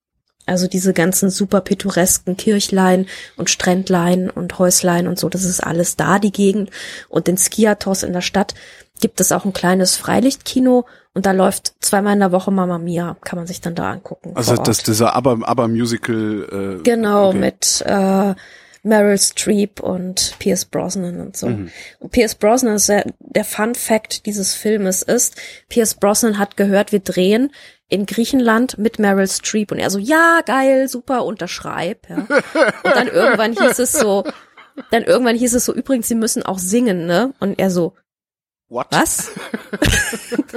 Also 0.47 0.67
diese 0.67 0.93
ganzen 0.93 1.31
super 1.31 1.61
pittoresken 1.61 2.37
Kirchlein 2.37 3.07
und 3.37 3.51
Strändlein 3.51 4.31
und 4.31 4.59
Häuslein 4.59 5.07
und 5.07 5.19
so, 5.19 5.29
das 5.29 5.45
ist 5.45 5.61
alles 5.61 5.97
da, 5.97 6.19
die 6.19 6.33
Gegend. 6.33 6.71
Und 7.09 7.29
in 7.29 7.37
Skiatos 7.37 8.03
in 8.03 8.13
der 8.13 8.23
Stadt 8.23 8.55
gibt 9.01 9.21
es 9.21 9.31
auch 9.31 9.45
ein 9.45 9.53
kleines 9.53 9.97
Freilichtkino 9.97 10.87
und 11.15 11.27
da 11.27 11.33
läuft 11.33 11.75
zweimal 11.81 12.15
in 12.15 12.21
der 12.21 12.33
Woche 12.33 12.51
Mama 12.51 12.79
Mia, 12.79 13.17
kann 13.23 13.39
man 13.39 13.47
sich 13.47 13.61
dann 13.61 13.75
da 13.75 13.91
angucken. 13.91 14.33
Also 14.35 14.57
das 14.57 14.83
dieser 14.83 15.15
aber 15.15 15.39
aber 15.43 15.69
Musical. 15.69 16.79
Äh, 16.81 16.83
genau 16.83 17.29
okay. 17.29 17.39
mit 17.39 17.85
äh, 17.87 18.35
Meryl 18.83 19.19
Streep 19.19 19.81
und 19.81 20.35
Pierce 20.39 20.65
Brosnan 20.65 21.21
und 21.21 21.37
so. 21.37 21.49
Mhm. 21.49 21.71
Und 21.99 22.13
Pierce 22.13 22.35
Brosnan 22.35 22.77
ist 22.77 22.89
der, 22.89 23.05
der 23.19 23.45
Fun 23.45 23.75
Fact 23.75 24.27
dieses 24.27 24.55
Filmes 24.55 25.03
ist, 25.03 25.41
Pierce 25.69 25.95
Brosnan 25.95 26.39
hat 26.39 26.57
gehört, 26.57 26.93
wir 26.93 27.01
drehen 27.01 27.53
in 27.89 28.07
Griechenland 28.07 28.79
mit 28.79 28.99
Meryl 28.99 29.29
Streep 29.29 29.73
und 29.73 29.79
er 29.79 29.91
so, 29.91 29.99
ja, 29.99 30.41
geil, 30.47 30.89
super, 30.89 31.25
unterschreib, 31.25 32.09
ja. 32.09 32.19
Und 32.19 32.95
dann 32.95 33.09
irgendwann 33.09 33.53
hieß 33.53 33.79
es 33.81 33.93
so, 33.93 34.25
dann 34.91 35.03
irgendwann 35.03 35.37
hieß 35.37 35.55
es 35.55 35.65
so, 35.65 35.75
übrigens, 35.75 36.09
sie 36.09 36.15
müssen 36.15 36.45
auch 36.45 36.59
singen, 36.59 37.07
ne? 37.07 37.35
Und 37.41 37.59
er 37.59 37.71
so, 37.71 37.95
What? 38.71 38.87
Was? 38.91 39.33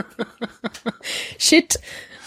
Shit. 1.40 1.80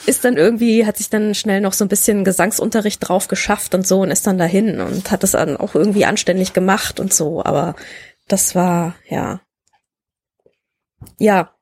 Ist 0.06 0.24
dann 0.24 0.36
irgendwie, 0.36 0.86
hat 0.86 0.96
sich 0.96 1.10
dann 1.10 1.34
schnell 1.34 1.60
noch 1.60 1.72
so 1.72 1.84
ein 1.84 1.88
bisschen 1.88 2.24
Gesangsunterricht 2.24 3.06
drauf 3.06 3.28
geschafft 3.28 3.74
und 3.74 3.86
so 3.86 4.00
und 4.00 4.10
ist 4.10 4.26
dann 4.26 4.38
dahin 4.38 4.80
und 4.80 5.10
hat 5.10 5.24
es 5.24 5.32
dann 5.32 5.56
auch 5.56 5.74
irgendwie 5.74 6.04
anständig 6.04 6.52
gemacht 6.52 7.00
und 7.00 7.12
so, 7.12 7.44
aber 7.44 7.74
das 8.28 8.54
war, 8.54 8.94
ja. 9.08 9.40
Ja. 11.18 11.54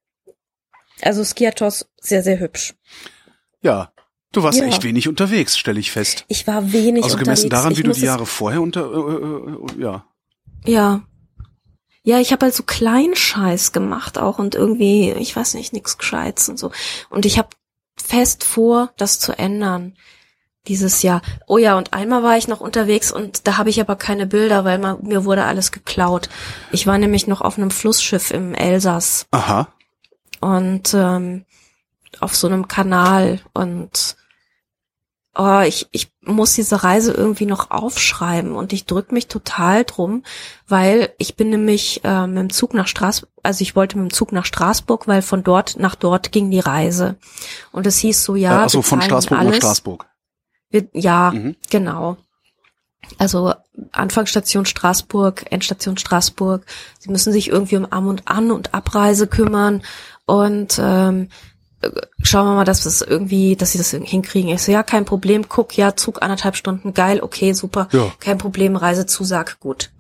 Also 1.02 1.24
Skiatos 1.24 1.86
sehr, 2.00 2.22
sehr 2.22 2.38
hübsch. 2.38 2.74
Ja. 3.62 3.92
Du 4.32 4.42
warst 4.42 4.58
ja. 4.58 4.66
echt 4.66 4.82
wenig 4.82 5.08
unterwegs, 5.08 5.56
stelle 5.56 5.78
ich 5.78 5.92
fest. 5.92 6.24
Ich 6.28 6.46
war 6.46 6.72
wenig 6.72 7.04
also 7.04 7.16
unterwegs. 7.16 7.44
Also 7.44 7.48
gemessen 7.48 7.50
daran, 7.50 7.76
wie 7.76 7.82
du 7.84 7.92
die 7.92 8.04
Jahre 8.04 8.26
vorher 8.26 8.60
unter, 8.60 8.82
äh, 8.82 8.96
äh, 8.96 9.78
äh, 9.78 9.82
ja. 9.82 10.06
Ja. 10.66 11.02
Ja, 12.02 12.18
ich 12.18 12.32
habe 12.32 12.44
halt 12.44 12.54
so 12.54 12.64
Kleinscheiß 12.64 13.72
gemacht 13.72 14.18
auch 14.18 14.38
und 14.38 14.54
irgendwie, 14.54 15.12
ich 15.12 15.34
weiß 15.34 15.54
nicht, 15.54 15.72
nix 15.72 15.96
Gescheites 15.96 16.48
und 16.48 16.58
so. 16.58 16.72
Und 17.08 17.24
ich 17.24 17.38
habe 17.38 17.48
fest 17.96 18.44
vor, 18.44 18.92
das 18.96 19.18
zu 19.18 19.36
ändern 19.38 19.96
dieses 20.66 21.02
Jahr. 21.02 21.20
Oh 21.46 21.58
ja, 21.58 21.76
und 21.76 21.92
einmal 21.92 22.22
war 22.22 22.36
ich 22.36 22.48
noch 22.48 22.60
unterwegs 22.60 23.12
und 23.12 23.46
da 23.46 23.58
habe 23.58 23.70
ich 23.70 23.80
aber 23.80 23.96
keine 23.96 24.26
Bilder, 24.26 24.64
weil 24.64 24.78
man, 24.78 25.02
mir 25.02 25.24
wurde 25.24 25.44
alles 25.44 25.72
geklaut. 25.72 26.28
Ich 26.72 26.86
war 26.86 26.96
nämlich 26.98 27.26
noch 27.26 27.42
auf 27.42 27.58
einem 27.58 27.70
Flussschiff 27.70 28.30
im 28.30 28.54
Elsass. 28.54 29.26
Aha. 29.30 29.68
Und 30.40 30.94
ähm, 30.94 31.44
auf 32.20 32.34
so 32.34 32.46
einem 32.46 32.68
Kanal 32.68 33.40
und 33.52 34.13
oh, 35.36 35.60
ich, 35.60 35.88
ich 35.92 36.12
muss 36.22 36.54
diese 36.54 36.84
Reise 36.84 37.12
irgendwie 37.12 37.46
noch 37.46 37.70
aufschreiben 37.70 38.52
und 38.52 38.72
ich 38.72 38.86
drück 38.86 39.12
mich 39.12 39.26
total 39.26 39.84
drum, 39.84 40.22
weil 40.68 41.12
ich 41.18 41.36
bin 41.36 41.50
nämlich 41.50 42.00
äh, 42.04 42.26
mit 42.26 42.38
dem 42.38 42.50
Zug 42.50 42.74
nach 42.74 42.86
Straßburg, 42.86 43.30
also 43.42 43.62
ich 43.62 43.76
wollte 43.76 43.98
mit 43.98 44.10
dem 44.10 44.14
Zug 44.14 44.32
nach 44.32 44.44
Straßburg, 44.44 45.08
weil 45.08 45.22
von 45.22 45.42
dort 45.42 45.78
nach 45.78 45.94
dort 45.94 46.32
ging 46.32 46.50
die 46.50 46.60
Reise. 46.60 47.16
Und 47.72 47.86
es 47.86 47.98
hieß 47.98 48.24
so, 48.24 48.36
ja. 48.36 48.62
Also 48.62 48.82
von 48.82 49.02
Straßburg 49.02 49.38
alles. 49.38 49.52
nach 49.52 49.58
Straßburg. 49.58 50.06
Wir, 50.70 50.88
ja, 50.92 51.32
mhm. 51.32 51.56
genau. 51.70 52.16
Also 53.18 53.52
Anfangsstation 53.92 54.66
Straßburg, 54.66 55.46
Endstation 55.50 55.98
Straßburg. 55.98 56.64
Sie 56.98 57.10
müssen 57.10 57.32
sich 57.32 57.48
irgendwie 57.48 57.76
um 57.76 57.86
Am 57.90 58.06
und 58.06 58.26
An 58.26 58.50
und 58.50 58.72
Abreise 58.72 59.26
kümmern 59.26 59.82
und 60.26 60.80
ähm, 60.82 61.28
schauen 62.22 62.46
wir 62.46 62.54
mal, 62.54 62.64
dass 62.64 62.84
das 62.84 63.02
irgendwie, 63.02 63.56
dass 63.56 63.72
sie 63.72 63.78
das 63.78 63.90
hinkriegen. 63.90 64.50
Ich 64.50 64.62
so, 64.62 64.72
ja, 64.72 64.82
kein 64.82 65.04
Problem, 65.04 65.48
guck, 65.48 65.76
ja, 65.76 65.96
Zug 65.96 66.22
anderthalb 66.22 66.56
Stunden, 66.56 66.94
geil, 66.94 67.20
okay, 67.22 67.52
super, 67.52 67.88
ja. 67.92 68.12
kein 68.20 68.38
Problem, 68.38 68.76
Reisezusag, 68.76 69.60
gut. 69.60 69.90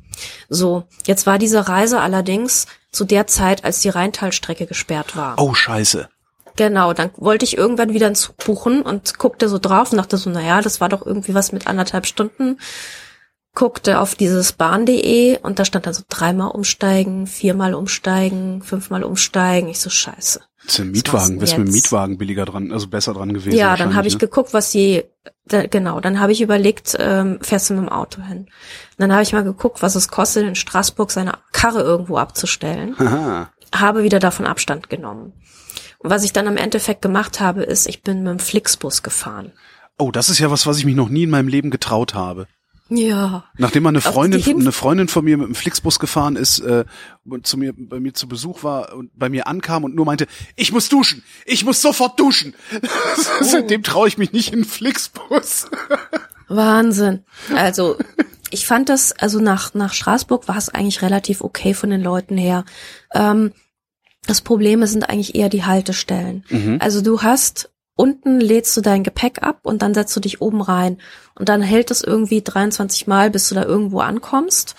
So, 0.48 0.84
jetzt 1.06 1.26
war 1.26 1.38
diese 1.38 1.68
Reise 1.68 2.00
allerdings 2.00 2.66
zu 2.92 3.04
der 3.04 3.26
Zeit, 3.26 3.64
als 3.64 3.80
die 3.80 3.88
Rheintalstrecke 3.88 4.66
gesperrt 4.66 5.16
war. 5.16 5.34
Oh, 5.38 5.54
scheiße. 5.54 6.08
Genau, 6.56 6.92
dann 6.92 7.10
wollte 7.16 7.44
ich 7.44 7.56
irgendwann 7.56 7.92
wieder 7.92 8.06
einen 8.06 8.14
Zug 8.14 8.36
buchen 8.36 8.82
und 8.82 9.18
guckte 9.18 9.48
so 9.48 9.58
drauf 9.58 9.90
und 9.90 9.98
dachte 9.98 10.16
so, 10.16 10.30
naja, 10.30 10.60
das 10.60 10.80
war 10.80 10.88
doch 10.88 11.04
irgendwie 11.04 11.34
was 11.34 11.50
mit 11.50 11.66
anderthalb 11.66 12.06
Stunden. 12.06 12.58
Guckte 13.54 14.00
auf 14.00 14.16
dieses 14.16 14.52
Bahn.de 14.52 15.38
und 15.38 15.58
da 15.58 15.64
stand 15.64 15.86
dann 15.86 15.94
so 15.94 16.02
dreimal 16.08 16.50
umsteigen, 16.50 17.28
viermal 17.28 17.74
umsteigen, 17.74 18.62
fünfmal 18.62 19.04
umsteigen. 19.04 19.68
Ich 19.68 19.78
so, 19.78 19.90
scheiße. 19.90 20.40
Das 20.64 20.74
ist 20.74 20.80
ein 20.80 20.90
Mietwagen, 20.90 21.40
wärst 21.40 21.58
mit 21.58 21.68
dem 21.68 21.72
Mietwagen 21.72 22.18
billiger 22.18 22.46
dran, 22.46 22.72
also 22.72 22.88
besser 22.88 23.12
dran 23.12 23.32
gewesen. 23.32 23.56
Ja, 23.56 23.76
dann 23.76 23.94
habe 23.94 24.08
ich 24.08 24.14
ne? 24.14 24.20
geguckt, 24.20 24.54
was 24.54 24.72
sie, 24.72 25.04
da, 25.46 25.66
genau, 25.66 26.00
dann 26.00 26.20
habe 26.20 26.32
ich 26.32 26.40
überlegt, 26.40 26.96
ähm, 26.98 27.38
fährst 27.42 27.70
du 27.70 27.74
mit 27.74 27.84
dem 27.84 27.90
Auto 27.90 28.22
hin. 28.22 28.38
Und 28.38 28.48
dann 28.98 29.12
habe 29.12 29.22
ich 29.22 29.32
mal 29.32 29.44
geguckt, 29.44 29.82
was 29.82 29.94
es 29.94 30.08
kostet, 30.08 30.46
in 30.46 30.54
Straßburg 30.54 31.10
seine 31.10 31.34
Karre 31.52 31.82
irgendwo 31.82 32.16
abzustellen. 32.16 32.96
Aha. 32.98 33.50
Habe 33.74 34.04
wieder 34.04 34.20
davon 34.20 34.46
Abstand 34.46 34.88
genommen. 34.88 35.32
Und 35.98 36.10
was 36.10 36.24
ich 36.24 36.32
dann 36.32 36.48
am 36.48 36.56
Endeffekt 36.56 37.02
gemacht 37.02 37.40
habe, 37.40 37.62
ist, 37.62 37.86
ich 37.86 38.02
bin 38.02 38.22
mit 38.22 38.30
dem 38.30 38.38
Flixbus 38.38 39.02
gefahren. 39.02 39.52
Oh, 39.98 40.10
das 40.10 40.28
ist 40.28 40.38
ja 40.38 40.50
was, 40.50 40.66
was 40.66 40.78
ich 40.78 40.86
mich 40.86 40.96
noch 40.96 41.08
nie 41.08 41.24
in 41.24 41.30
meinem 41.30 41.48
Leben 41.48 41.70
getraut 41.70 42.14
habe. 42.14 42.46
Ja. 42.90 43.44
Nachdem 43.56 43.86
eine 43.86 44.02
Freundin, 44.02 44.60
eine 44.60 44.72
Freundin 44.72 45.08
von 45.08 45.24
mir 45.24 45.38
mit 45.38 45.46
dem 45.46 45.54
Flixbus 45.54 45.98
gefahren 45.98 46.36
ist, 46.36 46.58
äh, 46.58 46.84
und 47.24 47.46
zu 47.46 47.56
mir, 47.56 47.72
bei 47.76 47.98
mir 47.98 48.12
zu 48.12 48.28
Besuch 48.28 48.62
war 48.62 48.94
und 48.94 49.10
bei 49.18 49.30
mir 49.30 49.46
ankam 49.46 49.84
und 49.84 49.94
nur 49.94 50.04
meinte, 50.04 50.26
ich 50.54 50.70
muss 50.70 50.90
duschen, 50.90 51.24
ich 51.46 51.64
muss 51.64 51.80
sofort 51.80 52.20
duschen. 52.20 52.54
Oh. 52.74 52.78
Seitdem 53.40 53.82
traue 53.82 54.08
ich 54.08 54.18
mich 54.18 54.32
nicht 54.32 54.52
in 54.52 54.60
den 54.60 54.64
Flixbus. 54.64 55.70
Wahnsinn. 56.48 57.24
Also, 57.54 57.96
ich 58.50 58.66
fand 58.66 58.90
das, 58.90 59.12
also 59.12 59.40
nach, 59.40 59.72
nach 59.72 59.94
Straßburg 59.94 60.46
war 60.46 60.58
es 60.58 60.68
eigentlich 60.68 61.00
relativ 61.00 61.40
okay 61.40 61.72
von 61.72 61.88
den 61.90 62.02
Leuten 62.02 62.36
her. 62.36 62.64
Ähm, 63.14 63.52
das 64.26 64.40
Problem 64.40 64.84
sind 64.86 65.08
eigentlich 65.08 65.34
eher 65.34 65.48
die 65.48 65.64
Haltestellen. 65.64 66.44
Mhm. 66.48 66.78
Also 66.80 67.02
du 67.02 67.22
hast 67.22 67.70
unten 67.96 68.40
lädst 68.40 68.76
du 68.76 68.80
dein 68.80 69.02
Gepäck 69.02 69.42
ab 69.42 69.60
und 69.62 69.82
dann 69.82 69.94
setzt 69.94 70.14
du 70.16 70.20
dich 70.20 70.40
oben 70.40 70.60
rein. 70.60 70.98
Und 71.34 71.48
dann 71.48 71.62
hält 71.62 71.90
es 71.90 72.02
irgendwie 72.02 72.42
23 72.42 73.06
Mal, 73.06 73.30
bis 73.30 73.48
du 73.48 73.54
da 73.54 73.64
irgendwo 73.64 74.00
ankommst. 74.00 74.74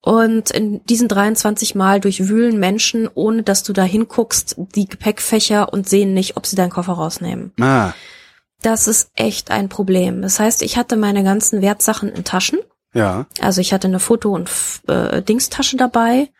Und 0.00 0.50
in 0.50 0.84
diesen 0.84 1.08
23 1.08 1.74
Mal 1.74 1.98
durchwühlen 1.98 2.60
Menschen, 2.60 3.08
ohne 3.14 3.42
dass 3.42 3.62
du 3.62 3.72
da 3.72 3.84
hinguckst, 3.84 4.56
die 4.74 4.86
Gepäckfächer 4.86 5.72
und 5.72 5.88
sehen 5.88 6.12
nicht, 6.12 6.36
ob 6.36 6.46
sie 6.46 6.56
deinen 6.56 6.70
Koffer 6.70 6.92
rausnehmen. 6.92 7.52
Ah. 7.58 7.92
Das 8.60 8.86
ist 8.86 9.10
echt 9.14 9.50
ein 9.50 9.68
Problem. 9.70 10.20
Das 10.20 10.38
heißt, 10.38 10.62
ich 10.62 10.76
hatte 10.76 10.96
meine 10.96 11.24
ganzen 11.24 11.62
Wertsachen 11.62 12.10
in 12.10 12.24
Taschen. 12.24 12.58
Ja. 12.92 13.26
Also 13.40 13.60
ich 13.60 13.72
hatte 13.72 13.88
eine 13.88 13.98
Foto- 13.98 14.34
und 14.34 14.50
äh, 14.88 15.22
Dingstasche 15.22 15.76
dabei, 15.76 16.30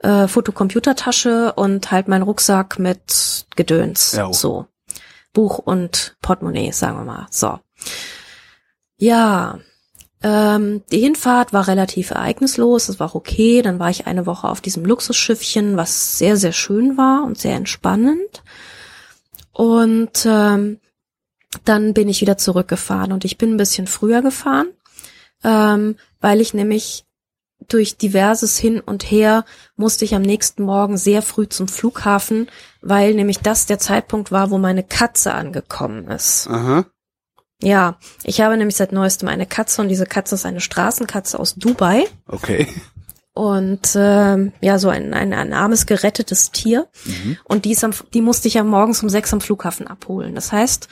äh, 0.00 0.26
Fotocomputertasche 0.26 1.52
und 1.52 1.90
halt 1.90 2.08
mein 2.08 2.22
Rucksack 2.22 2.78
mit 2.78 3.46
Gedöns. 3.56 4.12
Ja. 4.12 4.32
So. 4.32 4.66
Buch 5.32 5.58
und 5.58 6.16
Portemonnaie, 6.22 6.72
sagen 6.72 6.98
wir 6.98 7.04
mal. 7.04 7.26
So. 7.30 7.58
Ja. 8.96 9.58
Ähm, 10.24 10.84
die 10.92 11.00
Hinfahrt 11.00 11.52
war 11.52 11.66
relativ 11.66 12.10
ereignislos, 12.10 12.88
es 12.88 13.00
war 13.00 13.16
okay. 13.16 13.62
Dann 13.62 13.80
war 13.80 13.90
ich 13.90 14.06
eine 14.06 14.26
Woche 14.26 14.48
auf 14.48 14.60
diesem 14.60 14.84
Luxusschiffchen, 14.84 15.76
was 15.76 16.18
sehr, 16.18 16.36
sehr 16.36 16.52
schön 16.52 16.96
war 16.96 17.24
und 17.24 17.38
sehr 17.38 17.56
entspannend. 17.56 18.44
Und 19.52 20.24
ähm, 20.24 20.78
dann 21.64 21.94
bin 21.94 22.08
ich 22.08 22.20
wieder 22.20 22.38
zurückgefahren 22.38 23.12
und 23.12 23.24
ich 23.24 23.36
bin 23.36 23.54
ein 23.54 23.56
bisschen 23.58 23.86
früher 23.86 24.22
gefahren, 24.22 24.68
ähm, 25.44 25.96
weil 26.20 26.40
ich 26.40 26.54
nämlich 26.54 27.04
durch 27.68 27.96
diverses 27.96 28.58
Hin 28.58 28.80
und 28.80 29.10
Her 29.10 29.44
musste 29.76 30.04
ich 30.04 30.14
am 30.14 30.22
nächsten 30.22 30.62
Morgen 30.62 30.96
sehr 30.96 31.22
früh 31.22 31.48
zum 31.48 31.68
Flughafen, 31.68 32.48
weil 32.80 33.14
nämlich 33.14 33.40
das 33.40 33.66
der 33.66 33.78
Zeitpunkt 33.78 34.32
war, 34.32 34.50
wo 34.50 34.58
meine 34.58 34.82
Katze 34.82 35.34
angekommen 35.34 36.08
ist. 36.08 36.48
Aha. 36.48 36.86
Ja, 37.62 37.96
ich 38.24 38.40
habe 38.40 38.56
nämlich 38.56 38.76
seit 38.76 38.92
neuestem 38.92 39.28
eine 39.28 39.46
Katze 39.46 39.82
und 39.82 39.88
diese 39.88 40.06
Katze 40.06 40.34
ist 40.34 40.44
eine 40.44 40.60
Straßenkatze 40.60 41.38
aus 41.38 41.54
Dubai 41.54 42.06
Okay. 42.26 42.66
und 43.34 43.92
ähm, 43.94 44.52
ja 44.60 44.80
so 44.80 44.88
ein, 44.88 45.14
ein, 45.14 45.32
ein 45.32 45.52
armes 45.52 45.86
gerettetes 45.86 46.50
Tier 46.50 46.88
und 47.44 47.64
die, 47.64 47.72
ist 47.72 47.84
am, 47.84 47.92
die 48.14 48.20
musste 48.20 48.48
ich 48.48 48.54
ja 48.54 48.64
morgens 48.64 49.02
um 49.02 49.08
sechs 49.08 49.32
am 49.32 49.40
Flughafen 49.40 49.86
abholen. 49.86 50.34
Das 50.34 50.50
heißt, 50.50 50.88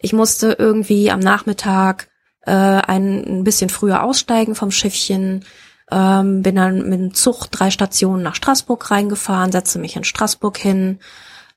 ich 0.00 0.12
musste 0.12 0.56
irgendwie 0.58 1.10
am 1.12 1.20
Nachmittag 1.20 2.08
äh, 2.42 2.50
ein, 2.50 3.24
ein 3.24 3.44
bisschen 3.44 3.70
früher 3.70 4.02
aussteigen 4.02 4.54
vom 4.56 4.70
Schiffchen, 4.72 5.44
ähm, 5.90 6.42
bin 6.42 6.56
dann 6.56 6.88
mit 6.88 7.00
dem 7.00 7.14
Zug 7.14 7.46
drei 7.50 7.70
Stationen 7.70 8.22
nach 8.22 8.34
Straßburg 8.34 8.90
reingefahren, 8.90 9.52
setzte 9.52 9.78
mich 9.78 9.96
in 9.96 10.04
Straßburg 10.04 10.56
hin, 10.58 10.98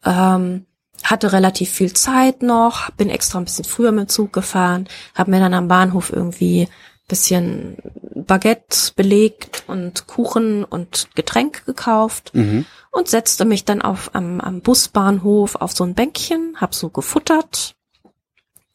ähm, 0.05 0.65
hatte 1.03 1.33
relativ 1.33 1.71
viel 1.71 1.93
Zeit 1.93 2.41
noch, 2.43 2.91
bin 2.91 3.09
extra 3.09 3.39
ein 3.39 3.45
bisschen 3.45 3.65
früher 3.65 3.91
mit 3.91 4.07
dem 4.07 4.09
Zug 4.09 4.33
gefahren, 4.33 4.87
habe 5.15 5.31
mir 5.31 5.39
dann 5.39 5.53
am 5.53 5.67
Bahnhof 5.67 6.11
irgendwie 6.13 6.67
bisschen 7.07 7.75
Baguette 8.15 8.93
belegt 8.95 9.63
und 9.67 10.07
Kuchen 10.07 10.63
und 10.63 11.09
Getränk 11.13 11.65
gekauft 11.65 12.31
Mhm. 12.33 12.65
und 12.91 13.09
setzte 13.09 13.43
mich 13.43 13.65
dann 13.65 13.81
auf 13.81 14.11
am, 14.13 14.39
am 14.39 14.61
Busbahnhof 14.61 15.55
auf 15.55 15.73
so 15.73 15.83
ein 15.83 15.93
Bänkchen, 15.93 16.55
hab 16.55 16.73
so 16.73 16.87
gefuttert, 16.89 17.75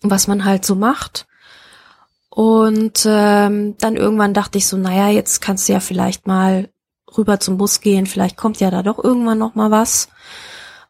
was 0.03 0.27
man 0.27 0.45
halt 0.45 0.67
so 0.67 0.75
macht. 0.75 1.27
Und 2.37 3.07
ähm, 3.09 3.79
dann 3.79 3.97
irgendwann 3.97 4.35
dachte 4.35 4.59
ich 4.59 4.67
so, 4.69 4.77
naja, 4.77 5.09
jetzt 5.09 5.41
kannst 5.41 5.67
du 5.67 5.73
ja 5.73 5.81
vielleicht 5.81 6.27
mal 6.27 6.69
rüber 7.17 7.41
zum 7.41 7.57
Bus 7.57 7.81
gehen, 7.81 8.05
vielleicht 8.05 8.37
kommt 8.37 8.61
ja 8.61 8.71
da 8.71 8.83
doch 8.83 9.03
irgendwann 9.03 9.39
noch 9.39 9.55
mal 9.55 9.71
was. 9.71 10.11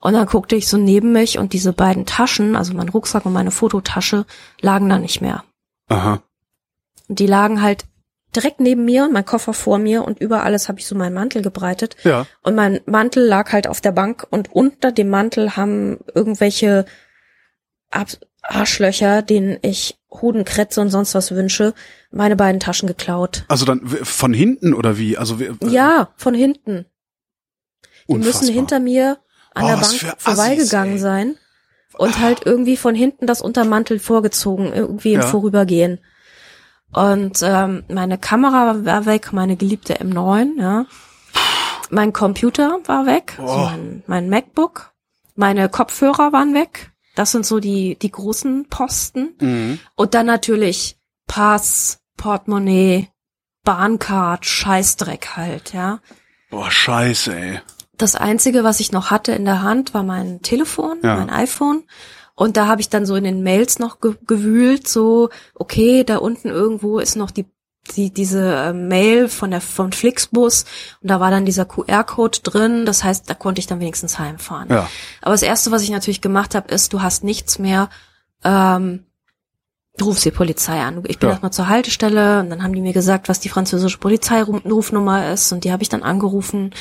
Und 0.01 0.15
dann 0.15 0.27
guckte 0.27 0.57
ich 0.57 0.67
so 0.67 0.77
neben 0.77 1.13
mich 1.13 1.39
und 1.39 1.53
diese 1.53 1.73
beiden 1.73 2.05
Taschen, 2.05 2.57
also 2.57 2.75
mein 2.75 2.89
Rucksack 2.89 3.27
und 3.27 3.33
meine 3.33 3.53
Fototasche, 3.53 4.27
lagen 4.61 4.89
da 4.89 4.99
nicht 4.99 5.21
mehr. 5.21 5.45
Aha. 5.87 6.21
Und 7.07 7.21
die 7.21 7.29
lagen 7.29 7.63
halt 7.63 7.85
direkt 8.35 8.59
neben 8.59 8.85
mir 8.85 9.05
und 9.05 9.13
mein 9.13 9.25
Koffer 9.25 9.55
vor 9.55 9.79
mir 9.79 10.05
und 10.05 10.19
über 10.19 10.43
alles 10.43 10.69
habe 10.69 10.81
ich 10.81 10.89
so 10.89 10.97
meinen 10.97 11.15
Mantel 11.15 11.43
gebreitet. 11.43 11.95
Ja. 12.03 12.27
Und 12.43 12.57
mein 12.57 12.81
Mantel 12.87 13.25
lag 13.25 13.53
halt 13.53 13.69
auf 13.69 13.81
der 13.81 13.93
Bank 13.93 14.27
und 14.31 14.51
unter 14.53 14.91
dem 14.91 15.11
Mantel 15.11 15.57
haben 15.57 15.99
irgendwelche 16.13 16.87
Arschlöcher, 18.49 19.23
denen 19.23 19.59
ich 19.63 19.99
Hodenkrätze 20.11 20.81
und 20.81 20.91
sonst 20.91 21.15
was 21.15 21.31
wünsche, 21.33 21.75
meine 22.11 22.37
beiden 22.37 22.61
Taschen 22.61 22.87
geklaut. 22.87 23.45
Also 23.49 23.65
dann 23.65 23.87
von 23.87 24.33
hinten 24.33 24.73
oder 24.75 24.97
wie? 24.99 25.19
Also 25.19 25.39
wir- 25.41 25.57
Ja, 25.69 26.09
von 26.17 26.35
hinten. 26.35 26.87
Die 28.09 28.13
unfassbar. 28.15 28.41
müssen 28.43 28.55
hinter 28.55 28.81
mir 28.81 29.19
an 29.55 29.65
Oh, 29.65 29.67
der 29.67 29.75
Bank 29.75 29.87
Assis, 29.87 30.13
vorbeigegangen 30.19 30.99
sein 30.99 31.35
und 31.99 32.19
halt 32.21 32.47
irgendwie 32.47 32.77
von 32.77 32.95
hinten 32.95 33.27
das 33.27 33.41
Untermantel 33.43 33.99
vorgezogen, 33.99 34.73
irgendwie 34.73 35.15
im 35.15 35.21
Ja. 35.23 35.27
Vorübergehen. 35.27 35.99
Und 36.93 37.41
ähm, 37.43 37.85
meine 37.89 38.17
Kamera 38.17 38.85
war 38.85 39.07
weg, 39.07 39.33
meine 39.33 39.57
geliebte 39.57 39.95
M9, 39.95 40.61
ja. 40.61 40.87
Mein 41.91 42.13
Computer 42.13 42.79
war 42.87 43.07
weg, 43.07 43.35
also 43.39 43.53
Oh. 43.53 43.57
mein, 43.67 44.03
mein 44.07 44.29
MacBook, 44.31 44.93
meine 45.35 45.69
Kopfhörer 45.69 46.33
waren 46.33 46.55
weg. 46.55 46.93
Das 47.17 47.33
sind 47.33 47.45
so 47.45 47.59
die 47.59 47.97
die 47.99 48.13
großen 48.13 48.69
Posten. 48.69 49.35
Mhm. 49.41 49.81
Und 49.97 50.15
dann 50.15 50.27
natürlich 50.27 50.97
Pass, 51.27 51.99
Portemonnaie, 52.17 53.09
Bahncard, 53.65 54.47
Scheißdreck 54.47 55.37
halt, 55.37 55.73
ja. 55.73 55.99
Boah, 56.51 56.71
scheiße, 56.71 57.35
ey. 57.35 57.61
Das 57.99 58.15
einzige, 58.15 58.63
was 58.63 58.79
ich 58.79 58.93
noch 58.93 59.11
hatte 59.11 59.33
in 59.33 59.45
der 59.45 59.63
Hand, 59.63 59.93
war 59.95 60.05
mein 60.05 60.41
Telefon, 60.43 60.99
Ja. 61.03 61.17
mein 61.17 61.31
iPhone. 61.31 61.83
Und 62.35 62.57
da 62.59 62.67
habe 62.67 62.83
ich 62.83 62.91
dann 62.91 63.07
so 63.07 63.17
in 63.17 63.25
den 63.25 63.43
Mails 63.43 63.79
noch 63.79 64.01
ge 64.01 64.15
gewühlt, 64.27 64.87
so, 64.87 65.31
okay, 65.55 66.05
da 66.05 66.19
unten 66.19 66.49
irgendwo 66.49 66.99
ist 66.99 67.17
noch 67.17 67.31
die, 67.31 67.47
die 67.95 68.11
diese 68.13 68.55
äh, 68.55 68.73
Mail 68.73 69.29
von 69.29 69.51
der 69.51 69.61
von 69.61 69.93
Flixbus 69.93 70.65
und 71.03 71.11
da 71.11 71.21
war 71.21 71.31
dann 71.31 71.45
dieser 71.45 71.65
QR-Code 71.65 72.41
drin. 72.43 72.87
Das 72.87 73.05
heißt, 73.05 73.29
da 73.29 73.35
konnte 73.35 73.59
ich 73.61 73.67
dann 73.67 73.81
wenigstens 73.81 74.19
heimfahren. 74.19 74.69
Ja. 74.71 74.89
Aber 75.23 75.33
das 75.33 75.43
erste, 75.43 75.71
was 75.71 75.83
ich 75.83 75.91
natürlich 75.91 76.21
gemacht 76.21 76.55
habe, 76.55 76.73
ist, 76.73 76.93
du 76.93 77.03
hast 77.03 77.25
nichts 77.25 77.59
mehr. 77.59 77.89
Ähm, 78.45 79.05
du 79.99 80.05
rufst 80.07 80.25
die 80.25 80.31
Polizei 80.31 80.81
an. 80.81 81.03
Ich 81.09 81.19
bin 81.19 81.29
Ja. 81.29 81.33
erstmal 81.35 81.53
zur 81.53 81.69
Haltestelle 81.69 82.41
und 82.41 82.51
dann 82.51 82.63
haben 82.63 82.75
die 82.75 82.83
mir 82.83 82.93
gesagt, 82.93 83.29
was 83.29 83.41
die 83.41 83.49
französische 83.49 83.99
Polizeirufnummer 83.99 85.33
ist 85.33 85.53
und 85.53 85.65
die 85.65 85.73
habe 85.73 85.83
ich 85.83 85.89
dann 85.89 86.03
angerufen. 86.03 86.73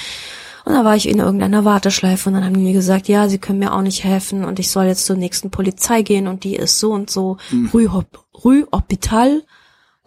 Und 0.65 0.73
da 0.73 0.83
war 0.83 0.95
ich 0.95 1.07
in 1.07 1.19
irgendeiner 1.19 1.63
Warteschleife 1.63 2.27
und 2.27 2.33
dann 2.35 2.43
haben 2.43 2.55
die 2.57 2.63
mir 2.63 2.73
gesagt, 2.73 3.07
ja, 3.07 3.29
sie 3.29 3.37
können 3.37 3.59
mir 3.59 3.71
auch 3.71 3.83
nicht 3.83 4.03
helfen 4.03 4.43
und 4.43 4.57
ich 4.59 4.71
soll 4.71 4.85
jetzt 4.85 5.05
zur 5.05 5.15
nächsten 5.15 5.51
Polizei 5.51 6.01
gehen 6.01 6.27
und 6.27 6.43
die 6.43 6.55
ist 6.55 6.79
so 6.79 6.91
und 6.91 7.09
so, 7.11 7.37
Rue, 7.71 7.93
Hop- 7.93 8.25
Rue 8.43 8.67
Hopital, 8.73 9.43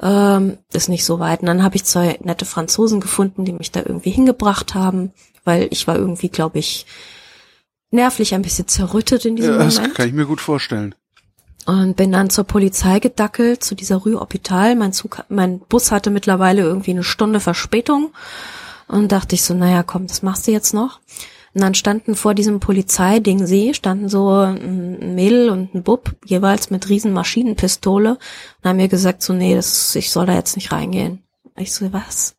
ähm, 0.01 0.59
ist 0.73 0.89
nicht 0.89 1.05
so 1.05 1.19
weit. 1.19 1.41
Und 1.41 1.47
dann 1.47 1.62
habe 1.62 1.77
ich 1.77 1.85
zwei 1.85 2.19
nette 2.23 2.45
Franzosen 2.45 3.01
gefunden, 3.01 3.45
die 3.45 3.53
mich 3.53 3.73
da 3.73 3.81
irgendwie 3.81 4.11
hingebracht 4.11 4.75
haben, 4.75 5.12
weil 5.45 5.69
ich 5.70 5.87
war 5.87 5.97
irgendwie, 5.97 6.29
glaube 6.29 6.59
ich, 6.59 6.87
nervlich 7.91 8.35
ein 8.35 8.43
bisschen 8.43 8.69
zerrüttet 8.69 9.25
in 9.25 9.37
diesem 9.37 9.55
ja 9.55 9.65
das 9.65 9.77
Moment. 9.77 9.95
kann 9.95 10.09
ich 10.09 10.15
mir 10.15 10.27
gut 10.27 10.41
vorstellen. 10.41 10.95
Und 11.66 11.97
bin 11.97 12.12
dann 12.12 12.31
zur 12.31 12.45
Polizei 12.45 12.99
gedackelt, 12.99 13.62
zu 13.62 13.75
dieser 13.75 13.97
Rue 13.97 14.19
Hopital. 14.19 14.75
Mein 14.75 14.93
Zug, 14.93 15.25
mein 15.29 15.59
Bus 15.59 15.91
hatte 15.91 16.11
mittlerweile 16.11 16.62
irgendwie 16.62 16.93
eine 16.93 17.05
Stunde 17.05 17.41
Verspätung. 17.41 18.12
Und 18.87 19.12
dachte 19.12 19.35
ich 19.35 19.43
so, 19.43 19.53
naja, 19.53 19.83
komm, 19.83 20.07
das 20.07 20.23
machst 20.23 20.47
du 20.47 20.51
jetzt 20.51 20.73
noch. 20.73 21.01
Und 21.59 21.62
dann 21.62 21.74
standen 21.74 22.14
vor 22.14 22.35
diesem 22.35 22.60
Polizeiding 22.60 23.44
sie, 23.44 23.74
standen 23.74 24.09
so 24.09 24.30
ein 24.30 25.16
Mädel 25.16 25.51
und 25.51 25.74
ein 25.74 25.82
Bub, 25.82 26.14
jeweils 26.24 26.70
mit 26.70 26.89
riesen 26.89 27.12
Maschinenpistole, 27.12 28.10
und 28.12 28.64
haben 28.64 28.76
mir 28.76 28.86
gesagt, 28.86 29.22
so, 29.22 29.32
nee, 29.32 29.56
das, 29.56 29.93
ich 29.97 30.12
soll 30.12 30.26
da 30.26 30.35
jetzt 30.35 30.55
nicht 30.55 30.70
reingehen. 30.70 31.24
Ich 31.56 31.74
so, 31.74 31.93
was? 31.93 32.36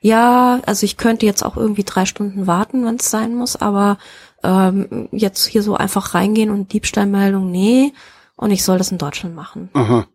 Ja, 0.00 0.60
also 0.64 0.84
ich 0.84 0.96
könnte 0.96 1.26
jetzt 1.26 1.44
auch 1.44 1.56
irgendwie 1.56 1.82
drei 1.82 2.06
Stunden 2.06 2.46
warten, 2.46 2.86
wenn 2.86 3.00
es 3.00 3.10
sein 3.10 3.34
muss, 3.34 3.56
aber 3.56 3.98
ähm, 4.44 5.08
jetzt 5.10 5.46
hier 5.46 5.64
so 5.64 5.74
einfach 5.74 6.14
reingehen 6.14 6.50
und 6.50 6.72
Diebstahlmeldung, 6.72 7.50
nee. 7.50 7.92
Und 8.36 8.52
ich 8.52 8.62
soll 8.62 8.78
das 8.78 8.92
in 8.92 8.98
Deutschland 8.98 9.34
machen. 9.34 9.70
Aha. 9.72 10.06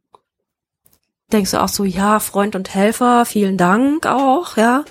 Denkst 1.33 1.51
du 1.51 1.61
auch 1.61 1.67
so, 1.67 1.83
ja, 1.83 2.21
Freund 2.21 2.55
und 2.55 2.73
Helfer, 2.73 3.25
vielen 3.25 3.57
Dank 3.57 4.05
auch, 4.05 4.55
ja. 4.55 4.85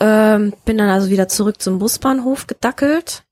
Ähm, 0.00 0.54
bin 0.64 0.78
dann 0.78 0.88
also 0.88 1.10
wieder 1.10 1.28
zurück 1.28 1.60
zum 1.62 1.78
Busbahnhof 1.78 2.46
gedackelt 2.46 3.24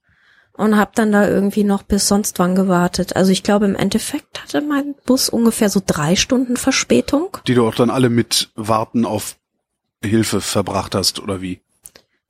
und 0.52 0.76
hab 0.76 0.94
dann 0.94 1.10
da 1.12 1.26
irgendwie 1.26 1.64
noch 1.64 1.82
bis 1.82 2.06
sonst 2.08 2.38
wann 2.38 2.54
gewartet. 2.54 3.16
Also 3.16 3.32
ich 3.32 3.42
glaube, 3.42 3.64
im 3.66 3.74
Endeffekt 3.76 4.42
hatte 4.42 4.60
mein 4.60 4.94
Bus 5.06 5.28
ungefähr 5.28 5.70
so 5.70 5.80
drei 5.84 6.16
Stunden 6.16 6.56
Verspätung, 6.56 7.36
Die 7.46 7.54
du 7.54 7.66
auch 7.66 7.74
dann 7.74 7.90
alle 7.90 8.10
mit 8.10 8.50
Warten 8.56 9.04
auf 9.04 9.36
Hilfe 10.04 10.40
verbracht 10.40 10.94
hast, 10.94 11.20
oder 11.20 11.40
wie? 11.40 11.60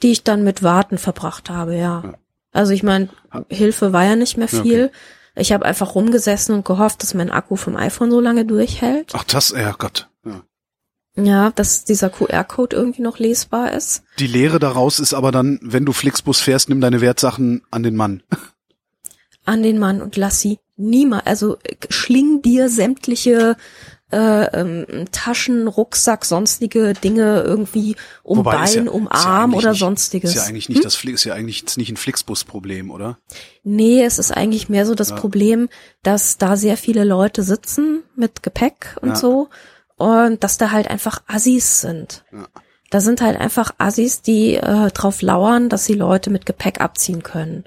die 0.03 0.13
ich 0.13 0.25
dann 0.25 0.45
mit 0.45 0.63
Warten 0.63 0.97
verbracht 0.97 1.51
habe, 1.51 1.77
ja. 1.77 2.15
Also 2.53 2.73
ich 2.73 2.83
meine, 2.83 3.11
Hilfe 3.51 3.93
war 3.93 4.05
ja 4.07 4.17
nicht 4.17 4.39
mehr 4.39 4.49
Ja, 4.51 4.63
viel. 4.63 4.91
Ich 5.37 5.53
habe 5.53 5.67
einfach 5.67 5.95
rumgesessen 5.95 6.55
und 6.55 6.65
gehofft, 6.65 7.03
dass 7.03 7.13
mein 7.13 7.31
Akku 7.31 7.55
vom 7.57 7.77
iPhone 7.77 8.11
so 8.11 8.19
lange 8.19 8.47
durchhält. 8.47 9.13
Ach, 9.13 9.25
das, 9.25 9.51
ja 9.51 9.73
Gott. 9.73 10.09
Ja. 10.25 10.41
Ja, 11.17 11.51
dass 11.51 11.85
dieser 11.85 12.09
QR-Code 12.09 12.77
irgendwie 12.77 13.03
noch 13.03 13.19
lesbar 13.19 13.73
ist. 13.73 14.03
Die 14.19 14.27
Lehre 14.29 14.59
daraus 14.59 15.01
ist 15.01 15.13
aber 15.13 15.33
dann, 15.33 15.59
wenn 15.63 15.85
du 15.85 15.93
Flixbus 15.93 16.41
fährst, 16.41 16.69
nimm 16.69 16.81
deine 16.81 17.01
Wertsachen 17.01 17.63
an 17.71 17.83
den 17.83 17.97
Mann. 17.97 18.23
an 19.45 19.63
den 19.63 19.79
Mann 19.79 20.03
und 20.03 20.17
lass 20.17 20.41
sie 20.41 20.59
niemals, 20.77 21.27
also 21.27 21.57
schling 21.89 22.43
dir 22.43 22.69
sämtliche 22.69 23.57
äh, 24.13 24.45
ähm, 24.61 24.87
Taschen, 25.13 25.69
Rucksack, 25.69 26.25
sonstige 26.25 26.95
Dinge 26.95 27.43
irgendwie 27.43 27.97
um 28.23 28.39
Wobei, 28.39 28.57
Bein, 28.57 28.87
ja- 28.87 28.91
um 28.91 29.05
ja 29.05 29.11
Arm 29.11 29.51
eigentlich 29.53 29.59
oder 29.65 29.71
nicht- 29.71 29.81
sonstiges. 29.81 30.31
Hm? 30.31 30.37
Ist 30.37 30.43
ja 30.43 30.49
eigentlich 30.49 30.69
nicht 30.69 30.85
das 30.85 30.97
Fli- 30.97 31.13
ist 31.15 31.25
ja 31.25 31.35
eigentlich 31.35 31.61
jetzt 31.61 31.77
nicht 31.77 31.91
ein 31.91 31.97
Flixbus-Problem, 31.97 32.91
oder? 32.91 33.19
Nee, 33.63 34.03
es 34.05 34.19
ist 34.19 34.33
eigentlich 34.33 34.69
mehr 34.69 34.85
so 34.87 34.95
das 34.95 35.15
Problem, 35.15 35.69
dass 36.03 36.39
da 36.39 36.57
sehr 36.57 36.77
viele 36.77 37.05
Leute 37.05 37.43
sitzen 37.43 38.03
mit 38.17 38.43
Gepäck 38.43 38.97
und 39.01 39.11
Ja. 39.11 39.17
so 39.17 39.49
und 40.01 40.43
dass 40.43 40.57
da 40.57 40.71
halt 40.71 40.89
einfach 40.89 41.23
Assis 41.27 41.83
sind. 41.83 42.25
Ja. 42.33 42.47
Da 42.89 43.01
sind 43.01 43.21
halt 43.21 43.39
einfach 43.39 43.73
Assis, 43.79 44.23
die 44.23 44.55
äh, 44.55 44.91
drauf 44.91 45.21
lauern, 45.23 45.69
dass 45.69 45.85
sie 45.85 45.95
Leute 45.95 46.31
mit 46.31 46.47
Gepäck 46.47 46.81
abziehen 46.81 47.23
können. 47.23 47.65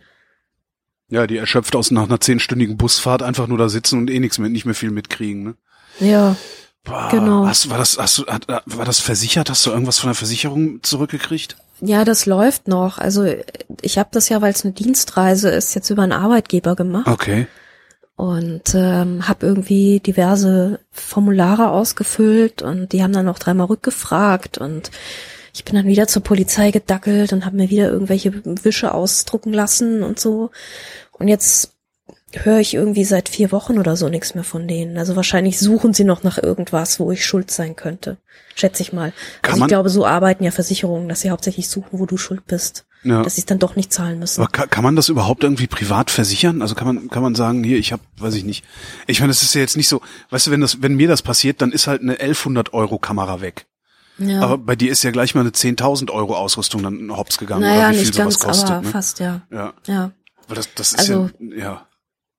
Ja, 1.09 1.27
die 1.27 1.37
erschöpft 1.37 1.75
aus 1.75 1.91
nach 1.91 2.03
einer 2.03 2.19
zehnstündigen 2.19 2.75
Busfahrt 2.75 3.21
einfach 3.21 3.47
nur 3.47 3.59
da 3.59 3.69
sitzen 3.69 3.99
und 3.99 4.09
eh 4.09 4.19
nichts 4.19 4.39
mit, 4.39 4.51
nicht 4.51 4.65
mehr 4.65 4.73
viel 4.73 4.91
mitkriegen, 4.91 5.43
ne? 5.43 5.55
Ja, 5.99 6.35
Boah, 6.83 7.07
Genau. 7.11 7.45
Hast, 7.45 7.69
war 7.69 7.77
das, 7.77 7.97
hast 7.97 8.25
hat, 8.27 8.47
war 8.65 8.83
das 8.83 8.99
versichert? 8.99 9.49
Hast 9.49 9.65
du 9.65 9.69
irgendwas 9.69 9.99
von 9.99 10.09
der 10.09 10.15
Versicherung 10.15 10.81
zurückgekriegt? 10.83 11.55
ja, 11.81 12.05
das 12.05 12.25
läuft 12.25 12.67
noch. 12.67 12.97
Also 12.97 13.25
ich 13.81 13.97
habe 13.97 14.09
das 14.11 14.29
ja, 14.29 14.41
weil 14.41 14.53
es 14.53 14.63
eine 14.63 14.73
Dienstreise 14.73 15.49
ist, 15.49 15.75
jetzt 15.75 15.89
über 15.89 16.03
einen 16.03 16.13
Arbeitgeber 16.13 16.75
gemacht 16.75 17.07
Okay. 17.07 17.47
Und 18.15 18.75
ähm, 18.75 19.27
habe 19.27 19.45
irgendwie 19.45 19.99
diverse 19.99 20.79
Formulare 20.91 21.71
ausgefüllt 21.71 22.61
und 22.61 22.93
die 22.93 23.03
haben 23.03 23.13
dann 23.13 23.25
noch 23.25 23.39
dreimal 23.39 23.67
rückgefragt 23.67 24.57
und 24.57 24.91
ich 25.53 25.63
bin 25.65 25.75
dann 25.75 25.85
wieder 25.85 26.07
zur 26.07 26.23
Polizei 26.23 26.71
gedackelt 26.71 27.31
und 27.31 27.45
habe 27.45 27.57
mir 27.57 27.69
wieder 27.69 27.89
irgendwelche 27.89 28.33
Wische 28.43 28.93
ausdrucken 28.93 29.53
lassen 29.53 30.01
und 30.01 30.19
so. 30.19 30.49
Und 31.11 31.27
jetzt 31.27 31.72
höre 32.43 32.59
ich 32.59 32.73
irgendwie 32.73 33.03
seit 33.05 33.29
vier 33.29 33.51
Wochen 33.51 33.77
oder 33.79 33.95
so 33.95 34.09
nichts 34.09 34.33
mehr 34.35 34.43
von 34.43 34.67
denen. 34.67 34.97
Also 34.97 35.15
wahrscheinlich 35.15 35.59
suchen 35.59 35.93
sie 35.93 36.03
noch 36.03 36.23
nach 36.23 36.37
irgendwas, 36.41 36.99
wo 36.99 37.11
ich 37.11 37.25
schuld 37.25 37.51
sein 37.51 37.75
könnte. 37.75 38.17
Schätze 38.55 38.81
ich 38.83 38.93
mal. 38.93 39.13
Kann 39.41 39.53
also 39.53 39.65
ich 39.65 39.67
glaube, 39.69 39.89
so 39.89 40.05
arbeiten 40.05 40.43
ja 40.43 40.51
Versicherungen, 40.51 41.09
dass 41.09 41.21
sie 41.21 41.31
hauptsächlich 41.31 41.67
suchen, 41.69 41.99
wo 41.99 42.05
du 42.05 42.17
schuld 42.17 42.45
bist. 42.47 42.85
Ja. 43.03 43.21
Dass 43.21 43.35
sie 43.35 43.41
es 43.41 43.45
dann 43.45 43.59
doch 43.59 43.75
nicht 43.75 43.91
zahlen 43.91 44.17
müssen. 44.19 44.39
Aber 44.41 44.49
kann, 44.49 44.69
kann 44.69 44.83
man 44.83 44.95
das 44.95 45.09
überhaupt 45.09 45.43
irgendwie 45.43 45.67
privat 45.67 46.09
versichern? 46.09 46.61
Also 46.61 46.73
kann 46.73 46.87
man 46.87 47.09
kann 47.09 47.21
man 47.21 47.35
sagen, 47.35 47.61
hier, 47.63 47.77
ich 47.77 47.91
habe, 47.91 48.01
weiß 48.17 48.33
ich 48.35 48.45
nicht. 48.45 48.63
Ich 49.07 49.19
meine, 49.19 49.31
das 49.31 49.43
ist 49.43 49.53
ja 49.55 49.61
jetzt 49.61 49.75
nicht 49.75 49.89
so, 49.89 50.01
weißt 50.29 50.47
du, 50.47 50.51
wenn 50.51 50.61
das, 50.61 50.81
wenn 50.81 50.95
mir 50.95 51.09
das 51.09 51.21
passiert, 51.21 51.61
dann 51.61 51.73
ist 51.73 51.87
halt 51.87 52.01
eine 52.01 52.13
1100 52.13 52.73
Euro 52.73 52.99
Kamera 52.99 53.41
weg. 53.41 53.65
Ja. 54.19 54.41
Aber 54.41 54.57
bei 54.57 54.75
dir 54.77 54.89
ist 54.91 55.03
ja 55.03 55.11
gleich 55.11 55.35
mal 55.35 55.41
eine 55.41 55.49
10.000 55.49 56.11
Euro 56.11 56.37
Ausrüstung 56.37 56.81
dann 56.83 57.11
hops 57.17 57.37
gegangen, 57.37 57.61
naja, 57.61 57.87
oder 57.87 57.89
wie 57.89 57.95
viel 57.95 58.05
nicht 58.05 58.13
sowas 58.15 58.39
ganz, 58.39 58.57
kostet. 58.59 58.69
aber 58.71 58.81
ne? 58.83 58.87
fast, 58.89 59.19
ja. 59.19 59.41
Ja, 59.51 59.73
Ja. 59.87 60.11
weil 60.47 60.55
das, 60.55 60.69
das 60.75 60.93
ist 60.93 60.99
Also- 60.99 61.29
ja, 61.39 61.57
ja, 61.57 61.87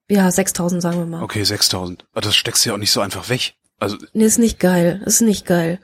Ja, 0.09 0.29
6000 0.29 0.81
sagen 0.81 0.99
wir 0.99 1.05
mal. 1.05 1.23
okay, 1.23 1.41
6.000. 1.41 1.99
Aber 2.11 2.21
das 2.21 2.35
steckst 2.35 2.63
du 2.65 2.69
ja 2.69 2.75
auch 2.75 2.79
nicht 2.79 2.91
so 2.91 3.01
einfach 3.01 3.29
weg. 3.29 3.55
Also, 3.79 3.97
Nee, 4.13 4.25
ist 4.25 4.39
nicht 4.39 4.59
geil. 4.59 5.01
Ist 5.05 5.21
nicht 5.21 5.45
geil. 5.45 5.79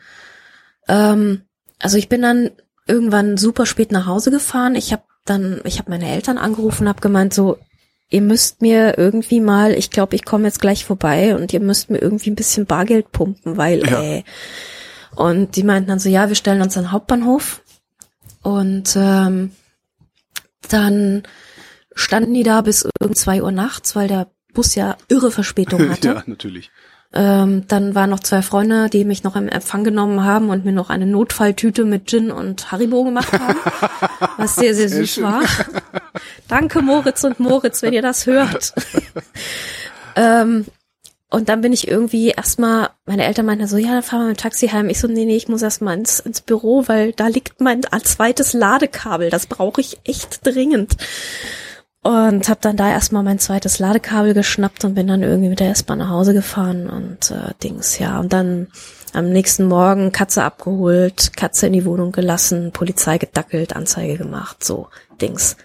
Ähm, 0.87 1.41
also 1.79 1.97
ich 1.97 2.07
bin 2.09 2.21
dann 2.21 2.51
irgendwann 2.87 3.37
super 3.37 3.65
spät 3.65 3.91
nach 3.91 4.05
Hause 4.05 4.31
gefahren. 4.31 4.75
Ich 4.75 4.91
habe 4.91 5.03
dann, 5.25 5.61
ich 5.65 5.79
habe 5.79 5.89
meine 5.89 6.09
Eltern 6.09 6.37
angerufen, 6.37 6.87
habe 6.87 7.01
gemeint 7.01 7.33
so, 7.33 7.57
ihr 8.09 8.21
müsst 8.21 8.61
mir 8.61 8.97
irgendwie 8.97 9.39
mal, 9.39 9.73
ich 9.73 9.89
glaube, 9.89 10.15
ich 10.15 10.25
komme 10.25 10.45
jetzt 10.45 10.59
gleich 10.61 10.85
vorbei 10.85 11.35
und 11.35 11.53
ihr 11.53 11.59
müsst 11.61 11.89
mir 11.89 11.99
irgendwie 11.99 12.29
ein 12.29 12.35
bisschen 12.35 12.65
Bargeld 12.65 13.11
pumpen, 13.11 13.57
weil 13.57 13.87
Ja. 13.87 14.01
ey. 14.01 14.25
Und 15.15 15.55
die 15.55 15.63
meinten 15.63 15.89
dann 15.89 15.99
so, 15.99 16.09
ja, 16.09 16.27
wir 16.29 16.35
stellen 16.35 16.61
uns 16.61 16.77
an 16.77 16.83
den 16.85 16.91
Hauptbahnhof 16.91 17.61
und 18.43 18.93
ähm, 18.95 19.51
dann 20.69 21.23
standen 21.95 22.33
die 22.33 22.43
da 22.43 22.61
bis 22.61 22.87
irgend 22.99 23.17
zwei 23.17 23.41
Uhr 23.43 23.51
nachts, 23.51 23.95
weil 23.95 24.07
der 24.07 24.27
Bus 24.53 24.75
ja 24.75 24.97
irre 25.07 25.31
Verspätung 25.31 25.89
hatte. 25.91 26.07
ja, 26.07 26.23
natürlich. 26.25 26.71
Ähm, 27.13 27.65
dann 27.67 27.93
waren 27.93 28.09
noch 28.09 28.21
zwei 28.21 28.41
Freunde, 28.41 28.89
die 28.89 29.03
mich 29.03 29.23
noch 29.23 29.35
im 29.35 29.49
Empfang 29.49 29.83
genommen 29.83 30.23
haben 30.23 30.49
und 30.49 30.63
mir 30.63 30.71
noch 30.71 30.89
eine 30.89 31.05
Notfalltüte 31.05 31.83
mit 31.83 32.07
Gin 32.07 32.31
und 32.31 32.71
Haribo 32.71 33.03
gemacht 33.03 33.33
haben, 33.33 33.59
was 34.37 34.55
sehr, 34.55 34.73
sehr 34.73 34.87
süß 34.87 35.21
war. 35.21 35.41
Danke 36.47 36.81
Moritz 36.81 37.25
und 37.25 37.37
Moritz, 37.41 37.81
wenn 37.81 37.91
ihr 37.91 38.01
das 38.01 38.27
hört. 38.27 38.73
ähm, 40.15 40.65
und 41.29 41.49
dann 41.49 41.59
bin 41.59 41.73
ich 41.73 41.87
irgendwie 41.87 42.29
erstmal, 42.29 42.89
meine 43.05 43.25
Eltern 43.25 43.45
meinten 43.45 43.67
so, 43.67 43.77
ja, 43.77 43.91
dann 43.91 44.03
fahren 44.03 44.21
wir 44.21 44.27
mit 44.27 44.37
dem 44.37 44.43
Taxi 44.43 44.67
heim. 44.69 44.89
Ich 44.89 44.99
so, 44.99 45.07
nee, 45.07 45.25
nee, 45.25 45.35
ich 45.35 45.49
muss 45.49 45.61
erstmal 45.61 45.97
ins, 45.97 46.19
ins 46.21 46.39
Büro, 46.39 46.87
weil 46.87 47.11
da 47.11 47.27
liegt 47.27 47.59
mein 47.59 47.81
zweites 48.03 48.53
Ladekabel. 48.53 49.29
Das 49.29 49.47
brauche 49.47 49.81
ich 49.81 49.99
echt 50.05 50.45
dringend. 50.45 50.95
Und 52.03 52.49
habe 52.49 52.59
dann 52.61 52.77
da 52.77 52.89
erstmal 52.89 53.21
mein 53.21 53.37
zweites 53.37 53.77
Ladekabel 53.77 54.33
geschnappt 54.33 54.83
und 54.85 54.95
bin 54.95 55.05
dann 55.05 55.21
irgendwie 55.21 55.49
mit 55.49 55.59
der 55.59 55.69
S-Bahn 55.69 55.99
nach 55.99 56.09
Hause 56.09 56.33
gefahren 56.33 56.89
und 56.89 57.29
äh, 57.29 57.53
Dings, 57.61 57.99
ja. 57.99 58.19
Und 58.19 58.33
dann 58.33 58.67
am 59.13 59.29
nächsten 59.29 59.65
Morgen 59.67 60.11
Katze 60.11 60.43
abgeholt, 60.43 61.33
Katze 61.37 61.67
in 61.67 61.73
die 61.73 61.85
Wohnung 61.85 62.11
gelassen, 62.11 62.71
Polizei 62.71 63.19
gedackelt, 63.19 63.75
Anzeige 63.75 64.17
gemacht, 64.17 64.63
so 64.63 64.87
Dings. 65.21 65.57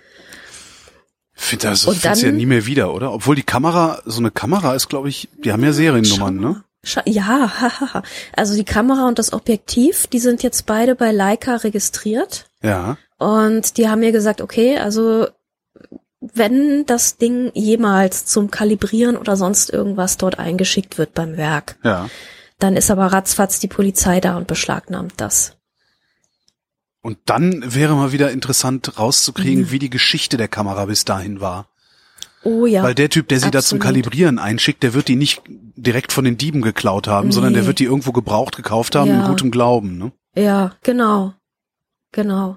Ich 1.38 1.42
finde 1.44 1.68
das, 1.68 1.86
Und 1.86 1.96
findest 1.96 2.22
du 2.22 2.26
ja 2.26 2.32
dann- 2.32 2.36
nie 2.38 2.46
mehr 2.46 2.66
wieder, 2.66 2.92
oder? 2.92 3.12
Obwohl 3.12 3.36
die 3.36 3.42
Kamera, 3.42 4.00
so 4.04 4.18
eine 4.20 4.30
Kamera 4.30 4.74
ist, 4.74 4.88
glaube 4.88 5.08
ich, 5.08 5.28
die 5.42 5.52
haben 5.52 5.64
ja 5.64 5.72
Seriennummern, 5.72 6.36
ne? 6.36 6.62
Ja, 7.06 7.50
hahaha. 7.60 8.02
also 8.36 8.54
die 8.54 8.64
Kamera 8.64 9.08
und 9.08 9.18
das 9.18 9.32
Objektiv, 9.32 10.06
die 10.06 10.18
sind 10.20 10.42
jetzt 10.42 10.66
beide 10.66 10.94
bei 10.94 11.12
Leica 11.12 11.56
registriert. 11.56 12.46
Ja. 12.62 12.98
Und 13.18 13.78
die 13.78 13.88
haben 13.88 14.00
mir 14.00 14.12
gesagt, 14.12 14.40
okay, 14.42 14.78
also 14.78 15.26
wenn 16.20 16.86
das 16.86 17.16
Ding 17.18 17.50
jemals 17.54 18.24
zum 18.26 18.50
Kalibrieren 18.50 19.16
oder 19.16 19.36
sonst 19.36 19.70
irgendwas 19.70 20.16
dort 20.16 20.38
eingeschickt 20.38 20.98
wird 20.98 21.14
beim 21.14 21.36
Werk, 21.36 21.76
Ja. 21.82 22.08
dann 22.58 22.76
ist 22.76 22.90
aber 22.90 23.06
ratzfatz 23.06 23.58
die 23.60 23.68
Polizei 23.68 24.20
da 24.20 24.36
und 24.36 24.46
beschlagnahmt 24.46 25.14
das. 25.18 25.56
Und 27.02 27.18
dann 27.26 27.62
wäre 27.74 27.94
mal 27.94 28.12
wieder 28.12 28.30
interessant 28.32 28.98
rauszukriegen, 28.98 29.64
Mhm. 29.64 29.70
wie 29.70 29.78
die 29.78 29.90
Geschichte 29.90 30.36
der 30.36 30.48
Kamera 30.48 30.86
bis 30.86 31.04
dahin 31.04 31.40
war. 31.40 31.68
Oh 32.42 32.66
ja. 32.66 32.82
Weil 32.82 32.94
der 32.94 33.10
Typ, 33.10 33.28
der 33.28 33.38
sie 33.38 33.50
da 33.50 33.60
zum 33.60 33.76
absolut. 33.78 33.82
Kalibrieren 33.82 34.38
einschickt, 34.38 34.82
der 34.82 34.94
wird 34.94 35.08
die 35.08 35.16
nicht 35.16 35.42
direkt 35.48 36.12
von 36.12 36.24
den 36.24 36.36
Dieben 36.38 36.62
geklaut 36.62 37.06
haben, 37.08 37.32
sondern 37.32 37.52
der 37.52 37.62
Nee. 37.62 37.68
wird 37.68 37.78
die 37.78 37.84
irgendwo 37.84 38.12
gebraucht 38.12 38.56
gekauft 38.56 38.94
haben, 38.96 39.10
Ja. 39.10 39.20
in 39.22 39.26
gutem 39.28 39.50
Glauben. 39.50 39.98
Ne? 39.98 40.12
Ja, 40.34 40.74
genau. 40.82 41.34
Genau. 42.12 42.56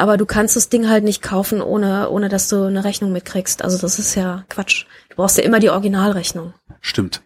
Aber 0.00 0.16
du 0.16 0.24
kannst 0.24 0.56
das 0.56 0.70
Ding 0.70 0.88
halt 0.88 1.04
nicht 1.04 1.20
kaufen, 1.20 1.60
ohne, 1.60 2.08
ohne 2.08 2.30
dass 2.30 2.48
du 2.48 2.64
eine 2.64 2.84
Rechnung 2.84 3.12
mitkriegst. 3.12 3.62
Also 3.62 3.76
das 3.76 3.98
ist 3.98 4.14
ja 4.14 4.44
Quatsch. 4.48 4.86
Du 5.10 5.16
brauchst 5.16 5.36
ja 5.36 5.44
immer 5.44 5.60
die 5.60 5.68
Originalrechnung. 5.68 6.54
Stimmt. 6.80 7.20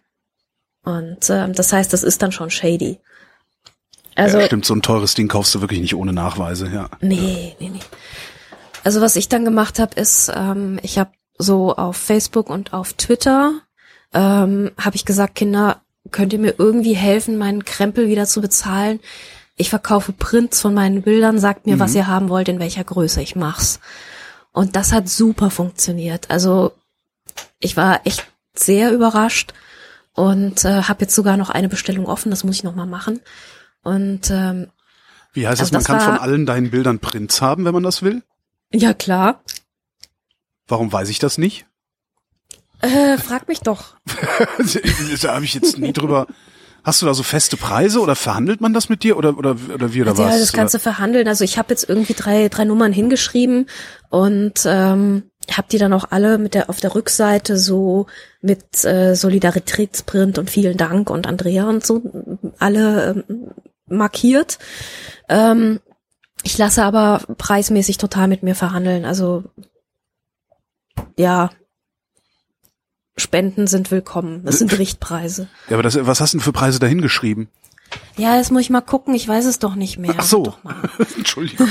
Und 0.83 1.29
ähm, 1.29 1.53
das 1.53 1.71
heißt, 1.71 1.93
das 1.93 2.03
ist 2.03 2.21
dann 2.21 2.33
schon 2.33 2.49
shady. 2.49 2.99
Also, 4.15 4.39
ja, 4.39 4.47
stimmt, 4.47 4.65
so 4.65 4.75
ein 4.75 4.81
teures 4.81 5.13
Ding 5.13 5.29
kaufst 5.29 5.55
du 5.55 5.61
wirklich 5.61 5.79
nicht 5.79 5.95
ohne 5.95 6.11
Nachweise, 6.11 6.67
ja. 6.67 6.89
nee, 6.99 7.55
nee, 7.61 7.69
nee. 7.69 7.79
Also 8.83 8.99
was 8.99 9.15
ich 9.15 9.29
dann 9.29 9.45
gemacht 9.45 9.79
habe, 9.79 9.97
ist, 9.97 10.29
ähm, 10.35 10.77
ich 10.83 10.99
habe 10.99 11.11
so 11.37 11.77
auf 11.77 11.95
Facebook 11.95 12.49
und 12.49 12.73
auf 12.73 12.91
Twitter 12.91 13.53
ähm, 14.13 14.71
habe 14.77 14.97
ich 14.97 15.05
gesagt, 15.05 15.35
Kinder, 15.35 15.81
könnt 16.11 16.33
ihr 16.33 16.39
mir 16.39 16.55
irgendwie 16.57 16.93
helfen, 16.93 17.37
meinen 17.37 17.63
Krempel 17.63 18.09
wieder 18.09 18.25
zu 18.25 18.41
bezahlen? 18.41 18.99
Ich 19.57 19.69
verkaufe 19.69 20.11
Prints 20.11 20.59
von 20.61 20.73
meinen 20.73 21.01
Bildern, 21.01 21.39
sagt 21.39 21.65
mir, 21.65 21.79
was 21.79 21.95
ihr 21.95 22.07
haben 22.07 22.29
wollt, 22.29 22.49
in 22.49 22.59
welcher 22.59 22.83
Größe, 22.83 23.21
ich 23.21 23.35
mach's. 23.35 23.79
Und 24.51 24.75
das 24.75 24.91
hat 24.91 25.07
super 25.09 25.49
funktioniert. 25.49 26.29
Also 26.29 26.73
ich 27.59 27.77
war 27.77 28.05
echt 28.05 28.25
sehr 28.53 28.91
überrascht 28.93 29.53
und 30.13 30.63
äh, 30.65 30.83
habe 30.83 31.01
jetzt 31.01 31.15
sogar 31.15 31.37
noch 31.37 31.49
eine 31.49 31.69
Bestellung 31.69 32.05
offen, 32.05 32.29
das 32.29 32.43
muss 32.43 32.55
ich 32.55 32.63
noch 32.63 32.75
mal 32.75 32.85
machen. 32.85 33.21
Und 33.81 34.29
ähm, 34.29 34.67
Wie 35.33 35.47
heißt 35.47 35.61
das, 35.61 35.67
Also 35.73 35.73
man 35.73 35.83
das 35.83 35.87
kann 35.87 36.01
von 36.01 36.17
allen 36.23 36.45
deinen 36.45 36.71
Bildern 36.71 36.99
Prints 36.99 37.41
haben, 37.41 37.65
wenn 37.65 37.73
man 37.73 37.83
das 37.83 38.01
will? 38.01 38.23
ja 38.73 38.93
klar, 38.93 39.41
Warum 40.67 40.91
weiß 40.91 41.09
ich 41.09 41.19
das 41.19 41.37
nicht? 41.37 41.65
äh, 42.81 43.17
frag 43.17 43.47
mich 43.47 43.59
doch. 43.61 43.95
da 45.21 45.35
habe 45.35 45.45
ich 45.45 45.53
jetzt 45.53 45.77
nie 45.77 45.93
drüber. 45.93 46.27
Hast 46.85 47.01
du 47.01 47.07
da 47.07 47.15
so 47.15 47.23
feste 47.23 47.57
Preise 47.57 47.99
oder 47.99 48.15
verhandelt 48.15 48.61
man 48.61 48.71
das 48.71 48.89
mit 48.89 49.01
dir 49.01 49.17
oder 49.17 49.37
oder 49.39 49.57
oder 49.73 49.93
wie 49.93 50.03
oder 50.03 50.13
Ja, 50.13 50.19
was? 50.19 50.39
das 50.39 50.53
kannst 50.53 50.75
du 50.75 50.79
verhandeln. 50.79 51.27
Also 51.27 51.43
ich 51.43 51.57
habe 51.57 51.69
jetzt 51.71 51.89
irgendwie 51.89 52.13
drei, 52.13 52.47
drei 52.47 52.63
Nummern 52.63 52.93
hingeschrieben 52.93 53.65
und 54.09 54.61
ähm, 54.67 55.23
habe 55.51 55.67
die 55.71 55.79
dann 55.79 55.93
auch 55.93 56.05
alle 56.11 56.37
mit 56.37 56.53
der 56.53 56.69
auf 56.69 56.79
der 56.79 56.93
Rückseite 56.93 57.57
so 57.57 58.05
mit 58.41 58.85
äh, 58.85 59.15
Solidaritätsprint 59.15 60.37
und 60.37 60.51
vielen 60.51 60.77
Dank 60.77 61.09
und 61.09 61.25
Andrea 61.25 61.67
und 61.67 61.83
so 61.83 62.03
alle 62.59 63.23
ähm, 63.27 63.47
markiert. 63.87 64.59
Ähm, 65.27 65.79
ich 66.43 66.55
lasse 66.59 66.83
aber 66.83 67.21
preismäßig 67.39 67.97
total 67.97 68.27
mit 68.27 68.43
mir 68.43 68.53
verhandeln. 68.53 69.05
Also 69.05 69.43
ja, 71.17 71.49
Spenden 73.25 73.65
sind 73.67 73.91
willkommen. 73.91 74.43
Das 74.43 74.59
sind 74.59 74.77
Richtpreise. 74.77 75.47
ja, 75.69 75.75
aber 75.75 75.83
das, 75.83 75.97
was 76.05 76.19
hast 76.19 76.33
du 76.33 76.37
denn 76.37 76.43
für 76.43 76.51
Preise 76.51 76.79
dahin 76.79 77.01
geschrieben? 77.01 77.49
Ja, 78.17 78.35
jetzt 78.35 78.51
muss 78.51 78.61
ich 78.63 78.69
mal 78.69 78.81
gucken. 78.81 79.13
Ich 79.13 79.25
weiß 79.27 79.45
es 79.45 79.59
doch 79.59 79.75
nicht 79.75 79.97
mehr. 79.97 80.15
Ach 80.17 80.23
so. 80.23 80.53
Entschuldigung. 81.17 81.67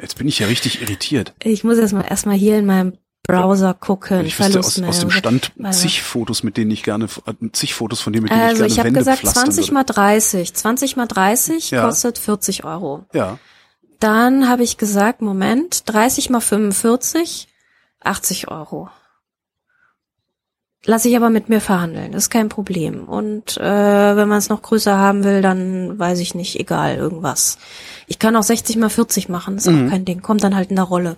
Jetzt 0.00 0.16
bin 0.18 0.28
ich 0.28 0.38
ja 0.38 0.46
richtig 0.46 0.82
irritiert. 0.82 1.34
Ich 1.42 1.64
muss 1.64 1.78
erstmal 1.78 2.04
erstmal 2.08 2.36
hier 2.36 2.58
in 2.58 2.66
meinem 2.66 2.96
Browser 3.24 3.74
gucken, 3.74 4.24
Ich 4.24 4.38
wüsste 4.38 4.60
aus, 4.60 4.80
aus 4.80 5.00
dem. 5.00 5.10
Stand 5.10 5.52
zig 5.72 6.02
Fotos, 6.02 6.42
mit 6.44 6.56
denen 6.56 6.70
ich 6.70 6.82
gerne, 6.84 7.06
äh, 7.26 7.34
zig 7.52 7.74
Fotos 7.74 8.00
von 8.00 8.12
denen, 8.12 8.22
mit 8.24 8.32
denen 8.32 8.40
Also 8.42 8.64
ich 8.64 8.70
ich 8.72 8.74
gerne 8.76 8.78
habe 8.78 8.86
Wände 8.96 9.00
gesagt 9.00 9.18
pflastern 9.20 9.44
20 9.46 9.64
würde. 9.66 9.74
mal 9.74 9.84
30. 9.84 10.54
20 10.54 10.96
mal 10.96 11.06
30 11.06 11.70
Ja. 11.72 11.84
kostet 11.84 12.18
40 12.18 12.64
Euro. 12.64 13.04
Ja, 13.12 13.38
Dann 14.00 14.48
habe 14.48 14.62
ich 14.62 14.78
gesagt, 14.78 15.22
Moment, 15.22 15.82
30 15.86 16.30
mal 16.30 16.40
45, 16.40 17.48
80 18.00 18.48
Euro. 18.48 18.88
Lass 20.84 21.04
ich 21.04 21.16
aber 21.16 21.28
mit 21.28 21.48
mir 21.48 21.60
verhandeln, 21.60 22.12
das 22.12 22.24
ist 22.24 22.30
kein 22.30 22.48
Problem. 22.48 23.04
Und 23.08 23.56
äh, 23.58 24.16
wenn 24.16 24.28
man 24.28 24.38
es 24.38 24.48
noch 24.48 24.62
größer 24.62 24.96
haben 24.96 25.24
will, 25.24 25.42
dann 25.42 25.98
weiß 25.98 26.20
ich 26.20 26.34
nicht, 26.34 26.58
egal, 26.60 26.96
irgendwas. 26.96 27.58
Ich 28.06 28.18
kann 28.18 28.36
auch 28.36 28.42
60 28.44 28.76
mal 28.76 28.88
40 28.88 29.28
machen, 29.28 29.56
ist 29.56 29.66
Mhm. 29.66 29.86
auch 29.86 29.90
kein 29.90 30.04
Ding, 30.04 30.22
kommt 30.22 30.44
dann 30.44 30.54
halt 30.54 30.70
in 30.70 30.76
der 30.76 30.84
Rolle. 30.84 31.16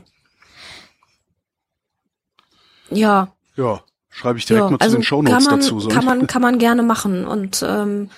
Ja, 2.90 3.32
ja. 3.56 3.82
Schreibe 4.12 4.38
ich 4.38 4.44
direkt 4.46 4.64
ja, 4.64 4.70
mal 4.70 4.78
zu 4.78 4.84
also 4.84 4.96
den 4.96 5.02
Shownotes 5.04 5.32
kann 5.36 5.44
man, 5.44 5.60
dazu. 5.60 5.78
soll 5.80 5.92
kann 5.92 6.04
man, 6.04 6.26
kann 6.26 6.42
man 6.42 6.58
gerne 6.58 6.82
machen 6.82 7.24
und 7.26 7.64
ähm, 7.66 8.10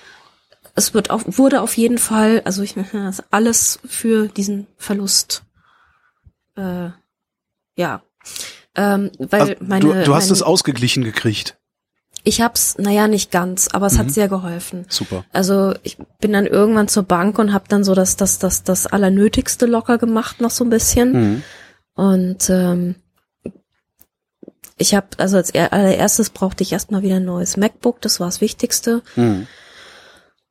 es 0.73 0.95
wird 0.95 1.11
auf, 1.11 1.23
wurde 1.37 1.61
auf 1.61 1.77
jeden 1.77 1.99
Fall, 1.99 2.41
also 2.45 2.63
ich 2.63 2.73
das 2.93 3.23
alles 3.31 3.79
für 3.85 4.27
diesen 4.27 4.65
Verlust. 4.77 5.43
Äh, 6.55 6.89
ja, 7.75 8.01
ähm, 8.75 9.11
weil 9.19 9.41
Also, 9.41 9.53
meine, 9.59 9.81
du, 9.81 9.93
du 10.03 10.15
hast 10.15 10.25
meine, 10.25 10.33
es 10.33 10.41
ausgeglichen 10.41 11.03
gekriegt. 11.03 11.57
ich 12.23 12.41
hab's, 12.41 12.77
naja, 12.77 13.07
nicht 13.07 13.31
ganz, 13.31 13.67
aber 13.67 13.87
es 13.87 13.93
Mhm. 13.93 13.97
hat 13.99 14.11
sehr 14.11 14.27
geholfen. 14.29 14.85
Super. 14.89 15.25
Also 15.33 15.73
ich 15.83 15.97
bin 16.19 16.33
dann 16.33 16.45
irgendwann 16.47 16.87
zur 16.87 17.03
Bank 17.03 17.37
und 17.39 17.53
habe 17.53 17.65
dann 17.67 17.83
so 17.83 17.93
das, 17.95 18.15
das, 18.15 18.39
das, 18.39 18.63
das 18.63 18.87
Allernötigste 18.87 19.65
locker 19.65 19.97
gemacht, 19.97 20.41
noch 20.41 20.51
so 20.51 20.63
ein 20.63 20.69
bisschen. 20.69 21.11
Mhm. 21.11 21.43
Und 21.95 22.49
ähm, 22.49 22.95
ich 24.77 24.95
habe, 24.95 25.07
also 25.17 25.37
als 25.37 25.49
er- 25.51 25.71
allererstes 25.73 26.29
brauchte 26.31 26.63
ich 26.63 26.71
erstmal 26.73 27.03
wieder 27.03 27.17
ein 27.17 27.25
neues 27.25 27.57
MacBook, 27.57 28.01
das 28.01 28.19
war 28.19 28.27
das 28.27 28.41
Wichtigste. 28.41 29.01
Mhm. 29.15 29.47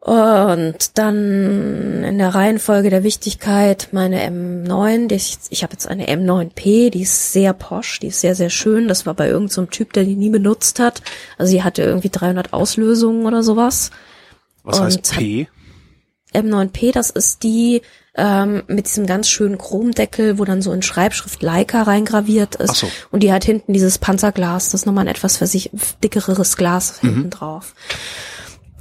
Und 0.04 0.98
dann 0.98 2.02
in 2.02 2.18
der 2.18 2.34
Reihenfolge 2.34 2.90
der 2.90 3.04
Wichtigkeit 3.04 3.88
meine 3.92 4.20
M9, 4.28 5.06
die 5.06 5.14
ich, 5.14 5.38
ich 5.50 5.62
habe 5.62 5.74
jetzt 5.74 5.86
eine 5.86 6.08
M9P, 6.08 6.90
die 6.90 7.02
ist 7.02 7.32
sehr 7.32 7.52
posch, 7.52 8.00
die 8.00 8.08
ist 8.08 8.20
sehr, 8.20 8.34
sehr 8.34 8.50
schön. 8.50 8.88
Das 8.88 9.06
war 9.06 9.14
bei 9.14 9.28
irgendeinem 9.28 9.70
Typ, 9.70 9.92
der 9.92 10.02
die 10.02 10.16
nie 10.16 10.30
benutzt 10.30 10.80
hat. 10.80 11.02
Also 11.38 11.52
die 11.52 11.62
hatte 11.62 11.82
irgendwie 11.82 12.08
300 12.08 12.52
Auslösungen 12.52 13.26
oder 13.26 13.44
sowas. 13.44 13.92
Was 14.64 14.80
Und 14.80 14.86
heißt 14.86 15.12
P? 15.14 15.46
M9P, 16.34 16.90
das 16.92 17.10
ist 17.10 17.44
die 17.44 17.82
ähm, 18.16 18.64
mit 18.66 18.86
diesem 18.86 19.06
ganz 19.06 19.28
schönen 19.28 19.56
Chromdeckel, 19.56 20.36
wo 20.36 20.44
dann 20.44 20.62
so 20.62 20.72
in 20.72 20.82
Schreibschrift 20.82 21.42
Leica 21.42 21.82
reingraviert 21.82 22.56
ist. 22.56 22.70
Ach 22.70 22.74
so. 22.74 22.90
Und 23.12 23.22
die 23.22 23.32
hat 23.32 23.44
hinten 23.44 23.72
dieses 23.72 23.98
Panzerglas, 23.98 24.70
das 24.70 24.80
ist 24.80 24.86
nochmal 24.86 25.04
ein 25.04 25.14
etwas 25.14 25.36
versich 25.36 25.70
dickeres 26.02 26.56
Glas 26.56 27.00
Mhm. 27.02 27.08
hinten 27.08 27.30
drauf. 27.30 27.74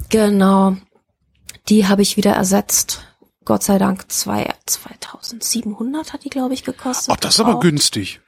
Genau. 0.08 0.76
Die 1.68 1.86
habe 1.86 2.02
ich 2.02 2.16
wieder 2.16 2.32
ersetzt. 2.32 3.02
Gott 3.44 3.62
sei 3.62 3.78
Dank 3.78 4.10
zwei, 4.12 4.48
2700 4.66 6.12
hat 6.12 6.24
die, 6.24 6.30
glaube 6.30 6.54
ich, 6.54 6.64
gekostet. 6.64 7.12
Ach, 7.12 7.16
das 7.20 7.34
ist 7.34 7.40
aber 7.40 7.56
Auch. 7.56 7.60
günstig. 7.60 8.20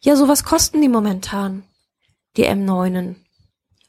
Ja, 0.00 0.16
sowas 0.16 0.44
kosten 0.44 0.80
die 0.80 0.88
momentan. 0.88 1.64
Die 2.36 2.46
M9en. 2.48 3.16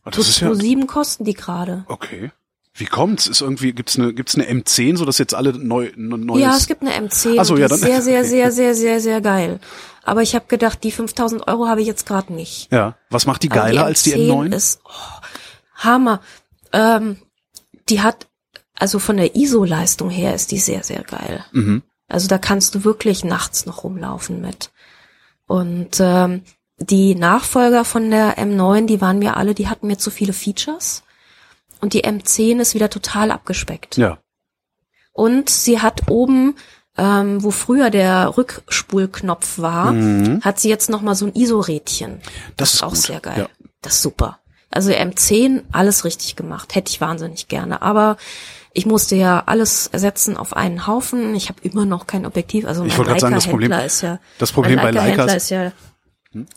Ah, 0.04 0.12
Das 0.12 0.28
ist 0.28 0.40
ja, 0.42 0.50
2,7 0.50 0.86
kosten 0.88 1.24
die 1.26 1.34
gerade. 1.34 1.86
okay. 1.88 2.32
Wie 2.76 2.86
kommt's? 2.86 3.28
Ist 3.28 3.42
irgendwie, 3.42 3.72
gibt's 3.72 4.00
eine, 4.00 4.16
gibt's 4.16 4.34
eine 4.34 4.46
M10, 4.50 4.98
so 4.98 5.06
dass 5.06 5.20
jetzt 5.20 5.36
alle 5.36 5.54
neu, 5.54 5.92
ne- 5.96 6.18
neues? 6.18 6.42
Ja, 6.42 6.58
es 6.58 6.66
gibt 6.66 6.82
eine 6.82 6.90
M10. 7.08 7.36
Ach 7.38 7.46
so, 7.46 7.54
die 7.54 7.62
ja, 7.62 7.68
ist 7.68 7.72
dann- 7.72 7.80
sehr, 7.80 8.02
sehr, 8.02 8.20
okay. 8.22 8.28
sehr, 8.30 8.52
sehr, 8.52 8.74
sehr, 8.76 9.00
sehr 9.00 9.22
geil. 9.22 9.60
Aber 10.02 10.24
ich 10.24 10.34
habe 10.34 10.46
gedacht, 10.48 10.84
die 10.84 10.92
5000 10.92 11.48
Euro 11.48 11.68
habe 11.68 11.82
ich 11.82 11.88
jetzt 11.88 12.08
gerade 12.08 12.34
nicht. 12.34 12.72
Ja. 12.72 12.98
Was 13.12 13.28
macht 13.28 13.44
die 13.44 13.50
geiler 13.50 13.86
als 13.86 14.02
die 14.02 14.16
M10 14.16 14.28
M9? 14.50 14.56
Ist, 14.56 14.82
oh, 14.86 14.90
Hammer. 15.76 16.20
Ähm, 16.72 17.18
die 17.90 18.02
hat, 18.02 18.26
also 18.78 19.00
von 19.00 19.18
der 19.18 19.36
ISO-Leistung 19.36 20.10
her 20.10 20.34
ist 20.34 20.52
die 20.52 20.58
sehr, 20.58 20.84
sehr 20.84 21.04
geil. 21.04 21.44
Mhm. 21.52 21.84
Also 22.08 22.28
da 22.28 22.38
kannst 22.38 22.76
du 22.76 22.84
wirklich 22.84 23.24
nachts 23.24 23.66
noch 23.66 23.84
rumlaufen 23.84 24.42
mit. 24.42 24.72
Und 25.48 25.98
ähm, 26.00 26.42
die 26.78 27.16
Nachfolger 27.16 27.86
von 27.86 28.10
der 28.12 28.38
M9, 28.38 28.86
die 28.88 29.00
waren 29.02 29.20
mir 29.20 29.38
alle, 29.38 29.54
die 29.54 29.68
hatten 29.68 29.88
mir 29.88 29.98
zu 29.98 30.10
viele 30.12 30.34
Features. 30.34 31.04
Und 31.82 31.94
die 31.94 32.04
M10 32.06 32.60
ist 32.60 32.74
wieder 32.76 32.90
total 32.90 33.32
abgespeckt. 33.32 33.98
Ja. 33.98 34.18
Und 35.12 35.50
sie 35.50 35.80
hat 35.82 36.10
oben, 36.10 36.56
ähm, 36.98 37.44
wo 37.44 37.52
früher 37.52 37.90
der 37.90 38.36
Rückspulknopf 38.38 39.60
war, 39.60 39.92
Mhm. 39.92 40.42
hat 40.44 40.60
sie 40.60 40.70
jetzt 40.70 40.90
noch 40.90 41.02
mal 41.02 41.16
so 41.16 41.26
ein 41.26 41.36
ISO-Rädchen. 41.36 42.22
Das 42.58 42.74
ist 42.76 42.84
auch 42.84 42.90
gut. 42.90 42.98
sehr 43.00 43.20
geil. 43.20 43.40
Ja. 43.40 43.50
Das 43.82 43.96
ist 43.96 44.02
super. 44.02 44.40
Also 44.72 44.92
M10, 44.92 45.62
alles 45.72 46.04
richtig 46.04 46.36
gemacht. 46.36 46.74
Hätte 46.74 46.90
ich 46.90 47.00
wahnsinnig 47.02 47.48
gerne. 47.48 47.82
Aber 47.84 48.18
ich 48.74 48.86
musste 48.86 49.16
ja 49.16 49.44
alles 49.46 49.88
ersetzen 49.88 50.36
auf 50.36 50.56
einen 50.56 50.88
Haufen. 50.88 51.36
Ich 51.36 51.50
habe 51.50 51.60
immer 51.62 51.86
noch 51.86 52.08
kein 52.08 52.26
Objektiv. 52.26 52.66
Also 52.66 52.84
Ich 52.86 52.98
mein 52.98 53.08
gerade 53.08 53.20
sagen, 53.20 53.36
das 53.36 53.48
Problem- 53.48 53.70
Leica-Händler 53.70 53.86
ist 53.86 54.02
ja, 54.02 54.20
das 54.40 54.52
Problem 54.52 54.78
bei 54.78 54.92
Leica-Händler 54.92 55.26
Leicas- 55.28 55.36
ist 55.38 55.50
ja 55.52 55.72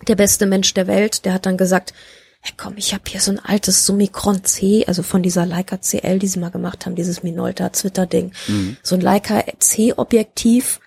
der 0.09 0.17
beste 0.17 0.47
Mensch 0.47 0.73
der 0.75 0.87
Welt. 0.87 1.25
Der 1.27 1.35
hat 1.35 1.45
dann 1.45 1.59
gesagt, 1.59 1.93
hey, 2.41 2.55
komm, 2.57 2.75
ich 2.77 2.95
habe 2.95 3.03
hier 3.07 3.21
so 3.21 3.33
ein 3.33 3.39
altes 3.39 3.85
Summicron 3.85 4.43
C, 4.45 4.85
also 4.87 5.03
von 5.03 5.23
dieser 5.23 5.45
Leica 5.45 5.77
CL, 5.79 6.19
die 6.19 6.27
sie 6.29 6.39
mal 6.39 6.51
gemacht 6.51 6.87
haben, 6.87 6.95
dieses 6.95 7.23
Minolta 7.23 7.69
Twitter-Ding. 7.69 8.33
Mhm. 8.49 8.77
So 8.83 8.95
ein 8.95 9.03
Leica 9.03 9.45
C-Objektiv. 9.59 10.81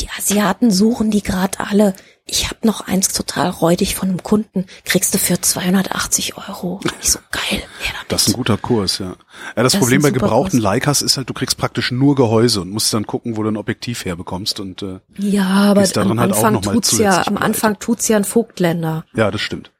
Die 0.00 0.08
Asiaten 0.16 0.70
suchen 0.70 1.10
die 1.10 1.22
gerade 1.22 1.58
alle. 1.60 1.94
Ich 2.26 2.48
habe 2.48 2.66
noch 2.66 2.82
eins 2.82 3.12
total 3.12 3.50
räudig 3.50 3.94
von 3.96 4.08
einem 4.08 4.22
Kunden. 4.22 4.66
Kriegst 4.84 5.12
du 5.14 5.18
für 5.18 5.40
280 5.40 6.36
Euro. 6.36 6.80
Ich 7.00 7.10
so, 7.10 7.18
geil. 7.30 7.62
Das 8.08 8.22
ist 8.22 8.30
ein 8.30 8.32
guter 8.34 8.56
Kurs, 8.56 8.98
ja. 8.98 9.14
ja 9.56 9.62
das, 9.62 9.74
ist 9.74 9.78
Problem 9.78 10.02
bei 10.02 10.10
gebrauchten 10.10 10.58
Kurs. 10.58 10.62
Leicas 10.64 11.00
ist 11.00 11.16
halt, 11.16 11.30
du 11.30 11.34
kriegst 11.34 11.56
praktisch 11.56 11.92
nur 11.92 12.16
Gehäuse 12.16 12.60
und 12.62 12.70
musst 12.70 12.92
dann 12.92 13.06
gucken, 13.06 13.36
wo 13.36 13.44
du 13.44 13.50
ein 13.50 13.56
Objektiv 13.56 14.04
herbekommst 14.04 14.58
und 14.58 14.82
äh, 14.82 14.98
Ja, 15.16 15.44
aber 15.46 15.82
am 15.82 16.18
halt 16.18 16.32
Anfang 16.34 16.60
tut's 16.60 16.98
ja, 16.98 17.24
am. 17.24 17.36
Anfang 17.36 17.78
tut's 17.78 18.08
ja 18.08 18.16
ein 18.16 18.24
Vogtländer. 18.24 19.04
ja, 19.14 19.30
das 19.30 19.40
stimmt. 19.40 19.70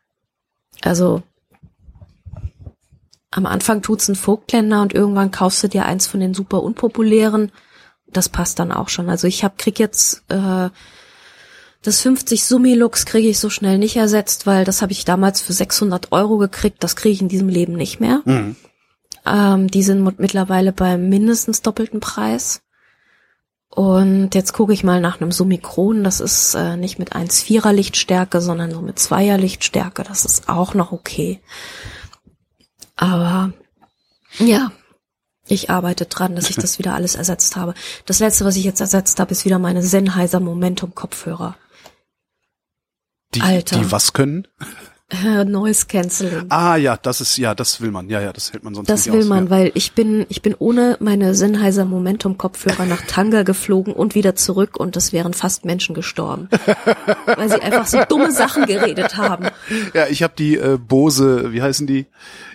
Also 0.83 1.25
am 3.33 3.47
Anfang 3.47 3.83
tut's 3.83 4.09
ein 4.09 4.17
Vogtländer 4.17 4.83
und 4.83 4.93
irgendwann 4.93 5.31
kaufst 5.31 5.63
du 5.63 5.69
dir 5.69 5.87
eins 5.87 6.07
von 6.07 6.21
den 6.21 6.35
super 6.35 6.63
unpopulären. 6.63 7.53
Das 8.13 8.29
passt 8.29 8.59
dann 8.59 8.73
auch 8.73 8.89
schon. 8.89 9.09
Also 9.09 9.27
ich 9.27 9.45
hab 9.45 9.59
krieg 9.59 9.79
jetzt 9.79 10.25
äh, 10.29 10.69
das 11.83 12.01
50 12.03 12.45
Summilux 12.45 13.07
kriege 13.07 13.29
ich 13.29 13.39
so 13.39 13.49
schnell 13.51 13.79
nicht 13.79 13.97
ersetzt, 13.97 14.47
weil 14.47 14.65
das 14.65 14.83
habe 14.83 14.93
ich 14.93 15.05
damals 15.05 15.41
für 15.41 15.53
600 15.53 16.13
Euro 16.13 16.37
gekriegt. 16.39 16.83
Das 16.85 16.95
kriege 16.97 17.13
ich 17.15 17.23
in 17.23 17.29
diesem 17.29 17.49
Leben 17.49 17.75
nicht 17.75 18.01
mehr. 18.01 18.21
Mhm. 18.25 18.57
Ähm, 19.27 19.69
die 19.69 19.83
sind 19.83 20.03
mit- 20.03 20.19
mittlerweile 20.19 20.73
beim 20.73 21.09
mindestens 21.09 21.63
doppelten 21.63 22.01
Preis. 22.01 22.63
Und 23.69 24.35
jetzt 24.35 24.53
gucke 24.53 24.73
ich 24.73 24.83
mal 24.83 25.01
nach 25.01 25.21
einem 25.21 25.31
Summikron. 25.33 26.03
Das 26.05 26.21
ist 26.21 26.55
äh, 26.55 26.77
nicht 26.77 26.99
mit 26.99 27.15
1,4er 27.15 27.73
Lichtstärke, 27.73 28.41
sondern 28.41 28.73
so 28.73 28.81
mit 28.83 28.99
2er 28.99 29.37
Lichtstärke. 29.37 30.03
Das 30.03 30.25
ist 30.25 30.49
auch 30.49 30.75
noch 30.75 30.91
okay. 30.93 31.41
Aber 32.97 33.53
ja, 34.39 34.73
ich 35.47 35.71
arbeite 35.71 36.07
dran, 36.07 36.35
dass 36.37 36.51
ich 36.51 36.57
das 36.65 36.79
wieder 36.79 36.95
alles 36.95 37.15
ersetzt 37.15 37.57
habe. 37.57 37.75
Das 38.07 38.19
letzte, 38.19 38.45
was 38.45 38.57
ich 38.57 38.65
jetzt 38.65 38.81
ersetzt 38.81 39.21
habe, 39.21 39.33
ist 39.33 39.45
wieder 39.45 39.59
meine 39.59 39.83
Sennheiser 39.83 40.41
Momentum 40.41 40.95
Kopfhörer. 40.95 41.57
Die, 43.35 43.41
Alter. 43.43 43.79
die 43.79 43.93
was 43.93 44.13
können? 44.13 44.47
Äh, 45.11 45.45
Noise 45.45 45.87
Cancelling. 45.87 46.47
Ah 46.51 46.77
ja, 46.77 46.97
das 46.97 47.21
ist 47.21 47.37
ja, 47.37 47.55
das 47.57 47.81
will 47.81 47.91
man. 47.91 48.09
Ja, 48.09 48.21
ja, 48.21 48.33
das 48.33 48.53
hält 48.53 48.63
man 48.63 48.75
sonst 48.75 48.89
Das 48.89 49.07
nicht 49.07 49.13
will 49.13 49.23
aus. 49.23 49.29
man, 49.29 49.45
ja. 49.47 49.51
weil 49.51 49.73
ich 49.75 49.93
bin, 49.93 50.25
ich 50.29 50.41
bin 50.41 50.55
ohne 50.57 50.97
meine 51.01 51.35
Sennheiser 51.35 51.85
Momentum 51.85 52.39
Kopfhörer 52.39 52.87
nach 52.87 53.03
Tanga 53.07 53.43
geflogen 53.43 53.93
und 53.93 54.15
wieder 54.15 54.37
zurück 54.37 54.79
und 54.79 54.97
es 54.97 55.13
wären 55.13 55.35
fast 55.35 55.65
Menschen 55.65 55.97
gestorben. 55.97 56.49
weil 57.27 57.49
sie 57.49 57.61
einfach 57.61 57.87
so 57.87 58.01
dumme 58.09 58.31
Sachen 58.31 58.67
geredet 58.67 59.17
haben. 59.17 59.49
Ja, 59.95 60.07
ich 60.07 60.23
habe 60.23 60.35
die 60.39 60.57
äh, 60.57 60.79
Bose, 60.79 61.53
wie 61.53 61.63
heißen 61.63 61.89
die? 61.89 62.07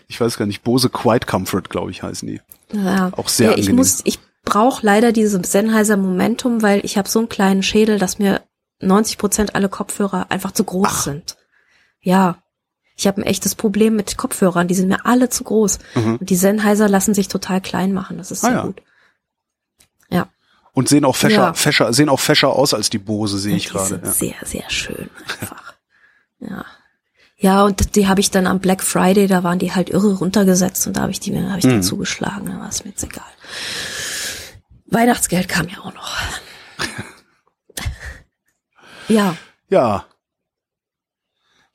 Ich 0.08 0.22
weiß 0.22 0.38
gar 0.38 0.46
nicht, 0.46 0.64
Bose 0.64 0.90
Quiet 0.90 1.28
Comfort, 1.28 1.64
glaube 1.70 1.92
ich, 1.92 2.04
heißen 2.04 2.26
die. 2.28 2.40
Ja. 2.72 3.12
Auch 3.18 3.28
sehr 3.28 3.48
ja, 3.48 3.54
ich 3.54 3.60
angenehm. 3.66 3.78
muss, 3.78 4.00
ich 4.06 4.20
brauche 4.46 4.86
leider 4.86 5.12
diese 5.12 5.42
Sennheiser 5.44 5.98
Momentum, 5.98 6.62
weil 6.62 6.86
ich 6.86 6.98
habe 6.98 7.10
so 7.10 7.20
einen 7.20 7.30
kleinen 7.30 7.64
Schädel, 7.64 8.00
dass 8.00 8.18
mir 8.18 8.42
90 8.82 9.18
Prozent 9.18 9.56
alle 9.56 9.70
Kopfhörer 9.70 10.28
einfach 10.30 10.52
zu 10.52 10.64
groß 10.64 11.04
sind. 11.06 11.38
Ja. 12.02 12.38
Ich 12.98 13.08
habe 13.08 13.20
ein 13.22 13.26
echtes 13.26 13.56
Problem 13.56 13.96
mit 13.98 14.16
Kopfhörern, 14.16 14.68
die 14.70 14.76
sind 14.76 14.88
mir 14.88 15.06
alle 15.06 15.28
zu 15.30 15.44
groß. 15.44 15.80
Und 15.96 16.30
die 16.30 16.36
Sennheiser 16.38 16.88
lassen 16.88 17.14
sich 17.14 17.28
total 17.28 17.60
klein 17.60 17.92
machen, 17.94 18.18
das 18.18 18.32
ist 18.32 18.44
Mhm. 18.44 18.48
Ah 18.48 18.52
sehr 18.52 18.58
ja. 18.60 18.66
gut. 18.66 18.82
Ja. 20.10 20.28
Und 20.72 20.88
sehen 20.90 21.04
auch 21.06 21.16
fescher, 21.16 21.36
Ja. 21.48 21.54
fescher, 21.54 21.92
sehen 21.94 22.08
auch 22.10 22.20
fescher 22.22 22.50
aus 22.50 22.74
als 22.74 22.90
die 22.90 22.98
Bose, 22.98 23.38
sehe 23.38 23.56
ich 23.58 23.68
gerade. 23.70 24.00
Ja. 24.04 24.12
sehr, 24.12 24.36
sehr 24.44 24.70
schön 24.70 25.10
einfach. 25.40 25.74
ja. 26.40 26.66
Ja, 27.38 27.64
und 27.66 27.96
die 27.98 28.08
habe 28.08 28.22
ich 28.22 28.32
dann 28.32 28.48
am 28.48 28.60
Black 28.60 28.82
Friday, 28.82 29.28
da 29.28 29.44
waren 29.44 29.60
die 29.60 29.74
halt 29.74 29.90
irre 29.90 30.14
runtergesetzt 30.14 30.88
und 30.88 30.96
da 30.96 31.02
habe 31.02 31.12
ich 31.12 31.20
die 31.20 31.32
mir 31.32 31.50
habe 31.50 31.60
ich 31.60 31.66
Mhm. 31.66 31.72
die 31.72 31.82
zugeschlagen, 31.82 32.46
da 32.46 32.60
war 32.62 32.70
es 32.70 32.86
mir 32.86 32.92
jetzt 32.92 33.04
egal. 33.04 33.24
Weihnachtsgeld 34.88 35.50
kam 35.50 35.68
ja 35.68 35.80
auch 35.80 35.94
noch. 35.94 36.16
ja, 39.07 39.36
ja. 39.69 40.06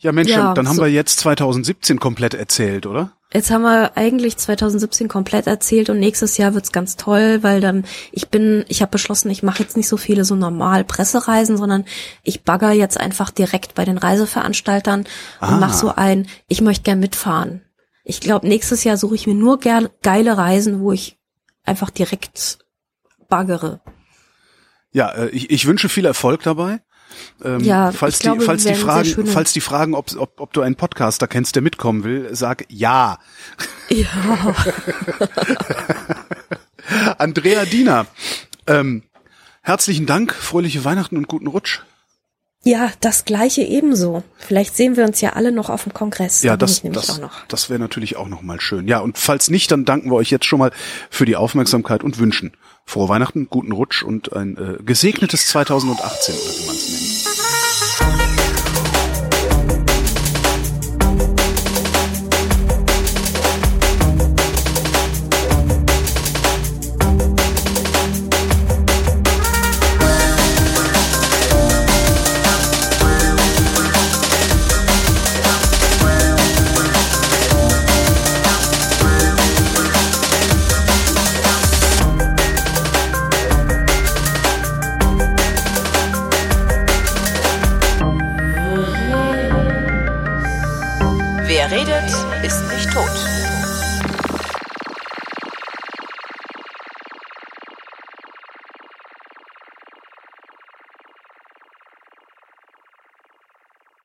Ja, 0.03 0.13
Mensch, 0.13 0.31
Ja, 0.31 0.55
dann, 0.55 0.67
haben 0.67 0.77
so- 0.77 0.83
wir 0.83 0.89
jetzt 0.91 1.19
2017 1.21 2.01
komplett 2.01 2.33
erzählt, 2.35 2.87
oder? 2.87 3.13
Jetzt 3.33 3.51
haben 3.51 3.63
wir 3.63 3.97
eigentlich 3.97 4.39
2017 4.39 5.07
komplett 5.09 5.47
erzählt 5.47 5.89
und 5.91 6.01
nächstes 6.01 6.37
Jahr 6.39 6.55
wird's 6.55 6.73
ganz 6.73 6.97
toll, 6.97 7.43
weil 7.43 7.61
dann 7.61 7.85
ich 8.11 8.29
bin, 8.29 8.65
ich 8.69 8.81
habe 8.83 8.91
beschlossen, 8.91 9.31
ich 9.31 9.43
mache 9.45 9.63
jetzt 9.63 9.77
nicht 9.77 9.87
so 9.89 9.97
viele 9.99 10.25
so 10.25 10.35
normal 10.35 10.85
Pressereisen, 10.85 11.57
sondern 11.57 11.85
ich 12.23 12.43
bagger 12.43 12.73
jetzt 12.73 12.99
einfach 12.99 13.31
direkt 13.31 13.75
bei 13.75 13.85
den 13.85 13.99
Reiseveranstaltern 13.99 15.01
und 15.01 15.07
Ah. 15.41 15.59
mache 15.59 15.77
so 15.77 15.95
ein, 15.95 16.27
ich 16.49 16.61
möchte 16.63 16.83
gern 16.85 16.99
mitfahren. 16.99 17.61
Ich 18.03 18.21
glaube, 18.21 18.49
nächstes 18.49 18.83
Jahr 18.85 18.97
suche 18.97 19.15
ich 19.15 19.27
mir 19.29 19.35
nur 19.35 19.61
gern 19.61 19.91
geile 20.03 20.37
Reisen, 20.39 20.81
wo 20.81 20.91
ich 20.91 21.19
einfach 21.65 21.91
direkt 21.91 22.59
baggere. 23.29 23.81
Ja, 24.93 25.11
äh, 25.11 25.29
ich, 25.29 25.51
ich 25.51 25.67
wünsche 25.67 25.89
viel 25.91 26.07
Erfolg 26.07 26.43
dabei. 26.43 26.81
Ähm, 27.45 27.61
Ja, 27.61 27.93
falls 27.93 28.15
ich 28.17 28.21
glaube, 28.21 28.41
die, 28.41 28.45
falls 28.47 28.65
die 28.65 28.75
Fragen, 28.75 29.27
falls 29.27 29.53
die 29.53 29.61
fragen, 29.61 29.95
ob, 29.95 30.15
ob, 30.17 30.41
ob 30.41 30.53
du 30.53 30.61
einen 30.63 30.77
Podcaster 30.77 31.27
kennst, 31.29 31.55
der 31.55 31.63
mitkommen 31.63 32.05
will, 32.05 32.29
sag 32.33 32.65
ja. 32.69 33.19
Ja, 33.89 34.07
Andrea 37.19 37.65
Diener, 37.65 38.07
ähm, 38.67 39.03
herzlichen 39.63 40.07
Dank, 40.07 40.33
fröhliche 40.35 40.85
Weihnachten 40.85 41.17
und 41.17 41.29
guten 41.29 41.47
Rutsch. 41.47 41.81
ja, 42.65 42.91
das 43.01 43.25
gleiche 43.25 43.63
ebenso. 43.63 44.23
Vielleicht 44.37 44.77
sehen 44.77 44.97
wir 44.97 45.05
uns 45.05 45.21
ja 45.21 45.31
alle 45.35 45.51
noch 45.53 45.71
auf 45.71 45.85
dem 45.85 45.95
Kongress. 45.95 46.43
Ja, 46.43 46.53
Da 46.53 46.67
das, 46.67 46.83
das, 46.83 47.11
auch 47.11 47.19
noch. 47.19 47.47
das 47.49 47.71
wäre 47.71 47.81
natürlich 47.81 48.17
auch 48.17 48.29
nochmal 48.29 48.61
schön. 48.61 48.87
Ja, 48.89 48.99
und 49.01 49.19
falls 49.19 49.49
nicht, 49.51 49.71
dann 49.71 49.85
danken 49.85 50.11
wir 50.11 50.17
euch 50.17 50.31
jetzt 50.31 50.45
schon 50.47 50.59
mal 50.59 50.71
für 51.11 51.25
die 51.25 51.37
Aufmerksamkeit 51.37 52.05
und 52.05 52.19
wünschen 52.19 52.53
frohe 52.91 53.09
Weihnachten, 53.09 53.49
guten 53.49 53.73
Rutsch 53.73 54.03
und 54.03 54.35
ein 54.35 54.57
äh, 54.57 54.83
gesegnetes 54.83 55.47
2018, 55.47 56.35
oder 56.35 56.59
wie 56.59 56.67
man 56.67 56.77
es 56.77 56.89
nennt. 56.89 57.30